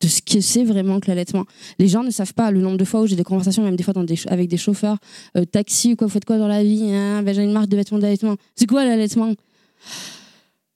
de 0.00 0.08
ce 0.08 0.22
que 0.22 0.40
c'est 0.40 0.64
vraiment 0.64 1.00
que 1.00 1.08
l'allaitement. 1.08 1.44
Les 1.78 1.88
gens 1.88 2.02
ne 2.02 2.10
savent 2.10 2.34
pas 2.34 2.50
le 2.50 2.60
nombre 2.60 2.76
de 2.76 2.84
fois 2.84 3.00
où 3.00 3.06
j'ai 3.06 3.16
des 3.16 3.24
conversations, 3.24 3.64
même 3.64 3.76
des 3.76 3.82
fois 3.82 3.94
avec 4.28 4.48
des 4.48 4.56
chauffeurs, 4.56 4.98
euh, 5.36 5.44
taxi 5.44 5.92
ou 5.92 5.96
quoi, 5.96 6.06
vous 6.06 6.12
faites 6.12 6.24
quoi 6.24 6.38
dans 6.38 6.48
la 6.48 6.62
vie 6.62 6.92
hein 6.92 7.22
Ben, 7.22 7.34
J'ai 7.34 7.42
une 7.42 7.52
marque 7.52 7.68
de 7.68 7.76
vêtements 7.76 7.98
d'allaitement. 7.98 8.36
C'est 8.54 8.66
quoi 8.66 8.84
l'allaitement? 8.84 9.34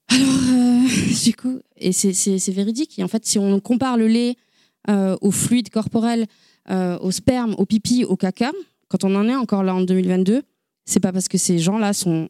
Alors, 0.09 0.29
euh, 0.29 0.89
du 1.25 1.35
coup, 1.35 1.61
et 1.77 1.93
c'est 1.93 2.53
véridique. 2.53 2.99
Et 2.99 3.05
en 3.05 3.09
fait, 3.09 3.25
si 3.25 3.39
on 3.39 3.61
compare 3.61 3.97
le 3.97 4.07
lait 4.07 4.37
euh, 4.91 5.17
au 5.21 5.31
fluide 5.31 5.71
corporel, 5.71 6.27
euh, 6.71 6.99
au 6.99 7.11
sperme, 7.11 7.55
au 7.59 7.67
pipi, 7.67 8.05
au 8.05 8.17
caca, 8.17 8.53
quand 8.89 9.05
on 9.05 9.15
en 9.15 9.29
est 9.29 9.35
encore 9.35 9.63
là 9.63 9.75
en 9.75 9.81
2022, 9.81 10.43
c'est 10.85 11.01
pas 11.01 11.13
parce 11.13 11.29
que 11.29 11.39
ces 11.39 11.59
gens-là 11.59 11.93
sont 11.93 12.29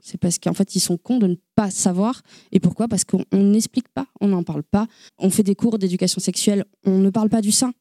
c'est 0.00 0.18
parce 0.18 0.38
qu'en 0.38 0.54
fait 0.54 0.74
ils 0.74 0.80
sont 0.80 0.96
cons 0.96 1.18
de 1.18 1.26
ne 1.26 1.36
pas 1.54 1.70
savoir. 1.70 2.22
Et 2.52 2.60
pourquoi? 2.60 2.88
Parce 2.88 3.04
qu'on 3.04 3.24
on 3.32 3.42
n'explique 3.42 3.88
pas, 3.88 4.06
on 4.20 4.28
n'en 4.28 4.42
parle 4.42 4.62
pas. 4.62 4.86
On 5.18 5.30
fait 5.30 5.42
des 5.42 5.54
cours 5.54 5.78
d'éducation 5.78 6.20
sexuelle, 6.20 6.64
on 6.84 6.98
ne 6.98 7.10
parle 7.10 7.28
pas 7.28 7.40
du 7.40 7.52
sein. 7.52 7.72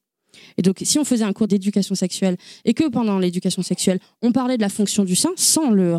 Et 0.58 0.62
donc, 0.62 0.78
si 0.84 1.00
on 1.00 1.06
faisait 1.06 1.24
un 1.24 1.34
cours 1.34 1.48
d'éducation 1.48 1.96
sexuelle 1.96 2.38
et 2.66 2.74
que 2.74 2.88
pendant 2.90 3.18
l'éducation 3.18 3.62
sexuelle, 3.64 4.00
on 4.22 4.32
parlait 4.32 4.58
de 4.58 4.62
la 4.62 4.70
fonction 4.70 5.04
du 5.04 5.16
sein 5.16 5.32
sans 5.36 5.72
le, 5.72 5.98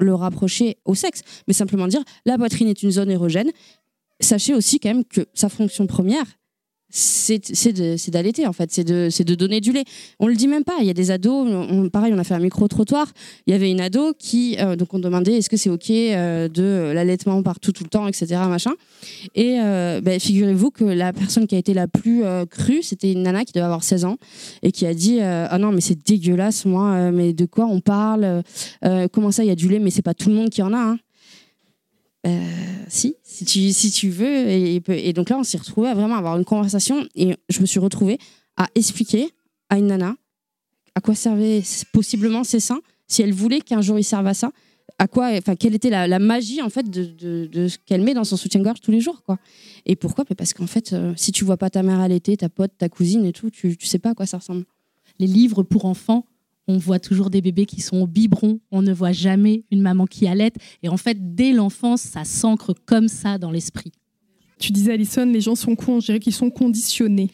le 0.00 0.14
rapprocher 0.14 0.78
au 0.84 0.94
sexe, 0.94 1.22
mais 1.46 1.52
simplement 1.52 1.88
dire 1.88 2.02
la 2.24 2.38
poitrine 2.38 2.68
est 2.68 2.82
une 2.82 2.90
zone 2.90 3.10
érogène, 3.10 3.50
sachez 4.20 4.54
aussi 4.54 4.78
quand 4.78 4.88
même 4.88 5.04
que 5.04 5.26
sa 5.34 5.48
fonction 5.48 5.86
première, 5.86 6.26
c'est 6.88 8.10
d'allaiter 8.10 8.46
en 8.46 8.52
fait, 8.52 8.70
c'est 8.72 8.84
de, 8.84 9.08
de 9.22 9.34
donner 9.34 9.60
du 9.60 9.72
lait. 9.72 9.84
On 10.20 10.26
le 10.28 10.34
dit 10.34 10.48
même 10.48 10.64
pas. 10.64 10.74
Il 10.80 10.86
y 10.86 10.90
a 10.90 10.94
des 10.94 11.10
ados, 11.10 11.46
on- 11.50 11.88
pareil, 11.90 12.12
on 12.14 12.18
a 12.18 12.24
fait 12.24 12.34
un 12.34 12.38
micro-trottoir. 12.38 13.12
Il 13.46 13.52
y 13.52 13.54
avait 13.54 13.70
une 13.70 13.80
ado 13.80 14.12
qui, 14.18 14.56
euh, 14.60 14.76
donc 14.76 14.94
on 14.94 14.98
demandait 14.98 15.34
est-ce 15.34 15.50
que 15.50 15.56
c'est 15.56 15.70
OK 15.70 15.90
euh, 15.90 16.48
de 16.48 16.92
l'allaitement 16.94 17.42
partout, 17.42 17.72
tout 17.72 17.84
le 17.84 17.90
temps, 17.90 18.06
etc. 18.06 18.26
Machin. 18.48 18.72
Et 19.34 19.58
euh, 19.60 20.00
ben, 20.00 20.18
figurez-vous 20.20 20.70
que 20.70 20.84
la 20.84 21.12
personne 21.12 21.46
qui 21.46 21.54
a 21.54 21.58
été 21.58 21.74
la 21.74 21.88
plus 21.88 22.24
euh, 22.24 22.46
crue, 22.46 22.82
c'était 22.82 23.12
une 23.12 23.22
nana 23.22 23.44
qui 23.44 23.52
devait 23.52 23.64
avoir 23.64 23.82
16 23.82 24.04
ans 24.04 24.16
et 24.62 24.72
qui 24.72 24.86
a 24.86 24.94
dit 24.94 25.18
euh, 25.20 25.46
Ah 25.50 25.58
non, 25.58 25.72
mais 25.72 25.80
c'est 25.80 25.98
dégueulasse, 26.06 26.64
moi, 26.64 26.92
euh, 26.92 27.10
mais 27.12 27.32
de 27.32 27.46
quoi 27.46 27.66
on 27.66 27.80
parle? 27.80 28.42
Comment 29.12 29.30
ça, 29.32 29.42
il 29.44 29.48
y 29.48 29.50
a 29.50 29.54
du 29.56 29.68
lait, 29.68 29.78
mais 29.78 29.90
c'est 29.90 30.02
pas 30.02 30.14
tout 30.14 30.28
le 30.28 30.34
monde 30.34 30.50
qui 30.50 30.62
en 30.62 30.72
a. 30.72 30.78
hein. 30.78 30.98
Euh, 32.26 32.40
si, 32.88 33.16
si 33.22 33.44
tu, 33.44 33.72
si 33.72 33.90
tu 33.90 34.10
veux. 34.10 34.48
Et, 34.48 34.82
et 34.88 35.12
donc 35.12 35.30
là, 35.30 35.38
on 35.38 35.44
s'est 35.44 35.58
retrouvé 35.58 35.88
à 35.88 35.94
vraiment 35.94 36.16
avoir 36.16 36.36
une 36.36 36.44
conversation 36.44 37.06
et 37.14 37.36
je 37.48 37.60
me 37.60 37.66
suis 37.66 37.78
retrouvée 37.78 38.18
à 38.56 38.68
expliquer 38.74 39.30
à 39.68 39.78
une 39.78 39.86
nana 39.86 40.16
à 40.96 41.00
quoi 41.00 41.14
servaient 41.14 41.62
possiblement 41.92 42.42
ces 42.42 42.58
seins, 42.58 42.80
si 43.06 43.22
elle 43.22 43.32
voulait 43.32 43.60
qu'un 43.60 43.82
jour 43.82 43.98
ils 43.98 44.04
servent 44.04 44.26
à 44.26 44.34
ça, 44.34 44.50
à 44.98 45.06
quoi, 45.06 45.28
enfin, 45.36 45.54
quelle 45.54 45.74
était 45.74 45.90
la, 45.90 46.18
magie 46.18 46.62
en 46.62 46.70
fait 46.70 46.88
de, 46.88 47.46
de- 47.46 47.68
ce 47.68 47.76
qu'elle 47.84 48.00
met 48.00 48.14
dans 48.14 48.24
son 48.24 48.38
soutien-gorge 48.38 48.80
tous 48.80 48.90
les 48.90 49.00
jours, 49.00 49.22
quoi. 49.22 49.38
Et 49.84 49.94
pourquoi? 49.94 50.24
Parce 50.24 50.54
qu'en 50.54 50.66
fait, 50.66 50.94
euh, 50.94 51.12
si 51.16 51.32
tu 51.32 51.44
vois 51.44 51.58
pas 51.58 51.68
ta 51.68 51.82
mère 51.82 52.00
allaiter, 52.00 52.36
ta 52.38 52.48
pote, 52.48 52.72
ta 52.78 52.88
cousine 52.88 53.26
et 53.26 53.32
tout, 53.32 53.50
tu, 53.50 53.76
tu 53.76 53.86
sais 53.86 53.98
pas 53.98 54.10
à 54.10 54.14
quoi 54.14 54.24
ça 54.24 54.38
ressemble. 54.38 54.64
les 55.18 55.26
livres 55.26 55.62
pour 55.62 55.84
enfants, 55.84 56.24
on 56.68 56.78
voit 56.78 56.98
toujours 56.98 57.30
des 57.30 57.40
bébés 57.40 57.66
qui 57.66 57.80
sont 57.80 57.98
au 58.02 58.06
biberon, 58.06 58.60
on 58.72 58.82
ne 58.82 58.92
voit 58.92 59.12
jamais 59.12 59.64
une 59.70 59.80
maman 59.82 60.06
qui 60.06 60.26
allait. 60.26 60.52
Et 60.82 60.88
en 60.88 60.96
fait, 60.96 61.34
dès 61.34 61.52
l'enfance, 61.52 62.00
ça 62.02 62.24
s'ancre 62.24 62.74
comme 62.86 63.08
ça 63.08 63.38
dans 63.38 63.50
l'esprit. 63.50 63.92
Tu 64.58 64.72
disais, 64.72 64.92
Alison, 64.94 65.26
les 65.26 65.40
gens 65.40 65.54
sont 65.54 65.76
cons, 65.76 66.00
je 66.00 66.06
dirais 66.06 66.18
qu'ils 66.20 66.32
sont 66.34 66.50
conditionnés. 66.50 67.30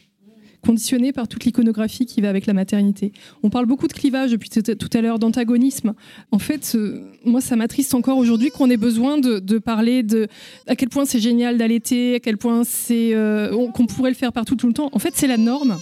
Conditionnés 0.65 1.11
par 1.11 1.27
toute 1.27 1.43
l'iconographie 1.43 2.05
qui 2.05 2.21
va 2.21 2.29
avec 2.29 2.45
la 2.45 2.53
maternité. 2.53 3.11
On 3.43 3.49
parle 3.49 3.65
beaucoup 3.65 3.87
de 3.89 3.93
clivage 3.93 4.31
depuis 4.31 4.49
tout 4.49 4.89
à 4.93 5.01
l'heure, 5.01 5.19
d'antagonisme. 5.19 5.93
En 6.31 6.39
fait, 6.39 6.71
euh, 6.75 7.01
moi, 7.25 7.41
ça 7.41 7.57
m'attriste 7.57 7.93
encore 7.93 8.17
aujourd'hui 8.17 8.49
qu'on 8.49 8.69
ait 8.69 8.77
besoin 8.77 9.17
de, 9.17 9.57
parler 9.57 10.03
de 10.03 10.27
à 10.67 10.77
quel 10.77 10.87
point 10.87 11.03
c'est 11.03 11.19
génial 11.19 11.57
d'allaiter, 11.57 12.15
à 12.15 12.19
quel 12.21 12.37
point 12.37 12.63
c'est 12.63 13.13
euh, 13.13 13.53
on- 13.53 13.71
qu'on 13.73 13.87
pourrait 13.87 14.11
le 14.11 14.15
faire 14.15 14.31
partout 14.31 14.55
tout 14.55 14.67
le 14.67 14.73
temps. 14.73 14.87
En 14.93 14.99
fait, 14.99 15.13
c'est 15.15 15.27
la 15.27 15.37
norme. 15.37 15.77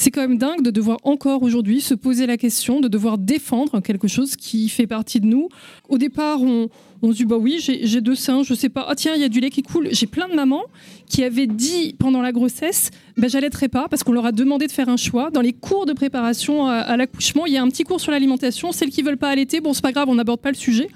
C'est 0.00 0.12
quand 0.12 0.20
même 0.20 0.38
dingue 0.38 0.62
de 0.62 0.70
devoir 0.70 0.98
encore 1.02 1.42
aujourd'hui 1.42 1.80
se 1.80 1.92
poser 1.92 2.26
la 2.26 2.36
question, 2.36 2.80
de 2.80 2.86
devoir 2.86 3.18
défendre 3.18 3.80
quelque 3.80 4.06
chose 4.06 4.36
qui 4.36 4.68
fait 4.68 4.86
partie 4.86 5.18
de 5.18 5.26
nous. 5.26 5.48
Au 5.88 5.98
départ, 5.98 6.40
on, 6.40 6.68
on 7.02 7.10
se 7.10 7.16
dit 7.16 7.24
bah 7.24 7.36
oui, 7.36 7.58
j'ai 7.58 8.00
deux 8.00 8.14
seins, 8.14 8.44
je 8.44 8.54
sais 8.54 8.68
pas. 8.68 8.86
Ah 8.88 8.94
tiens, 8.94 9.14
il 9.16 9.20
y 9.20 9.24
a 9.24 9.28
du 9.28 9.40
lait 9.40 9.50
qui 9.50 9.62
coule. 9.62 9.88
J'ai 9.90 10.06
plein 10.06 10.28
de 10.28 10.34
mamans 10.34 10.62
qui 11.08 11.24
avaient 11.24 11.48
dit 11.48 11.96
pendant 11.98 12.22
la 12.22 12.30
grossesse, 12.30 12.92
bah, 13.16 13.26
j'allaiterai 13.26 13.66
pas 13.66 13.88
parce 13.88 14.04
qu'on 14.04 14.12
leur 14.12 14.24
a 14.24 14.30
demandé 14.30 14.68
de 14.68 14.72
faire 14.72 14.88
un 14.88 14.96
choix. 14.96 15.32
Dans 15.32 15.40
les 15.40 15.52
cours 15.52 15.84
de 15.84 15.94
préparation 15.94 16.68
à, 16.68 16.74
à 16.74 16.96
l'accouchement, 16.96 17.46
il 17.46 17.54
y 17.54 17.56
a 17.56 17.62
un 17.62 17.68
petit 17.68 17.82
cours 17.82 18.00
sur 18.00 18.12
l'alimentation. 18.12 18.70
Celles 18.70 18.90
qui 18.90 19.02
veulent 19.02 19.18
pas 19.18 19.30
allaiter, 19.30 19.60
bon 19.60 19.72
c'est 19.72 19.82
pas 19.82 19.90
grave, 19.90 20.08
on 20.08 20.14
n'aborde 20.14 20.40
pas 20.40 20.50
le 20.50 20.56
sujet. 20.56 20.88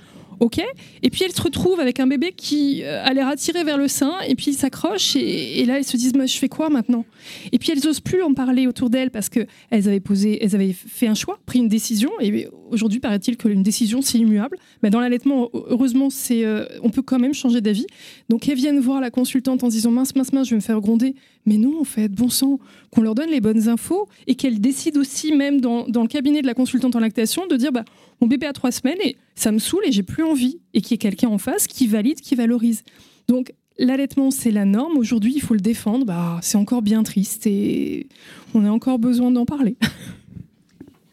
Ok. 0.42 0.60
Et 1.04 1.10
puis 1.10 1.22
elles 1.22 1.30
se 1.30 1.40
retrouvent 1.40 1.78
avec 1.78 2.00
un 2.00 2.08
bébé 2.08 2.32
qui 2.36 2.82
euh, 2.82 3.00
a 3.04 3.12
l'air 3.12 3.28
attiré 3.28 3.62
vers 3.62 3.78
le 3.78 3.86
sein 3.86 4.14
et 4.26 4.34
puis 4.34 4.46
il 4.48 4.54
s'accroche 4.54 5.14
et, 5.14 5.64
là 5.66 5.78
elles 5.78 5.84
se 5.84 5.96
disent 5.96 6.14
je 6.20 6.36
fais 6.36 6.48
quoi 6.48 6.68
maintenant? 6.68 7.04
Et 7.52 7.60
puis 7.60 7.70
elles 7.70 7.86
osent 7.86 8.00
plus 8.00 8.24
en 8.24 8.34
parler 8.34 8.66
autour 8.66 8.90
d'elles 8.90 9.12
parce 9.12 9.28
que 9.28 9.46
elles 9.70 9.86
avaient 9.86 10.00
posé, 10.00 10.42
elles 10.42 10.56
avaient 10.56 10.72
fait 10.72 11.06
un 11.06 11.14
choix, 11.14 11.38
pris 11.46 11.60
une 11.60 11.68
décision 11.68 12.10
et 12.20 12.48
aujourd'hui 12.72 12.98
paraît-il 12.98 13.36
qu'une 13.36 13.62
décision 13.62 14.02
c'est 14.02 14.18
immuable. 14.18 14.58
Mais 14.82 14.90
dans 14.90 14.98
l'allaitement, 14.98 15.48
heureusement, 15.52 16.10
c'est, 16.10 16.44
euh, 16.44 16.64
on 16.82 16.90
peut 16.90 17.02
quand 17.02 17.20
même 17.20 17.34
changer 17.34 17.60
d'avis. 17.60 17.86
Donc 18.28 18.48
elles 18.48 18.56
viennent 18.56 18.80
voir 18.80 19.00
la 19.00 19.10
consultante 19.10 19.62
en 19.62 19.68
disant 19.68 19.92
mince 19.92 20.16
mince 20.16 20.32
mince, 20.32 20.48
je 20.48 20.54
vais 20.54 20.56
me 20.56 20.60
faire 20.60 20.80
gronder. 20.80 21.14
Mais 21.46 21.56
non 21.56 21.80
en 21.80 21.84
fait, 21.84 22.08
bon 22.08 22.28
sang, 22.28 22.58
qu'on 22.90 23.02
leur 23.02 23.14
donne 23.14 23.30
les 23.30 23.40
bonnes 23.40 23.68
infos 23.68 24.08
et 24.26 24.34
qu'elles 24.34 24.60
décident 24.60 25.00
aussi 25.00 25.32
même 25.32 25.60
dans, 25.60 25.86
dans 25.86 26.02
le 26.02 26.08
cabinet 26.08 26.42
de 26.42 26.46
la 26.48 26.54
consultante 26.54 26.96
en 26.96 27.00
lactation 27.00 27.46
de 27.46 27.54
dire 27.54 27.70
bah 27.70 27.84
mon 28.22 28.28
bébé 28.28 28.46
a 28.46 28.52
trois 28.52 28.70
semaines 28.70 28.98
et 29.04 29.16
ça 29.34 29.50
me 29.50 29.58
saoule 29.58 29.82
et 29.84 29.90
j'ai 29.90 30.04
plus 30.04 30.22
envie 30.22 30.60
et 30.74 30.80
qu'il 30.80 30.92
y 30.92 30.94
ait 30.94 30.98
quelqu'un 30.98 31.28
en 31.28 31.38
face 31.38 31.66
qui 31.66 31.88
valide, 31.88 32.20
qui 32.20 32.36
valorise. 32.36 32.84
Donc 33.26 33.52
l'allaitement 33.78 34.30
c'est 34.30 34.52
la 34.52 34.64
norme. 34.64 34.96
Aujourd'hui 34.96 35.32
il 35.34 35.42
faut 35.42 35.54
le 35.54 35.60
défendre. 35.60 36.06
Bah 36.06 36.38
c'est 36.40 36.56
encore 36.56 36.82
bien 36.82 37.02
triste 37.02 37.48
et 37.48 38.06
on 38.54 38.64
a 38.64 38.70
encore 38.70 39.00
besoin 39.00 39.32
d'en 39.32 39.44
parler. 39.44 39.76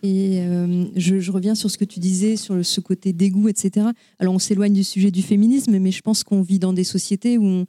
Et 0.02 0.40
euh, 0.40 0.86
je, 0.96 1.30
reviens 1.30 1.56
sur 1.56 1.70
ce 1.70 1.78
que 1.78 1.84
tu 1.84 2.00
disais, 2.00 2.38
sur 2.38 2.56
le- 2.56 2.64
ce 2.64 2.80
côté 2.80 3.12
dégoût, 3.12 3.50
etc. 3.50 3.88
Alors, 4.18 4.34
on 4.34 4.40
s'éloigne 4.40 4.72
du 4.72 4.86
sujet 4.86 5.12
du 5.12 5.22
féminisme, 5.22 5.78
mais 5.78 5.92
je 5.92 6.02
pense 6.02 6.24
qu'on 6.24 6.42
vit 6.42 6.58
dans 6.58 6.72
des 6.72 6.86
sociétés 6.86 7.38
où 7.38 7.44
on, 7.44 7.66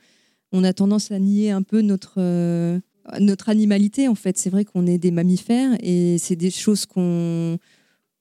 on 0.53 0.62
a 0.62 0.72
tendance 0.72 1.11
à 1.11 1.18
nier 1.18 1.51
un 1.51 1.62
peu 1.62 1.80
notre, 1.80 2.18
euh, 2.18 2.78
notre 3.18 3.49
animalité. 3.49 4.07
En 4.07 4.14
fait, 4.14 4.38
c'est 4.38 4.49
vrai 4.49 4.64
qu'on 4.64 4.86
est 4.86 4.97
des 4.97 5.11
mammifères 5.11 5.76
et 5.82 6.18
c'est 6.18 6.36
des 6.36 6.53
choses 6.53 6.86
qu'on 6.86 7.59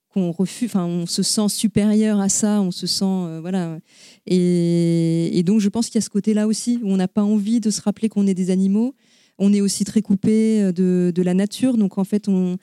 qu'on 0.10 0.32
refuse. 0.32 0.70
Enfin, 0.70 0.86
on 0.86 1.05
se 1.05 1.24
sent 1.24 1.49
supérieur 1.49 2.20
à 2.20 2.30
ça, 2.30 2.62
on 2.62 2.72
se 2.72 2.88
sent 2.88 3.05
euh, 3.05 3.39
voilà. 3.41 3.80
Et, 4.26 5.41
donc, 5.45 5.60
je 5.60 5.70
pense 5.70 5.88
qu'il 5.88 5.95
y 5.95 5.99
a 5.99 6.01
ce 6.01 6.10
côté-là 6.10 6.47
aussi 6.47 6.80
où 6.84 6.91
on 6.91 6.97
n'a 6.97 7.07
pas 7.07 7.24
envie 7.24 7.60
de 7.60 7.70
se 7.70 7.82
rappeler 7.82 8.10
qu'on 8.10 8.28
est 8.28 8.34
des 8.34 8.51
animaux. 8.51 8.95
On 9.38 9.53
est 9.53 9.62
aussi 9.62 9.86
très 9.86 10.01
coupé 10.01 10.62
euh, 10.62 10.72
de, 11.12 11.22
la 11.22 11.34
nature, 11.34 11.78
donc 11.78 11.97
en 11.97 12.03
fait, 12.03 12.28
on 12.28 12.57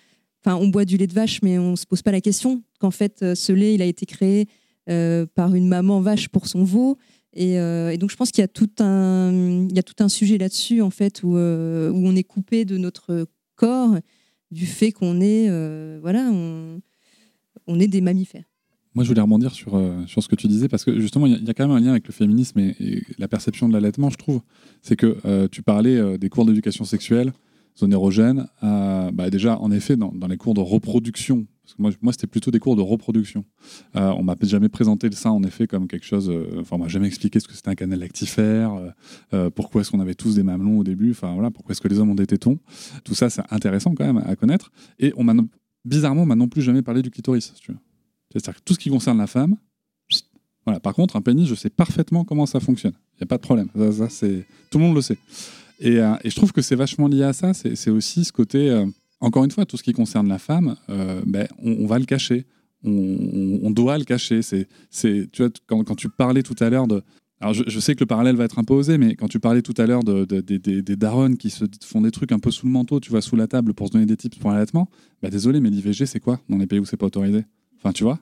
Enfin, 0.45 0.59
on 0.63 0.69
boit 0.69 0.85
du 0.85 0.97
lait 0.97 1.09
de 1.09 1.13
vache, 1.13 1.43
mais 1.43 1.59
on 1.59 1.75
se 1.75 1.87
pose 1.87 2.03
pas 2.03 2.13
la 2.13 2.21
question 2.21 2.63
qu'en 2.79 2.93
fait, 2.93 3.21
euh, 3.23 3.35
ce 3.35 3.51
lait, 3.51 3.75
il 3.75 3.83
a 3.83 3.85
été 3.85 4.07
créé 4.07 4.47
par 5.35 5.57
une 5.57 5.67
maman 5.67 6.01
vache 6.01 6.29
pour 6.29 6.47
son 6.47 6.63
veau. 6.63 6.97
Et, 7.33 7.57
donc, 7.99 8.13
je 8.13 8.15
pense 8.15 8.31
qu'il 8.31 8.43
y 8.43 8.45
a 8.45 8.49
tout 8.49 8.71
un, 8.79 9.67
il 9.69 9.75
y 9.75 9.81
a 9.81 9.83
tout 9.83 9.97
un 9.99 10.09
sujet 10.09 10.39
là-dessus, 10.39 10.81
en 10.81 10.91
fait, 10.91 11.25
où, 11.25 11.31
où 11.31 11.37
on 12.07 12.15
est 12.15 12.23
coupé 12.23 12.65
de 12.65 12.79
notre 12.79 13.27
corps, 13.57 13.97
du 14.53 14.65
fait 14.65 14.93
qu'on 14.93 15.21
est, 15.21 15.49
voilà, 15.99 16.31
on 17.67 17.81
est 17.81 17.89
des 17.89 18.01
mammifères. 18.01 18.45
Moi, 18.97 19.05
je 19.05 19.11
voulais 19.11 19.21
rebondir 19.21 19.53
sur, 19.53 19.75
euh, 19.75 20.07
sur 20.07 20.23
ce 20.23 20.29
que 20.29 20.37
tu 20.37 20.49
disais, 20.49 20.69
parce 20.69 20.83
que 20.83 20.99
justement, 20.99 21.27
il 21.27 21.45
y, 21.45 21.51
a- 21.51 21.53
quand 21.53 21.69
même 21.69 21.77
un 21.77 21.81
lien 21.81 21.91
avec 21.91 22.07
le 22.07 22.15
féminisme 22.15 22.59
et, 22.59 23.03
la 23.19 23.29
perception 23.29 23.69
de 23.69 23.75
l'allaitement, 23.75 24.09
je 24.09 24.17
trouve. 24.17 24.41
C'est 24.81 24.97
que 24.97 25.19
euh, 25.27 25.49
tu 25.53 25.63
parlais 25.63 25.99
euh, 25.99 26.17
des 26.17 26.31
cours 26.31 26.47
d'éducation 26.47 26.87
sexuelle, 26.87 27.35
zone 27.79 27.93
érogène. 27.93 28.47
bah, 28.63 29.29
déjà, 29.31 29.59
en 29.61 29.71
effet, 29.71 29.97
dans, 29.99 30.11
les 30.31 30.39
cours 30.39 30.55
de 30.55 30.63
reproduction, 30.63 31.47
moi, 31.79 31.93
c'était 32.13 32.27
plutôt 32.27 32.51
des 32.51 32.59
cours 32.59 32.75
de 32.75 32.81
reproduction. 32.81 33.45
On 33.93 34.23
m'a 34.23 34.35
jamais 34.41 34.71
présenté 34.71 35.11
le 35.11 35.15
sein, 35.15 35.29
en 35.29 35.43
effet, 35.43 35.67
comme 35.67 35.89
quelque 35.89 36.07
chose. 36.07 36.33
Enfin, 36.59 36.77
on 36.77 36.79
m'a 36.79 36.89
jamais 36.89 37.09
expliqué 37.09 37.39
ce 37.39 37.47
que 37.47 37.53
c'était 37.53 37.69
un 37.69 37.75
canal 37.75 37.99
lactifère, 37.99 38.81
pourquoi 39.55 39.83
est-ce 39.83 39.91
qu'on 39.91 40.01
avait 40.01 40.15
tous 40.15 40.37
des 40.37 40.43
mamelons 40.43 40.79
au 40.79 40.85
début, 40.85 41.11
enfin 41.11 41.35
voilà, 41.35 41.51
pourquoi 41.51 41.73
est-ce 41.73 41.83
que 41.83 41.89
les 41.89 41.99
hommes 41.99 42.09
ont 42.09 42.15
des 42.15 42.27
tétons. 42.27 42.59
Tout 43.05 43.15
ça, 43.15 43.29
c'est 43.29 43.43
intéressant 43.51 43.95
quand 43.95 44.07
même 44.07 44.25
à 44.25 44.37
connaître. 44.37 44.73
Et 44.99 45.13
on 45.19 45.25
m'a 45.25 45.35
bizarrement, 45.87 46.23
on 46.23 46.27
m'a 46.27 46.37
non 46.37 46.49
plus 46.49 46.63
jamais 46.63 46.83
parlé 46.83 47.03
du 47.03 47.11
clitoris. 47.11 47.53
C'est-à-dire 48.31 48.55
que 48.55 48.65
tout 48.65 48.75
ce 48.75 48.79
qui 48.79 48.91
concerne 48.91 49.19
la 49.19 49.27
femme, 49.27 49.57
voilà. 50.67 50.81
Par 50.81 50.95
contre, 50.95 51.17
un 51.17 51.23
pénis, 51.23 51.49
je 51.49 51.55
sais 51.55 51.71
parfaitement 51.71 52.25
comment 52.25 52.45
ça 52.45 52.59
fonctionne. 52.59 52.95
Il 53.15 53.19
n'y 53.21 53.25
a 53.25 53.27
pas 53.27 53.37
de 53.37 53.43
problème. 53.43 53.69
Ça. 53.93 54.27
Tout 54.71 54.79
le 54.79 54.85
monde 54.85 54.97
le 54.97 55.01
sait. 55.01 55.17
Et, 55.79 55.99
euh, 55.99 56.15
et 56.25 56.31
je 56.31 56.35
trouve 56.35 56.53
que 56.53 56.61
c'est 56.61 56.75
vachement 56.75 57.07
lié 57.07 57.23
à 57.23 57.33
ça. 57.33 57.55
C'est, 57.55 57.91
aussi 57.91 58.25
ce 58.25 58.33
côté, 58.33 58.71
euh, 58.71 58.85
encore 59.21 59.45
une 59.45 59.51
fois, 59.53 59.65
tout 59.65 59.77
ce 59.77 59.85
qui 59.85 59.93
concerne 59.93 60.29
la 60.29 60.39
femme, 60.39 60.77
euh, 60.91 61.23
ben, 61.25 61.47
on, 61.63 61.85
on 61.85 61.87
va 61.87 61.99
le 62.01 62.05
cacher. 62.05 62.47
on, 62.83 63.61
on 63.63 63.71
doit 63.71 63.97
le 63.97 64.05
cacher. 64.05 64.43
C'est, 64.43 64.67
c'est, 64.91 65.29
tu 65.31 65.43
vois, 65.43 65.53
quand, 65.67 65.85
quand 65.85 65.95
tu 65.95 66.09
parlais 66.09 66.43
tout 66.43 66.57
à 66.59 66.69
l'heure 66.69 66.89
de. 66.89 67.03
Alors, 67.41 67.53
je, 67.53 67.81
sais 67.81 67.95
que 67.95 68.01
le 68.01 68.07
parallèle 68.07 68.35
va 68.35 68.45
être 68.45 68.59
un 68.59 68.65
peu 68.65 68.73
osé, 68.73 68.97
mais 68.97 69.15
quand 69.15 69.29
tu 69.29 69.41
parlais 69.41 69.61
tout 69.61 69.75
à 69.77 69.87
l'heure 69.87 70.03
de, 70.03 70.25
de- 70.25 70.41
des- 70.41 70.59
des, 70.59 70.97
darons 70.97 71.35
qui 71.35 71.51
se 71.51 71.67
font 71.85 72.01
des 72.01 72.11
trucs 72.11 72.33
un 72.33 72.39
peu 72.39 72.51
sous 72.51 72.65
le 72.65 72.73
manteau, 72.73 72.99
tu 72.99 73.11
vois, 73.11 73.21
sous 73.21 73.37
la 73.37 73.47
table 73.47 73.75
pour 73.75 73.89
se 73.89 73.93
donner 73.93 74.07
des 74.07 74.17
tips 74.17 74.39
pour 74.39 74.51
l'allaitement, 74.51 74.89
bah 75.23 75.29
désolé, 75.29 75.61
mais 75.61 75.69
l'IVG, 75.69 76.07
c'est 76.07 76.21
quoi 76.21 76.41
dans 76.49 76.57
les 76.57 76.67
pays 76.67 76.79
où 76.79 76.87
c'est 76.87 76.97
pas 76.97 77.07
autorisé? 77.07 77.45
Enfin, 77.77 77.93
tu 77.93 78.05
vois, 78.05 78.21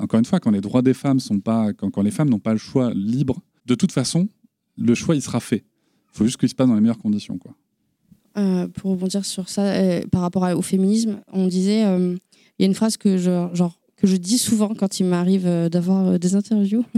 encore 0.00 0.18
une 0.18 0.24
fois, 0.24 0.38
quand 0.38 0.52
les 0.52 0.60
droits 0.60 0.82
des 0.82 0.94
femmes 0.94 1.20
sont 1.20 1.40
pas, 1.40 1.72
quand, 1.72 2.00
les 2.00 2.10
femmes 2.12 2.30
n'ont 2.30 2.38
pas 2.38 2.52
le 2.52 2.58
choix 2.58 2.92
libre, 2.94 3.40
de 3.66 3.74
toute 3.74 3.92
façon, 3.92 4.28
le 4.76 4.94
choix 4.94 5.16
il 5.16 5.22
sera 5.22 5.40
fait. 5.40 5.64
Il 6.14 6.18
faut 6.18 6.24
juste 6.24 6.38
qu'il 6.38 6.48
se 6.48 6.54
passe 6.54 6.68
dans 6.68 6.74
les 6.74 6.80
meilleures 6.80 6.98
conditions, 6.98 7.38
quoi. 7.38 7.54
Euh, 8.36 8.68
pour 8.68 8.92
rebondir 8.92 9.24
sur 9.24 9.48
ça, 9.48 9.62
euh, 9.62 10.00
par 10.12 10.20
rapport 10.20 10.44
au 10.56 10.62
féminisme, 10.62 11.20
on 11.32 11.48
disait, 11.48 11.84
euh, 11.84 12.14
il 12.58 12.62
y 12.62 12.64
a 12.64 12.66
une 12.66 12.74
phrase 12.74 12.96
que 12.96 13.18
je, 13.18 13.48
que 14.00 14.06
je 14.06 14.16
dis 14.16 14.38
souvent 14.38 14.74
quand 14.74 15.00
il 15.00 15.06
m'arrive 15.06 15.46
euh, 15.46 15.68
d'avoir 15.68 16.06
euh, 16.06 16.18
des 16.18 16.34
interviews. 16.34 16.84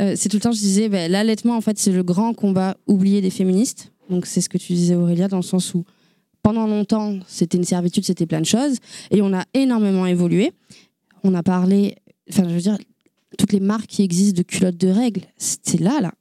Euh, 0.00 0.14
c'est 0.16 0.28
tout 0.28 0.38
le 0.38 0.40
temps, 0.40 0.50
je 0.50 0.58
disais, 0.58 0.88
ben, 0.88 1.08
l'allaitement, 1.10 1.56
en 1.56 1.60
fait, 1.60 1.78
c'est 1.78 1.92
le 1.92 2.02
grand 2.02 2.34
combat 2.34 2.76
oublié 2.88 3.20
des 3.20 3.30
féministes. 3.30 3.92
Donc, 4.10 4.26
c'est 4.26 4.40
ce 4.40 4.48
que 4.48 4.58
tu 4.58 4.72
disais, 4.72 4.96
Aurélia, 4.96 5.28
dans 5.28 5.36
le 5.36 5.42
sens 5.42 5.72
où 5.72 5.84
pendant 6.42 6.66
longtemps, 6.66 7.20
c'était 7.28 7.56
une 7.56 7.64
servitude, 7.64 8.04
c'était 8.04 8.26
plein 8.26 8.40
de 8.40 8.46
choses. 8.46 8.78
Et 9.12 9.22
on 9.22 9.32
a 9.32 9.44
énormément 9.54 10.04
évolué. 10.06 10.50
On 11.22 11.32
a 11.34 11.44
parlé, 11.44 11.94
enfin, 12.28 12.48
je 12.48 12.54
veux 12.54 12.60
dire, 12.60 12.76
toutes 13.38 13.52
les 13.52 13.60
marques 13.60 13.86
qui 13.86 14.02
existent 14.02 14.36
de 14.36 14.42
culottes 14.42 14.76
de 14.76 14.88
règles, 14.88 15.22
c'était 15.36 15.78
là, 15.78 16.00
là. 16.00 16.12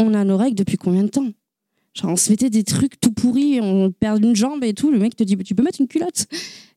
On 0.00 0.14
a 0.14 0.24
nos 0.24 0.36
règles 0.36 0.56
depuis 0.56 0.76
combien 0.76 1.04
de 1.04 1.10
temps? 1.10 1.30
Genre, 1.94 2.10
on 2.10 2.16
se 2.16 2.30
mettait 2.30 2.50
des 2.50 2.64
trucs 2.64 2.98
tout 3.00 3.12
pourris, 3.12 3.60
on 3.60 3.92
perd 3.92 4.24
une 4.24 4.34
jambe 4.34 4.64
et 4.64 4.74
tout. 4.74 4.90
Le 4.90 4.98
mec 4.98 5.14
te 5.14 5.22
dit, 5.22 5.36
tu 5.38 5.54
peux 5.54 5.62
mettre 5.62 5.80
une 5.80 5.88
culotte? 5.88 6.26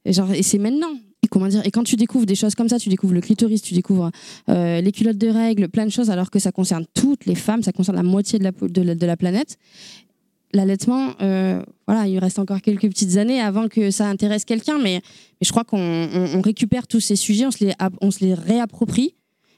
Et, 0.05 0.11
et 0.35 0.43
c'est 0.43 0.59
maintenant. 0.59 0.93
Comment 1.29 1.47
dire, 1.47 1.61
et 1.65 1.71
quand 1.71 1.83
tu 1.83 1.95
découvres 1.95 2.25
des 2.25 2.35
choses 2.35 2.53
comme 2.53 2.69
ça, 2.69 2.77
tu 2.77 2.89
découvres 2.89 3.13
le 3.13 3.21
clitoris, 3.21 3.61
tu 3.61 3.73
découvres 3.73 4.11
euh, 4.49 4.81
les 4.81 4.91
culottes 4.91 5.17
de 5.17 5.29
règles, 5.29 5.69
plein 5.69 5.85
de 5.85 5.91
choses, 5.91 6.09
alors 6.09 6.29
que 6.29 6.37
ça 6.39 6.51
concerne 6.51 6.85
toutes 6.93 7.25
les 7.25 7.35
femmes, 7.35 7.63
ça 7.63 7.71
concerne 7.71 7.97
la 7.97 8.03
moitié 8.03 8.39
de 8.39 9.05
la, 9.05 9.17
planète. 9.17 9.57
L'allaitement, 10.53 11.13
euh, 11.21 11.63
voilà, 11.87 12.07
il 12.07 12.19
reste 12.19 12.37
encore 12.39 12.61
quelques 12.61 12.87
petites 12.87 13.17
années 13.17 13.41
avant 13.41 13.67
que 13.67 13.89
ça 13.89 14.07
intéresse 14.07 14.45
quelqu'un, 14.45 14.77
mais, 14.77 15.01
je 15.41 15.49
crois 15.49 15.63
qu'on 15.63 15.79
on- 15.79 16.37
on 16.37 16.41
récupère 16.41 16.87
tous 16.87 16.99
ces 16.99 17.15
sujets, 17.15 17.45
on 17.47 17.51
se 17.51 17.65
les, 17.65 17.73
on 18.01 18.11
se 18.11 18.23
les 18.23 18.33
réapproprie, 18.33 19.15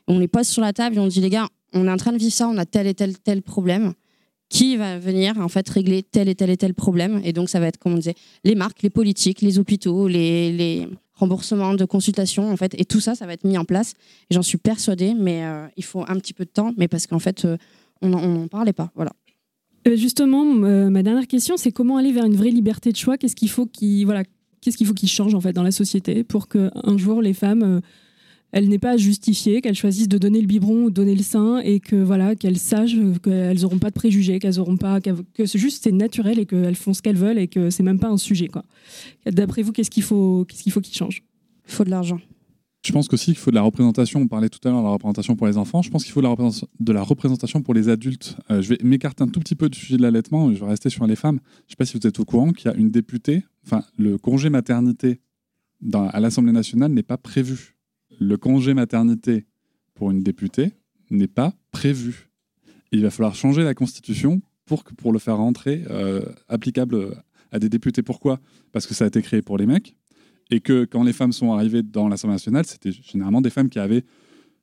on 0.07 0.19
les 0.19 0.27
pose 0.27 0.47
sur 0.47 0.61
la 0.61 0.71
table 0.71 0.95
et 0.95 0.99
on 0.99 1.07
dit, 1.07 1.19
les 1.19 1.29
gars, 1.29 1.47
on 1.73 1.87
est 1.87 1.91
en 1.91 1.97
train 1.97 2.13
de 2.13 2.17
vivre 2.17 2.33
ça, 2.33 2.47
on 2.47 2.57
a 2.57 2.65
tel 2.65 2.87
et 2.87 2.93
tel, 2.93 3.17
tel 3.17 3.41
problème 3.41 3.93
qui 4.49 4.77
va 4.77 4.99
venir 4.99 5.37
en 5.39 5.49
fait 5.49 5.67
régler 5.67 6.03
tel 6.03 6.29
et 6.29 6.35
tel 6.35 6.49
et 6.49 6.57
tel 6.57 6.73
problème? 6.73 7.19
Et 7.23 7.33
donc 7.33 7.49
ça 7.49 7.59
va 7.59 7.67
être, 7.67 7.77
comme 7.77 7.93
on 7.93 7.97
disait, 7.97 8.15
les 8.43 8.55
marques, 8.55 8.83
les 8.83 8.89
politiques, 8.89 9.41
les 9.41 9.59
hôpitaux, 9.59 10.07
les, 10.07 10.51
les 10.51 10.87
remboursements 11.15 11.73
de 11.73 11.85
consultation, 11.85 12.51
en 12.51 12.57
fait, 12.57 12.79
et 12.79 12.85
tout 12.85 12.99
ça, 12.99 13.15
ça 13.15 13.25
va 13.25 13.33
être 13.33 13.45
mis 13.45 13.57
en 13.57 13.65
place. 13.65 13.93
J'en 14.29 14.41
suis 14.41 14.57
persuadée, 14.57 15.13
mais 15.13 15.43
euh, 15.43 15.65
il 15.77 15.83
faut 15.83 16.03
un 16.07 16.15
petit 16.15 16.33
peu 16.33 16.45
de 16.45 16.49
temps, 16.49 16.73
mais 16.77 16.87
parce 16.87 17.07
qu'en 17.07 17.19
fait, 17.19 17.45
euh, 17.45 17.57
on 18.01 18.09
n'en 18.09 18.47
parlait 18.47 18.73
pas. 18.73 18.91
Voilà. 18.95 19.13
Euh, 19.87 19.95
Justement, 19.95 20.43
ma 20.45 21.03
dernière 21.03 21.27
question, 21.27 21.57
c'est 21.57 21.71
comment 21.71 21.97
aller 21.97 22.11
vers 22.11 22.25
une 22.25 22.35
vraie 22.35 22.49
liberté 22.49 22.91
de 22.91 22.97
choix? 22.97 23.17
Qu'est-ce 23.17 23.35
qu'il 23.35 23.49
faut 23.49 23.65
qui 23.65 24.03
voilà, 24.03 24.23
qu'est-ce 24.61 24.77
qu'il 24.77 24.87
faut 24.87 24.93
qui 24.93 25.07
change 25.07 25.33
en 25.33 25.41
fait 25.41 25.53
dans 25.53 25.63
la 25.63 25.71
société 25.71 26.23
pour 26.23 26.47
que 26.47 26.71
un 26.75 26.97
jour 26.97 27.21
les 27.21 27.33
femmes 27.33 27.81
elles 28.55 28.69
n'aient 28.69 28.79
pas 28.79 28.91
à 28.91 28.97
justifier, 28.97 29.59
qu'elles 29.61 29.75
choisissent 29.75 30.07
de 30.07 30.17
donner 30.17 30.39
le 30.39 30.47
biberon 30.47 30.85
ou 30.85 30.89
de 30.89 30.95
donner 30.95 31.13
le 31.13 31.23
sein 31.23 31.59
et 31.59 31.81
que 31.81 31.97
voilà 31.97 32.35
qu'elles 32.35 32.57
sachent 32.57 32.95
qu'elles 33.21 33.59
n'auront 33.61 33.79
pas 33.79 33.89
de 33.89 33.93
préjugés, 33.95 34.39
qu'elles 34.39 34.59
auront 34.61 34.77
pas 34.77 35.01
que 35.01 35.45
c'est 35.45 35.59
juste 35.59 35.83
c'est 35.83 35.91
naturel 35.91 36.39
et 36.39 36.45
qu'elles 36.45 36.75
font 36.75 36.93
ce 36.93 37.01
qu'elles 37.01 37.17
veulent 37.17 37.37
et 37.37 37.49
que 37.49 37.69
c'est 37.69 37.83
même 37.83 37.99
pas 37.99 38.07
un 38.09 38.17
sujet 38.17 38.47
quoi. 38.47 38.63
D'après 39.29 39.61
vous, 39.61 39.73
qu'est-ce 39.73 39.91
qu'il 39.91 40.03
faut 40.03 40.45
qu'est-ce 40.47 40.63
qu'il 40.63 40.71
faut 40.71 40.79
qui 40.81 40.95
change? 40.95 41.21
Il 41.67 41.73
faut 41.73 41.83
de 41.83 41.89
l'argent. 41.89 42.19
Je 42.85 42.91
pense 42.93 43.07
aussi 43.11 43.25
qu'il 43.25 43.37
faut 43.37 43.49
de 43.49 43.55
la 43.55 43.63
représentation. 43.63 44.21
On 44.21 44.27
parlait 44.27 44.47
tout 44.47 44.59
à 44.63 44.69
l'heure 44.69 44.79
de 44.81 44.85
la 44.85 44.91
représentation 44.91 45.35
pour 45.35 45.47
les 45.47 45.57
enfants. 45.57 45.81
Je 45.81 45.89
pense 45.89 46.03
qu'il 46.03 46.13
faut 46.13 46.21
de 46.21 46.25
la, 46.27 46.29
représent- 46.29 46.67
de 46.79 46.91
la 46.93 47.01
représentation 47.01 47.63
pour 47.63 47.73
les 47.73 47.89
adultes. 47.89 48.37
Euh, 48.51 48.61
je 48.61 48.69
vais 48.69 48.77
m'écarter 48.83 49.23
un 49.23 49.27
tout 49.27 49.39
petit 49.39 49.55
peu 49.55 49.69
du 49.69 49.79
sujet 49.79 49.97
de 49.97 50.03
l'allaitement. 50.03 50.53
Je 50.53 50.59
vais 50.59 50.67
rester 50.67 50.91
sur 50.91 51.05
les 51.07 51.15
femmes. 51.15 51.39
Je 51.43 51.49
ne 51.49 51.69
sais 51.71 51.75
pas 51.77 51.85
si 51.85 51.97
vous 51.97 52.05
êtes 52.07 52.19
au 52.19 52.25
courant 52.25 52.51
qu'il 52.53 52.69
y 52.69 52.73
a 52.73 52.77
une 52.77 52.91
députée. 52.91 53.43
Enfin, 53.65 53.83
le 53.97 54.19
congé 54.19 54.51
maternité 54.51 55.19
dans- 55.81 56.07
à 56.09 56.19
l'Assemblée 56.19 56.51
nationale 56.53 56.91
n'est 56.93 57.01
pas 57.01 57.17
prévu. 57.17 57.74
Le 58.19 58.37
congé 58.37 58.73
maternité 58.73 59.45
pour 59.93 60.11
une 60.11 60.23
députée 60.23 60.73
n'est 61.09 61.27
pas 61.27 61.53
prévu. 61.71 62.29
Il 62.91 63.01
va 63.01 63.09
falloir 63.09 63.35
changer 63.35 63.63
la 63.63 63.73
Constitution 63.73 64.41
pour, 64.65 64.83
que, 64.83 64.93
pour 64.93 65.11
le 65.11 65.19
faire 65.19 65.37
rentrer 65.37 65.83
euh, 65.89 66.21
applicable 66.47 67.21
à 67.51 67.59
des 67.59 67.69
députés. 67.69 68.03
Pourquoi? 68.03 68.39
Parce 68.71 68.87
que 68.87 68.93
ça 68.93 69.05
a 69.05 69.07
été 69.07 69.21
créé 69.21 69.41
pour 69.41 69.57
les 69.57 69.65
mecs 69.65 69.95
et 70.51 70.59
que 70.59 70.85
quand 70.85 71.03
les 71.03 71.13
femmes 71.13 71.31
sont 71.31 71.53
arrivées 71.53 71.83
dans 71.83 72.07
l'Assemblée 72.07 72.35
nationale, 72.35 72.65
c'était 72.65 72.91
généralement 72.91 73.41
des 73.41 73.49
femmes 73.49 73.69
qui 73.69 73.79
avaient 73.79 74.03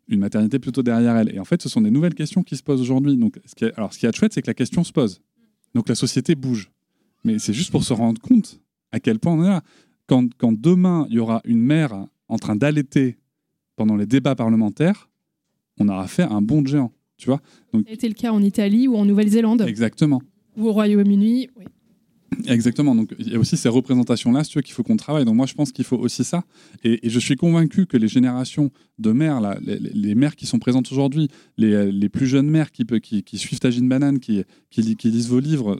une 0.08 0.20
maternité 0.20 0.58
plutôt 0.58 0.82
derrière 0.82 1.16
elles. 1.16 1.34
Et 1.34 1.38
en 1.38 1.44
fait, 1.44 1.62
ce 1.62 1.68
sont 1.68 1.80
des 1.80 1.90
nouvelles 1.90 2.14
questions 2.14 2.42
qui 2.42 2.56
se 2.56 2.62
posent 2.62 2.80
aujourd'hui. 2.80 3.16
Donc, 3.16 3.40
ce 3.44 3.54
qui 3.54 3.64
est, 3.64 3.74
alors, 3.76 3.92
ce 3.92 3.98
qui 3.98 4.06
est 4.06 4.16
chouette, 4.16 4.32
c'est 4.32 4.42
que 4.42 4.46
la 4.48 4.54
question 4.54 4.84
se 4.84 4.92
pose. 4.92 5.20
Donc, 5.74 5.88
la 5.88 5.94
société 5.94 6.34
bouge. 6.34 6.70
Mais 7.24 7.38
c'est 7.38 7.52
juste 7.52 7.70
pour 7.70 7.84
se 7.84 7.92
rendre 7.92 8.20
compte 8.20 8.60
à 8.90 9.00
quel 9.00 9.18
point 9.18 9.32
on 9.32 9.44
est 9.44 9.48
là. 9.48 9.62
Quand, 10.06 10.32
quand 10.36 10.52
demain, 10.52 11.06
il 11.08 11.16
y 11.16 11.18
aura 11.18 11.40
une 11.44 11.60
mère 11.62 12.06
en 12.28 12.38
train 12.38 12.56
d'allaiter 12.56 13.18
pendant 13.76 13.96
les 13.96 14.06
débats 14.06 14.34
parlementaires, 14.34 15.08
on 15.78 15.88
aura 15.88 16.06
fait 16.06 16.22
un 16.24 16.42
bond 16.42 16.62
de 16.62 16.68
géant. 16.68 16.92
Tu 17.16 17.26
vois 17.26 17.40
Donc, 17.72 17.84
Ça 17.84 17.90
a 17.90 17.94
été 17.94 18.08
le 18.08 18.14
cas 18.14 18.32
en 18.32 18.42
Italie 18.42 18.88
ou 18.88 18.96
en 18.96 19.04
Nouvelle-Zélande 19.04 19.62
exactement. 19.62 20.20
ou 20.56 20.68
au 20.68 20.72
Royaume-Uni. 20.72 21.48
oui. 21.56 21.64
Exactement. 22.48 22.94
Donc, 22.94 23.14
il 23.18 23.30
y 23.30 23.34
a 23.34 23.38
aussi 23.38 23.58
ces 23.58 23.68
représentations-là, 23.68 24.42
si 24.42 24.50
tu 24.52 24.58
veux, 24.58 24.62
qu'il 24.62 24.72
faut 24.74 24.82
qu'on 24.82 24.96
travaille. 24.96 25.24
Donc, 25.26 25.34
moi, 25.36 25.44
je 25.44 25.52
pense 25.52 25.70
qu'il 25.70 25.84
faut 25.84 25.98
aussi 25.98 26.24
ça. 26.24 26.44
Et, 26.82 27.06
et 27.06 27.10
je 27.10 27.18
suis 27.20 27.36
convaincu 27.36 27.84
que 27.86 27.98
les 27.98 28.08
générations 28.08 28.70
de 28.98 29.12
mères, 29.12 29.40
là, 29.42 29.58
les, 29.60 29.78
les- 29.78 30.14
mères 30.14 30.34
qui 30.34 30.46
sont 30.46 30.58
présentes 30.58 30.90
aujourd'hui, 30.90 31.28
les, 31.58 31.92
les 31.92 32.08
plus 32.08 32.26
jeunes 32.26 32.48
mères 32.48 32.72
qui, 32.72 32.86
peut- 32.86 33.00
qui, 33.00 33.22
qui 33.22 33.36
suivent 33.36 33.60
Tagine 33.60 33.86
Banane, 33.86 34.18
qui, 34.18 34.44
qui, 34.70 34.80
li- 34.80 34.96
qui 34.96 35.10
lisent 35.10 35.28
vos 35.28 35.40
livres, 35.40 35.78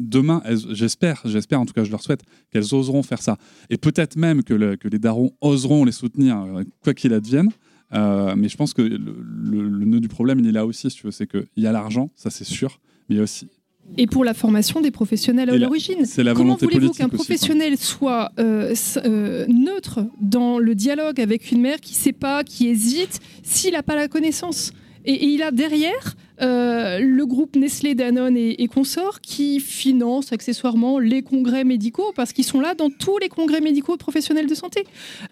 demain, 0.00 0.42
j'espère, 0.72 1.20
j'espère, 1.24 1.60
en 1.60 1.66
tout 1.66 1.72
cas, 1.74 1.84
je 1.84 1.90
leur 1.90 2.02
souhaite, 2.02 2.22
qu'elles 2.52 2.74
oseront 2.74 3.02
faire 3.02 3.22
ça. 3.22 3.36
Et 3.70 3.76
peut-être 3.76 4.16
même 4.16 4.42
que, 4.42 4.54
le- 4.54 4.76
que 4.76 4.88
les 4.88 4.98
darons 4.98 5.32
oseront 5.40 5.84
les 5.84 5.92
soutenir, 5.92 6.40
euh, 6.42 6.62
quoi 6.82 6.94
qu'il 6.94 7.12
advienne. 7.14 7.50
Euh, 7.92 8.34
mais 8.36 8.48
je 8.48 8.56
pense 8.56 8.72
que 8.72 8.82
le, 8.82 8.96
le- 8.98 9.68
le 9.68 9.84
nœud 9.84 10.00
du 10.00 10.08
problème, 10.08 10.38
il 10.40 10.46
est 10.46 10.52
là 10.52 10.64
aussi, 10.66 10.90
si 10.90 10.96
tu 10.96 11.06
veux. 11.06 11.10
C'est 11.12 11.26
qu'il 11.26 11.46
y 11.56 11.66
a 11.66 11.72
l'argent, 11.72 12.08
ça 12.16 12.30
c'est 12.30 12.44
sûr, 12.44 12.80
mais 13.08 13.16
il 13.16 13.18
y 13.18 13.20
a 13.20 13.24
aussi 13.24 13.48
Et 13.98 14.06
pour 14.06 14.24
la 14.24 14.32
formation 14.34 14.80
des 14.80 14.92
professionnels 14.92 15.50
à 15.50 15.56
l'origine. 15.58 16.04
Comment 16.34 16.54
voulez-vous 16.56 16.92
qu'un 16.92 17.06
aussi, 17.06 17.14
professionnel 17.16 17.76
soit 17.76 18.30
euh, 18.38 18.72
euh, 19.04 19.44
neutre 19.48 20.06
dans 20.20 20.58
le 20.60 20.74
dialogue 20.76 21.20
avec 21.20 21.50
une 21.50 21.60
mère 21.62 21.80
qui 21.80 21.92
ne 21.94 21.98
sait 21.98 22.12
pas, 22.12 22.44
qui 22.44 22.68
hésite, 22.68 23.18
s'il 23.42 23.72
n'a 23.72 23.82
pas 23.82 23.96
la 23.96 24.06
connaissance? 24.06 24.72
Et, 25.04 25.14
et 25.14 25.26
il 25.26 25.42
a 25.42 25.50
derrière 25.50 26.14
euh, 26.42 26.98
le 27.00 27.26
groupe 27.26 27.56
Nestlé, 27.56 27.94
Danone 27.94 28.36
et, 28.36 28.62
et 28.62 28.68
consorts 28.68 29.20
qui 29.20 29.60
finance 29.60 30.32
accessoirement 30.32 30.98
les 30.98 31.22
congrès 31.22 31.64
médicaux 31.64 32.12
parce 32.14 32.32
qu'ils 32.32 32.44
sont 32.44 32.60
là 32.60 32.74
dans 32.74 32.90
tous 32.90 33.18
les 33.18 33.28
congrès 33.28 33.60
médicaux 33.60 33.96
professionnels 33.96 34.46
de 34.46 34.54
santé. 34.54 34.84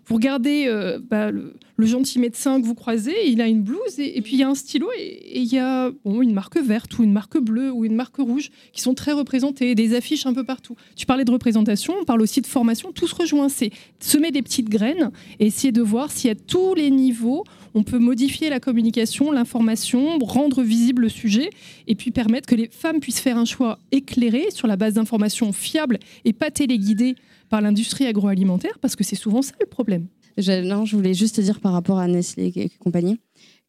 Vous 0.07 0.15
regardez 0.15 0.65
euh, 0.67 0.99
bah, 1.03 1.31
le, 1.31 1.55
gentil 1.79 2.19
médecin 2.19 2.61
que 2.61 2.67
vous 2.67 2.75
croisez, 2.75 3.15
il 3.27 3.41
a 3.41 3.47
une 3.47 3.63
blouse 3.63 3.99
et, 3.99 4.21
puis 4.21 4.35
il 4.35 4.39
y 4.41 4.43
a 4.43 4.49
un 4.49 4.55
stylo 4.55 4.89
et 4.99 5.41
il 5.41 5.53
y 5.53 5.59
a 5.59 5.91
une 6.05 6.33
marque 6.33 6.59
verte 6.59 6.99
ou 6.99 7.05
une 7.05 7.13
marque 7.13 7.39
bleue 7.39 7.71
ou 7.71 7.85
une 7.85 7.95
marque 7.95 8.17
rouge 8.17 8.51
qui 8.73 8.83
sont 8.83 8.95
très 8.95 9.13
représentées, 9.13 9.75
des 9.75 9.95
affiches 9.95 10.27
un 10.27 10.35
peu 10.35 10.45
partout. 10.45 10.75
Tu 10.97 11.07
parlais 11.07 11.25
de 11.25 11.31
représentation, 11.31 11.95
on 12.01 12.05
parle 12.05 12.21
aussi 12.21 12.41
de 12.41 12.47
formation, 12.47 12.93
tout 12.93 13.07
se 13.07 13.15
rejoint. 13.15 13.49
C'est 13.49 13.71
semer 14.01 14.31
des 14.31 14.43
petites 14.43 14.69
graines 14.69 15.11
et 15.39 15.47
essayer 15.47 15.73
de 15.73 15.83
voir 15.83 16.11
si 16.11 16.29
à 16.29 16.35
tous 16.35 16.75
les 16.75 16.91
niveaux, 16.91 17.45
on 17.75 17.83
peut 17.83 17.99
modifier 17.99 18.51
la 18.51 18.61
communication, 18.61 19.33
l'information, 19.33 20.19
rendre 20.19 20.63
visible 20.63 21.03
le 21.03 21.09
sujet 21.09 21.51
et 21.87 21.95
puis 21.95 22.11
permettre 22.11 22.47
que 22.47 22.55
les 22.55 22.69
femmes 22.69 23.01
puissent 23.01 23.21
faire 23.21 23.39
un 23.39 23.45
choix 23.45 23.79
éclairé 23.93 24.51
sur 24.51 24.67
la 24.67 24.77
base 24.77 24.95
d'informations 24.95 25.53
fiables 25.53 25.99
et 26.25 26.33
pas 26.33 26.51
téléguidées 26.51 27.15
par 27.49 27.61
l'industrie 27.61 28.07
agroalimentaire 28.07 28.79
parce 28.81 28.97
que 28.97 29.05
c'est 29.05 29.17
souvent 29.17 29.43
ça 29.43 29.55
le 29.61 29.67
problème. 29.67 30.07
Je, 30.37 30.63
non, 30.63 30.85
je 30.85 30.97
voulais 30.97 31.15
juste 31.15 31.37
te 31.37 31.41
dire 31.41 31.61
par 31.61 31.73
rapport 31.73 31.99
à 31.99 32.07
Nestlé 32.07 32.53
et 32.55 32.69
compagnie 32.79 33.19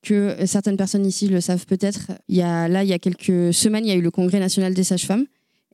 que 0.02 0.14
euh, 0.14 0.46
certaines 0.46 0.78
personnes 0.78 1.06
ici 1.06 1.28
le 1.28 1.42
savent 1.42 1.66
peut-être. 1.66 2.12
Il 2.28 2.38
y 2.38 2.42
a, 2.42 2.68
là, 2.68 2.84
il 2.84 2.90
y 2.90 2.94
a 2.94 3.00
quelques 3.00 3.54
semaines, 3.54 3.86
il 3.86 3.90
y 3.90 3.92
a 3.92 3.96
eu 3.96 4.02
le 4.02 4.12
congrès 4.12 4.40
national 4.40 4.74
des 4.74 4.84
sages-femmes. 4.84 5.26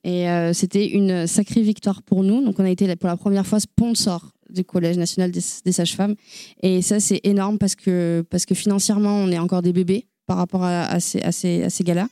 Et 0.06 0.30
euh, 0.30 0.54
c'était 0.54 0.88
une 0.88 1.26
sacrée 1.26 1.64
victoire 1.64 2.04
pour 2.04 2.24
nous. 2.24 2.44
Donc, 2.46 2.60
on 2.60 2.64
a 2.64 2.70
été 2.70 2.96
pour 2.96 3.08
la 3.08 3.18
première 3.18 3.46
fois 3.46 3.60
sponsor 3.60 4.32
du 4.52 4.64
Collège 4.64 4.98
national 4.98 5.32
des, 5.32 5.42
sages-femmes. 5.42 6.14
Et 6.62 6.84
ça, 6.84 7.00
c'est 7.00 7.20
énorme 7.24 7.58
parce 7.58 7.76
que, 7.76 8.24
parce 8.30 8.46
que 8.46 8.54
financièrement, 8.54 9.16
on 9.16 9.32
est 9.32 9.40
encore 9.40 9.64
des 9.64 9.74
bébés 9.74 10.06
par 10.28 10.38
rapport 10.38 10.64
à, 10.64 11.00
ces, 11.00 11.22
à 11.22 11.32
ces, 11.32 11.64
à 11.64 11.70
ces 11.72 11.84
gars-là. 11.84 12.08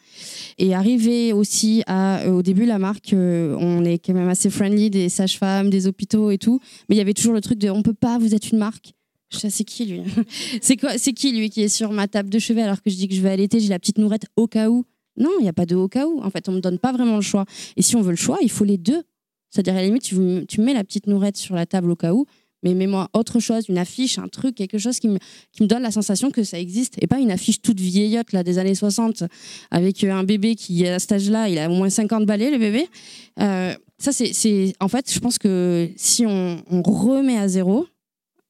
Et 0.58 0.74
arriver 0.74 1.34
aussi 1.34 1.84
euh, 1.88 2.32
au 2.32 2.42
début, 2.42 2.66
la 2.66 2.80
marque, 2.80 3.14
euh, 3.14 3.56
on 3.60 3.86
est 3.86 4.00
quand 4.00 4.14
même 4.14 4.30
assez 4.30 4.50
friendly 4.50 4.90
des 4.90 5.10
sages-femmes, 5.10 5.70
des 5.70 5.86
hôpitaux 5.86 6.32
et 6.32 6.40
tout. 6.40 6.60
Mais 6.90 6.96
il 6.96 6.98
y 6.98 7.02
avait 7.02 7.14
toujours 7.14 7.34
le 7.34 7.42
truc 7.42 7.60
de 7.60 7.70
on 7.70 7.84
peut 7.84 7.94
pas, 7.94 8.18
vous 8.18 8.34
êtes 8.34 8.50
une 8.50 8.58
marque. 8.58 8.94
C'est 9.30 9.64
qui 9.64 9.86
lui? 9.86 10.02
C'est 10.62 10.78
quoi 10.78 10.98
C'est 10.98 11.14
qui 11.14 11.32
lui 11.32 11.50
qui 11.50 11.64
est 11.64 11.70
sur 11.70 11.92
ma 11.92 12.08
table 12.08 12.30
de 12.30 12.40
chevet 12.40 12.62
alors 12.62 12.82
que 12.82 12.90
je 12.90 12.96
dis 12.96 13.08
que 13.08 13.16
je 13.16 13.22
vais 13.22 13.32
allaiter, 13.32 13.60
j'ai 13.60 13.70
la 13.70 13.80
petite 13.80 13.98
nourrette 13.98 14.26
au 14.36 14.48
cas 14.48 14.70
où 14.70 14.86
Non, 15.18 15.32
il 15.40 15.44
n'y 15.44 15.50
a 15.50 15.54
pas 15.54 15.66
de 15.66 15.76
au 15.76 15.88
cas 15.88 16.08
où. 16.08 16.22
En 16.22 16.30
fait, 16.30 16.50
on 16.50 16.54
me 16.54 16.60
donne 16.60 16.80
pas 16.80 16.92
vraiment 16.92 17.16
le 17.16 17.22
choix. 17.22 17.46
Et 17.78 17.82
si 17.82 17.96
on 17.96 18.02
veut 18.02 18.12
le 18.12 18.18
choix, 18.18 18.38
il 18.42 18.52
faut 18.52 18.66
les 18.66 18.78
deux. 18.78 19.04
C'est-à-dire 19.50 19.74
à 19.74 19.78
la 19.78 19.86
limite, 19.86 20.04
tu, 20.04 20.62
mets 20.62 20.74
la 20.74 20.84
petite 20.84 21.06
nourrette 21.06 21.38
sur 21.38 21.54
la 21.54 21.68
table 21.68 21.92
au 21.92 21.96
cas 21.96 22.12
où, 22.12 22.26
mais 22.64 22.74
mets-moi 22.74 23.08
autre 23.14 23.40
chose, 23.40 23.66
une 23.70 23.78
affiche, 23.78 24.18
un 24.18 24.28
truc, 24.28 24.56
quelque 24.56 24.80
chose 24.80 24.98
qui 24.98 25.10
me, 25.10 25.20
donne 25.60 25.84
la 25.84 25.92
sensation 25.92 26.32
que 26.32 26.44
ça 26.44 26.60
existe, 26.60 26.96
et 27.04 27.06
pas 27.06 27.20
une 27.20 27.30
affiche 27.30 27.62
toute 27.62 27.80
vieillotte 27.80 28.32
là, 28.32 28.42
des 28.42 28.58
années 28.58 28.74
60, 28.74 29.26
avec 29.70 30.04
euh, 30.04 30.12
un 30.12 30.24
bébé 30.24 30.56
qui, 30.56 30.88
à 30.88 30.98
cet 30.98 31.12
âge-là, 31.12 31.50
il 31.50 31.60
a 31.60 31.70
au 31.70 31.76
moins 31.76 31.92
50 31.92 32.26
balais, 32.26 32.50
le 32.50 32.58
bébé. 32.58 32.88
Euh, 33.40 33.76
ça, 34.00 34.12
c'est, 34.12 34.74
en 34.80 34.88
fait, 34.88 35.14
je 35.14 35.20
pense 35.20 35.38
que 35.38 35.88
si 35.98 36.26
on, 36.26 36.64
remet 36.84 37.38
à 37.38 37.48
zéro 37.48 37.86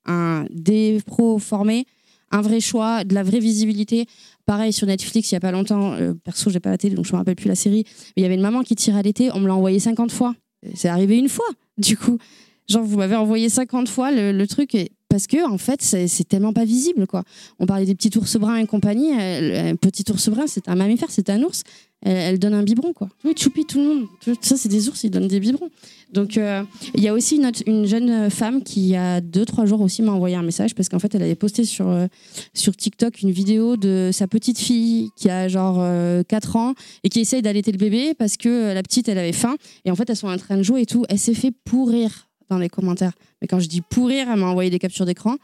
un, 0.05 0.45
des 0.51 0.99
pros 1.05 1.37
un 2.33 2.41
vrai 2.41 2.59
choix, 2.59 3.03
de 3.03 3.13
la 3.13 3.23
vraie 3.23 3.39
visibilité. 3.39 4.07
Pareil 4.45 4.73
sur 4.73 4.87
Netflix, 4.87 5.31
il 5.31 5.35
y 5.35 5.37
a 5.37 5.39
pas 5.39 5.51
longtemps, 5.51 5.93
euh, 5.93 6.13
perso, 6.13 6.49
j'ai 6.49 6.59
pas 6.59 6.69
la 6.69 6.77
télé, 6.77 6.95
donc 6.95 7.05
je 7.05 7.13
me 7.13 7.17
rappelle 7.17 7.35
plus 7.35 7.47
la 7.47 7.55
série, 7.55 7.85
il 8.17 8.23
y 8.23 8.25
avait 8.25 8.35
une 8.35 8.41
maman 8.41 8.61
qui 8.63 8.75
tire 8.75 8.95
à 8.97 9.01
l'été, 9.01 9.29
on 9.33 9.39
me 9.39 9.47
l'a 9.47 9.55
envoyé 9.55 9.79
50 9.79 10.11
fois. 10.11 10.35
C'est 10.75 10.89
arrivé 10.89 11.17
une 11.17 11.29
fois, 11.29 11.47
du 11.77 11.95
coup. 11.97 12.17
Genre, 12.69 12.83
vous 12.83 12.97
m'avez 12.97 13.15
envoyé 13.15 13.49
50 13.49 13.87
fois 13.89 14.11
le, 14.11 14.45
truc, 14.45 14.77
parce 15.09 15.27
que, 15.27 15.45
en 15.49 15.57
fait, 15.57 15.81
c'est 15.81 16.27
tellement 16.27 16.53
pas 16.53 16.65
visible, 16.65 17.07
quoi. 17.07 17.23
On 17.59 17.65
parlait 17.65 17.85
des 17.85 17.95
petits 17.95 18.17
ours 18.17 18.37
bruns 18.37 18.57
et 18.57 18.65
compagnie. 18.65 19.11
euh, 19.19 19.71
Un 19.71 19.75
petit 19.75 20.03
ours 20.11 20.29
brun, 20.29 20.47
c'est 20.47 20.67
un 20.69 20.75
mammifère, 20.75 21.09
c'est 21.11 21.29
un 21.29 21.41
ours. 21.43 21.63
Elle, 22.01 22.17
elle 22.17 22.39
donne 22.39 22.53
un 22.53 22.63
biberon, 22.63 22.91
quoi. 22.93 23.09
Oui, 23.23 23.33
Choupi, 23.37 23.65
tout 23.65 23.79
le 23.79 23.85
monde. 23.87 24.07
Ça, 24.41 24.57
c'est 24.57 24.69
des 24.69 24.89
ours, 24.89 25.03
ils 25.03 25.09
donnent 25.09 25.27
des 25.27 25.39
biberons. 25.39 25.69
Donc, 26.13 26.37
euh, 26.37 26.63
il 26.93 27.01
y 27.01 27.07
a 27.07 27.13
aussi 27.13 27.41
une, 27.65 27.85
jeune 27.85 28.29
femme 28.29 28.63
qui, 28.63 28.81
il 28.81 28.87
y 28.87 28.95
a 28.95 29.19
deux, 29.19 29.45
trois 29.45 29.65
jours 29.65 29.81
aussi, 29.81 30.01
m'a 30.01 30.11
envoyé 30.11 30.35
un 30.35 30.43
message 30.43 30.75
parce 30.75 30.89
qu'en 30.89 30.99
fait, 30.99 31.13
elle 31.15 31.23
avait 31.23 31.35
posté 31.35 31.65
sur, 31.65 31.89
euh, 31.89 32.07
sur 32.53 32.75
TikTok 32.75 33.21
une 33.21 33.31
vidéo 33.31 33.77
de 33.77 34.11
sa 34.13 34.27
petite 34.27 34.59
fille 34.59 35.09
qui 35.15 35.29
a 35.29 35.47
genre 35.47 35.77
euh, 35.79 36.23
4 36.27 36.55
ans 36.55 36.73
et 37.03 37.09
qui 37.09 37.19
essaye 37.19 37.41
d'allaiter 37.41 37.71
le 37.71 37.77
bébé 37.77 38.13
parce 38.13 38.37
que 38.37 38.49
euh, 38.49 38.73
la 38.73 38.83
petite, 38.83 39.09
elle 39.09 39.17
avait 39.17 39.33
faim. 39.33 39.55
Et 39.85 39.91
en 39.91 39.95
fait, 39.95 40.09
elles 40.09 40.15
sont 40.15 40.29
en 40.29 40.37
train 40.37 40.57
de 40.57 40.63
jouer 40.63 40.81
et 40.81 40.85
tout. 40.85 41.03
Elle 41.09 41.19
s'est 41.19 41.33
fait 41.33 41.51
pourrir 41.65 42.27
dans 42.49 42.57
les 42.57 42.69
commentaires. 42.69 43.13
Mais 43.41 43.47
quand 43.47 43.59
je 43.59 43.67
dis 43.67 43.81
pourrir, 43.81 44.27
elle 44.31 44.39
m'a 44.39 44.47
envoyé 44.47 44.69
des 44.69 44.79
captures 44.79 45.05
d'écran 45.05 45.37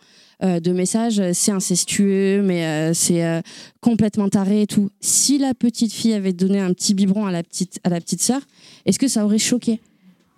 euh, 0.44 0.60
de 0.60 0.72
messages. 0.72 1.20
euh, 1.20 1.32
C'est 1.34 1.52
incestueux, 1.52 2.42
mais 2.42 2.66
euh, 2.66 2.94
c'est 2.94 3.26
euh, 3.26 3.42
complètement 3.82 4.30
taré 4.30 4.62
et 4.62 4.68
tout. 4.68 4.90
Si 5.02 5.38
la 5.38 5.54
petite 5.54 5.92
fille 5.92 6.14
avait 6.14 6.34
donné 6.34 6.60
un 6.60 6.74
petit 6.74 6.94
biberon 6.94 7.26
à 7.26 7.32
la 7.32 7.44
petite, 7.44 7.80
à 7.84 7.90
la 7.90 8.00
petite 8.00 8.22
sœur, 8.22 8.42
est-ce 8.86 9.00
que 9.00 9.08
ça 9.08 9.26
aurait 9.26 9.40
choqué? 9.40 9.82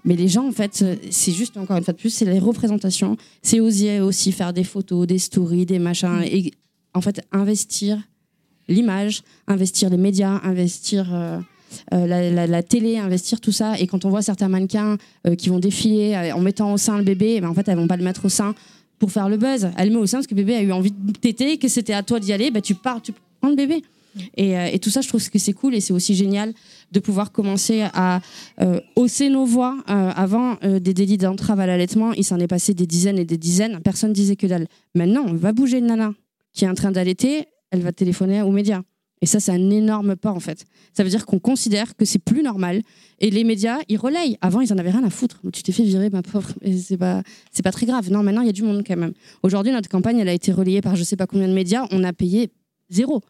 Mais 0.05 0.15
les 0.15 0.27
gens, 0.27 0.47
en 0.47 0.51
fait, 0.51 0.81
euh, 0.81 0.95
c'est 1.09 1.31
juste, 1.31 1.57
encore 1.57 1.77
une 1.77 1.83
fois 1.83 1.93
de 1.93 1.99
plus, 1.99 2.09
c'est 2.09 2.25
les 2.25 2.39
représentations. 2.39 3.17
C'est 3.43 3.59
oser 3.59 3.99
aussi 3.99 4.31
faire 4.31 4.53
des 4.53 4.63
photos, 4.63 5.05
des 5.07 5.19
stories, 5.19 5.65
des 5.65 5.79
machins. 5.79 6.21
Et 6.25 6.51
en 6.93 7.01
fait, 7.01 7.21
investir 7.31 8.01
l'image, 8.67 9.23
investir 9.47 9.89
les 9.89 9.97
médias, 9.97 10.39
investir 10.43 11.13
euh, 11.13 11.39
euh, 11.93 12.07
la, 12.07 12.29
la- 12.31 12.47
la 12.47 12.63
télé, 12.63 12.97
investir 12.97 13.39
tout 13.41 13.51
ça. 13.51 13.79
Et 13.79 13.87
quand 13.87 14.05
on 14.05 14.09
voit 14.09 14.21
certains 14.21 14.49
mannequins 14.49 14.97
euh, 15.27 15.35
qui 15.35 15.49
vont 15.49 15.59
défiler 15.59 16.31
en 16.33 16.39
mettant 16.41 16.73
au 16.73 16.77
sein 16.77 16.97
le 16.97 17.03
bébé, 17.03 17.35
eh 17.37 17.41
ben, 17.41 17.49
en 17.49 17.53
fait, 17.53 17.67
elles 17.67 17.77
vont 17.77 17.87
pas 17.87 17.97
le 17.97 18.03
mettre 18.03 18.25
au 18.25 18.29
sein 18.29 18.55
pour 18.99 19.11
faire 19.11 19.29
le 19.29 19.37
buzz. 19.37 19.69
Elle 19.77 19.89
le 19.89 19.95
met 19.95 19.99
au 20.01 20.05
sein 20.05 20.17
parce 20.17 20.27
que 20.27 20.35
le 20.35 20.41
bébé 20.43 20.55
a 20.55 20.61
eu 20.61 20.71
envie 20.71 20.91
de 20.91 21.11
téter, 21.13 21.57
que 21.57 21.67
c'était 21.67 21.93
à 21.93 22.03
toi 22.03 22.19
d'y 22.19 22.33
aller. 22.33 22.51
Ben, 22.51 22.61
tu 22.61 22.75
pars, 22.75 23.01
tu 23.01 23.13
prends 23.39 23.49
le 23.49 23.55
bébé. 23.55 23.83
Et, 24.35 24.57
euh, 24.57 24.69
et 24.71 24.79
tout 24.79 24.89
ça, 24.89 25.01
je 25.01 25.07
trouve 25.07 25.27
que 25.29 25.39
c'est 25.39 25.53
cool 25.53 25.75
et 25.75 25.81
c'est 25.81 25.93
aussi 25.93 26.15
génial 26.15 26.53
de 26.91 26.99
pouvoir 26.99 27.31
commencer 27.31 27.83
à 27.93 28.21
euh, 28.61 28.79
hausser 28.95 29.29
nos 29.29 29.45
voix. 29.45 29.77
Euh, 29.89 30.11
avant 30.15 30.55
des 30.61 30.93
délits 30.93 31.17
d'entrave 31.17 31.59
à 31.59 31.65
l'allaitement, 31.65 32.13
il 32.13 32.23
s'en 32.23 32.39
est 32.39 32.47
passé 32.47 32.73
des 32.73 32.87
dizaines 32.87 33.17
et 33.17 33.25
des 33.25 33.37
dizaines. 33.37 33.79
Personne 33.81 34.13
disait 34.13 34.35
que 34.35 34.47
dalle. 34.47 34.67
Maintenant, 34.95 35.23
on 35.27 35.33
va 35.33 35.53
bouger 35.53 35.79
une 35.79 35.87
nana 35.87 36.13
qui 36.53 36.65
est 36.65 36.69
en 36.69 36.73
train 36.73 36.91
d'allaiter, 36.91 37.45
elle 37.71 37.81
va 37.81 37.91
téléphoner 37.91 38.41
aux 38.41 38.51
médias. 38.51 38.81
Et 39.21 39.27
ça, 39.27 39.39
c'est 39.39 39.51
un 39.51 39.69
énorme 39.69 40.15
pas, 40.15 40.31
en 40.31 40.39
fait. 40.39 40.65
Ça 40.93 41.03
veut 41.03 41.09
dire 41.09 41.27
qu'on 41.27 41.39
considère 41.39 41.95
que 41.95 42.05
c'est 42.05 42.19
plus 42.19 42.41
normal. 42.41 42.81
Et 43.19 43.29
les 43.29 43.43
médias, 43.43 43.77
ils 43.87 43.97
relayent. 43.97 44.37
Avant, 44.41 44.61
ils 44.61 44.73
en 44.73 44.77
avaient 44.77 44.89
rien 44.89 45.03
à 45.03 45.11
foutre. 45.11 45.39
Tu 45.53 45.61
t'es 45.61 45.71
fait 45.71 45.83
virer, 45.83 46.09
ma 46.09 46.23
pauvre. 46.23 46.51
C'est 46.81 46.97
pas, 46.97 47.21
pas 47.63 47.71
très 47.71 47.85
grave. 47.85 48.11
Non, 48.11 48.23
maintenant, 48.23 48.41
il 48.41 48.47
y 48.47 48.49
a 48.49 48.53
du 48.53 48.63
monde 48.63 48.83
quand 48.85 48.97
même. 48.97 49.13
Aujourd'hui, 49.43 49.71
notre 49.71 49.89
campagne, 49.89 50.17
elle 50.17 50.29
a 50.29 50.33
été 50.33 50.51
relayée 50.51 50.81
par 50.81 50.95
je 50.95 51.03
sais 51.03 51.15
pas 51.15 51.27
combien 51.27 51.47
de 51.47 51.53
médias. 51.53 51.85
On 51.91 52.03
a 52.03 52.13
payé 52.13 52.49
zéro. 52.89 53.21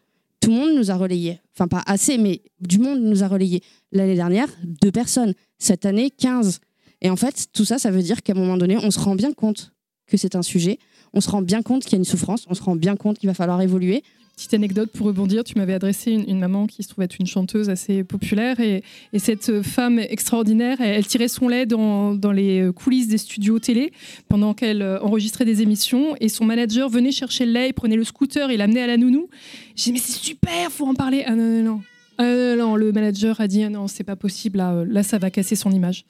Tout 0.42 0.50
le 0.50 0.56
monde 0.56 0.74
nous 0.74 0.90
a 0.90 0.96
relayé. 0.96 1.40
Enfin, 1.54 1.68
pas 1.68 1.82
assez, 1.86 2.18
mais 2.18 2.42
du 2.60 2.78
monde 2.78 3.00
nous 3.00 3.22
a 3.22 3.28
relayé. 3.28 3.62
L'année 3.92 4.16
dernière, 4.16 4.48
deux 4.64 4.90
personnes. 4.90 5.34
Cette 5.58 5.86
année, 5.86 6.10
15. 6.10 6.58
Et 7.00 7.10
en 7.10 7.16
fait, 7.16 7.46
tout 7.52 7.64
ça, 7.64 7.78
ça 7.78 7.92
veut 7.92 8.02
dire 8.02 8.22
qu'à 8.22 8.32
un 8.32 8.36
moment 8.36 8.56
donné, 8.56 8.76
on 8.76 8.90
se 8.90 8.98
rend 8.98 9.14
bien 9.14 9.32
compte 9.32 9.72
que 10.08 10.16
c'est 10.16 10.34
un 10.34 10.42
sujet. 10.42 10.80
On 11.12 11.20
se 11.20 11.30
rend 11.30 11.42
bien 11.42 11.62
compte 11.62 11.84
qu'il 11.84 11.92
y 11.92 11.94
a 11.94 11.98
une 11.98 12.04
souffrance. 12.04 12.44
On 12.48 12.54
se 12.54 12.62
rend 12.62 12.74
bien 12.74 12.96
compte 12.96 13.20
qu'il 13.20 13.28
va 13.28 13.34
falloir 13.34 13.62
évoluer. 13.62 14.02
Petite 14.42 14.54
anecdote 14.54 14.90
pour 14.90 15.06
rebondir, 15.06 15.44
tu 15.44 15.56
m'avais 15.56 15.74
adressé 15.74 16.10
une, 16.10 16.28
une 16.28 16.40
maman 16.40 16.66
qui 16.66 16.82
se 16.82 16.88
trouvait 16.88 17.04
être 17.04 17.14
une 17.20 17.28
chanteuse 17.28 17.70
assez 17.70 18.02
populaire 18.02 18.58
et, 18.58 18.82
et 19.12 19.20
cette 19.20 19.62
femme 19.62 20.00
extraordinaire, 20.00 20.80
elle, 20.80 21.06
tirait 21.06 21.28
son 21.28 21.46
lait 21.46 21.64
dans, 21.64 22.18
les 22.34 22.68
coulisses 22.74 23.06
des 23.06 23.18
studios 23.18 23.60
télé 23.60 23.92
pendant 24.28 24.52
qu'elle 24.52 24.82
euh, 24.82 24.98
enregistrait 25.00 25.44
des 25.44 25.62
émissions 25.62 26.16
et 26.20 26.28
son 26.28 26.44
manager 26.44 26.88
venait 26.88 27.12
chercher 27.12 27.46
le 27.46 27.52
lait, 27.52 27.68
il 27.68 27.72
prenait 27.72 27.94
le 27.94 28.02
scooter 28.02 28.50
et 28.50 28.56
l'amenait 28.56 28.82
à 28.82 28.88
la 28.88 28.96
nounou. 28.96 29.28
J'ai 29.76 29.84
dit 29.84 29.92
mais 29.92 29.98
c'est 30.00 30.18
super, 30.18 30.72
faut 30.72 30.88
en 30.88 30.94
parler. 30.94 31.22
Ah 31.24 31.36
non 31.36 31.44
non 31.44 31.62
non. 31.62 31.82
Ah, 32.18 32.56
non, 32.56 32.74
le 32.74 32.90
manager 32.90 33.40
a 33.40 33.46
dit 33.46 33.62
ah 33.62 33.70
non 33.70 33.86
c'est 33.86 34.02
pas 34.02 34.16
possible 34.16 34.58
là, 34.58 34.72
euh, 34.72 34.84
là 34.84 35.04
ça 35.04 35.18
va 35.18 35.30
casser 35.30 35.54
son 35.54 35.70
image. 35.70 36.04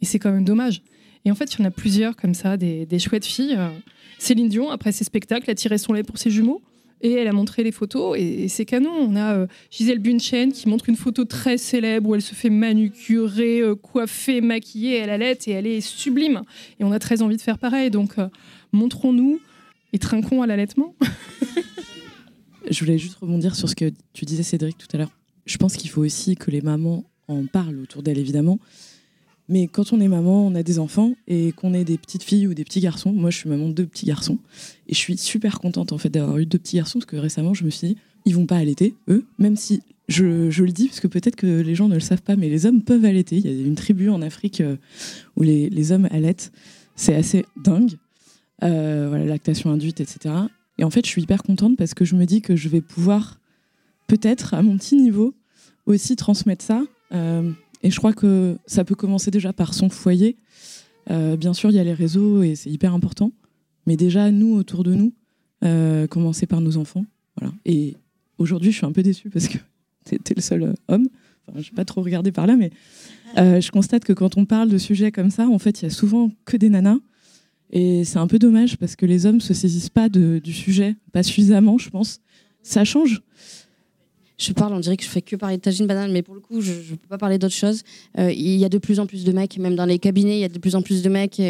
Et 0.00 0.06
c'est 0.06 0.18
quand 0.18 0.32
même 0.32 0.44
dommage. 0.44 0.80
Et 1.26 1.30
en 1.30 1.34
fait 1.34 1.52
il 1.52 1.58
y 1.58 1.62
en 1.62 1.66
a 1.66 1.70
plusieurs 1.70 2.16
comme 2.16 2.32
ça, 2.32 2.56
des, 2.56 2.86
des 2.86 2.98
chouettes 2.98 3.26
filles. 3.26 3.56
Euh, 3.58 3.68
Céline 4.18 4.48
Dion 4.48 4.70
après 4.70 4.90
ses 4.90 5.04
spectacles 5.04 5.50
a 5.50 5.54
tiré 5.54 5.76
son 5.76 5.92
lait 5.92 6.02
pour 6.02 6.16
ses 6.16 6.30
jumeaux. 6.30 6.62
Et 7.00 7.12
elle 7.12 7.28
a 7.28 7.32
montré 7.32 7.62
les 7.62 7.72
photos 7.72 8.18
et, 8.18 8.44
et 8.44 8.48
c'est 8.48 8.64
canon. 8.64 8.90
On 8.90 9.16
a 9.16 9.34
euh, 9.34 9.46
Gisèle 9.70 10.00
Bunchen 10.00 10.52
qui 10.52 10.68
montre 10.68 10.88
une 10.88 10.96
photo 10.96 11.24
très 11.24 11.58
célèbre 11.58 12.10
où 12.10 12.14
elle 12.14 12.22
se 12.22 12.34
fait 12.34 12.50
manucurer, 12.50 13.60
euh, 13.60 13.74
coiffer, 13.74 14.40
maquiller, 14.40 14.96
elle 14.96 15.10
allait 15.10 15.38
et 15.46 15.52
elle 15.52 15.66
est 15.66 15.80
sublime. 15.80 16.42
Et 16.80 16.84
on 16.84 16.92
a 16.92 16.98
très 16.98 17.22
envie 17.22 17.36
de 17.36 17.42
faire 17.42 17.58
pareil. 17.58 17.90
Donc 17.90 18.18
euh, 18.18 18.28
montrons-nous 18.72 19.40
et 19.92 19.98
trinquons 19.98 20.42
à 20.42 20.46
l'allaitement. 20.46 20.94
Je 22.70 22.80
voulais 22.80 22.98
juste 22.98 23.16
rebondir 23.16 23.54
sur 23.54 23.68
ce 23.68 23.74
que 23.74 23.92
tu 24.12 24.24
disais, 24.24 24.42
Cédric, 24.42 24.76
tout 24.76 24.88
à 24.92 24.98
l'heure. 24.98 25.12
Je 25.46 25.56
pense 25.56 25.76
qu'il 25.76 25.88
faut 25.88 26.02
aussi 26.02 26.36
que 26.36 26.50
les 26.50 26.60
mamans 26.60 27.04
en 27.28 27.46
parlent 27.46 27.78
autour 27.78 28.02
d'elles, 28.02 28.18
évidemment. 28.18 28.58
Mais 29.48 29.66
quand 29.66 29.92
on 29.92 30.00
est 30.00 30.08
maman, 30.08 30.46
on 30.46 30.54
a 30.54 30.62
des 30.62 30.78
enfants 30.78 31.14
et 31.26 31.52
qu'on 31.52 31.72
ait 31.72 31.84
des 31.84 31.96
petites 31.96 32.22
filles 32.22 32.46
ou 32.46 32.54
des 32.54 32.64
petits 32.64 32.80
garçons. 32.80 33.12
Moi, 33.12 33.30
je 33.30 33.38
suis 33.38 33.48
maman 33.48 33.68
de 33.68 33.72
deux 33.72 33.86
petits 33.86 34.06
garçons 34.06 34.38
et 34.88 34.94
je 34.94 34.98
suis 34.98 35.16
super 35.16 35.58
contente 35.60 35.92
en 35.92 35.98
fait 35.98 36.10
d'avoir 36.10 36.38
eu 36.38 36.46
deux 36.46 36.58
petits 36.58 36.76
garçons 36.76 36.98
parce 36.98 37.10
que 37.10 37.16
récemment, 37.16 37.54
je 37.54 37.64
me 37.64 37.70
suis 37.70 37.88
dit, 37.88 37.96
ils 38.24 38.34
vont 38.34 38.46
pas 38.46 38.56
allaiter, 38.56 38.94
eux, 39.08 39.24
même 39.38 39.56
si 39.56 39.80
je, 40.08 40.50
je 40.50 40.64
le 40.64 40.72
dis 40.72 40.88
parce 40.88 41.00
que 41.00 41.06
peut-être 41.06 41.36
que 41.36 41.46
les 41.46 41.74
gens 41.74 41.88
ne 41.88 41.94
le 41.94 42.00
savent 42.00 42.22
pas, 42.22 42.36
mais 42.36 42.48
les 42.48 42.66
hommes 42.66 42.82
peuvent 42.82 43.04
allaiter. 43.04 43.36
Il 43.36 43.46
y 43.46 43.48
a 43.48 43.66
une 43.66 43.74
tribu 43.74 44.08
en 44.10 44.22
Afrique 44.22 44.60
euh, 44.60 44.76
où 45.36 45.42
les, 45.42 45.70
les 45.70 45.92
hommes 45.92 46.08
allaitent. 46.10 46.52
C'est 46.96 47.14
assez 47.14 47.44
dingue. 47.56 47.92
Euh, 48.64 49.06
voilà, 49.08 49.24
lactation 49.24 49.70
induite, 49.70 50.00
etc. 50.00 50.34
Et 50.78 50.84
en 50.84 50.90
fait, 50.90 51.04
je 51.04 51.10
suis 51.10 51.22
hyper 51.22 51.42
contente 51.42 51.76
parce 51.76 51.94
que 51.94 52.04
je 52.04 52.16
me 52.16 52.24
dis 52.24 52.40
que 52.40 52.56
je 52.56 52.68
vais 52.68 52.80
pouvoir, 52.80 53.38
peut-être 54.06 54.54
à 54.54 54.62
mon 54.62 54.76
petit 54.76 54.96
niveau, 54.96 55.34
aussi 55.86 56.16
transmettre 56.16 56.64
ça. 56.64 56.82
Euh, 57.12 57.52
et 57.82 57.90
je 57.90 57.96
crois 57.96 58.12
que 58.12 58.56
ça 58.66 58.84
peut 58.84 58.94
commencer 58.94 59.30
déjà 59.30 59.52
par 59.52 59.74
son 59.74 59.88
foyer. 59.88 60.36
Euh, 61.10 61.36
bien 61.36 61.54
sûr, 61.54 61.70
il 61.70 61.76
y 61.76 61.78
a 61.78 61.84
les 61.84 61.94
réseaux 61.94 62.42
et 62.42 62.54
c'est 62.54 62.70
hyper 62.70 62.92
important. 62.92 63.32
Mais 63.86 63.96
déjà, 63.96 64.30
nous, 64.30 64.54
autour 64.54 64.84
de 64.84 64.94
nous, 64.94 65.12
euh, 65.64 66.06
commencer 66.06 66.46
par 66.46 66.60
nos 66.60 66.76
enfants. 66.76 67.04
Voilà. 67.36 67.54
Et 67.64 67.96
aujourd'hui, 68.38 68.72
je 68.72 68.78
suis 68.78 68.86
un 68.86 68.92
peu 68.92 69.02
déçue 69.02 69.30
parce 69.30 69.48
que 69.48 69.58
t'es 70.04 70.34
le 70.34 70.42
seul 70.42 70.62
euh, 70.62 70.72
homme. 70.88 71.08
Enfin, 71.48 71.60
je 71.60 71.70
n'ai 71.70 71.74
pas 71.74 71.84
trop 71.84 72.02
regardé 72.02 72.32
par 72.32 72.46
là, 72.46 72.56
mais 72.56 72.70
je 73.36 73.70
constate 73.70 74.04
que 74.04 74.12
quand 74.12 74.36
on 74.36 74.44
parle 74.44 74.68
de 74.68 74.76
sujets 74.76 75.12
comme 75.12 75.30
ça, 75.30 75.48
en 75.48 75.58
fait, 75.58 75.80
il 75.80 75.84
y 75.84 75.86
a 75.86 75.90
souvent 75.90 76.30
que 76.44 76.56
des 76.56 76.68
nanas. 76.68 76.98
Et 77.70 78.04
c'est 78.04 78.18
un 78.18 78.26
peu 78.26 78.38
dommage 78.38 78.76
parce 78.76 78.96
que 78.96 79.06
les 79.06 79.24
hommes 79.24 79.40
se 79.40 79.54
saisissent 79.54 79.90
pas 79.90 80.08
du 80.08 80.52
sujet, 80.52 80.96
pas 81.12 81.22
suffisamment, 81.22 81.78
je 81.78 81.88
pense. 81.88 82.20
Ça 82.62 82.84
change. 82.84 83.22
Je 84.40 84.52
parle, 84.52 84.72
on 84.72 84.78
dirait 84.80 84.96
que 84.96 85.02
je 85.02 85.08
fais 85.08 85.20
que 85.20 85.34
parler 85.34 85.56
de 85.56 85.62
tagine 85.62 85.86
banane, 85.88 86.12
mais 86.12 86.22
pour 86.22 86.34
le 86.34 86.40
coup, 86.40 86.60
je 86.60 86.72
ne 86.72 86.96
peux 86.96 87.08
pas 87.08 87.18
parler 87.18 87.38
d'autre 87.38 87.54
chose. 87.54 87.82
Euh, 88.18 88.30
il 88.30 88.56
y 88.56 88.64
a 88.64 88.68
de 88.68 88.78
plus 88.78 89.00
en 89.00 89.06
plus 89.06 89.24
de 89.24 89.32
mecs, 89.32 89.58
même 89.58 89.74
dans 89.74 89.84
les 89.84 89.98
cabinets, 89.98 90.36
il 90.38 90.40
y 90.40 90.44
a 90.44 90.48
de 90.48 90.58
plus 90.60 90.76
en 90.76 90.82
plus 90.82 91.02
de 91.02 91.08
mecs. 91.08 91.42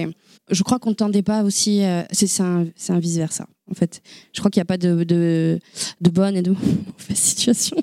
Je 0.50 0.62
crois 0.62 0.78
qu'on 0.78 0.90
ne 0.90 0.94
tendait 0.94 1.22
pas 1.22 1.42
aussi. 1.42 1.84
euh, 1.84 2.02
c'est 2.12 2.40
un, 2.40 2.66
un 2.88 2.98
vice-versa, 2.98 3.46
en 3.70 3.74
fait. 3.74 4.00
Je 4.32 4.40
crois 4.40 4.50
qu'il 4.50 4.58
n'y 4.60 4.62
a 4.62 4.64
pas 4.64 4.78
de, 4.78 5.04
de, 5.04 5.58
de 6.00 6.10
bonne 6.10 6.34
et 6.36 6.42
de 6.42 6.50
mauvaise 6.52 7.16
situation. 7.18 7.76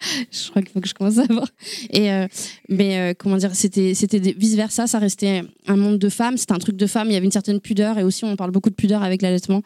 je 0.30 0.50
crois 0.50 0.62
qu'il 0.62 0.70
faut 0.72 0.80
que 0.80 0.88
je 0.88 0.94
commence 0.94 1.18
à 1.18 1.24
voir. 1.24 1.48
Et, 1.90 2.10
euh, 2.10 2.26
mais 2.68 2.98
euh, 2.98 3.14
comment 3.18 3.36
dire, 3.36 3.54
c'était 3.54 3.94
c'était 3.94 4.20
des- 4.20 4.32
vice-versa, 4.32 4.86
ça 4.86 4.98
restait 4.98 5.42
un 5.66 5.76
monde 5.76 5.98
de 5.98 6.08
femmes, 6.08 6.36
c'était 6.36 6.52
un 6.52 6.58
truc 6.58 6.76
de 6.76 6.86
femmes, 6.86 7.08
il 7.08 7.14
y 7.14 7.16
avait 7.16 7.26
une 7.26 7.32
certaine 7.32 7.60
pudeur, 7.60 7.98
et 7.98 8.04
aussi 8.04 8.24
on 8.24 8.36
parle 8.36 8.50
beaucoup 8.50 8.70
de 8.70 8.74
pudeur 8.74 9.02
avec 9.02 9.22
l'allaitement. 9.22 9.62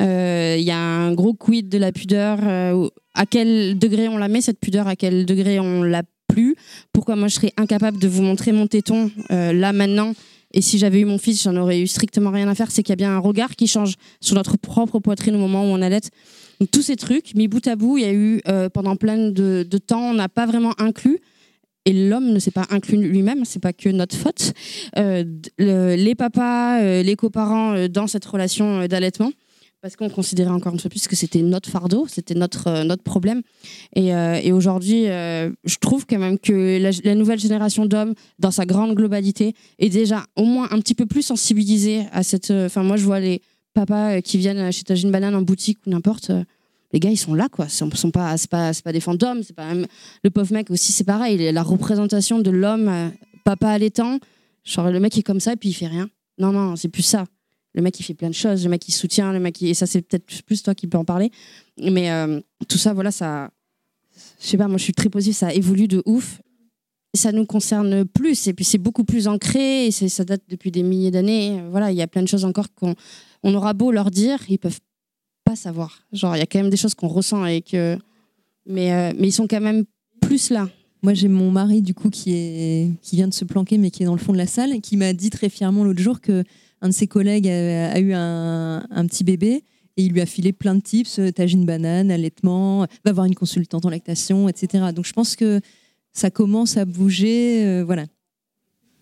Euh, 0.00 0.56
Il 0.58 0.64
y 0.64 0.70
a 0.70 0.78
un 0.78 1.12
gros 1.14 1.34
quid 1.34 1.68
de 1.68 1.78
la 1.78 1.92
pudeur, 1.92 2.38
à 3.14 3.26
quel 3.26 3.78
degré 3.78 4.08
on 4.08 4.18
la 4.18 4.28
met 4.28 4.40
cette 4.40 4.60
pudeur, 4.60 4.86
à 4.88 4.96
quel 4.96 5.26
degré 5.26 5.58
on 5.60 5.82
l'a 5.82 6.02
plus? 6.28 6.56
Pourquoi 6.92 7.16
moi 7.16 7.28
je 7.28 7.34
serais 7.34 7.52
incapable 7.56 7.98
de 7.98 8.08
vous 8.08 8.22
montrer 8.22 8.52
mon 8.52 8.66
téton 8.66 9.10
là 9.30 9.72
maintenant? 9.72 10.12
Et 10.54 10.62
si 10.62 10.78
j'avais 10.78 11.00
eu 11.00 11.04
mon 11.04 11.18
fils, 11.18 11.42
j'en 11.42 11.56
aurais 11.56 11.80
eu 11.80 11.86
strictement 11.86 12.30
rien 12.30 12.48
à 12.48 12.54
faire. 12.54 12.70
C'est 12.70 12.82
qu'il 12.82 12.92
y 12.92 12.94
a 12.94 12.96
bien 12.96 13.10
un 13.14 13.18
regard 13.18 13.54
qui 13.54 13.66
change 13.66 13.94
sur 14.20 14.34
notre 14.34 14.56
propre 14.56 14.98
poitrine 14.98 15.34
au 15.34 15.38
moment 15.38 15.62
où 15.62 15.66
on 15.66 15.82
allait. 15.82 16.00
Tous 16.66 16.82
ces 16.82 16.96
trucs, 16.96 17.34
mis 17.34 17.46
bout 17.46 17.64
à 17.68 17.76
bout, 17.76 17.98
il 17.98 18.04
y 18.04 18.06
a 18.06 18.12
eu 18.12 18.40
euh, 18.48 18.68
pendant 18.68 18.96
plein 18.96 19.30
de, 19.30 19.62
temps, 19.78 20.10
on 20.10 20.14
n'a 20.14 20.28
pas 20.28 20.46
vraiment 20.46 20.74
inclus 20.78 21.20
et 21.84 21.92
l'homme 21.92 22.32
ne 22.32 22.38
s'est 22.40 22.50
pas 22.50 22.66
inclus 22.70 22.98
lui-même, 22.98 23.44
c'est 23.44 23.62
pas 23.62 23.72
que 23.72 23.88
notre 23.88 24.16
faute. 24.16 24.52
Euh, 24.98 25.24
les 25.58 26.14
papas, 26.16 26.82
euh, 26.82 27.02
les 27.02 27.14
coparents 27.14 27.86
dans 27.88 28.08
cette 28.08 28.24
relation 28.24 28.86
d'allaitement, 28.88 29.30
parce 29.80 29.94
qu'on 29.94 30.10
considérait 30.10 30.50
encore 30.50 30.72
une 30.72 30.80
fois 30.80 30.90
plus 30.90 31.06
que 31.06 31.14
c'était 31.14 31.40
notre 31.40 31.70
fardeau, 31.70 32.06
c'était 32.08 32.34
notre, 32.34 32.82
notre 32.82 33.04
problème. 33.04 33.42
Et, 33.94 34.50
aujourd'hui, 34.50 35.04
je 35.04 35.76
trouve 35.80 36.04
quand 36.04 36.18
même 36.18 36.40
que 36.40 36.82
la, 36.82 36.90
la 37.04 37.14
nouvelle 37.14 37.38
génération 37.38 37.86
d'hommes, 37.86 38.14
dans 38.40 38.50
sa 38.50 38.66
grande 38.66 38.96
globalité, 38.96 39.54
est 39.78 39.88
déjà 39.88 40.24
au 40.34 40.44
moins 40.44 40.66
un 40.72 40.80
petit 40.80 40.96
peu 40.96 41.06
plus 41.06 41.22
sensibilisée 41.22 42.06
à 42.10 42.24
cette. 42.24 42.50
Enfin, 42.50 42.82
moi, 42.82 42.96
je 42.96 43.04
vois 43.04 43.20
les 43.20 43.40
euh, 43.90 44.20
qui 44.20 44.38
viennent 44.38 44.72
chez 44.72 44.84
Tajine 44.84 45.10
Banane 45.10 45.34
en 45.34 45.42
boutique 45.42 45.78
ou 45.86 45.90
n'importe. 45.90 46.30
euh, 46.30 46.44
les 46.92 47.00
gars, 47.00 47.10
ils 47.10 47.18
sont 47.18 47.34
là, 47.34 47.48
quoi. 47.50 47.68
Ce 47.68 47.76
sont, 47.76 47.90
sont 47.94 48.10
pas, 48.10 48.34
pas, 48.50 48.72
pas 48.82 48.92
des 48.92 49.00
fantômes. 49.00 49.42
C'est 49.42 49.54
pas 49.54 49.74
le 49.74 50.30
pauvre 50.30 50.52
mec 50.52 50.70
aussi, 50.70 50.92
c'est 50.92 51.04
pareil. 51.04 51.52
La 51.52 51.62
représentation 51.62 52.38
de 52.38 52.50
l'homme, 52.50 52.88
euh, 52.88 53.08
papa 53.44 53.68
allaitant, 53.68 54.18
genre 54.64 54.90
le 54.90 55.00
mec 55.00 55.16
est 55.18 55.22
comme 55.22 55.40
ça 55.40 55.52
et 55.52 55.56
puis 55.56 55.70
il 55.70 55.74
fait 55.74 55.86
rien. 55.86 56.08
Non, 56.38 56.52
non, 56.52 56.76
c'est 56.76 56.88
plus 56.88 57.02
ça. 57.02 57.26
Le 57.74 57.82
mec, 57.82 57.98
il 58.00 58.02
fait 58.02 58.14
plein 58.14 58.28
de 58.30 58.34
choses. 58.34 58.64
Le 58.64 58.70
mec, 58.70 58.88
il 58.88 58.92
soutient. 58.92 59.32
Le 59.32 59.38
mec, 59.38 59.62
et 59.62 59.74
ça, 59.74 59.86
c'est 59.86 60.02
peut-être 60.02 60.24
plus 60.44 60.62
toi 60.62 60.74
qui 60.74 60.86
peux 60.86 60.98
en 60.98 61.04
parler. 61.04 61.30
Mais 61.80 62.10
euh, 62.10 62.40
tout 62.68 62.78
ça, 62.78 62.92
voilà, 62.92 63.10
ça. 63.10 63.50
Je 64.40 64.46
sais 64.46 64.56
pas, 64.56 64.66
moi, 64.66 64.78
je 64.78 64.84
suis 64.84 64.94
très 64.94 65.08
positive. 65.10 65.34
Ça 65.36 65.52
évolue 65.52 65.88
de 65.88 66.02
ouf. 66.06 66.40
Ça 67.14 67.32
nous 67.32 67.46
concerne 67.46 68.04
plus. 68.04 68.48
Et 68.48 68.54
puis, 68.54 68.64
c'est 68.64 68.78
beaucoup 68.78 69.04
plus 69.04 69.28
ancré. 69.28 69.86
Et 69.86 69.90
ça 69.90 70.24
date 70.24 70.42
depuis 70.48 70.70
des 70.70 70.82
milliers 70.82 71.10
d'années. 71.10 71.62
Voilà, 71.70 71.92
il 71.92 71.96
y 71.96 72.02
a 72.02 72.06
plein 72.06 72.22
de 72.22 72.28
choses 72.28 72.44
encore 72.44 72.72
qu'on 72.74 72.94
on 73.42 73.54
aura 73.54 73.72
beau 73.72 73.90
leur 73.92 74.10
dire, 74.10 74.38
ils 74.48 74.58
peuvent 74.58 74.80
pas 75.44 75.56
savoir. 75.56 76.02
Genre, 76.12 76.36
il 76.36 76.40
y 76.40 76.42
a 76.42 76.46
quand 76.46 76.58
même 76.58 76.70
des 76.70 76.76
choses 76.76 76.94
qu'on 76.94 77.08
ressent 77.08 77.44
et 77.46 77.62
que. 77.62 77.98
Mais, 78.66 78.92
euh, 78.92 79.12
ils 79.18 79.32
sont 79.32 79.46
quand 79.46 79.60
même 79.60 79.84
plus 80.20 80.50
là. 80.50 80.68
Moi, 81.02 81.14
j'ai 81.14 81.28
mon 81.28 81.50
mari, 81.50 81.80
du 81.80 81.94
coup, 81.94 82.10
qui, 82.10 82.96
vient 83.12 83.28
de 83.28 83.34
se 83.34 83.44
planquer, 83.44 83.78
mais 83.78 83.90
qui 83.90 84.02
est 84.02 84.06
dans 84.06 84.14
le 84.14 84.20
fond 84.20 84.32
de 84.32 84.38
la 84.38 84.46
salle, 84.46 84.80
qui 84.80 84.96
m'a 84.96 85.12
dit 85.12 85.30
très 85.30 85.48
fièrement 85.48 85.84
l'autre 85.84 86.02
jour 86.02 86.20
que 86.20 86.44
un 86.80 86.88
de 86.88 86.94
ses 86.94 87.06
collègues 87.06 87.48
a, 87.48 87.98
eu 87.98 88.12
un, 88.12 89.06
petit 89.06 89.24
bébé 89.24 89.64
et 89.96 90.04
il 90.04 90.12
lui 90.12 90.20
a 90.20 90.26
filé 90.26 90.52
plein 90.52 90.76
de 90.76 90.80
tips, 90.80 91.18
euh, 91.18 91.32
tagine 91.32 91.64
banane, 91.64 92.12
allaitement, 92.12 92.86
va 93.04 93.12
voir 93.12 93.26
une 93.26 93.34
consultante 93.34 93.84
en 93.84 93.90
lactation, 93.90 94.48
etc. 94.48 94.92
Donc, 94.94 95.06
je 95.06 95.12
pense 95.12 95.34
que 95.34 95.60
ça 96.12 96.30
commence 96.30 96.76
à 96.76 96.84
bouger, 96.84 97.64
euh, 97.64 97.84
voilà. 97.84 98.06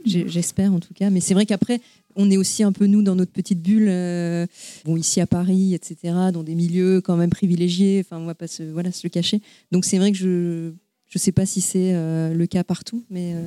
J'espère 0.04 0.72
en 0.72 0.80
tout 0.80 0.94
cas. 0.94 1.10
Mais 1.10 1.20
c'est 1.20 1.34
vrai 1.34 1.46
qu'après, 1.46 1.80
on 2.16 2.30
est 2.30 2.36
aussi 2.36 2.62
un 2.62 2.72
peu 2.72 2.86
nous 2.86 3.02
dans 3.02 3.14
notre 3.14 3.32
petite 3.32 3.62
bulle, 3.62 3.88
euh, 3.88 4.46
bon, 4.84 4.96
ici 4.96 5.20
à 5.20 5.26
Paris, 5.26 5.74
etc., 5.74 6.14
dans 6.32 6.42
des 6.42 6.54
milieux 6.54 7.00
quand 7.00 7.16
même 7.16 7.30
privilégiés. 7.30 8.02
Enfin, 8.04 8.20
on 8.20 8.26
va 8.26 8.34
pas 8.34 8.48
se, 8.48 8.62
voilà, 8.62 8.90
se 8.90 9.02
le 9.04 9.10
cacher. 9.10 9.40
Donc 9.70 9.84
c'est 9.84 9.98
vrai 9.98 10.10
que 10.12 10.18
je 10.18 10.72
je 11.08 11.18
sais 11.18 11.30
pas 11.30 11.46
si 11.46 11.60
c'est 11.60 11.94
euh, 11.94 12.34
le 12.34 12.46
cas 12.46 12.64
partout, 12.64 13.04
mais 13.10 13.34
euh, 13.34 13.46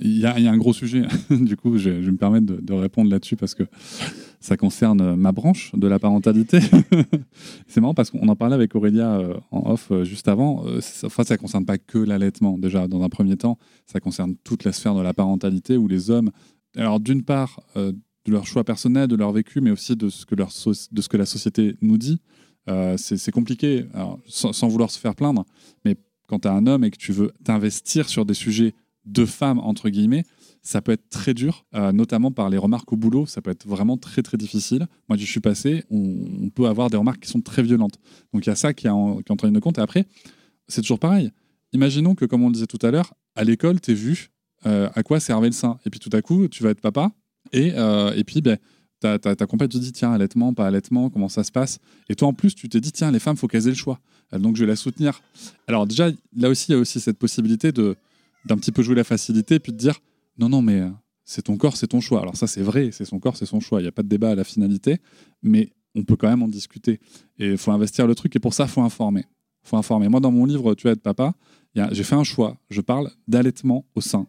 Il 0.00 0.18
y, 0.18 0.26
a, 0.26 0.36
il 0.38 0.44
y 0.44 0.48
a 0.48 0.50
un 0.50 0.56
gros 0.56 0.72
sujet, 0.72 1.02
du 1.30 1.56
coup, 1.56 1.78
je, 1.78 1.90
vais 1.90 2.10
me 2.10 2.16
permettre 2.16 2.46
de, 2.46 2.72
répondre 2.72 3.08
là-dessus 3.08 3.36
parce 3.36 3.54
que 3.54 3.62
ça 4.40 4.56
concerne 4.56 5.14
ma 5.14 5.30
branche 5.30 5.70
de 5.74 5.86
la 5.86 6.00
parentalité. 6.00 6.58
c'est 7.68 7.80
marrant 7.80 7.94
parce 7.94 8.10
qu'on 8.10 8.26
en 8.26 8.34
parlait 8.34 8.56
avec 8.56 8.74
Aurélia 8.74 9.20
en 9.52 9.70
off 9.70 9.92
juste 10.02 10.26
avant. 10.26 10.64
Enfin, 11.04 11.22
ça 11.22 11.34
ne 11.34 11.38
concerne 11.38 11.64
pas 11.64 11.78
que 11.78 11.98
l'allaitement, 11.98 12.58
déjà, 12.58 12.88
dans 12.88 13.02
un 13.02 13.08
premier 13.08 13.36
temps. 13.36 13.56
Ça 13.86 14.00
concerne 14.00 14.34
toute 14.42 14.64
la 14.64 14.72
sphère 14.72 14.94
de 14.96 15.02
la 15.02 15.14
parentalité 15.14 15.76
où 15.76 15.86
les 15.86 16.10
hommes, 16.10 16.32
alors 16.76 16.98
d'une 16.98 17.22
part, 17.22 17.60
de 18.26 18.32
leur 18.32 18.46
choix 18.46 18.64
personnel, 18.64 19.08
de 19.08 19.16
leur 19.16 19.32
vécu, 19.32 19.60
mais 19.60 19.70
aussi 19.70 19.96
de 19.96 20.08
ce 20.08 20.26
que, 20.26 20.34
de 20.34 21.00
ce 21.02 21.08
que 21.08 21.16
la 21.16 21.26
société 21.26 21.76
nous 21.80 21.98
dit. 21.98 22.20
Euh, 22.68 22.96
c'est 22.96 23.30
compliqué, 23.30 23.86
sans, 24.26 24.68
vouloir 24.68 24.90
se 24.90 24.98
faire 24.98 25.14
plaindre, 25.14 25.44
mais 25.84 25.96
quand 26.26 26.40
tu 26.40 26.48
es 26.48 26.50
un 26.50 26.66
homme 26.66 26.84
et 26.84 26.90
que 26.90 26.96
tu 26.96 27.12
veux 27.12 27.32
t'investir 27.44 28.08
sur 28.08 28.26
des 28.26 28.34
sujets 28.34 28.74
de 29.04 29.24
femmes, 29.24 29.60
entre 29.60 29.88
guillemets, 29.88 30.24
ça 30.62 30.82
peut 30.82 30.92
être 30.92 31.08
très 31.08 31.32
dur, 31.32 31.64
euh, 31.74 31.92
notamment 31.92 32.32
par 32.32 32.50
les 32.50 32.58
remarques 32.58 32.92
au 32.92 32.96
boulot. 32.96 33.24
Ça 33.24 33.40
peut 33.40 33.52
être 33.52 33.66
vraiment 33.68 33.96
très, 33.96 34.22
très 34.22 34.36
difficile. 34.36 34.88
Moi, 35.08 35.16
je 35.16 35.24
suis 35.24 35.38
passé, 35.38 35.84
on, 35.90 36.50
peut 36.50 36.66
avoir 36.66 36.90
des 36.90 36.96
remarques 36.96 37.20
qui 37.20 37.30
sont 37.30 37.40
très 37.40 37.62
violentes. 37.62 37.98
Donc, 38.32 38.44
il 38.46 38.48
y 38.48 38.52
a 38.52 38.56
ça 38.56 38.74
qui 38.74 38.88
est 38.88 38.90
en, 38.90 39.18
qui 39.18 39.28
est 39.28 39.30
en 39.30 39.36
train 39.36 39.52
de 39.52 39.58
compte. 39.60 39.78
Et 39.78 39.80
après, 39.80 40.06
c'est 40.66 40.80
toujours 40.80 40.98
pareil. 40.98 41.30
Imaginons 41.72 42.16
que, 42.16 42.24
comme 42.24 42.42
on 42.42 42.48
le 42.48 42.54
disait 42.54 42.66
tout 42.66 42.84
à 42.84 42.90
l'heure, 42.90 43.14
à 43.36 43.44
l'école, 43.44 43.80
tu 43.80 43.92
es 43.92 43.94
vu 43.94 44.30
euh, 44.66 44.88
à 44.94 45.04
quoi 45.04 45.20
servait 45.20 45.46
le 45.46 45.52
sein. 45.52 45.78
Et 45.86 45.90
puis, 45.90 46.00
tout 46.00 46.10
à 46.12 46.20
coup, 46.20 46.48
tu 46.48 46.64
vas 46.64 46.70
être 46.70 46.80
papa. 46.80 47.12
Et, 47.52 47.72
euh, 47.74 48.12
et 48.14 48.24
puis, 48.24 48.40
ben, 48.40 48.58
ta, 49.00 49.18
ta, 49.18 49.36
ta 49.36 49.46
te 49.46 49.78
dit 49.78 49.92
tiens, 49.92 50.12
allaitement, 50.12 50.54
pas 50.54 50.66
allaitement, 50.66 51.10
comment 51.10 51.28
ça 51.28 51.44
se 51.44 51.52
passe? 51.52 51.78
Et 52.08 52.14
toi, 52.14 52.28
en 52.28 52.32
plus, 52.32 52.54
tu 52.54 52.68
t'es 52.68 52.80
dit 52.80 52.92
tiens, 52.92 53.10
les 53.10 53.18
femmes, 53.18 53.36
faut 53.36 53.48
qu'elles 53.48 53.66
aient 53.66 53.70
le 53.70 53.76
choix. 53.76 54.00
Donc, 54.32 54.56
je 54.56 54.62
vais 54.62 54.68
la 54.68 54.76
soutenir. 54.76 55.22
Alors, 55.66 55.86
déjà, 55.86 56.10
là 56.36 56.48
aussi, 56.48 56.72
il 56.72 56.74
y 56.74 56.74
a 56.74 56.78
aussi 56.78 57.00
cette 57.00 57.18
possibilité 57.18 57.72
de 57.72 57.96
d'un 58.46 58.56
petit 58.56 58.70
peu 58.70 58.80
jouer 58.82 58.94
la 58.94 59.02
facilité 59.02 59.58
puis 59.58 59.72
de 59.72 59.76
dire 59.76 59.98
non, 60.38 60.48
non, 60.48 60.62
mais 60.62 60.80
euh, 60.80 60.88
c'est 61.24 61.42
ton 61.42 61.56
corps, 61.56 61.76
c'est 61.76 61.88
ton 61.88 62.00
choix. 62.00 62.20
Alors, 62.20 62.36
ça, 62.36 62.46
c'est 62.46 62.62
vrai, 62.62 62.90
c'est 62.92 63.04
son 63.04 63.18
corps, 63.18 63.36
c'est 63.36 63.46
son 63.46 63.60
choix. 63.60 63.80
Il 63.80 63.84
n'y 63.84 63.88
a 63.88 63.92
pas 63.92 64.02
de 64.02 64.08
débat 64.08 64.30
à 64.30 64.34
la 64.34 64.44
finalité, 64.44 64.98
mais 65.42 65.72
on 65.94 66.04
peut 66.04 66.16
quand 66.16 66.28
même 66.28 66.42
en 66.42 66.48
discuter. 66.48 67.00
Et 67.38 67.52
il 67.52 67.58
faut 67.58 67.72
investir 67.72 68.06
le 68.06 68.14
truc, 68.14 68.36
et 68.36 68.38
pour 68.38 68.54
ça, 68.54 68.64
il 68.64 68.70
faut 68.70 68.82
informer. 68.82 69.24
faut 69.64 69.76
informer. 69.76 70.08
Moi, 70.08 70.20
dans 70.20 70.30
mon 70.30 70.44
livre 70.44 70.74
Tu 70.74 70.86
vas 70.86 70.92
être 70.92 71.02
papa, 71.02 71.34
j'ai 71.74 72.04
fait 72.04 72.14
un 72.14 72.24
choix. 72.24 72.56
Je 72.70 72.80
parle 72.80 73.10
d'allaitement 73.26 73.84
au 73.94 74.00
sein. 74.00 74.26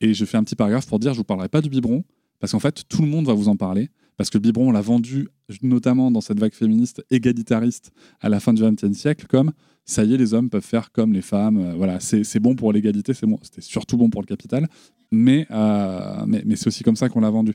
Et 0.00 0.14
je 0.14 0.24
fais 0.24 0.36
un 0.36 0.44
petit 0.44 0.56
paragraphe 0.56 0.86
pour 0.86 0.98
dire 0.98 1.12
je 1.12 1.18
ne 1.18 1.20
vous 1.20 1.24
parlerai 1.24 1.48
pas 1.48 1.60
du 1.60 1.68
biberon, 1.68 2.04
parce 2.38 2.52
qu'en 2.52 2.60
fait, 2.60 2.84
tout 2.88 3.02
le 3.02 3.08
monde 3.08 3.26
va 3.26 3.34
vous 3.34 3.48
en 3.48 3.56
parler. 3.56 3.90
Parce 4.16 4.28
que 4.28 4.36
le 4.36 4.42
biberon, 4.42 4.68
on 4.68 4.72
l'a 4.72 4.82
vendu, 4.82 5.28
notamment 5.62 6.10
dans 6.10 6.20
cette 6.20 6.38
vague 6.38 6.52
féministe 6.52 7.02
égalitariste 7.10 7.90
à 8.20 8.28
la 8.28 8.38
fin 8.38 8.52
du 8.52 8.62
XXe 8.62 8.92
siècle, 8.92 9.26
comme 9.26 9.52
ça 9.86 10.04
y 10.04 10.12
est, 10.12 10.18
les 10.18 10.34
hommes 10.34 10.50
peuvent 10.50 10.64
faire 10.64 10.92
comme 10.92 11.14
les 11.14 11.22
femmes. 11.22 11.58
euh, 11.58 11.74
voilà, 11.74 12.00
c'est 12.00 12.38
bon 12.38 12.54
pour 12.54 12.72
l'égalité, 12.72 13.14
c'est 13.14 13.26
bon. 13.26 13.38
C'était 13.42 13.62
surtout 13.62 13.96
bon 13.96 14.10
pour 14.10 14.20
le 14.20 14.26
capital, 14.26 14.68
mais, 15.10 15.46
euh, 15.50 16.24
mais, 16.26 16.42
mais 16.44 16.56
c'est 16.56 16.66
aussi 16.66 16.82
comme 16.82 16.96
ça 16.96 17.08
qu'on 17.08 17.20
l'a 17.20 17.30
vendu. 17.30 17.54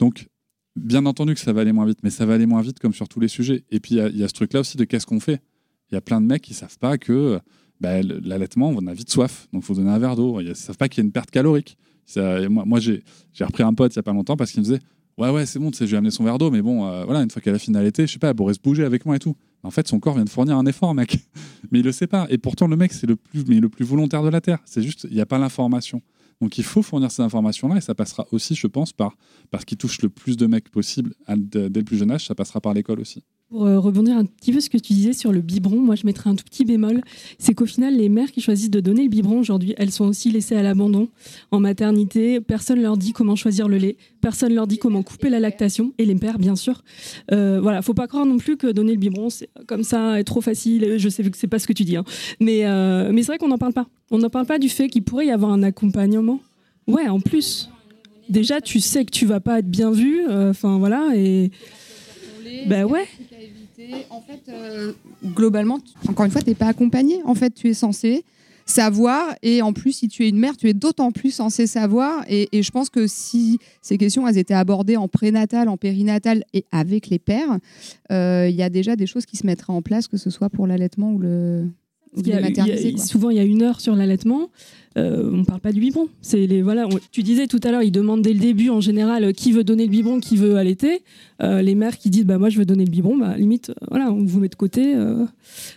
Donc, 0.00 0.26
bien 0.74 1.06
entendu 1.06 1.34
que 1.34 1.40
ça 1.40 1.52
va 1.52 1.60
aller 1.60 1.72
moins 1.72 1.86
vite, 1.86 2.00
mais 2.02 2.10
ça 2.10 2.26
va 2.26 2.34
aller 2.34 2.46
moins 2.46 2.62
vite 2.62 2.80
comme 2.80 2.92
sur 2.92 3.08
tous 3.08 3.20
les 3.20 3.28
sujets. 3.28 3.64
Et 3.70 3.78
puis, 3.78 3.94
il 3.94 4.16
y 4.16 4.18
y, 4.18 4.24
a 4.24 4.28
ce 4.28 4.34
truc-là 4.34 4.60
aussi 4.60 4.76
de 4.76 4.84
qu'est-ce 4.84 5.06
qu'on 5.06 5.20
fait? 5.20 5.40
Il 5.90 5.94
y 5.94 5.96
a 5.96 6.00
plein 6.00 6.20
de 6.20 6.26
mecs 6.26 6.42
qui 6.42 6.54
savent 6.54 6.78
pas 6.78 6.98
que 6.98 7.40
bah, 7.80 8.02
l'allaitement, 8.02 8.68
on 8.68 8.86
a 8.86 8.94
vite 8.94 9.10
soif, 9.10 9.48
donc 9.52 9.62
il 9.62 9.66
faut 9.66 9.74
donner 9.74 9.90
un 9.90 9.98
verre 9.98 10.16
d'eau. 10.16 10.40
Ils 10.40 10.54
savent 10.54 10.76
pas 10.76 10.88
qu'il 10.88 11.02
y 11.02 11.04
a 11.04 11.06
une 11.06 11.12
perte 11.12 11.30
calorique. 11.30 11.76
Moi, 12.16 12.80
j'ai 12.80 13.02
repris 13.40 13.62
un 13.62 13.74
pote 13.74 13.94
il 13.94 13.96
y 13.96 14.00
a 14.00 14.02
pas 14.02 14.12
longtemps 14.12 14.36
parce 14.36 14.50
qu'il 14.52 14.60
me 14.60 14.64
disait 14.64 14.80
Ouais, 15.18 15.28
ouais, 15.28 15.44
c'est 15.44 15.58
bon, 15.58 15.70
tu 15.70 15.76
sais, 15.76 15.84
je 15.84 15.90
lui 15.90 15.96
ai 15.96 15.98
amené 15.98 16.10
son 16.10 16.24
verre 16.24 16.38
d'eau, 16.38 16.50
mais 16.50 16.62
bon, 16.62 16.86
euh, 16.86 17.04
voilà, 17.04 17.20
une 17.20 17.30
fois 17.30 17.42
qu'elle 17.42 17.54
a 17.54 17.58
fini 17.58 17.74
d'allaiter, 17.74 18.06
je 18.06 18.12
sais 18.12 18.18
pas, 18.18 18.30
elle 18.30 18.34
pourrait 18.34 18.54
se 18.54 18.60
bouger 18.60 18.84
avec 18.84 19.04
moi 19.04 19.16
et 19.16 19.18
tout. 19.18 19.36
En 19.62 19.70
fait, 19.70 19.86
son 19.86 20.00
corps 20.00 20.14
vient 20.14 20.24
de 20.24 20.30
fournir 20.30 20.56
un 20.56 20.64
effort, 20.64 20.94
mec. 20.94 21.18
mais 21.70 21.80
il 21.80 21.84
le 21.84 21.92
sait 21.92 22.06
pas. 22.06 22.26
Et 22.30 22.38
pourtant, 22.38 22.66
le 22.68 22.76
mec, 22.76 22.92
c'est 22.94 23.06
le 23.06 23.16
plus, 23.16 23.44
mais 23.46 23.60
le 23.60 23.68
plus 23.68 23.84
volontaire 23.84 24.22
de 24.22 24.30
la 24.30 24.40
Terre. 24.40 24.60
C'est 24.64 24.80
juste, 24.80 25.06
il 25.10 25.14
n'y 25.14 25.20
a 25.20 25.26
pas 25.26 25.38
l'information. 25.38 26.00
Donc 26.40 26.56
il 26.56 26.64
faut 26.64 26.80
fournir 26.80 27.10
ces 27.10 27.20
informations-là 27.20 27.76
et 27.76 27.80
ça 27.82 27.94
passera 27.94 28.26
aussi, 28.32 28.54
je 28.54 28.66
pense, 28.66 28.94
par 28.94 29.14
parce 29.50 29.66
qu'il 29.66 29.76
touche 29.76 30.00
le 30.00 30.08
plus 30.08 30.38
de 30.38 30.46
mecs 30.46 30.70
possible 30.70 31.12
dès 31.28 31.68
le 31.68 31.84
plus 31.84 31.98
jeune 31.98 32.10
âge, 32.10 32.26
ça 32.26 32.34
passera 32.34 32.62
par 32.62 32.72
l'école 32.72 33.00
aussi. 33.00 33.22
Pour 33.50 33.66
euh, 33.66 33.80
rebondir 33.80 34.16
un 34.16 34.24
petit 34.26 34.52
peu 34.52 34.60
ce 34.60 34.70
que 34.70 34.78
tu 34.78 34.92
disais 34.92 35.12
sur 35.12 35.32
le 35.32 35.40
biberon, 35.40 35.80
moi 35.80 35.96
je 35.96 36.06
mettrais 36.06 36.30
un 36.30 36.36
tout 36.36 36.44
petit 36.44 36.64
bémol. 36.64 37.00
C'est 37.40 37.52
qu'au 37.52 37.66
final, 37.66 37.96
les 37.96 38.08
mères 38.08 38.30
qui 38.30 38.40
choisissent 38.40 38.70
de 38.70 38.78
donner 38.78 39.02
le 39.02 39.08
biberon 39.08 39.40
aujourd'hui, 39.40 39.74
elles 39.76 39.90
sont 39.90 40.04
aussi 40.04 40.30
laissées 40.30 40.54
à 40.54 40.62
l'abandon 40.62 41.08
en 41.50 41.58
maternité. 41.58 42.40
Personne 42.40 42.80
leur 42.80 42.96
dit 42.96 43.12
comment 43.12 43.34
choisir 43.34 43.66
le 43.66 43.76
lait, 43.76 43.96
personne 44.20 44.54
leur 44.54 44.68
dit 44.68 44.78
comment 44.78 45.02
couper 45.02 45.30
la 45.30 45.40
lactation, 45.40 45.92
et 45.98 46.04
les 46.04 46.14
pères, 46.14 46.38
bien 46.38 46.54
sûr. 46.54 46.84
Euh, 47.32 47.60
voilà, 47.60 47.82
faut 47.82 47.92
pas 47.92 48.06
croire 48.06 48.24
non 48.24 48.38
plus 48.38 48.56
que 48.56 48.68
donner 48.68 48.92
le 48.92 48.98
biberon, 48.98 49.30
c'est 49.30 49.50
comme 49.66 49.82
ça, 49.82 50.20
est 50.20 50.24
trop 50.24 50.40
facile. 50.40 50.94
Je 50.98 51.08
sais 51.08 51.24
que 51.24 51.36
c'est 51.36 51.48
pas 51.48 51.58
ce 51.58 51.66
que 51.66 51.72
tu 51.72 51.82
dis, 51.82 51.96
hein. 51.96 52.04
mais, 52.38 52.66
euh, 52.66 53.10
mais 53.12 53.22
c'est 53.22 53.32
vrai 53.32 53.38
qu'on 53.38 53.48
n'en 53.48 53.58
parle 53.58 53.72
pas. 53.72 53.88
On 54.12 54.18
n'en 54.18 54.30
parle 54.30 54.46
pas 54.46 54.60
du 54.60 54.68
fait 54.68 54.88
qu'il 54.88 55.02
pourrait 55.02 55.26
y 55.26 55.32
avoir 55.32 55.50
un 55.50 55.64
accompagnement. 55.64 56.38
Ouais, 56.86 57.08
en 57.08 57.18
plus. 57.18 57.68
Déjà, 58.28 58.60
tu 58.60 58.78
sais 58.78 59.04
que 59.04 59.10
tu 59.10 59.26
vas 59.26 59.40
pas 59.40 59.58
être 59.58 59.68
bien 59.68 59.90
vu, 59.90 60.20
euh, 60.28 60.50
enfin 60.50 60.78
voilà, 60.78 61.08
et. 61.16 61.50
Ben 62.68 62.84
ouais. 62.84 63.06
En 64.10 64.20
fait, 64.20 64.40
euh, 64.48 64.92
globalement, 65.24 65.78
encore 66.08 66.26
une 66.26 66.32
fois, 66.32 66.42
tu 66.42 66.50
n'es 66.50 66.54
pas 66.54 66.68
accompagné. 66.68 67.22
En 67.24 67.34
fait, 67.34 67.54
tu 67.54 67.68
es 67.68 67.74
censé 67.74 68.24
savoir. 68.66 69.34
Et 69.42 69.62
en 69.62 69.72
plus, 69.72 69.92
si 69.92 70.08
tu 70.08 70.24
es 70.24 70.28
une 70.28 70.38
mère, 70.38 70.56
tu 70.56 70.68
es 70.68 70.74
d'autant 70.74 71.12
plus 71.12 71.32
censé 71.32 71.66
savoir. 71.66 72.24
Et, 72.28 72.48
et 72.52 72.62
je 72.62 72.70
pense 72.70 72.88
que 72.88 73.06
si 73.06 73.58
ces 73.82 73.98
questions 73.98 74.26
elles 74.26 74.38
étaient 74.38 74.54
abordées 74.54 74.96
en 74.96 75.08
prénatal, 75.08 75.68
en 75.68 75.76
périnatal 75.76 76.44
et 76.54 76.64
avec 76.72 77.08
les 77.08 77.18
pères, 77.18 77.58
euh, 78.12 78.48
il 78.48 78.56
y 78.56 78.62
a 78.62 78.70
déjà 78.70 78.96
des 78.96 79.06
choses 79.06 79.26
qui 79.26 79.36
se 79.36 79.46
mettraient 79.46 79.72
en 79.72 79.82
place, 79.82 80.08
que 80.08 80.16
ce 80.16 80.30
soit 80.30 80.50
pour 80.50 80.66
l'allaitement 80.66 81.12
ou 81.12 81.18
le. 81.18 81.68
Ou 82.16 82.20
Il 82.20 82.28
y 82.28 82.32
a- 82.32 82.36
les 82.36 82.42
materniser, 82.48 82.80
il 82.82 82.90
y 82.90 82.94
a- 82.94 82.96
quoi. 82.96 83.04
souvent, 83.06 83.30
il 83.30 83.36
y 83.36 83.40
a 83.40 83.44
une 83.44 83.62
heure 83.62 83.80
sur 83.80 83.94
l'allaitement. 83.94 84.50
Euh, 84.98 85.30
on 85.32 85.36
ne 85.38 85.44
parle 85.44 85.60
pas 85.60 85.70
du 85.70 85.78
biberon. 85.78 86.08
C'est 86.20 86.48
les 86.48 86.62
voilà. 86.62 86.88
on- 86.88 86.98
tu 87.12 87.22
disais 87.22 87.46
tout 87.46 87.60
à 87.62 87.70
l'heure, 87.70 87.84
ils 87.84 87.92
demandent 87.92 88.22
dès 88.22 88.32
le 88.32 88.40
début 88.40 88.70
en 88.70 88.80
général 88.80 89.22
euh, 89.22 89.30
qui 89.32 89.52
veut 89.52 89.62
donner 89.62 89.84
le 89.84 89.90
biberon, 89.90 90.18
qui 90.18 90.36
veut 90.36 90.56
allaiter. 90.56 91.02
Euh, 91.40 91.62
les 91.62 91.76
mères 91.76 91.96
qui 91.96 92.10
disent 92.10 92.24
bah 92.24 92.38
moi 92.38 92.48
je 92.48 92.58
veux 92.58 92.64
donner 92.64 92.84
le 92.84 92.90
biberon, 92.90 93.16
bah 93.16 93.36
limite 93.36 93.70
voilà, 93.88 94.10
on 94.10 94.24
vous 94.24 94.40
met 94.40 94.48
de 94.48 94.56
côté. 94.56 94.96
euh, 94.96 95.24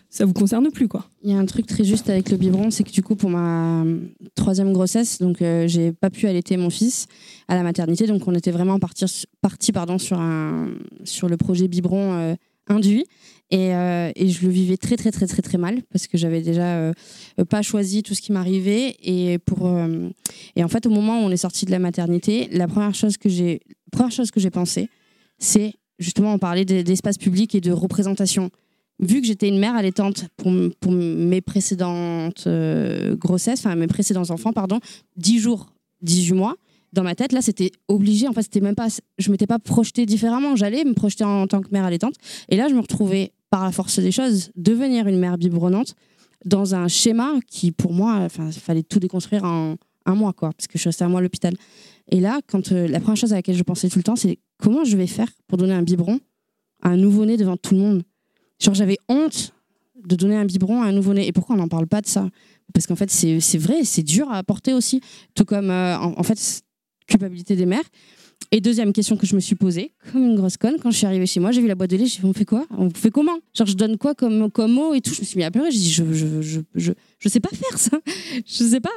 ça 0.09 0.25
vous 0.25 0.33
concerne 0.33 0.67
plus 0.71 0.87
quoi. 0.87 1.07
Il 1.23 1.29
y 1.29 1.33
a 1.35 1.37
un 1.37 1.45
truc 1.45 1.67
très 1.67 1.83
juste 1.83 2.09
avec 2.09 2.31
le 2.31 2.37
biberon, 2.37 2.71
c'est 2.71 2.83
que 2.83 2.91
du 2.91 3.03
coup, 3.03 3.15
pour 3.15 3.29
ma 3.29 3.85
troisième 4.33 4.73
grossesse, 4.73 5.19
donc 5.19 5.43
euh, 5.43 5.67
j'ai 5.67 5.91
pas 5.91 6.09
pu 6.09 6.25
allaiter 6.25 6.57
mon 6.57 6.71
fils 6.71 7.05
à 7.47 7.55
la 7.55 7.61
maternité, 7.61 8.07
donc 8.07 8.27
on 8.27 8.33
était 8.33 8.51
vraiment 8.51 8.79
parti, 8.79 9.05
parti 9.41 9.71
pardon, 9.71 9.99
sur, 9.99 10.19
un, 10.19 10.69
sur 11.03 11.29
le 11.29 11.37
projet 11.37 11.67
biberon 11.67 12.13
euh, 12.13 12.35
induit. 12.67 13.05
Et, 13.51 13.75
euh, 13.75 14.11
et 14.15 14.29
je 14.29 14.45
le 14.45 14.51
vivais 14.51 14.77
très, 14.77 14.95
très, 14.95 15.11
très, 15.11 15.27
très, 15.27 15.41
très 15.41 15.57
mal 15.57 15.81
parce 15.91 16.07
que 16.07 16.17
j'avais 16.17 16.41
déjà 16.41 16.77
euh, 16.77 16.93
pas 17.49 17.61
choisi 17.61 18.01
tout 18.01 18.15
ce 18.15 18.21
qui 18.21 18.31
m'arrivait. 18.31 18.95
Et, 19.03 19.37
euh, 19.61 20.09
et 20.55 20.63
en 20.63 20.67
fait, 20.67 20.85
au 20.85 20.89
moment 20.89 21.19
où 21.21 21.25
on 21.25 21.29
est 21.29 21.37
sorti 21.37 21.65
de 21.65 21.71
la 21.71 21.79
maternité, 21.79 22.47
la 22.51 22.67
première 22.67 22.95
chose 22.95 23.17
que 23.17 23.29
j'ai, 23.29 23.61
première 23.91 24.11
pensé, 24.49 24.89
c'est 25.37 25.73
justement, 25.99 26.33
on 26.33 26.39
parlait 26.39 26.65
des- 26.65 26.83
d'espace 26.83 27.17
public 27.17 27.53
et 27.53 27.61
de 27.61 27.71
représentation. 27.71 28.49
Vu 28.99 29.21
que 29.21 29.27
j'étais 29.27 29.49
une 29.49 29.59
mère 29.59 29.75
allaitante 29.75 30.25
pour, 30.37 30.51
mes 30.91 31.41
précédentes 31.41 32.47
grossesses, 33.17 33.59
enfin 33.59 33.75
mes 33.75 33.87
précédents 33.87 34.29
enfants, 34.29 34.53
pardon, 34.53 34.79
10 35.17 35.39
jours, 35.39 35.73
18 36.01 36.33
mois, 36.33 36.55
dans 36.93 37.03
ma 37.03 37.15
tête, 37.15 37.31
là, 37.31 37.41
c'était 37.41 37.71
obligé. 37.87 38.27
En 38.27 38.33
fait, 38.33 38.43
c'était 38.43 38.61
même 38.61 38.75
pas, 38.75 38.87
je 39.17 39.31
m'étais 39.31 39.47
pas 39.47 39.59
projetée 39.59 40.05
différemment. 40.05 40.55
J'allais 40.55 40.83
me 40.85 40.93
projeter 40.93 41.23
en, 41.23 41.47
tant 41.47 41.61
que 41.61 41.69
mère 41.71 41.83
allaitante. 41.83 42.15
Et 42.49 42.55
là, 42.55 42.67
je 42.69 42.75
me 42.75 42.79
retrouvais, 42.79 43.33
par 43.49 43.63
la 43.63 43.71
force 43.71 43.99
des 43.99 44.11
choses, 44.11 44.51
devenir 44.55 45.07
une 45.07 45.19
mère 45.19 45.37
biberonnante 45.37 45.95
dans 46.45 46.75
un 46.75 46.87
schéma 46.87 47.33
qui, 47.47 47.71
pour 47.71 47.93
moi, 47.93 48.15
enfin, 48.17 48.51
fallait 48.51 48.83
tout 48.83 48.99
déconstruire 48.99 49.43
en 49.43 49.75
un 50.05 50.15
mois, 50.15 50.33
quoi, 50.33 50.51
parce 50.51 50.67
que 50.67 50.73
je 50.73 50.79
suis 50.79 50.89
restée 50.89 51.05
un 51.05 51.09
mois 51.09 51.19
à 51.19 51.23
l'hôpital. 51.23 51.53
Et 52.11 52.19
là, 52.19 52.41
quand 52.47 52.71
euh, 52.71 52.87
la 52.87 52.99
première 52.99 53.17
chose 53.17 53.31
à 53.31 53.37
laquelle 53.37 53.55
je 53.55 53.63
pensais 53.63 53.89
tout 53.89 53.99
le 53.99 54.03
temps, 54.03 54.15
c'est 54.15 54.37
comment 54.57 54.83
je 54.83 54.97
vais 54.97 55.07
faire 55.07 55.29
pour 55.47 55.57
donner 55.57 55.73
un 55.73 55.81
biberon 55.81 56.19
à 56.81 56.89
un 56.89 56.97
nouveau-né 56.97 57.37
devant 57.37 57.57
tout 57.57 57.73
le 57.73 57.79
monde? 57.79 58.03
Genre, 58.59 58.73
j'avais 58.73 58.97
honte 59.07 59.53
de 60.05 60.15
donner 60.15 60.35
un 60.35 60.45
biberon 60.45 60.81
à 60.81 60.87
un 60.87 60.91
nouveau-né. 60.91 61.27
Et 61.27 61.31
pourquoi 61.31 61.55
on 61.55 61.59
n'en 61.59 61.69
parle 61.69 61.87
pas 61.87 62.01
de 62.01 62.07
ça? 62.07 62.29
Parce 62.73 62.87
qu'en 62.87 62.95
fait, 62.95 63.09
c'est 63.09 63.57
vrai, 63.57 63.83
c'est 63.83 64.03
dur 64.03 64.29
à 64.29 64.37
apporter 64.37 64.73
aussi. 64.73 65.01
Tout 65.35 65.45
comme, 65.45 65.69
euh, 65.69 65.97
en, 65.97 66.23
fait, 66.23 66.63
culpabilité 67.07 67.55
des 67.55 67.65
mères. 67.65 67.83
Et 68.51 68.61
deuxième 68.61 68.93
question 68.93 69.15
que 69.17 69.25
je 69.25 69.35
me 69.35 69.39
suis 69.39 69.55
posée, 69.55 69.93
comme 70.11 70.23
une 70.25 70.35
grosse 70.35 70.57
conne, 70.57 70.75
quand 70.81 70.91
je 70.91 70.97
suis 70.97 71.05
arrivée 71.07 71.25
chez 71.25 71.39
moi, 71.39 71.51
j'ai 71.51 71.61
vu 71.61 71.67
la 71.67 71.75
boîte 71.75 71.89
de 71.89 71.95
lait, 71.97 72.05
j'ai 72.05 72.19
dit, 72.19 72.25
on 72.25 72.33
fait 72.33 72.45
quoi? 72.45 72.65
On 72.77 72.89
fait 72.89 73.09
comment? 73.09 73.37
Genre, 73.55 73.65
je 73.67 73.73
donne 73.73 73.97
quoi 73.97 74.13
comme, 74.13 74.51
comme 74.51 74.73
mot 74.73 74.93
et 74.93 75.01
tout? 75.01 75.13
Je 75.13 75.21
me 75.21 75.25
suis 75.25 75.37
mis 75.37 75.43
à 75.43 75.49
pleurer, 75.51 75.71
j'ai 75.71 75.79
dit, 75.79 75.91
je, 75.91 76.03
je, 76.13 76.41
je, 76.41 76.59
je, 76.75 76.91
je 77.19 77.29
sais 77.29 77.39
pas 77.39 77.49
faire 77.49 77.77
ça. 77.79 77.97
je 78.45 78.63
sais 78.63 78.79
pas. 78.79 78.91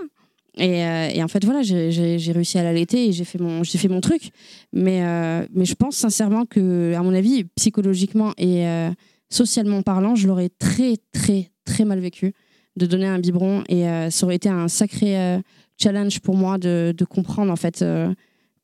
Et, 0.59 0.85
euh, 0.85 1.23
en 1.23 1.29
fait, 1.29 1.45
voilà, 1.45 1.63
j'ai- 1.63 1.91
réussi 2.33 2.59
à 2.59 2.63
l'allaiter 2.65 3.09
et 3.09 3.13
j'ai 3.13 3.25
fait, 3.25 3.39
mon- 3.39 3.63
fait 3.65 3.89
mon 3.89 4.01
truc. 4.01 4.31
Mais, 4.73 5.03
euh, 5.05 5.47
mais 5.55 5.65
je 5.65 5.75
pense 5.75 5.97
sincèrement 5.97 6.45
que, 6.45 6.93
à 6.95 7.03
mon 7.03 7.15
avis, 7.15 7.45
psychologiquement 7.57 8.33
et 8.39 8.67
euh, 8.67 8.91
socialement 9.31 9.83
parlant, 9.83 10.17
je 10.17 10.27
l'aurais 10.29 10.49
très, 10.49 10.97
très, 11.13 11.51
très 11.65 11.85
mal 11.85 12.01
vécu 12.01 12.33
de 12.77 12.85
donner 12.87 13.07
un 13.07 13.19
biberon. 13.19 13.65
Et 13.69 13.85
ça 14.11 14.27
aurait 14.27 14.37
été 14.37 14.49
un 14.51 14.69
sacré 14.69 15.41
challenge 15.79 16.21
pour 16.21 16.37
moi 16.37 16.59
de, 16.59 16.95
comprendre, 17.05 17.53
en 17.53 17.57
fait, 17.57 17.83
euh, 17.83 18.13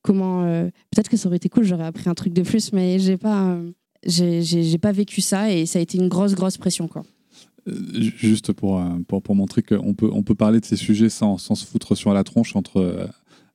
comment. 0.03 0.45
euh, 0.45 0.69
Peut-être 0.91 1.09
que 1.09 1.17
ça 1.17 1.29
aurait 1.29 1.37
été 1.37 1.49
cool, 1.49 1.65
j'aurais 1.65 1.85
appris 1.87 2.09
un 2.09 2.15
truc 2.15 2.33
de 2.33 2.43
plus, 2.43 2.73
mais 2.73 2.99
j'ai 2.99 3.17
pas. 3.17 3.51
euh, 3.51 3.71
j'ai- 4.05 4.79
pas 4.79 4.91
vécu 4.93 5.21
ça 5.21 5.53
et 5.53 5.65
ça 5.67 5.79
a 5.79 5.83
été 5.83 5.97
une 5.99 6.09
grosse, 6.09 6.35
grosse 6.35 6.57
pression, 6.59 6.89
quoi. 6.89 7.03
Ju- 7.67 8.13
Juste 8.17 8.53
pour, 8.53 8.83
pour, 9.07 9.23
pour 9.23 9.37
montrer 9.37 9.63
qu'on 9.63 9.95
peut, 9.95 10.11
on 10.13 10.25
peut 10.25 10.35
parler 10.35 10.59
de 10.59 10.65
ces 10.65 10.75
sujets 10.77 11.09
sans, 11.09 11.39
sans 11.39 11.55
se 11.55 11.65
foutre 11.65 11.97
sur 11.97 12.13
la 12.13 12.25
tronche 12.25 12.57
entre 12.57 13.09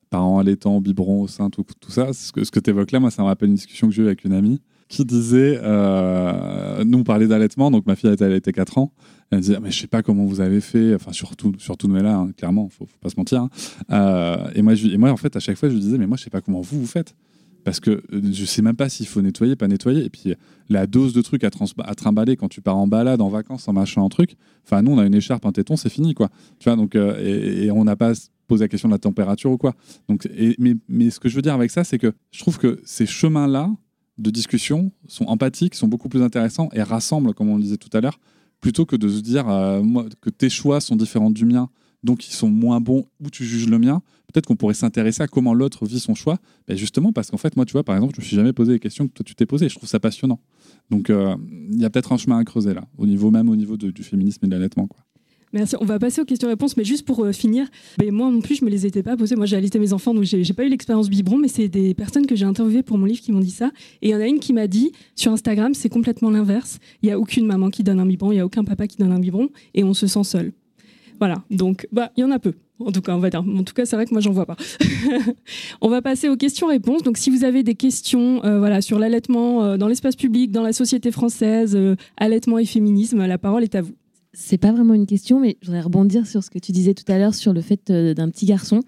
parents 0.09 0.39
allaitants, 0.39 0.79
biberons 0.79 1.23
au 1.23 1.27
sein, 1.27 1.49
tout, 1.49 1.65
tout 1.81 1.91
ça. 1.91 2.13
Ce 2.13 2.31
que, 2.31 2.45
ce 2.45 2.51
que 2.51 2.61
tu 2.61 2.69
évoques 2.69 2.91
là, 2.93 3.01
moi, 3.01 3.11
ça 3.11 3.21
me 3.23 3.27
rappelle 3.27 3.49
une 3.49 3.55
discussion 3.55 3.87
que 3.89 3.93
j'ai 3.93 4.03
eue 4.03 4.05
avec 4.05 4.23
une 4.23 4.31
amie 4.31 4.61
qui 4.87 5.05
disait 5.05 5.59
euh, 5.61 6.83
Nous, 6.85 6.99
on 6.99 7.03
parlait 7.03 7.27
d'allaitement, 7.27 7.71
donc 7.71 7.85
ma 7.85 7.95
fille 7.95 8.09
a 8.09 8.23
allaitée 8.23 8.51
4 8.51 8.77
ans. 8.77 8.91
Elle 9.31 9.41
disait 9.41 9.59
Mais 9.61 9.71
je 9.71 9.79
sais 9.79 9.87
pas 9.87 10.01
comment 10.01 10.25
vous 10.25 10.41
avez 10.41 10.61
fait, 10.61 10.95
enfin, 10.95 11.11
surtout, 11.11 11.53
surtout 11.57 11.87
Noëlla, 11.87 12.15
hein, 12.15 12.31
clairement, 12.35 12.69
faut, 12.69 12.85
faut 12.85 12.99
pas 13.01 13.09
se 13.09 13.15
mentir. 13.17 13.41
hein. 13.41 13.49
Euh, 13.91 14.49
et, 14.55 14.61
moi, 14.97 15.11
en 15.11 15.17
fait, 15.17 15.35
à 15.35 15.39
chaque 15.39 15.57
fois, 15.57 15.69
je 15.69 15.73
lui 15.73 15.81
disais 15.81 15.97
Mais 15.97 16.07
moi, 16.07 16.17
je 16.17 16.23
sais 16.23 16.29
pas 16.29 16.41
comment 16.41 16.61
vous, 16.61 16.79
vous 16.79 16.87
faites. 16.87 17.15
Parce 17.63 17.81
que 17.81 17.91
euh, 17.91 18.21
je 18.31 18.45
sais 18.45 18.61
même 18.61 18.77
pas 18.77 18.87
s'il 18.87 19.07
faut 19.07 19.21
nettoyer, 19.21 19.57
pas 19.57 19.67
nettoyer. 19.67 20.05
Et 20.05 20.09
puis, 20.09 20.33
la 20.69 20.87
dose 20.87 21.13
de 21.13 21.21
trucs 21.21 21.43
à, 21.43 21.49
à 21.83 21.95
trimballer 21.95 22.37
quand 22.37 22.47
tu 22.47 22.61
pars 22.61 22.77
en 22.77 22.87
balade, 22.87 23.19
en 23.19 23.29
vacances, 23.29 23.67
en 23.67 23.73
machin, 23.73 24.01
en 24.01 24.09
truc. 24.09 24.37
Enfin, 24.63 24.81
nous, 24.81 24.91
on 24.91 24.99
a 24.99 25.05
une 25.05 25.15
écharpe, 25.15 25.45
un 25.45 25.51
téton, 25.51 25.75
c'est 25.75 25.89
fini, 25.89 26.13
quoi. 26.13 26.29
Tu 26.59 26.69
vois, 26.69 26.77
donc, 26.77 26.95
et, 26.95 27.69
on 27.71 27.83
n'a 27.83 27.97
pas 27.97 28.13
posé 28.47 28.63
la 28.63 28.69
question 28.69 28.87
de 28.87 28.93
la 28.93 28.99
température 28.99 29.51
ou 29.51 29.57
quoi. 29.57 29.73
Donc, 30.07 30.29
mais 30.87 31.09
ce 31.09 31.19
que 31.19 31.27
je 31.27 31.35
veux 31.35 31.41
dire 31.41 31.53
avec 31.53 31.69
ça, 31.69 31.83
c'est 31.83 31.97
que 31.97 32.13
je 32.31 32.39
trouve 32.39 32.57
que 32.57 32.79
ces 32.85 33.05
chemins-là 33.05 33.69
de 34.17 34.29
discussion 34.29 34.91
sont 35.07 35.25
empathiques, 35.25 35.75
sont 35.75 35.87
beaucoup 35.87 36.09
plus 36.09 36.21
intéressants 36.21 36.69
et 36.73 36.81
rassemblent, 36.81 37.33
comme 37.33 37.49
on 37.49 37.57
le 37.57 37.63
disait 37.63 37.77
tout 37.77 37.89
à 37.93 38.01
l'heure, 38.01 38.19
plutôt 38.61 38.85
que 38.85 38.95
de 38.95 39.07
se 39.07 39.21
dire 39.21 39.47
euh, 39.49 39.81
que 40.21 40.29
tes 40.29 40.49
choix 40.49 40.81
sont 40.81 40.95
différents 40.95 41.29
du 41.29 41.45
mien, 41.45 41.69
donc 42.03 42.27
ils 42.27 42.33
sont 42.33 42.49
moins 42.49 42.79
bons 42.79 43.05
ou 43.19 43.29
tu 43.29 43.43
juges 43.45 43.67
le 43.67 43.79
mien. 43.79 44.01
Peut-être 44.31 44.45
qu'on 44.45 44.55
pourrait 44.55 44.73
s'intéresser 44.73 45.23
à 45.23 45.27
comment 45.27 45.53
l'autre 45.53 45.85
vit 45.85 45.99
son 45.99 46.13
choix. 46.13 46.37
Ben 46.67 46.75
justement, 46.75 47.13
parce 47.13 47.31
qu'en 47.31 47.37
fait, 47.37 47.55
moi, 47.55 47.65
tu 47.65 47.71
vois, 47.71 47.83
par 47.83 47.95
exemple, 47.95 48.15
je 48.15 48.21
me 48.21 48.25
suis 48.25 48.35
jamais 48.35 48.53
posé 48.53 48.73
les 48.73 48.79
questions 48.79 49.07
que 49.07 49.13
toi 49.13 49.23
tu 49.23 49.35
t'es 49.35 49.45
posées. 49.45 49.69
Je 49.69 49.75
trouve 49.75 49.87
ça 49.87 49.99
passionnant. 49.99 50.39
Donc, 50.89 51.09
euh, 51.09 51.35
il 51.71 51.81
y 51.81 51.85
a 51.85 51.89
peut-être 51.89 52.11
un 52.11 52.17
chemin 52.17 52.37
à 52.37 52.43
creuser 52.43 52.73
là, 52.73 52.83
au 52.97 53.05
niveau 53.05 53.31
même 53.31 53.49
au 53.49 53.55
niveau 53.55 53.77
du 53.77 54.03
féminisme 54.03 54.45
et 54.45 54.47
de 54.47 54.53
l'allaitement. 54.53 54.87
quoi. 54.87 54.99
Merci. 55.53 55.75
On 55.79 55.85
va 55.85 55.97
passer 55.97 56.21
aux 56.21 56.25
questions-réponses, 56.25 56.75
mais 56.75 56.83
juste 56.83 57.05
pour 57.05 57.23
euh, 57.23 57.31
finir, 57.31 57.67
ben, 57.97 58.11
moi 58.11 58.29
non 58.29 58.41
plus, 58.41 58.55
je 58.55 58.65
me 58.65 58.69
les 58.69 58.85
étais 58.85 59.01
pas 59.01 59.15
posées. 59.15 59.35
Moi, 59.35 59.45
j'ai 59.45 59.55
allaité 59.55 59.79
mes 59.79 59.93
enfants, 59.93 60.13
donc 60.13 60.23
j'ai 60.23 60.43
j'ai 60.43 60.53
pas 60.53 60.65
eu 60.65 60.69
l'expérience 60.69 61.09
biberon, 61.09 61.37
mais 61.37 61.47
c'est 61.47 61.69
des 61.69 61.93
personnes 61.93 62.25
que 62.25 62.35
j'ai 62.35 62.45
interviewées 62.45 62.83
pour 62.83 62.97
mon 62.97 63.05
livre 63.05 63.21
qui 63.21 63.31
m'ont 63.31 63.39
dit 63.39 63.51
ça. 63.51 63.71
Et 64.01 64.09
il 64.09 64.11
y 64.11 64.15
en 64.15 64.19
a 64.19 64.27
une 64.27 64.39
qui 64.39 64.51
m'a 64.51 64.67
dit 64.67 64.91
sur 65.15 65.31
Instagram, 65.31 65.73
c'est 65.73 65.89
complètement 65.89 66.29
l'inverse. 66.29 66.79
Il 67.01 67.09
y 67.09 67.11
a 67.11 67.19
aucune 67.19 67.45
maman 67.45 67.69
qui 67.69 67.83
donne 67.83 67.99
un 67.99 68.05
biberon, 68.05 68.31
il 68.33 68.37
y 68.37 68.39
a 68.39 68.45
aucun 68.45 68.65
papa 68.65 68.87
qui 68.87 68.97
donne 68.97 69.11
un 69.11 69.19
biberon, 69.19 69.49
et 69.73 69.83
on 69.83 69.93
se 69.93 70.07
sent 70.07 70.23
seul. 70.25 70.51
Voilà. 71.19 71.43
Donc, 71.49 71.87
bah, 71.91 72.11
il 72.17 72.21
y 72.21 72.23
en 72.23 72.31
a 72.31 72.39
peu. 72.39 72.53
En 72.79 72.91
tout 72.91 73.01
cas, 73.01 73.15
on 73.15 73.19
va 73.19 73.29
dire. 73.29 73.39
En 73.39 73.63
tout 73.63 73.73
cas, 73.73 73.85
c'est 73.85 73.95
vrai 73.95 74.05
que 74.05 74.11
moi, 74.11 74.21
j'en 74.21 74.33
vois 74.33 74.45
pas. 74.45 74.57
on 75.81 75.89
va 75.89 76.01
passer 76.01 76.29
aux 76.29 76.37
questions-réponses. 76.37 77.03
Donc, 77.03 77.17
si 77.17 77.29
vous 77.29 77.43
avez 77.43 77.63
des 77.63 77.73
questions, 77.73 78.43
euh, 78.43 78.59
voilà, 78.59 78.81
sur 78.81 78.99
l'allaitement 78.99 79.63
euh, 79.63 79.77
dans 79.77 79.87
l'espace 79.87 80.15
public, 80.15 80.51
dans 80.51 80.61
la 80.61 80.73
société 80.73 81.09
française, 81.11 81.77
allaitement 82.17 82.59
et 82.59 82.65
féminisme, 82.65 83.25
la 83.25 83.37
parole 83.37 83.63
est 83.63 83.75
à 83.75 83.81
vous. 83.81 83.93
C'est 84.39 84.59
pas 84.59 84.71
vraiment 84.71 84.93
une 84.93 85.07
question, 85.07 85.39
mais 85.39 85.57
je 85.61 85.65
voudrais 85.65 85.81
rebondir 85.81 86.27
sur 86.27 86.43
ce 86.43 86.51
que 86.51 86.59
tu 86.59 86.71
disais 86.71 86.93
tout 86.93 87.11
à 87.11 87.17
l'heure 87.17 87.33
sur 87.33 87.53
le 87.53 87.61
fait 87.61 87.89
euh, 87.89 88.13
d'un 88.13 88.29
petit 88.29 88.45
garçon. 88.45 88.81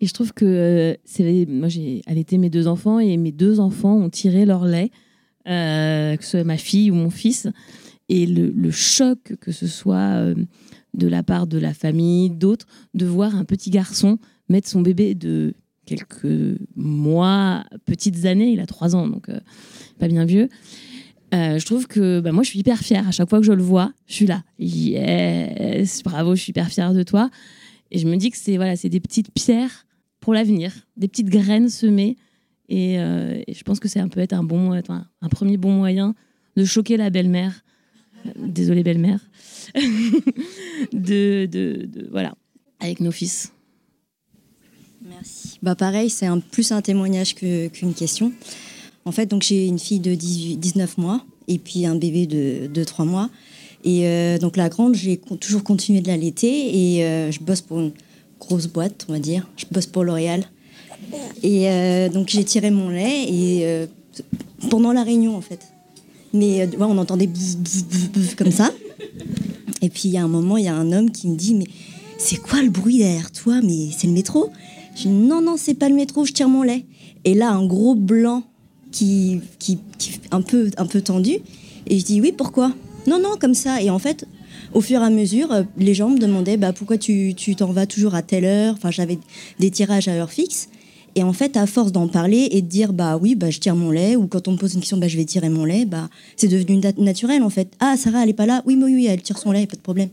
Et 0.00 0.06
je 0.06 0.12
trouve 0.12 0.32
que 0.34 0.44
euh, 0.44 0.94
c'est 1.04 1.46
moi 1.48 1.68
j'ai 1.68 2.02
allaité 2.06 2.38
mes 2.38 2.50
deux 2.50 2.66
enfants 2.66 2.98
et 2.98 3.16
mes 3.16 3.30
deux 3.30 3.60
enfants 3.60 3.94
ont 3.94 4.10
tiré 4.10 4.44
leur 4.44 4.64
lait, 4.64 4.90
euh, 5.46 6.16
que 6.16 6.24
ce 6.24 6.30
soit 6.30 6.44
ma 6.44 6.56
fille 6.56 6.90
ou 6.90 6.96
mon 6.96 7.08
fils. 7.08 7.46
Et 8.08 8.26
le, 8.26 8.70
choc 8.72 9.36
que 9.40 9.52
ce 9.52 9.68
soit 9.68 10.34
de 10.94 11.06
la 11.06 11.22
part 11.22 11.46
de 11.46 11.58
la 11.58 11.72
famille, 11.72 12.28
d'autres, 12.28 12.66
de 12.92 13.06
voir 13.06 13.36
un 13.36 13.44
petit 13.44 13.70
garçon 13.70 14.18
mettre 14.48 14.68
son 14.68 14.80
bébé 14.80 15.14
de 15.14 15.54
quelques 15.86 16.58
mois, 16.74 17.62
petites 17.84 18.24
années, 18.24 18.50
il 18.50 18.58
a 18.58 18.66
trois 18.66 18.96
ans, 18.96 19.06
donc 19.06 19.30
pas 20.00 20.08
bien 20.08 20.24
vieux. 20.24 20.48
Euh, 21.32 21.58
je 21.58 21.66
trouve 21.66 21.86
que 21.86 22.20
bah, 22.20 22.32
moi, 22.32 22.42
je 22.42 22.50
suis 22.50 22.58
hyper 22.58 22.78
fière. 22.78 23.06
À 23.08 23.12
chaque 23.12 23.28
fois 23.28 23.38
que 23.38 23.46
je 23.46 23.52
le 23.52 23.62
vois, 23.62 23.92
je 24.06 24.14
suis 24.14 24.26
là. 24.26 24.42
Yes, 24.58 26.02
bravo, 26.02 26.34
je 26.34 26.42
suis 26.42 26.50
hyper 26.50 26.68
fière 26.68 26.92
de 26.92 27.02
toi. 27.02 27.30
Et 27.90 27.98
je 27.98 28.06
me 28.06 28.16
dis 28.16 28.30
que 28.30 28.36
c'est 28.36 28.88
des 28.88 29.00
petites 29.00 29.32
pierres 29.32 29.86
pour 30.20 30.34
l'avenir, 30.34 30.72
des 30.96 31.08
petites 31.08 31.28
graines 31.28 31.68
semées. 31.68 32.16
Et, 32.68 32.98
euh, 32.98 33.42
je 33.48 33.62
pense 33.62 33.80
que 33.80 33.88
c'est 33.88 34.00
un 34.00 34.08
peut 34.08 34.20
être 34.20 34.32
un 34.32 34.44
bon, 34.44 34.78
enfin, 34.78 35.06
un 35.22 35.28
premier 35.28 35.56
bon 35.56 35.72
moyen 35.72 36.14
de 36.56 36.64
choquer 36.64 36.96
la 36.96 37.10
belle-mère. 37.10 37.64
Euh, 38.26 38.30
Désolée 38.46 38.82
belle-mère. 38.82 39.20
de, 40.92 41.88
voilà, 42.10 42.34
avec 42.78 43.00
nos 43.00 43.12
fils. 43.12 43.52
Merci. 45.02 45.58
Bah 45.62 45.74
pareil, 45.74 46.10
c'est 46.10 46.26
un, 46.26 46.38
plus 46.40 46.72
un 46.72 46.82
témoignage 46.82 47.34
qu'une 47.34 47.94
question. 47.94 48.32
En 49.04 49.12
fait, 49.12 49.26
donc 49.26 49.42
j'ai 49.42 49.66
une 49.66 49.78
fille 49.78 50.00
de 50.00 50.14
18, 50.14 50.56
19 50.56 50.98
mois 50.98 51.24
et 51.48 51.58
puis 51.58 51.86
un 51.86 51.96
bébé 51.96 52.26
de, 52.26 52.66
de 52.66 52.84
3 52.84 53.04
mois. 53.04 53.30
Et 53.84 54.06
euh, 54.06 54.38
donc 54.38 54.56
la 54.56 54.68
grande, 54.68 54.94
j'ai 54.94 55.16
toujours 55.40 55.64
continué 55.64 56.00
de 56.00 56.08
l'allaiter 56.08 56.96
et 56.96 57.04
euh, 57.04 57.30
je 57.30 57.40
bosse 57.40 57.62
pour 57.62 57.80
une 57.80 57.92
grosse 58.38 58.66
boîte, 58.66 59.06
on 59.08 59.12
va 59.12 59.18
dire. 59.18 59.48
Je 59.56 59.64
bosse 59.70 59.86
pour 59.86 60.04
L'Oréal. 60.04 60.44
Et 61.42 61.70
euh, 61.70 62.08
donc 62.08 62.28
j'ai 62.28 62.44
tiré 62.44 62.70
mon 62.70 62.90
lait 62.90 63.24
et 63.24 63.88
pendant 64.68 64.92
la 64.92 65.02
réunion 65.02 65.36
en 65.36 65.40
fait. 65.40 65.60
Mais 66.32 66.66
ouais, 66.66 66.76
on 66.82 66.98
entendait 66.98 67.26
bouf 67.26 68.34
comme 68.36 68.52
ça. 68.52 68.70
Et 69.82 69.88
puis 69.88 70.02
il 70.04 70.10
y 70.10 70.18
a 70.18 70.22
un 70.22 70.28
moment, 70.28 70.58
il 70.58 70.66
y 70.66 70.68
a 70.68 70.74
un 70.74 70.92
homme 70.92 71.10
qui 71.10 71.26
me 71.28 71.36
dit 71.36 71.54
mais 71.54 71.66
c'est 72.18 72.36
quoi 72.36 72.60
le 72.60 72.68
bruit 72.68 72.98
derrière 72.98 73.32
toi? 73.32 73.60
Mais 73.62 73.88
c'est 73.96 74.06
le 74.06 74.12
métro 74.12 74.50
Je 74.94 75.04
dis 75.04 75.08
non 75.08 75.40
non 75.40 75.56
c'est 75.56 75.74
pas 75.74 75.88
le 75.88 75.94
métro, 75.94 76.26
je 76.26 76.32
tire 76.32 76.50
mon 76.50 76.62
lait. 76.62 76.84
Et 77.24 77.34
là 77.34 77.50
un 77.50 77.66
gros 77.66 77.94
blanc 77.94 78.44
qui, 78.92 79.40
qui, 79.58 79.78
qui 79.98 80.20
un 80.30 80.42
peu 80.42 80.70
un 80.76 80.86
peu 80.86 81.00
tendu. 81.00 81.38
Et 81.86 81.98
je 81.98 82.04
dis 82.04 82.20
oui 82.20 82.32
pourquoi? 82.32 82.72
Non 83.06 83.18
non 83.18 83.36
comme 83.40 83.54
ça. 83.54 83.82
Et 83.82 83.90
en 83.90 83.98
fait 83.98 84.26
au 84.72 84.80
fur 84.80 85.00
et 85.00 85.04
à 85.04 85.10
mesure, 85.10 85.50
euh, 85.52 85.62
les 85.78 85.94
gens 85.94 86.10
me 86.10 86.18
demandaient 86.18 86.56
bah, 86.56 86.72
pourquoi 86.72 86.96
tu 86.96 87.34
t'en 87.56 87.72
vas 87.72 87.86
toujours 87.86 88.14
à 88.14 88.22
telle 88.22 88.44
heure? 88.44 88.74
Enfin 88.76 88.90
j'avais 88.90 89.18
des 89.58 89.70
tirages 89.70 90.08
à 90.08 90.12
heure 90.12 90.30
fixe. 90.30 90.68
Et 91.16 91.24
en 91.24 91.32
fait, 91.32 91.56
à 91.56 91.66
force 91.66 91.90
d'en 91.90 92.06
parler 92.06 92.46
et 92.52 92.62
de 92.62 92.68
dire 92.68 92.92
bah 92.92 93.18
oui, 93.20 93.34
bah 93.34 93.50
je 93.50 93.58
tire 93.58 93.74
mon 93.74 93.90
lait, 93.90 94.14
ou 94.14 94.28
quand 94.28 94.46
on 94.46 94.52
me 94.52 94.56
pose 94.56 94.74
une 94.74 94.80
question, 94.80 94.96
bah 94.96 95.08
je 95.08 95.16
vais 95.16 95.24
tirer 95.24 95.48
mon 95.48 95.64
lait, 95.64 95.84
bah 95.84 96.08
c'est 96.36 96.46
devenu 96.46 96.76
nat- 96.76 96.96
naturel 96.98 97.42
en 97.42 97.50
fait. 97.50 97.66
Ah 97.80 97.96
Sarah, 97.96 98.22
elle 98.22 98.28
est 98.28 98.32
pas 98.32 98.46
là, 98.46 98.62
oui, 98.64 98.78
oui, 98.80 98.94
oui, 98.94 99.06
elle 99.06 99.20
tire 99.20 99.36
son 99.36 99.50
lait, 99.50 99.66
pas 99.66 99.74
de 99.74 99.80
problème. 99.80 100.10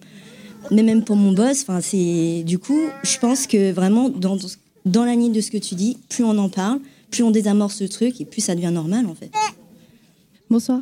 Mais 0.71 0.81
même 0.81 1.03
pour 1.03 1.15
mon 1.15 1.33
boss, 1.33 1.61
enfin 1.61 1.81
c'est 1.81 2.41
du 2.47 2.57
coup, 2.57 2.79
je 3.03 3.15
pense 3.19 3.45
que 3.45 3.71
vraiment 3.71 4.09
dans 4.09 4.37
dans 4.85 5.05
la 5.05 5.13
ligne 5.13 5.33
de 5.33 5.41
ce 5.41 5.51
que 5.51 5.59
tu 5.59 5.75
dis, 5.75 5.97
plus 6.09 6.23
on 6.23 6.35
en 6.39 6.49
parle, 6.49 6.79
plus 7.09 7.23
on 7.23 7.31
désamorce 7.31 7.75
ce 7.75 7.83
truc 7.85 8.19
et 8.21 8.25
plus 8.25 8.41
ça 8.41 8.55
devient 8.55 8.71
normal 8.73 9.05
en 9.05 9.15
fait. 9.15 9.31
Bonsoir. 10.49 10.81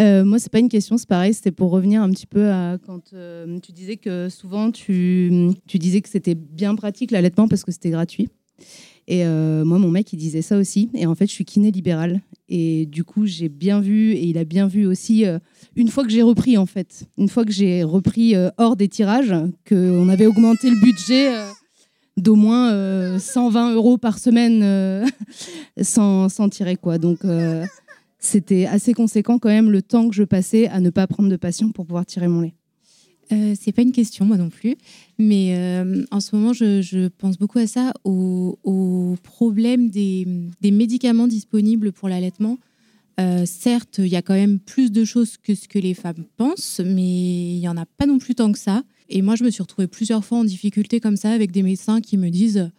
Euh, 0.00 0.24
moi, 0.24 0.38
c'est 0.38 0.50
pas 0.50 0.58
une 0.58 0.70
question, 0.70 0.96
c'est 0.96 1.08
pareil. 1.08 1.34
C'était 1.34 1.50
pour 1.50 1.70
revenir 1.70 2.02
un 2.02 2.10
petit 2.10 2.26
peu 2.26 2.50
à 2.50 2.78
quand 2.84 3.12
euh, 3.12 3.58
tu 3.60 3.72
disais 3.72 3.96
que 3.96 4.30
souvent 4.30 4.70
tu, 4.70 5.50
tu 5.66 5.78
disais 5.78 6.00
que 6.00 6.08
c'était 6.08 6.34
bien 6.34 6.74
pratique 6.74 7.10
l'allaitement 7.10 7.46
parce 7.46 7.62
que 7.62 7.72
c'était 7.72 7.90
gratuit. 7.90 8.28
Et 9.08 9.26
euh, 9.26 9.64
moi, 9.64 9.78
mon 9.78 9.90
mec, 9.90 10.12
il 10.12 10.16
disait 10.16 10.40
ça 10.40 10.56
aussi. 10.56 10.88
Et 10.94 11.06
en 11.06 11.14
fait, 11.14 11.26
je 11.26 11.32
suis 11.32 11.44
kiné 11.44 11.70
libérale. 11.70 12.22
Et 12.48 12.86
du 12.86 13.04
coup, 13.04 13.26
j'ai 13.26 13.48
bien 13.48 13.80
vu, 13.80 14.12
et 14.12 14.24
il 14.24 14.38
a 14.38 14.44
bien 14.44 14.66
vu 14.66 14.86
aussi, 14.86 15.26
euh, 15.26 15.38
une 15.76 15.88
fois 15.88 16.04
que 16.04 16.10
j'ai 16.10 16.22
repris, 16.22 16.56
en 16.56 16.66
fait, 16.66 17.04
une 17.18 17.28
fois 17.28 17.44
que 17.44 17.52
j'ai 17.52 17.82
repris 17.82 18.34
hors 18.56 18.76
des 18.76 18.88
tirages, 18.88 19.34
qu'on 19.68 20.08
avait 20.08 20.26
augmenté 20.26 20.70
le 20.70 20.80
budget 20.80 21.34
d'au 22.16 22.34
moins 22.34 22.72
euh, 22.72 23.18
120 23.18 23.74
euros 23.74 23.98
par 23.98 24.18
semaine 24.18 24.62
euh, 24.62 25.06
sans, 25.82 26.28
sans 26.28 26.48
tirer, 26.48 26.76
quoi. 26.76 26.98
Donc, 26.98 27.24
euh, 27.24 27.64
c'était 28.18 28.66
assez 28.66 28.94
conséquent 28.94 29.38
quand 29.38 29.48
même 29.48 29.70
le 29.70 29.82
temps 29.82 30.08
que 30.08 30.14
je 30.14 30.24
passais 30.24 30.68
à 30.68 30.80
ne 30.80 30.90
pas 30.90 31.06
prendre 31.06 31.28
de 31.28 31.36
patient 31.36 31.70
pour 31.70 31.86
pouvoir 31.86 32.06
tirer 32.06 32.28
mon 32.28 32.40
lait. 32.40 32.54
Euh, 33.32 33.54
c'est 33.58 33.72
pas 33.72 33.82
une 33.82 33.92
question, 33.92 34.24
moi 34.24 34.36
non 34.36 34.50
plus. 34.50 34.76
Mais 35.18 35.54
euh, 35.56 36.04
en 36.10 36.20
ce 36.20 36.34
moment, 36.36 36.52
je, 36.52 37.08
pense 37.08 37.38
beaucoup 37.38 37.58
à 37.58 37.66
ça, 37.66 37.92
au, 38.04 38.58
au 38.64 39.16
problème 39.22 39.90
des, 39.90 40.26
des 40.60 40.70
médicaments 40.70 41.26
disponibles 41.26 41.92
pour 41.92 42.08
l'allaitement. 42.08 42.58
Euh, 43.20 43.44
certes, 43.46 43.98
il 43.98 44.08
y 44.08 44.16
a 44.16 44.22
quand 44.22 44.34
même 44.34 44.58
plus 44.58 44.90
de 44.90 45.04
choses 45.04 45.36
que 45.36 45.54
ce 45.54 45.68
que 45.68 45.78
les 45.78 45.94
femmes 45.94 46.24
pensent, 46.36 46.80
mais 46.84 47.54
il 47.54 47.58
n'y 47.58 47.68
en 47.68 47.76
a 47.76 47.86
pas 47.86 48.06
non 48.06 48.18
plus 48.18 48.34
tant 48.34 48.52
que 48.52 48.58
ça. 48.58 48.82
Et 49.14 49.20
moi, 49.20 49.36
je 49.36 49.44
me 49.44 49.50
suis 49.50 49.62
retrouvée 49.62 49.86
plusieurs 49.86 50.24
fois 50.24 50.38
en 50.38 50.44
difficulté 50.44 50.98
comme 50.98 51.16
ça 51.16 51.32
avec 51.32 51.52
des 51.52 51.62
médecins 51.62 52.00
qui 52.00 52.16
me 52.16 52.30
disent 52.30 52.70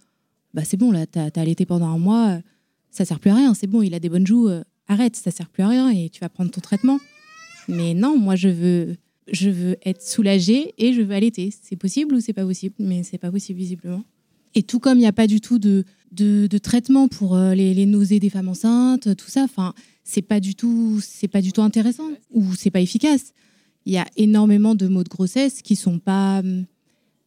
bah, 0.55 0.63
C'est 0.65 0.77
bon, 0.77 0.91
là, 0.91 1.05
t'as 1.05 1.25
as 1.27 1.39
allaité 1.39 1.63
pendant 1.67 1.85
un 1.85 1.99
mois, 1.99 2.29
euh, 2.29 2.41
ça 2.89 3.05
sert 3.05 3.19
plus 3.19 3.29
à 3.29 3.35
rien, 3.35 3.53
c'est 3.53 3.67
bon, 3.67 3.83
il 3.83 3.93
a 3.93 3.99
des 3.99 4.09
bonnes 4.09 4.25
joues, 4.25 4.47
euh, 4.47 4.63
arrête, 4.87 5.15
ça 5.15 5.29
sert 5.29 5.47
plus 5.47 5.61
à 5.61 5.69
rien 5.69 5.91
et 5.91 6.09
tu 6.09 6.21
vas 6.21 6.29
prendre 6.29 6.49
ton 6.49 6.59
traitement. 6.59 6.99
Mais 7.67 7.93
non, 7.93 8.17
moi, 8.17 8.35
je 8.35 8.49
veux, 8.49 8.95
je 9.31 9.51
veux 9.51 9.77
être 9.85 10.01
soulagée 10.01 10.73
et 10.79 10.93
je 10.93 11.03
veux 11.03 11.13
allaiter. 11.13 11.53
C'est 11.61 11.75
possible 11.75 12.15
ou 12.15 12.19
c'est 12.19 12.33
pas 12.33 12.45
possible? 12.45 12.73
Mais 12.79 13.03
c'est 13.03 13.19
pas 13.19 13.31
possible, 13.31 13.59
visiblement. 13.59 14.03
Et 14.55 14.63
tout 14.63 14.79
comme 14.79 14.97
il 14.97 15.01
n'y 15.01 15.07
a 15.07 15.13
pas 15.13 15.27
du 15.27 15.39
tout 15.39 15.59
de, 15.59 15.85
de, 16.11 16.57
traitement 16.57 17.07
pour 17.07 17.35
euh, 17.35 17.53
les, 17.53 17.75
les 17.75 17.85
nausées 17.85 18.19
des 18.19 18.31
femmes 18.31 18.49
enceintes, 18.49 19.15
tout 19.15 19.29
ça, 19.29 19.43
enfin, 19.43 19.75
c'est 20.03 20.23
pas 20.23 20.39
du 20.39 20.55
tout, 20.55 20.99
pas 21.31 21.41
du 21.41 21.51
tout 21.51 21.61
intéressant 21.61 22.09
ou 22.31 22.55
c'est 22.55 22.71
pas 22.71 22.81
efficace. 22.81 23.33
Il 23.85 23.93
y 23.93 23.97
a 23.97 24.05
énormément 24.15 24.75
de 24.75 24.87
maux 24.87 25.03
de 25.03 25.09
grossesse 25.09 25.61
qui 25.61 25.75
sont 25.75 25.99
pas, 25.99 26.39
hum, 26.39 26.65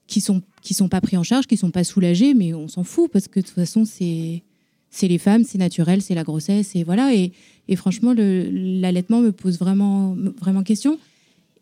qui 0.07 0.21
sont, 0.21 0.43
qui 0.63 0.75
sont 0.75 0.89
pas 0.89 1.01
pris 1.01 1.17
en 1.17 1.23
charge, 1.23 1.47
qui 1.47 1.57
sont 1.57 1.71
pas 1.71 1.85
soulagés, 1.85 2.35
mais 2.35 2.55
on 2.55 2.69
s'en 2.69 2.85
fout 2.85 3.11
parce 3.11 3.29
que 3.29 3.41
de 3.41 3.45
toute 3.45 3.55
façon 3.55 3.85
c'est, 3.85 4.43
c'est 4.91 5.09
les 5.09 5.19
femmes, 5.19 5.45
c'est 5.45 5.59
naturel, 5.59 6.03
c'est 6.03 6.15
la 6.15 6.25
grossesse 6.25 6.75
et 6.75 6.85
voilà. 6.85 7.13
Et, 7.15 7.33
franchement, 7.77 8.15
l'allaitement 8.17 9.21
me 9.21 9.33
pose 9.33 9.59
vraiment, 9.59 10.17
vraiment 10.41 10.63
question. 10.63 10.99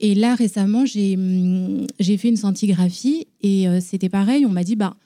Et 0.01 0.15
là, 0.15 0.35
récemment, 0.35 0.85
j'ai 0.85 1.17
hum, 1.17 1.87
j'ai 1.99 2.17
fait 2.17 2.29
une 2.29 2.37
scintigraphie 2.37 3.27
et 3.43 3.69
euh, 3.69 3.81
c'était 3.81 4.09
pareil. 4.09 4.45
On 4.45 4.51
m'a 4.51 4.65
dit, 4.65 4.77
bah, 4.77 4.97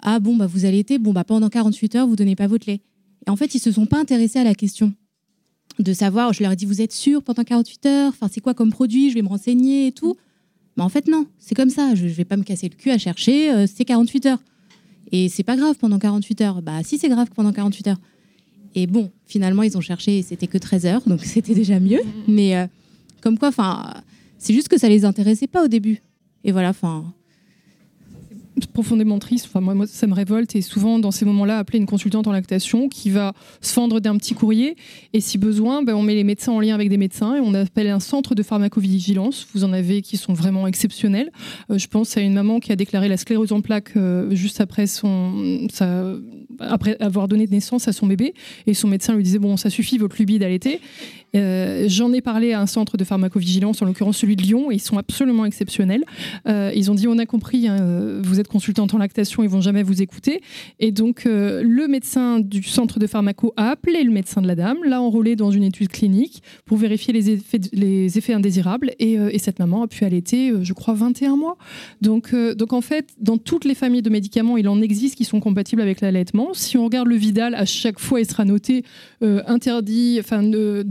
ah 0.00 0.18
bon, 0.18 0.36
bah, 0.36 0.46
vous 0.46 0.64
allaitez, 0.66 0.98
bon, 0.98 1.12
bah, 1.12 1.24
pendant 1.24 1.48
48 1.48 1.94
heures, 1.96 2.06
vous 2.06 2.16
donnez 2.16 2.36
pas 2.36 2.46
votre 2.46 2.68
lait. 2.68 2.80
Et 3.26 3.30
en 3.30 3.36
fait, 3.36 3.54
ils 3.54 3.60
se 3.60 3.72
sont 3.72 3.86
pas 3.86 3.98
intéressés 3.98 4.38
à 4.38 4.44
la 4.44 4.54
question 4.54 4.92
de 5.78 5.92
savoir. 5.92 6.32
Je 6.32 6.42
leur 6.42 6.52
ai 6.52 6.56
dit, 6.56 6.66
vous 6.66 6.80
êtes 6.80 6.92
sûr 6.92 7.22
pendant 7.22 7.44
48 7.44 7.86
heures? 7.86 8.08
Enfin, 8.10 8.28
c'est 8.32 8.40
quoi 8.40 8.54
comme 8.54 8.70
produit? 8.70 9.10
Je 9.10 9.14
vais 9.14 9.22
me 9.22 9.28
renseigner 9.28 9.88
et 9.88 9.92
tout. 9.92 10.16
Mais 10.76 10.82
en 10.82 10.88
fait, 10.88 11.06
non, 11.08 11.26
c'est 11.38 11.54
comme 11.54 11.70
ça. 11.70 11.94
Je, 11.94 12.08
je 12.08 12.14
vais 12.14 12.24
pas 12.24 12.36
me 12.36 12.42
casser 12.42 12.68
le 12.68 12.74
cul 12.76 12.90
à 12.90 12.98
chercher. 12.98 13.52
euh, 13.52 13.66
c'est 13.72 13.84
48 13.84 14.26
heures. 14.26 14.38
Et 15.12 15.28
c'est 15.28 15.42
pas 15.42 15.56
grave 15.56 15.76
pendant 15.78 15.98
48 15.98 16.40
heures. 16.40 16.62
Bah, 16.62 16.82
si, 16.82 16.98
c'est 16.98 17.08
grave 17.08 17.28
pendant 17.34 17.52
48 17.52 17.88
heures. 17.88 18.00
Et 18.74 18.86
bon, 18.86 19.10
finalement, 19.26 19.62
ils 19.62 19.76
ont 19.76 19.80
cherché 19.80 20.18
et 20.18 20.22
c'était 20.22 20.48
que 20.48 20.58
13 20.58 20.86
heures, 20.86 21.02
donc 21.06 21.20
c'était 21.24 21.54
déjà 21.54 21.78
mieux. 21.78 22.00
Mais 22.26 22.56
euh, 22.56 22.66
comme 23.20 23.38
quoi, 23.38 23.48
enfin, 23.48 23.94
c'est 24.38 24.52
juste 24.52 24.68
que 24.68 24.78
ça 24.78 24.88
les 24.88 25.04
intéressait 25.04 25.46
pas 25.46 25.64
au 25.64 25.68
début. 25.68 26.02
Et 26.42 26.50
voilà, 26.52 26.70
enfin. 26.70 27.04
Profondément 28.66 29.18
triste. 29.18 29.46
Enfin, 29.48 29.60
moi, 29.60 29.74
moi, 29.74 29.86
ça 29.86 30.06
me 30.06 30.14
révolte. 30.14 30.54
Et 30.56 30.62
souvent, 30.62 30.98
dans 30.98 31.10
ces 31.10 31.24
moments-là, 31.24 31.58
appeler 31.58 31.78
une 31.78 31.86
consultante 31.86 32.26
en 32.26 32.32
lactation 32.32 32.88
qui 32.88 33.10
va 33.10 33.32
se 33.60 33.72
fendre 33.72 34.00
d'un 34.00 34.16
petit 34.16 34.34
courrier. 34.34 34.76
Et 35.12 35.20
si 35.20 35.38
besoin, 35.38 35.82
ben, 35.82 35.94
on 35.94 36.02
met 36.02 36.14
les 36.14 36.24
médecins 36.24 36.52
en 36.52 36.60
lien 36.60 36.74
avec 36.74 36.88
des 36.88 36.96
médecins 36.96 37.36
et 37.36 37.40
on 37.40 37.54
appelle 37.54 37.88
un 37.88 38.00
centre 38.00 38.34
de 38.34 38.42
pharmacovigilance. 38.42 39.46
Vous 39.54 39.64
en 39.64 39.72
avez 39.72 40.02
qui 40.02 40.16
sont 40.16 40.32
vraiment 40.32 40.66
exceptionnels. 40.66 41.30
Euh, 41.70 41.78
je 41.78 41.88
pense 41.88 42.16
à 42.16 42.20
une 42.20 42.34
maman 42.34 42.60
qui 42.60 42.72
a 42.72 42.76
déclaré 42.76 43.08
la 43.08 43.16
sclérose 43.16 43.52
en 43.52 43.60
plaques 43.60 43.96
euh, 43.96 44.34
juste 44.34 44.60
après, 44.60 44.86
son, 44.86 45.68
après 46.60 46.96
avoir 47.00 47.28
donné 47.28 47.46
naissance 47.46 47.88
à 47.88 47.92
son 47.92 48.06
bébé. 48.06 48.34
Et 48.66 48.74
son 48.74 48.88
médecin 48.88 49.14
lui 49.14 49.22
disait 49.22 49.38
Bon, 49.38 49.56
ça 49.56 49.70
suffit, 49.70 49.98
votre 49.98 50.16
lubie 50.18 50.38
d'allaiter. 50.38 50.80
Euh, 51.34 51.84
J'en 51.88 52.12
ai 52.12 52.20
parlé 52.20 52.52
à 52.52 52.60
un 52.60 52.66
centre 52.66 52.96
de 52.96 53.04
pharmacovigilance, 53.04 53.82
en 53.82 53.86
l'occurrence 53.86 54.18
celui 54.18 54.36
de 54.36 54.42
Lyon, 54.42 54.70
et 54.70 54.74
ils 54.74 54.80
sont 54.80 54.98
absolument 54.98 55.44
exceptionnels. 55.44 56.04
Euh, 56.48 56.72
ils 56.74 56.90
ont 56.90 56.94
dit 56.94 57.08
on 57.08 57.18
a 57.18 57.26
compris, 57.26 57.68
hein, 57.68 57.78
euh, 57.80 58.20
vous 58.22 58.40
êtes 58.40 58.48
consultante 58.48 58.94
en 58.94 58.98
lactation, 58.98 59.42
ils 59.42 59.48
vont 59.48 59.60
jamais 59.60 59.82
vous 59.82 60.02
écouter. 60.02 60.40
Et 60.80 60.92
donc 60.92 61.24
le 61.24 61.86
médecin 61.88 62.40
du 62.40 62.62
centre 62.62 62.98
de 62.98 63.06
pharmaco 63.06 63.52
a 63.56 63.70
appelé 63.70 64.02
le 64.04 64.10
médecin 64.10 64.42
de 64.42 64.46
la 64.46 64.54
dame, 64.54 64.78
l'a 64.84 65.00
enrôlé 65.00 65.36
dans 65.36 65.50
une 65.50 65.64
étude 65.64 65.88
clinique 65.88 66.42
pour 66.64 66.78
vérifier 66.78 67.12
les 67.12 67.30
effets, 67.30 67.60
les 67.72 68.18
effets 68.18 68.34
indésirables. 68.34 68.92
Et, 68.98 69.14
et 69.14 69.38
cette 69.38 69.58
maman 69.58 69.82
a 69.82 69.88
pu 69.88 70.04
allaiter, 70.04 70.52
je 70.62 70.72
crois, 70.72 70.94
21 70.94 71.36
mois. 71.36 71.56
Donc, 72.00 72.34
donc 72.34 72.72
en 72.72 72.80
fait, 72.80 73.08
dans 73.20 73.38
toutes 73.38 73.64
les 73.64 73.74
familles 73.74 74.02
de 74.02 74.10
médicaments, 74.10 74.56
il 74.56 74.68
en 74.68 74.80
existe 74.80 75.16
qui 75.16 75.24
sont 75.24 75.40
compatibles 75.40 75.82
avec 75.82 76.00
l'allaitement. 76.00 76.54
Si 76.54 76.76
on 76.76 76.84
regarde 76.84 77.08
le 77.08 77.16
Vidal, 77.16 77.54
à 77.54 77.64
chaque 77.64 77.98
fois, 77.98 78.20
il 78.20 78.26
sera 78.26 78.44
noté 78.44 78.84
interdit, 79.20 80.18
enfin 80.20 80.44
euh, 80.52 80.82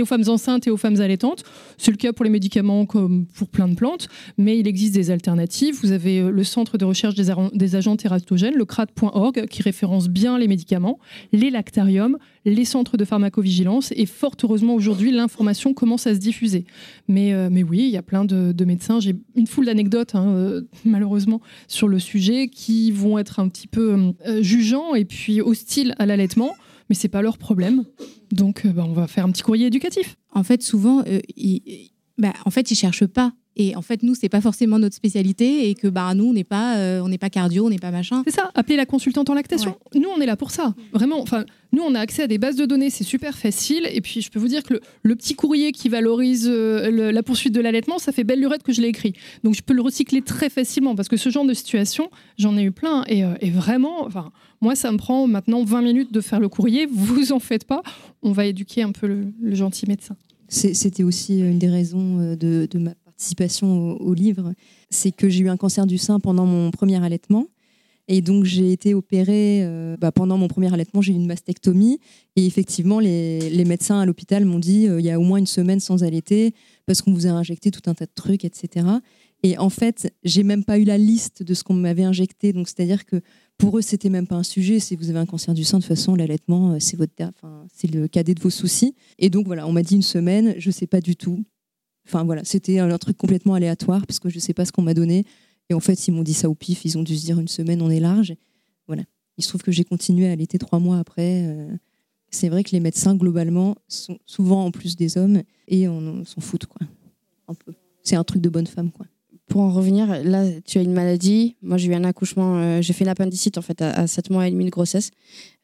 aux 0.00 0.06
femmes 0.06 0.24
enceintes 0.28 0.66
et 0.66 0.70
aux 0.70 0.76
femmes 0.76 1.00
allaitantes. 1.00 1.42
C'est 1.76 1.90
le 1.90 1.96
cas 1.96 2.12
pour 2.12 2.24
les 2.24 2.30
médicaments 2.30 2.86
comme 2.86 3.26
pour 3.34 3.48
plein 3.48 3.68
de 3.68 3.74
plantes, 3.74 4.08
mais 4.38 4.58
il 4.58 4.66
existe 4.66 4.94
des 4.94 5.10
alternatives. 5.10 5.78
Vous 5.82 5.92
avez 5.92 6.20
euh, 6.20 6.30
le 6.30 6.44
Centre 6.44 6.78
de 6.78 6.84
recherche 6.84 7.14
des, 7.14 7.76
agents 7.76 7.96
tératogènes, 7.96 8.54
le 8.54 8.64
CRAT.org, 8.64 9.46
qui 9.46 9.62
référence 9.62 10.08
bien 10.08 10.38
les 10.38 10.48
médicaments, 10.48 10.98
les 11.32 11.50
lactariums, 11.50 12.18
les 12.44 12.64
centres 12.64 12.96
de 12.96 13.04
pharmacovigilance, 13.04 13.92
et 13.96 14.06
fort 14.06 14.36
heureusement 14.42 14.74
aujourd'hui, 14.74 15.10
l'information 15.10 15.74
commence 15.74 16.06
à 16.06 16.14
se 16.14 16.18
diffuser. 16.18 16.64
Mais, 17.08 17.32
euh, 17.32 17.48
oui, 17.68 17.84
il 17.84 17.90
y 17.90 17.96
a 17.96 18.02
plein 18.02 18.24
de, 18.24 18.52
de 18.52 18.64
médecins. 18.64 19.00
J'ai 19.00 19.14
une 19.34 19.46
foule 19.46 19.66
d'anecdotes, 19.66 20.14
hein, 20.14 20.28
euh, 20.28 20.62
malheureusement, 20.84 21.40
sur 21.68 21.88
le 21.88 21.98
sujet, 21.98 22.48
qui 22.48 22.90
vont 22.90 23.18
être 23.18 23.40
un 23.40 23.48
petit 23.48 23.66
peu 23.66 24.12
euh, 24.26 24.42
jugeants 24.42 24.94
et 24.94 25.04
puis 25.04 25.40
hostiles 25.40 25.94
à 25.98 26.06
l'allaitement, 26.06 26.54
mais 26.92 26.96
c'est 26.96 27.08
pas 27.08 27.22
leur 27.22 27.38
problème. 27.38 27.84
Donc, 28.32 28.66
euh, 28.66 28.68
bah, 28.70 28.84
on 28.86 28.92
va 28.92 29.06
faire 29.06 29.24
un 29.24 29.30
petit 29.32 29.40
courrier 29.42 29.68
éducatif. 29.68 30.16
En 30.34 30.42
fait, 30.44 30.62
souvent, 30.62 31.02
euh, 31.06 31.20
ils, 31.38 31.62
bah, 32.18 32.34
en 32.44 32.50
fait, 32.50 32.70
ils 32.70 32.74
cherchent 32.74 33.06
pas. 33.06 33.32
Et 33.56 33.74
en 33.76 33.80
fait, 33.82 34.02
nous, 34.02 34.14
c'est 34.14 34.28
pas 34.30 34.42
forcément 34.42 34.78
notre 34.78 34.94
spécialité 34.94 35.68
et 35.70 35.74
que 35.74 35.86
bah, 35.88 36.12
nous, 36.14 36.24
on 36.24 36.32
n'est 36.34 36.44
pas, 36.44 36.76
euh, 36.76 37.00
on 37.00 37.08
n'est 37.08 37.16
pas 37.18 37.30
cardio, 37.30 37.64
on 37.66 37.70
n'est 37.70 37.78
pas 37.78 37.90
machin. 37.90 38.22
C'est 38.26 38.34
ça, 38.34 38.50
appeler 38.54 38.76
la 38.76 38.84
consultante 38.84 39.30
en 39.30 39.34
lactation. 39.34 39.76
Nous, 39.94 40.08
on 40.14 40.20
est 40.20 40.26
là 40.26 40.36
pour 40.36 40.50
ça. 40.50 40.74
Vraiment, 40.92 41.20
enfin, 41.20 41.44
nous, 41.72 41.82
on 41.82 41.94
a 41.94 42.00
accès 42.00 42.22
à 42.22 42.26
des 42.26 42.36
bases 42.38 42.56
de 42.56 42.66
données, 42.66 42.90
c'est 42.90 43.04
super 43.04 43.36
facile. 43.38 43.86
Et 43.90 44.02
puis, 44.02 44.20
je 44.20 44.30
peux 44.30 44.38
vous 44.38 44.48
dire 44.48 44.62
que 44.62 44.74
le, 44.74 44.80
le 45.02 45.16
petit 45.16 45.34
courrier 45.34 45.72
qui 45.72 45.88
valorise 45.90 46.46
euh, 46.50 46.90
le- 46.90 47.10
la 47.10 47.22
poursuite 47.22 47.54
de 47.54 47.60
l'allaitement, 47.60 47.98
ça 47.98 48.12
fait 48.12 48.24
belle 48.24 48.40
lurette 48.40 48.62
que 48.62 48.72
je 48.74 48.82
l'ai 48.82 48.88
écrit. 48.88 49.14
Donc, 49.44 49.54
je 49.54 49.62
peux 49.62 49.74
le 49.74 49.82
recycler 49.82 50.20
très 50.22 50.50
facilement 50.50 50.94
parce 50.94 51.08
que 51.08 51.16
ce 51.18 51.28
genre 51.30 51.44
de 51.46 51.54
situation, 51.54 52.10
j'en 52.38 52.56
ai 52.58 52.62
eu 52.62 52.72
plein. 52.72 53.04
Et, 53.06 53.22
euh, 53.24 53.34
et 53.40 53.50
vraiment, 53.50 54.04
enfin, 54.06 54.30
moi, 54.62 54.76
ça 54.76 54.92
me 54.92 54.96
prend 54.96 55.26
maintenant 55.26 55.64
20 55.64 55.82
minutes 55.82 56.12
de 56.12 56.20
faire 56.20 56.38
le 56.38 56.48
courrier. 56.48 56.86
Vous 56.86 57.32
en 57.32 57.40
faites 57.40 57.64
pas. 57.64 57.82
On 58.22 58.30
va 58.30 58.46
éduquer 58.46 58.82
un 58.82 58.92
peu 58.92 59.08
le, 59.08 59.54
gentil 59.54 59.86
médecin. 59.88 60.16
C'était 60.48 61.02
aussi 61.02 61.40
une 61.40 61.58
des 61.58 61.68
raisons 61.68 62.20
euh, 62.20 62.36
de, 62.36 62.78
ma 62.78 62.94
participation 63.04 64.00
au, 64.00 64.14
livre. 64.14 64.54
C'est 64.88 65.10
que 65.10 65.28
j'ai 65.28 65.40
eu 65.40 65.48
un 65.48 65.56
cancer 65.56 65.84
du 65.84 65.98
sein 65.98 66.20
pendant 66.20 66.46
mon 66.46 66.70
premier 66.70 67.02
allaitement. 67.04 67.48
Et 68.06 68.20
donc, 68.20 68.44
j'ai 68.44 68.70
été 68.70 68.94
opérée 68.94 69.62
euh, 69.64 69.96
bah, 69.96 70.12
pendant 70.12 70.38
mon 70.38 70.46
premier 70.46 70.72
allaitement, 70.72 71.02
j'ai 71.02 71.12
eu 71.12 71.16
une 71.16 71.26
mastectomie. 71.26 71.98
Et 72.36 72.46
effectivement, 72.46 73.00
les, 73.00 73.50
les 73.50 73.64
médecins 73.64 73.98
à 73.98 74.06
l'hôpital 74.06 74.44
m'ont 74.44 74.60
dit 74.60 74.86
euh, 74.86 75.00
il 75.00 75.06
y 75.06 75.10
a 75.10 75.18
au 75.18 75.22
moins 75.24 75.38
une 75.38 75.46
semaine 75.46 75.80
sans 75.80 76.04
allaiter 76.04 76.54
parce 76.86 77.02
qu'on 77.02 77.12
vous 77.12 77.26
a 77.26 77.30
injecté 77.30 77.72
tout 77.72 77.90
un 77.90 77.94
tas 77.94 78.06
de 78.06 78.12
trucs, 78.14 78.44
etc. 78.44 78.86
Et 79.42 79.58
en 79.58 79.70
fait, 79.70 80.12
j'ai 80.22 80.44
même 80.44 80.64
pas 80.64 80.78
eu 80.78 80.84
la 80.84 80.98
liste 80.98 81.42
de 81.42 81.54
ce 81.54 81.64
qu'on 81.64 81.74
m'avait 81.74 82.04
injecté. 82.04 82.52
Donc, 82.52 82.68
c'est-à-dire 82.68 83.04
que 83.04 83.20
pour 83.58 83.78
eux, 83.78 83.82
c'était 83.82 84.08
même 84.08 84.26
pas 84.26 84.36
un 84.36 84.42
sujet. 84.42 84.80
Si 84.80 84.96
vous 84.96 85.10
avez 85.10 85.18
un 85.18 85.26
cancer 85.26 85.54
du 85.54 85.64
sein, 85.64 85.78
de 85.78 85.82
toute 85.82 85.88
façon, 85.88 86.14
l'allaitement, 86.14 86.72
euh, 86.72 86.76
c'est 86.80 86.96
votre, 86.96 87.12
enfin, 87.20 87.66
c'est 87.72 87.90
le 87.90 88.08
cadet 88.08 88.34
de 88.34 88.40
vos 88.40 88.50
soucis. 88.50 88.94
Et 89.18 89.30
donc, 89.30 89.46
voilà, 89.46 89.66
on 89.66 89.72
m'a 89.72 89.82
dit 89.82 89.94
une 89.94 90.02
semaine, 90.02 90.54
je 90.58 90.70
sais 90.70 90.86
pas 90.86 91.00
du 91.00 91.16
tout. 91.16 91.44
Enfin, 92.06 92.24
voilà, 92.24 92.42
c'était 92.44 92.78
un, 92.80 92.98
truc 92.98 93.16
complètement 93.16 93.54
aléatoire 93.54 94.04
parce 94.06 94.18
que 94.18 94.28
je 94.28 94.38
sais 94.38 94.54
pas 94.54 94.64
ce 94.64 94.72
qu'on 94.72 94.82
m'a 94.82 94.94
donné. 94.94 95.24
Et 95.70 95.74
en 95.74 95.80
fait, 95.80 96.08
ils 96.08 96.12
m'ont 96.12 96.24
dit 96.24 96.34
ça 96.34 96.50
au 96.50 96.54
pif. 96.54 96.84
Ils 96.84 96.98
ont 96.98 97.02
dû 97.02 97.16
se 97.16 97.24
dire 97.24 97.38
une 97.38 97.48
semaine, 97.48 97.80
on 97.82 97.90
est 97.90 98.00
large. 98.00 98.34
Voilà. 98.88 99.04
Il 99.38 99.44
se 99.44 99.48
trouve 99.48 99.62
que 99.62 99.72
j'ai 99.72 99.84
continué 99.84 100.28
à 100.28 100.32
allaiter 100.32 100.58
trois 100.58 100.80
mois 100.80 100.98
après. 100.98 101.46
euh, 101.46 101.68
c'est 102.32 102.48
vrai 102.48 102.64
que 102.64 102.70
les 102.70 102.80
médecins, 102.80 103.14
globalement, 103.14 103.76
sont 103.88 104.18
souvent 104.26 104.64
en 104.64 104.70
plus 104.70 104.96
des 104.96 105.18
hommes 105.18 105.42
et 105.68 105.86
on, 105.86 106.24
s'en 106.24 106.40
foutent, 106.40 106.66
quoi. 106.66 106.86
C'est 108.02 108.16
un 108.16 108.24
truc 108.24 108.40
de 108.40 108.48
bonne 108.48 108.66
femme, 108.66 108.90
quoi. 108.90 109.06
Pour 109.52 109.60
en 109.60 109.70
revenir, 109.70 110.24
là, 110.24 110.46
tu 110.64 110.78
as 110.78 110.80
une 110.80 110.94
maladie. 110.94 111.56
Moi, 111.60 111.76
j'ai 111.76 111.88
eu 111.90 111.94
un 111.94 112.04
accouchement, 112.04 112.56
euh, 112.56 112.80
j'ai 112.80 112.94
fait 112.94 113.04
l'appendicite 113.04 113.58
en 113.58 113.62
fait 113.62 113.82
à, 113.82 114.06
7 114.06 114.30
mois 114.30 114.48
et 114.48 114.50
demi 114.50 114.64
de 114.64 114.70
grossesse, 114.70 115.10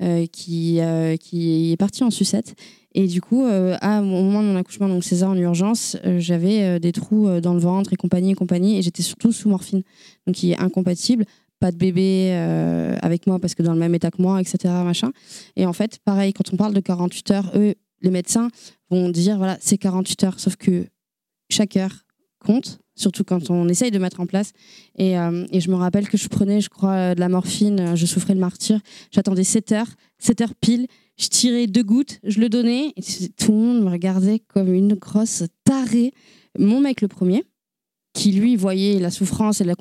euh, 0.03 0.27
qui, 0.27 0.79
euh, 0.81 1.17
qui 1.17 1.73
est 1.73 1.77
parti 1.79 2.05
en 2.05 2.11
sucette. 2.11 2.55
Et 2.95 3.07
du 3.07 3.23
coup, 3.23 3.47
à, 3.47 4.03
au 4.03 4.05
moment 4.05 4.43
de 4.43 4.49
mon 4.49 4.57
accouchement, 4.57 4.89
donc 4.89 5.05
César 5.05 5.31
en 5.31 5.37
urgence, 5.37 5.97
j'avais 6.19 6.79
des 6.81 6.93
trous 6.93 7.41
dans 7.41 7.55
le 7.55 7.61
ventre 7.61 7.93
et 7.95 7.97
compagnie 7.97 8.33
et 8.33 8.35
compagnie, 8.35 8.77
et 8.77 8.83
j'étais 8.83 9.03
surtout 9.03 9.33
sous 9.33 9.49
morphine, 9.49 9.83
donc 10.27 10.37
qui 10.37 10.53
est 10.53 10.59
incompatible. 10.59 11.25
Pas 11.61 11.71
de 11.71 11.77
bébé 11.77 12.33
avec 13.01 13.27
moi 13.27 13.39
parce 13.39 13.55
que 13.55 13.63
dans 13.63 13.73
le 13.73 13.79
même 13.79 13.95
état 13.95 14.11
que 14.11 14.21
moi, 14.21 14.41
etc. 14.41 14.75
Machin. 14.85 15.13
Et 15.55 15.65
en 15.65 15.73
fait, 15.73 15.99
pareil, 16.05 16.33
quand 16.33 16.53
on 16.53 16.57
parle 16.57 16.75
de 16.75 16.81
48 16.81 17.31
heures, 17.31 17.53
eux, 17.55 17.75
les 18.03 18.11
médecins 18.11 18.49
vont 18.91 19.11
dire 19.11 19.37
voilà, 19.37 19.59
c'est 19.61 19.79
48 19.79 20.25
heures, 20.25 20.41
sauf 20.41 20.57
que 20.57 20.87
chaque 21.51 21.77
heure 21.77 22.05
compte 22.45 22.81
surtout 22.99 23.25
quand 23.25 23.51
on 23.51 23.69
essaye 23.69 23.91
de 23.91 23.99
mettre 23.99 24.21
en 24.21 24.27
place. 24.27 24.53
Et, 24.97 25.19
euh, 25.19 25.47
et, 25.53 25.61
je 25.61 25.71
me 25.71 25.77
rappelle 25.77 26.09
que 26.09 26.17
je 26.17 26.29
prenais, 26.29 26.61
je 26.61 26.69
crois, 26.69 27.15
de 27.15 27.21
la 27.21 27.29
morphine, 27.29 27.81
euh, 27.81 27.97
je 27.97 28.07
souffrais 28.07 28.35
le 28.35 28.41
martyr. 28.41 28.81
J'attendais 29.11 29.45
7 29.45 29.73
heures, 29.73 29.89
7 30.19 30.41
heures 30.43 30.55
pile. 30.55 30.87
Je 31.17 31.29
tirais 31.29 31.67
deux 31.67 31.83
gouttes, 31.83 32.21
je 32.23 32.41
le 32.41 32.49
donnais, 32.49 32.93
et 32.97 33.03
tout 33.37 33.51
le 33.51 33.59
monde 33.59 33.83
me 33.83 33.91
regardait 33.91 34.39
comme 34.39 34.73
une 34.73 34.95
grosse 34.95 35.43
tarée. 35.65 36.13
Mon 36.57 36.81
mec, 36.81 37.01
le 37.01 37.09
premier, 37.09 37.45
qui 38.13 38.33
lui 38.33 38.57
voyait 38.57 38.99
la 39.01 39.11
souffrance 39.11 39.61
et, 39.61 39.65
la 39.65 39.75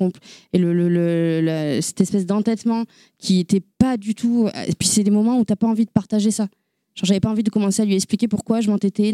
cette 1.80 2.00
espèce 2.00 2.26
d'entêtement 2.26 2.84
qui 3.18 3.40
était 3.40 3.62
pas 3.78 3.96
du 3.96 4.14
tout. 4.16 4.48
Et 4.66 4.74
puis 4.74 4.88
c'est 4.88 5.04
des 5.04 5.10
moments 5.10 5.38
où 5.38 5.44
t'as 5.44 5.56
pas 5.56 5.68
envie 5.68 5.84
de 5.84 5.90
partager 5.90 6.30
ça. 6.30 6.48
Genre, 6.94 7.06
j'avais 7.06 7.20
pas 7.20 7.30
envie 7.30 7.44
de 7.44 7.50
commencer 7.50 7.82
à 7.82 7.84
lui 7.84 7.94
expliquer 7.94 8.26
pourquoi 8.26 8.60
je 8.60 8.70
m'entêtais, 8.70 9.12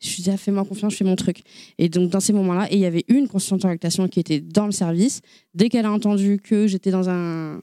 je 0.00 0.08
lui 0.08 0.16
disais, 0.16 0.32
ah, 0.34 0.36
fais-moi 0.36 0.64
confiance, 0.64 0.92
je 0.92 0.98
fais 0.98 1.04
mon 1.04 1.16
truc. 1.16 1.40
Et 1.78 1.88
donc, 1.88 2.10
dans 2.10 2.20
ces 2.20 2.32
moments-là, 2.32 2.68
il 2.70 2.78
y 2.78 2.84
avait 2.84 3.04
une 3.08 3.28
consultante 3.28 3.64
en 3.64 3.68
lactation 3.68 4.08
qui 4.08 4.20
était 4.20 4.40
dans 4.40 4.66
le 4.66 4.72
service. 4.72 5.20
Dès 5.54 5.68
qu'elle 5.68 5.86
a 5.86 5.92
entendu 5.92 6.38
que 6.42 6.66
j'étais 6.66 6.90
dans 6.90 7.08
un, 7.08 7.60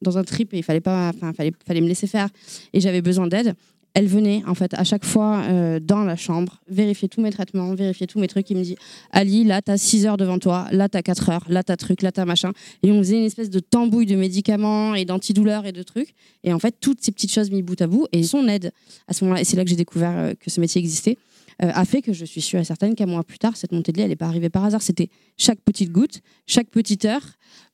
dans 0.00 0.18
un 0.18 0.24
trip 0.24 0.54
et 0.54 0.58
il 0.58 0.62
fallait, 0.62 0.80
pas, 0.80 1.12
fallait, 1.36 1.52
fallait 1.66 1.80
me 1.80 1.88
laisser 1.88 2.06
faire 2.06 2.28
et 2.72 2.80
j'avais 2.80 3.02
besoin 3.02 3.26
d'aide, 3.26 3.54
elle 3.94 4.08
venait 4.08 4.42
en 4.46 4.54
fait 4.54 4.74
à 4.74 4.82
chaque 4.82 5.04
fois 5.04 5.42
euh, 5.44 5.78
dans 5.80 6.02
la 6.02 6.16
chambre, 6.16 6.60
vérifier 6.68 7.08
tous 7.08 7.20
mes 7.20 7.30
traitements, 7.30 7.74
vérifier 7.74 8.08
tous 8.08 8.18
mes 8.18 8.26
trucs. 8.26 8.50
Il 8.50 8.56
me 8.56 8.62
dit 8.62 8.76
Ali, 9.12 9.44
là, 9.44 9.62
t'as 9.62 9.76
6 9.76 10.06
heures 10.06 10.16
devant 10.16 10.38
toi, 10.38 10.66
là, 10.72 10.88
t'as 10.88 11.02
4 11.02 11.30
heures, 11.30 11.44
là, 11.48 11.62
t'as 11.62 11.76
truc, 11.76 12.02
là, 12.02 12.10
t'as 12.10 12.24
machin. 12.24 12.50
Et 12.82 12.90
on 12.90 12.98
faisait 12.98 13.18
une 13.18 13.24
espèce 13.24 13.50
de 13.50 13.60
tambouille 13.60 14.06
de 14.06 14.16
médicaments 14.16 14.96
et 14.96 15.04
d'antidouleurs 15.04 15.64
et 15.64 15.72
de 15.72 15.82
trucs. 15.82 16.14
Et 16.42 16.52
en 16.52 16.58
fait, 16.58 16.74
toutes 16.80 17.02
ces 17.02 17.12
petites 17.12 17.32
choses 17.32 17.50
mises 17.50 17.62
bout 17.62 17.80
à 17.80 17.86
bout 17.86 18.08
et 18.10 18.24
son 18.24 18.48
aide 18.48 18.72
à 19.06 19.12
ce 19.12 19.24
moment-là. 19.24 19.40
Et 19.40 19.44
c'est 19.44 19.56
là 19.56 19.62
que 19.62 19.70
j'ai 19.70 19.76
découvert 19.76 20.18
euh, 20.18 20.32
que 20.38 20.50
ce 20.50 20.60
métier 20.60 20.80
existait. 20.80 21.16
Euh, 21.62 21.70
a 21.72 21.84
fait 21.84 22.02
que 22.02 22.12
je 22.12 22.24
suis 22.24 22.40
sûre 22.40 22.60
et 22.60 22.64
certaine 22.64 22.94
qu'un 22.94 23.06
mois 23.06 23.24
plus 23.24 23.38
tard, 23.38 23.56
cette 23.56 23.72
montée 23.72 23.92
de 23.92 23.98
lait, 23.98 24.08
n'est 24.08 24.16
pas 24.16 24.26
arrivée 24.26 24.50
par 24.50 24.64
hasard. 24.64 24.82
C'était 24.82 25.08
chaque 25.36 25.60
petite 25.60 25.90
goutte, 25.90 26.20
chaque 26.46 26.68
petite 26.68 27.04
heure. 27.04 27.22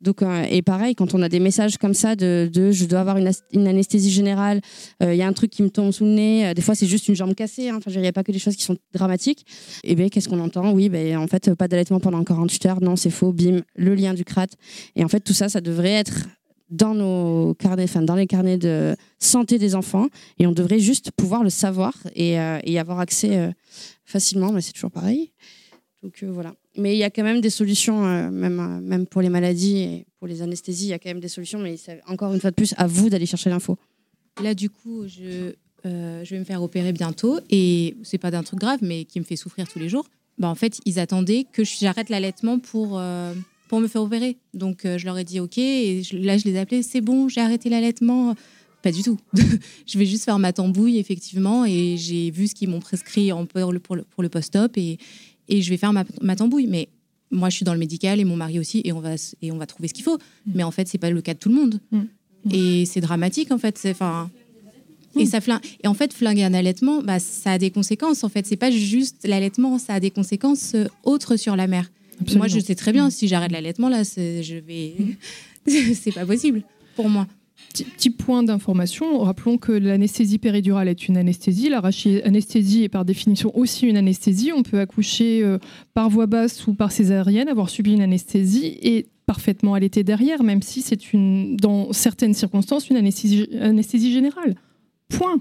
Donc, 0.01 0.23
euh, 0.23 0.45
et 0.51 0.63
pareil, 0.63 0.95
quand 0.95 1.15
on 1.15 1.23
a 1.23 1.29
des 1.29 1.41
messages 1.41 1.79
comme 1.79 1.95
ça 1.95 2.17
de, 2.17 2.51
je 2.53 2.85
dois 2.85 3.01
avoir 3.01 3.17
une, 3.17 3.67
anesthésie 3.67 4.11
générale, 4.11 4.61
euh, 5.03 5.15
il 5.15 5.19
y 5.19 5.23
a 5.23 5.27
un 5.27 5.33
truc 5.33 5.51
qui 5.51 5.63
me 5.63 5.71
tombe 5.71 5.93
sous 5.93 6.05
le 6.05 6.11
nez, 6.11 6.55
des 6.55 6.63
fois 6.63 6.75
c'est 6.75 6.87
juste 6.87 7.09
une 7.09 7.15
jambe 7.15 7.35
cassée, 7.35 7.71
hein. 7.71 7.77
enfin, 7.79 7.91
il 7.91 8.01
n'y 8.01 8.07
a 8.07 8.13
pas 8.13 8.25
que 8.25 8.33
des 8.33 8.39
choses 8.39 8.57
qui 8.57 8.65
sont 8.65 8.77
dramatiques. 8.93 9.47
Et 9.85 9.95
bien, 9.95 10.09
qu'est-ce 10.09 10.29
qu'on 10.29 10.41
entend? 10.41 10.73
Oui, 10.73 10.89
ben, 10.89 11.17
en 11.17 11.27
fait, 11.27 11.55
pas 11.55 11.69
d'allaitement 11.69 12.01
pendant 12.01 12.23
48 12.23 12.67
heures, 12.67 12.81
non, 12.81 12.97
c'est 12.97 13.11
faux, 13.11 13.33
bim, 13.33 13.61
le 13.77 13.95
lien 13.95 14.15
du 14.15 14.25
crâne. 14.25 14.49
Et 14.97 15.05
en 15.05 15.09
fait, 15.09 15.21
tout 15.21 15.35
ça, 15.35 15.49
ça 15.49 15.61
devrait 15.61 15.93
être 15.93 16.27
dans 16.71 16.95
nos 16.95 17.55
carnets, 17.55 17.85
enfin 17.85 18.03
dans 18.03 18.15
les 18.15 18.27
carnets 18.27 18.59
de 18.59 18.97
santé 19.19 19.59
des 19.59 19.75
enfants, 19.75 20.09
et 20.39 20.47
on 20.47 20.53
devrait 20.53 20.79
juste 20.79 21.11
pouvoir 21.11 21.43
le 21.43 21.51
savoir 21.51 21.95
et, 22.15 22.39
euh, 22.41 22.61
y 22.65 22.79
avoir 22.79 23.01
accès 23.01 23.37
euh, 23.37 23.51
facilement, 24.05 24.53
mais 24.53 24.61
c'est 24.61 24.73
toujours 24.73 24.91
pareil. 24.91 25.33
Donc 26.03 26.23
euh, 26.23 26.31
voilà. 26.31 26.55
Mais 26.77 26.95
il 26.95 26.99
y 26.99 27.05
a 27.05 27.11
quand 27.11 27.25
même 27.25 27.41
des 27.41 27.51
solutions, 27.51 28.03
même, 28.31 28.81
même 28.81 29.07
pour 29.07 29.21
les 29.21 29.29
maladies 29.29 29.79
et 29.79 30.07
pour 30.19 30.29
les 30.29 30.41
anesthésies, 30.41 30.87
il 30.87 30.91
y 30.91 30.93
a 30.93 30.99
quand 30.99 31.11
même 31.11 31.21
des 31.21 31.29
solutions, 31.29 31.59
mais 31.59 31.77
encore 32.07 32.33
une 32.33 32.41
fois 32.41 32.51
de 32.51 32.55
plus 32.55 32.75
à 32.77 32.87
vous 32.87 33.11
d'aller 33.11 33.27
chercher 33.27 33.51
l'info. 33.51 33.77
Là, 34.41 34.55
du 34.55 34.71
coup, 34.71 35.07
je, 35.09 35.53
je 35.85 36.31
vais 36.31 36.39
me 36.39 36.45
faire 36.45 36.63
opérer 36.63 36.93
bientôt, 36.93 37.41
et 37.51 37.97
c'est 38.05 38.19
pas 38.19 38.31
d'un 38.31 38.45
truc 38.45 38.61
grave, 38.61 38.79
mais 38.83 39.05
qui 39.05 39.19
me 39.19 39.25
fait 39.25 39.37
souffrir 39.37 39.67
tous 39.69 39.81
les 39.81 39.89
jours. 39.89 40.07
Bah, 40.39 40.49
en 40.49 40.55
fait, 40.55 40.81
ils 40.87 41.01
attendaient 41.01 41.45
que 41.53 41.65
j'arrête 41.65 42.09
l'allaitement 42.09 42.61
pour 42.61 43.01
pour 43.71 43.79
me 43.79 43.87
faire 43.87 44.03
opérer. 44.03 44.37
Donc 44.53 44.85
euh, 44.85 44.99
je 44.99 45.07
leur 45.07 45.17
ai 45.17 45.23
dit 45.23 45.39
OK. 45.39 45.57
Et 45.57 46.03
là, 46.13 46.37
je 46.37 46.45
les 46.45 46.55
ai 46.55 46.59
appelés. 46.59 46.83
C'est 46.83 47.01
bon, 47.01 47.29
j'ai 47.29 47.41
arrêté 47.41 47.69
l'allaitement. 47.69 48.35
Pas 48.83 48.91
du 48.91 49.05
tout. 49.05 49.17
je 49.87 49.97
vais 49.97 50.07
juste 50.07 50.25
faire 50.25 50.41
ma 50.41 50.53
tambouille, 50.53 50.99
effectivement. 50.99 51.65
Et 51.65 51.95
j'ai 51.97 52.33
vu 52.33 52.49
ce 52.49 52.57
qu'ils 52.57 52.69
m'ont 52.69 52.81
prescrit 52.81 53.31
en, 53.31 53.47
pour 53.47 53.73
le, 53.73 53.79
pour 53.79 53.95
le, 53.95 54.29
post-op. 54.29 54.77
Et, 54.77 54.99
et 55.47 55.63
je 55.63 55.71
vais 55.71 55.77
faire 55.77 55.93
ma, 55.93 56.03
ma, 56.21 56.35
tambouille. 56.35 56.67
Mais 56.67 56.89
moi, 57.31 57.49
je 57.49 57.57
suis 57.57 57.65
dans 57.65 57.73
le 57.73 57.79
médical 57.79 58.19
et 58.19 58.25
mon 58.25 58.35
mari 58.35 58.59
aussi. 58.59 58.81
Et 58.83 58.91
on 58.93 58.99
va, 58.99 59.15
et 59.41 59.53
on 59.53 59.57
va 59.57 59.67
trouver 59.67 59.87
ce 59.87 59.95
qu'il 59.95 60.03
faut. 60.03 60.17
Mm. 60.17 60.53
Mais 60.57 60.65
en 60.65 60.73
fait, 60.73 60.89
c'est 60.89 60.99
pas 60.99 61.11
le 61.11 61.23
cas 61.23 61.35
de 61.35 61.39
tout 61.39 61.49
le 61.49 61.55
monde. 61.55 61.79
Mm. 61.93 62.01
Et 62.53 62.85
c'est 62.87 63.01
dramatique, 63.01 63.53
en 63.53 63.59
fait. 63.59 63.81
Enfin. 63.89 64.33
Et, 65.15 65.23
mm. 65.23 65.27
ça 65.27 65.41
flingue. 65.41 65.61
et 65.85 65.87
en 65.87 65.95
fait, 65.95 66.13
flinguer 66.13 66.43
un 66.43 66.55
allaitement, 66.55 67.05
bah, 67.05 67.21
ça 67.21 67.53
a 67.53 67.59
des 67.59 67.71
conséquences. 67.71 68.25
En 68.25 68.29
fait, 68.29 68.47
c'est 68.47 68.57
pas 68.57 68.73
juste 68.73 69.29
l'allaitement, 69.29 69.79
ça 69.79 69.95
a 69.95 70.01
des 70.01 70.11
conséquences 70.11 70.75
euh, 70.75 70.87
autres 71.05 71.37
sur 71.37 71.55
la 71.55 71.69
mère. 71.69 71.89
Moi, 72.37 72.49
je 72.49 72.61
sais 72.61 72.75
très 72.75 72.93
bien, 72.93 73.11
si 73.11 73.29
j'arrête 73.29 73.53
l'allaitement, 73.53 73.89
là, 73.89 74.03
je 74.03 74.59
vais. 74.59 74.95
c'est 75.95 76.13
pas 76.13 76.27
possible 76.27 76.63
pour 76.97 77.09
moi. 77.09 77.27
Petit, 77.73 78.11
point 78.11 78.43
d'information, 78.43 79.21
rappelons 79.21 79.57
que 79.57 79.71
l'anesthésie 79.71 80.39
péridurale 80.39 80.89
est 80.89 81.07
une 81.07 81.17
anesthésie, 81.17 81.69
l'anesthésie 81.69 82.85
est 82.85 82.89
par 82.89 83.05
définition 83.05 83.57
aussi 83.57 83.87
une 83.87 83.97
anesthésie. 83.97 84.51
On 84.53 84.65
peut 84.65 84.81
accoucher 84.81 85.43
euh, 85.45 85.59
par 85.95 86.09
voie 86.09 86.27
basse 86.27 86.67
ou 86.67 86.75
par 86.75 86.91
césarienne, 86.91 87.49
avoir 87.49 87.69
subi 87.69 87.93
une 87.93 88.01
anesthésie 88.01 88.79
et 88.83 89.07
parfaitement 89.27 89.75
allaiter 89.75 90.03
derrière, 90.03 90.43
même 90.43 90.63
si 90.63 90.83
c'est 90.83 91.13
une, 91.13 91.57
dans 91.57 91.93
certaines 91.93 92.35
circonstances 92.35 92.89
une 92.89 92.97
anesthésie, 92.97 93.49
anesthésie 93.61 94.13
générale. 94.13 94.57
Point 95.09 95.39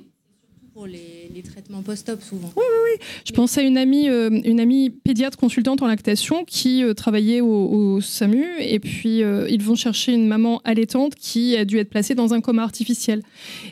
les, 0.85 1.41
traitements 1.43 1.81
post-op 1.81 2.21
souvent. 2.21 2.51
Oui, 2.55 2.63
oui, 2.63 2.91
oui. 2.93 3.05
Je 3.25 3.31
pense 3.31 3.57
à 3.57 3.61
une 3.61 3.77
amie, 3.77 4.09
euh, 4.09 4.29
une 4.29 4.59
amie 4.59 4.89
pédiatre 4.89 5.37
consultante 5.37 5.81
en 5.81 5.87
lactation 5.87 6.43
qui 6.45 6.83
euh, 6.83 6.93
travaillait 6.93 7.41
au, 7.41 8.01
SAMU 8.01 8.45
et 8.59 8.79
puis 8.79 9.23
euh, 9.23 9.47
ils 9.49 9.63
vont 9.63 9.75
chercher 9.75 10.13
une 10.13 10.27
maman 10.27 10.61
allaitante 10.63 11.15
qui 11.15 11.55
a 11.55 11.65
dû 11.65 11.77
être 11.77 11.89
placée 11.89 12.15
dans 12.15 12.33
un 12.33 12.41
coma 12.41 12.63
artificiel. 12.63 13.23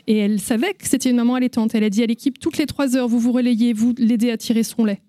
Et 0.06 0.16
elle 0.16 0.40
savait 0.40 0.74
que 0.74 0.88
c'était 0.88 1.10
une 1.10 1.16
maman 1.16 1.34
allaitante. 1.34 1.74
Elle 1.74 1.84
a 1.84 1.90
dit 1.90 2.02
à 2.02 2.06
l'équipe 2.06 2.38
toutes 2.38 2.58
les 2.58 2.66
trois 2.66 2.96
heures, 2.96 3.08
vous 3.08 3.18
vous 3.18 3.32
relayez, 3.32 3.72
vous 3.72 3.94
l'aidez 3.98 4.30
à 4.30 4.36
tirer 4.36 4.62
son 4.62 4.84
lait. 4.84 5.00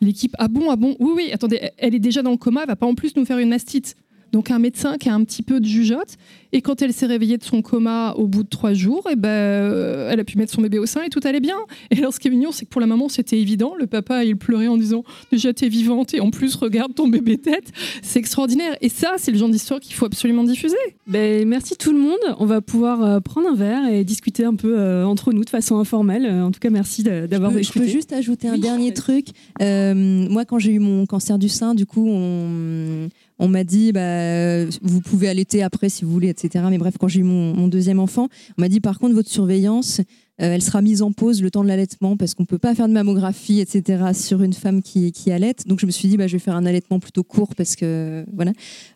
L'équipe, 0.00 0.34
ah 0.38 0.48
bon, 0.48 0.70
ah 0.70 0.76
bon, 0.76 0.96
oui, 0.98 1.12
oui, 1.14 1.30
attendez, 1.32 1.70
elle 1.78 1.94
est 1.94 2.00
déjà 2.00 2.22
dans 2.22 2.32
le 2.32 2.36
coma, 2.36 2.62
elle 2.62 2.68
va 2.68 2.76
pas 2.76 2.86
en 2.86 2.94
plus 2.94 3.16
nous 3.16 3.24
faire 3.24 3.38
une 3.38 3.48
mastite. 3.48 3.96
Donc 4.34 4.50
un 4.50 4.58
médecin 4.58 4.98
qui 4.98 5.08
a 5.08 5.14
un 5.14 5.22
petit 5.22 5.44
peu 5.44 5.60
de 5.60 5.64
jugeote. 5.64 6.16
Et 6.52 6.60
quand 6.60 6.82
elle 6.82 6.92
s'est 6.92 7.06
réveillée 7.06 7.38
de 7.38 7.44
son 7.44 7.62
coma 7.62 8.14
au 8.16 8.26
bout 8.26 8.42
de 8.42 8.48
trois 8.48 8.72
jours, 8.72 9.04
et 9.08 9.12
eh 9.12 9.16
ben, 9.16 9.28
euh, 9.28 10.10
elle 10.10 10.18
a 10.18 10.24
pu 10.24 10.38
mettre 10.38 10.52
son 10.52 10.60
bébé 10.60 10.80
au 10.80 10.86
sein 10.86 11.02
et 11.04 11.08
tout 11.08 11.20
allait 11.22 11.38
bien. 11.38 11.56
Et 11.92 11.98
alors 11.98 12.12
ce 12.12 12.18
qui 12.18 12.26
est 12.26 12.32
mignon, 12.32 12.50
c'est 12.50 12.64
que 12.64 12.70
pour 12.70 12.80
la 12.80 12.88
maman, 12.88 13.08
c'était 13.08 13.38
évident. 13.38 13.74
Le 13.78 13.86
papa, 13.86 14.24
il 14.24 14.36
pleurait 14.36 14.66
en 14.66 14.76
disant 14.76 15.04
déjà 15.30 15.52
t'es 15.52 15.68
vivante 15.68 16.14
et 16.14 16.20
en 16.20 16.32
plus 16.32 16.56
regarde 16.56 16.92
ton 16.96 17.06
bébé 17.06 17.38
tête. 17.38 17.70
C'est 18.02 18.18
extraordinaire. 18.18 18.76
Et 18.80 18.88
ça, 18.88 19.14
c'est 19.18 19.30
le 19.30 19.38
genre 19.38 19.48
d'histoire 19.48 19.78
qu'il 19.78 19.94
faut 19.94 20.06
absolument 20.06 20.42
diffuser. 20.42 20.74
Ben, 21.06 21.46
merci 21.46 21.76
tout 21.76 21.92
le 21.92 22.00
monde. 22.00 22.18
On 22.40 22.46
va 22.46 22.60
pouvoir 22.60 23.04
euh, 23.04 23.20
prendre 23.20 23.48
un 23.48 23.54
verre 23.54 23.86
et 23.86 24.02
discuter 24.02 24.44
un 24.44 24.56
peu 24.56 24.76
euh, 24.76 25.06
entre 25.06 25.32
nous 25.32 25.44
de 25.44 25.50
façon 25.50 25.78
informelle. 25.78 26.26
En 26.26 26.50
tout 26.50 26.58
cas, 26.58 26.70
merci 26.70 27.04
d'avoir 27.04 27.56
écouté. 27.56 27.62
Je 27.62 27.72
peux 27.84 27.86
juste 27.86 28.12
ajouter 28.12 28.48
un 28.48 28.58
dernier 28.58 28.92
truc. 28.92 29.28
moi, 29.60 30.44
quand 30.44 30.58
j'ai 30.58 30.72
eu 30.72 30.80
mon 30.80 31.06
cancer 31.06 31.38
du 31.38 31.48
sein, 31.48 31.76
du 31.76 31.86
coup, 31.86 32.08
on 32.08 33.08
on 33.38 33.48
m'a 33.48 33.64
dit, 33.64 33.92
bah, 33.92 34.64
vous 34.82 35.00
pouvez 35.00 35.28
allaiter 35.28 35.62
après 35.62 35.88
si 35.88 36.04
vous 36.04 36.10
voulez, 36.10 36.28
etc. 36.28 36.64
Mais 36.70 36.78
bref, 36.78 36.94
quand 36.98 37.08
j'ai 37.08 37.20
eu 37.20 37.24
mon, 37.24 37.68
deuxième 37.68 37.98
enfant, 37.98 38.28
on 38.56 38.62
m'a 38.62 38.68
dit, 38.68 38.80
par 38.80 38.98
contre, 38.98 39.14
votre 39.14 39.28
surveillance, 39.28 40.00
euh, 40.40 40.54
elle 40.54 40.62
sera 40.62 40.82
mise 40.82 41.02
en 41.02 41.12
pause 41.12 41.42
le 41.42 41.50
temps 41.50 41.62
de 41.62 41.68
l'allaitement 41.68 42.16
parce 42.16 42.34
qu'on 42.34 42.42
ne 42.42 42.46
peut 42.48 42.58
pas 42.58 42.74
faire 42.74 42.88
de 42.88 42.92
mammographie, 42.92 43.60
etc. 43.60 44.12
sur 44.12 44.42
une 44.42 44.52
femme 44.52 44.82
qui, 44.82 45.12
qui. 45.12 45.30
Donc 45.66 45.80
je 45.80 45.86
me 45.86 45.90
suis 45.90 46.08
dit, 46.08 46.16
bah, 46.16 46.26
je 46.26 46.32
vais 46.34 46.38
faire 46.40 46.56
un 46.56 46.66
allaitement 46.66 47.00
plutôt 47.00 47.22
court 47.22 47.54
parce 47.54 47.76
que 47.76 48.24
voilà. 48.32 48.52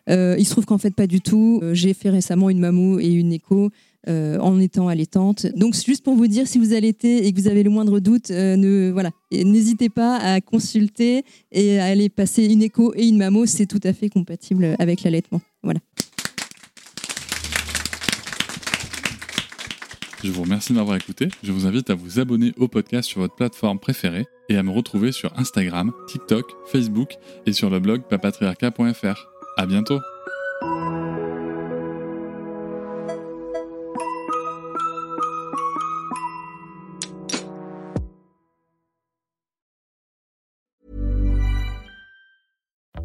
Euh, 0.09 0.35
il 0.37 0.45
se 0.45 0.51
trouve 0.51 0.65
qu'en 0.65 0.77
fait 0.77 0.93
pas 0.93 1.07
du 1.07 1.21
tout. 1.21 1.59
Euh, 1.63 1.73
j'ai 1.73 1.93
fait 1.93 2.09
récemment 2.09 2.49
une 2.49 2.59
mammo 2.59 2.99
et 2.99 3.07
une 3.07 3.31
écho. 3.31 3.69
Euh, 4.07 4.39
en 4.39 4.61
étant 4.61 4.87
allaitante. 4.87 5.45
Donc, 5.57 5.75
juste 5.75 6.05
pour 6.05 6.15
vous 6.15 6.27
dire, 6.27 6.47
si 6.47 6.57
vous 6.57 6.73
allaitez 6.73 7.27
et 7.27 7.33
que 7.33 7.37
vous 7.37 7.49
avez 7.49 7.63
le 7.63 7.69
moindre 7.69 7.99
doute, 7.99 8.31
euh, 8.31 8.55
ne, 8.55 8.91
voilà, 8.91 9.11
n'hésitez 9.29 9.89
pas 9.89 10.15
à 10.15 10.39
consulter 10.39 11.25
et 11.51 11.79
à 11.79 11.85
aller 11.85 12.07
passer 12.07 12.45
une 12.45 12.61
écho 12.61 12.93
et 12.95 13.05
une 13.07 13.17
mammo. 13.17 13.45
C'est 13.45 13.65
tout 13.65 13.81
à 13.83 13.91
fait 13.91 14.07
compatible 14.07 14.73
avec 14.79 15.03
l'allaitement. 15.03 15.41
Voilà. 15.63 15.81
Je 20.23 20.31
vous 20.31 20.43
remercie 20.43 20.71
de 20.71 20.77
m'avoir 20.77 20.97
écouté. 20.97 21.27
Je 21.43 21.51
vous 21.51 21.65
invite 21.65 21.89
à 21.89 21.95
vous 21.95 22.19
abonner 22.19 22.53
au 22.57 22.69
podcast 22.69 23.09
sur 23.09 23.19
votre 23.19 23.35
plateforme 23.35 23.79
préférée 23.79 24.25
et 24.47 24.55
à 24.55 24.63
me 24.63 24.71
retrouver 24.71 25.11
sur 25.11 25.37
Instagram, 25.37 25.91
TikTok, 26.07 26.45
Facebook 26.67 27.15
et 27.45 27.51
sur 27.51 27.69
le 27.69 27.79
blog 27.79 28.03
papatriarca.fr. 28.09 29.27
À 29.57 29.65
bientôt! 29.65 29.99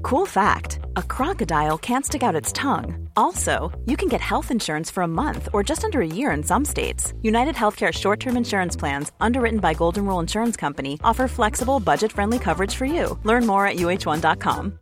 Cool 0.05 0.27
fact 0.27 0.81
a 0.97 1.03
crocodile 1.03 1.79
can't 1.79 2.05
stick 2.05 2.23
out 2.23 2.35
its 2.35 2.53
tongue. 2.53 3.09
Also, 3.17 3.73
you 3.87 3.97
can 3.97 4.07
get 4.11 4.21
health 4.21 4.51
insurance 4.51 4.91
for 4.91 5.03
a 5.03 5.09
month 5.09 5.49
or 5.55 5.63
just 5.63 5.83
under 5.83 6.03
a 6.03 6.07
year 6.07 6.31
in 6.31 6.43
some 6.43 6.63
states. 6.67 7.15
United 7.23 7.55
Healthcare 7.55 7.91
short 7.91 8.21
term 8.21 8.37
insurance 8.37 8.77
plans, 8.77 9.13
underwritten 9.19 9.61
by 9.61 9.73
Golden 9.73 10.05
Rule 10.05 10.21
Insurance 10.21 10.59
Company, 10.59 10.99
offer 11.03 11.27
flexible, 11.27 11.81
budget 11.81 12.13
friendly 12.13 12.39
coverage 12.39 12.75
for 12.75 12.85
you. 12.85 13.19
Learn 13.25 13.47
more 13.47 13.67
at 13.67 13.77
uh1.com. 13.77 14.79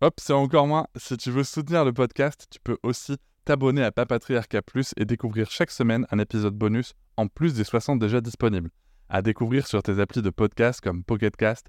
Hop, 0.00 0.14
c'est 0.18 0.32
encore 0.32 0.66
moins. 0.66 0.86
Si 0.96 1.18
tu 1.18 1.30
veux 1.30 1.44
soutenir 1.44 1.84
le 1.84 1.92
podcast, 1.92 2.46
tu 2.50 2.58
peux 2.64 2.78
aussi 2.82 3.16
t'abonner 3.44 3.84
à 3.84 3.92
Papatriarca 3.92 4.62
Plus 4.62 4.94
et 4.96 5.04
découvrir 5.04 5.50
chaque 5.50 5.70
semaine 5.70 6.06
un 6.10 6.18
épisode 6.18 6.54
bonus 6.54 6.94
en 7.18 7.26
plus 7.26 7.52
des 7.52 7.64
60 7.64 7.98
déjà 7.98 8.22
disponibles. 8.22 8.70
À 9.10 9.20
découvrir 9.20 9.66
sur 9.66 9.82
tes 9.82 10.00
applis 10.00 10.22
de 10.22 10.30
podcast 10.30 10.80
comme 10.80 11.04
Pocketcast, 11.04 11.68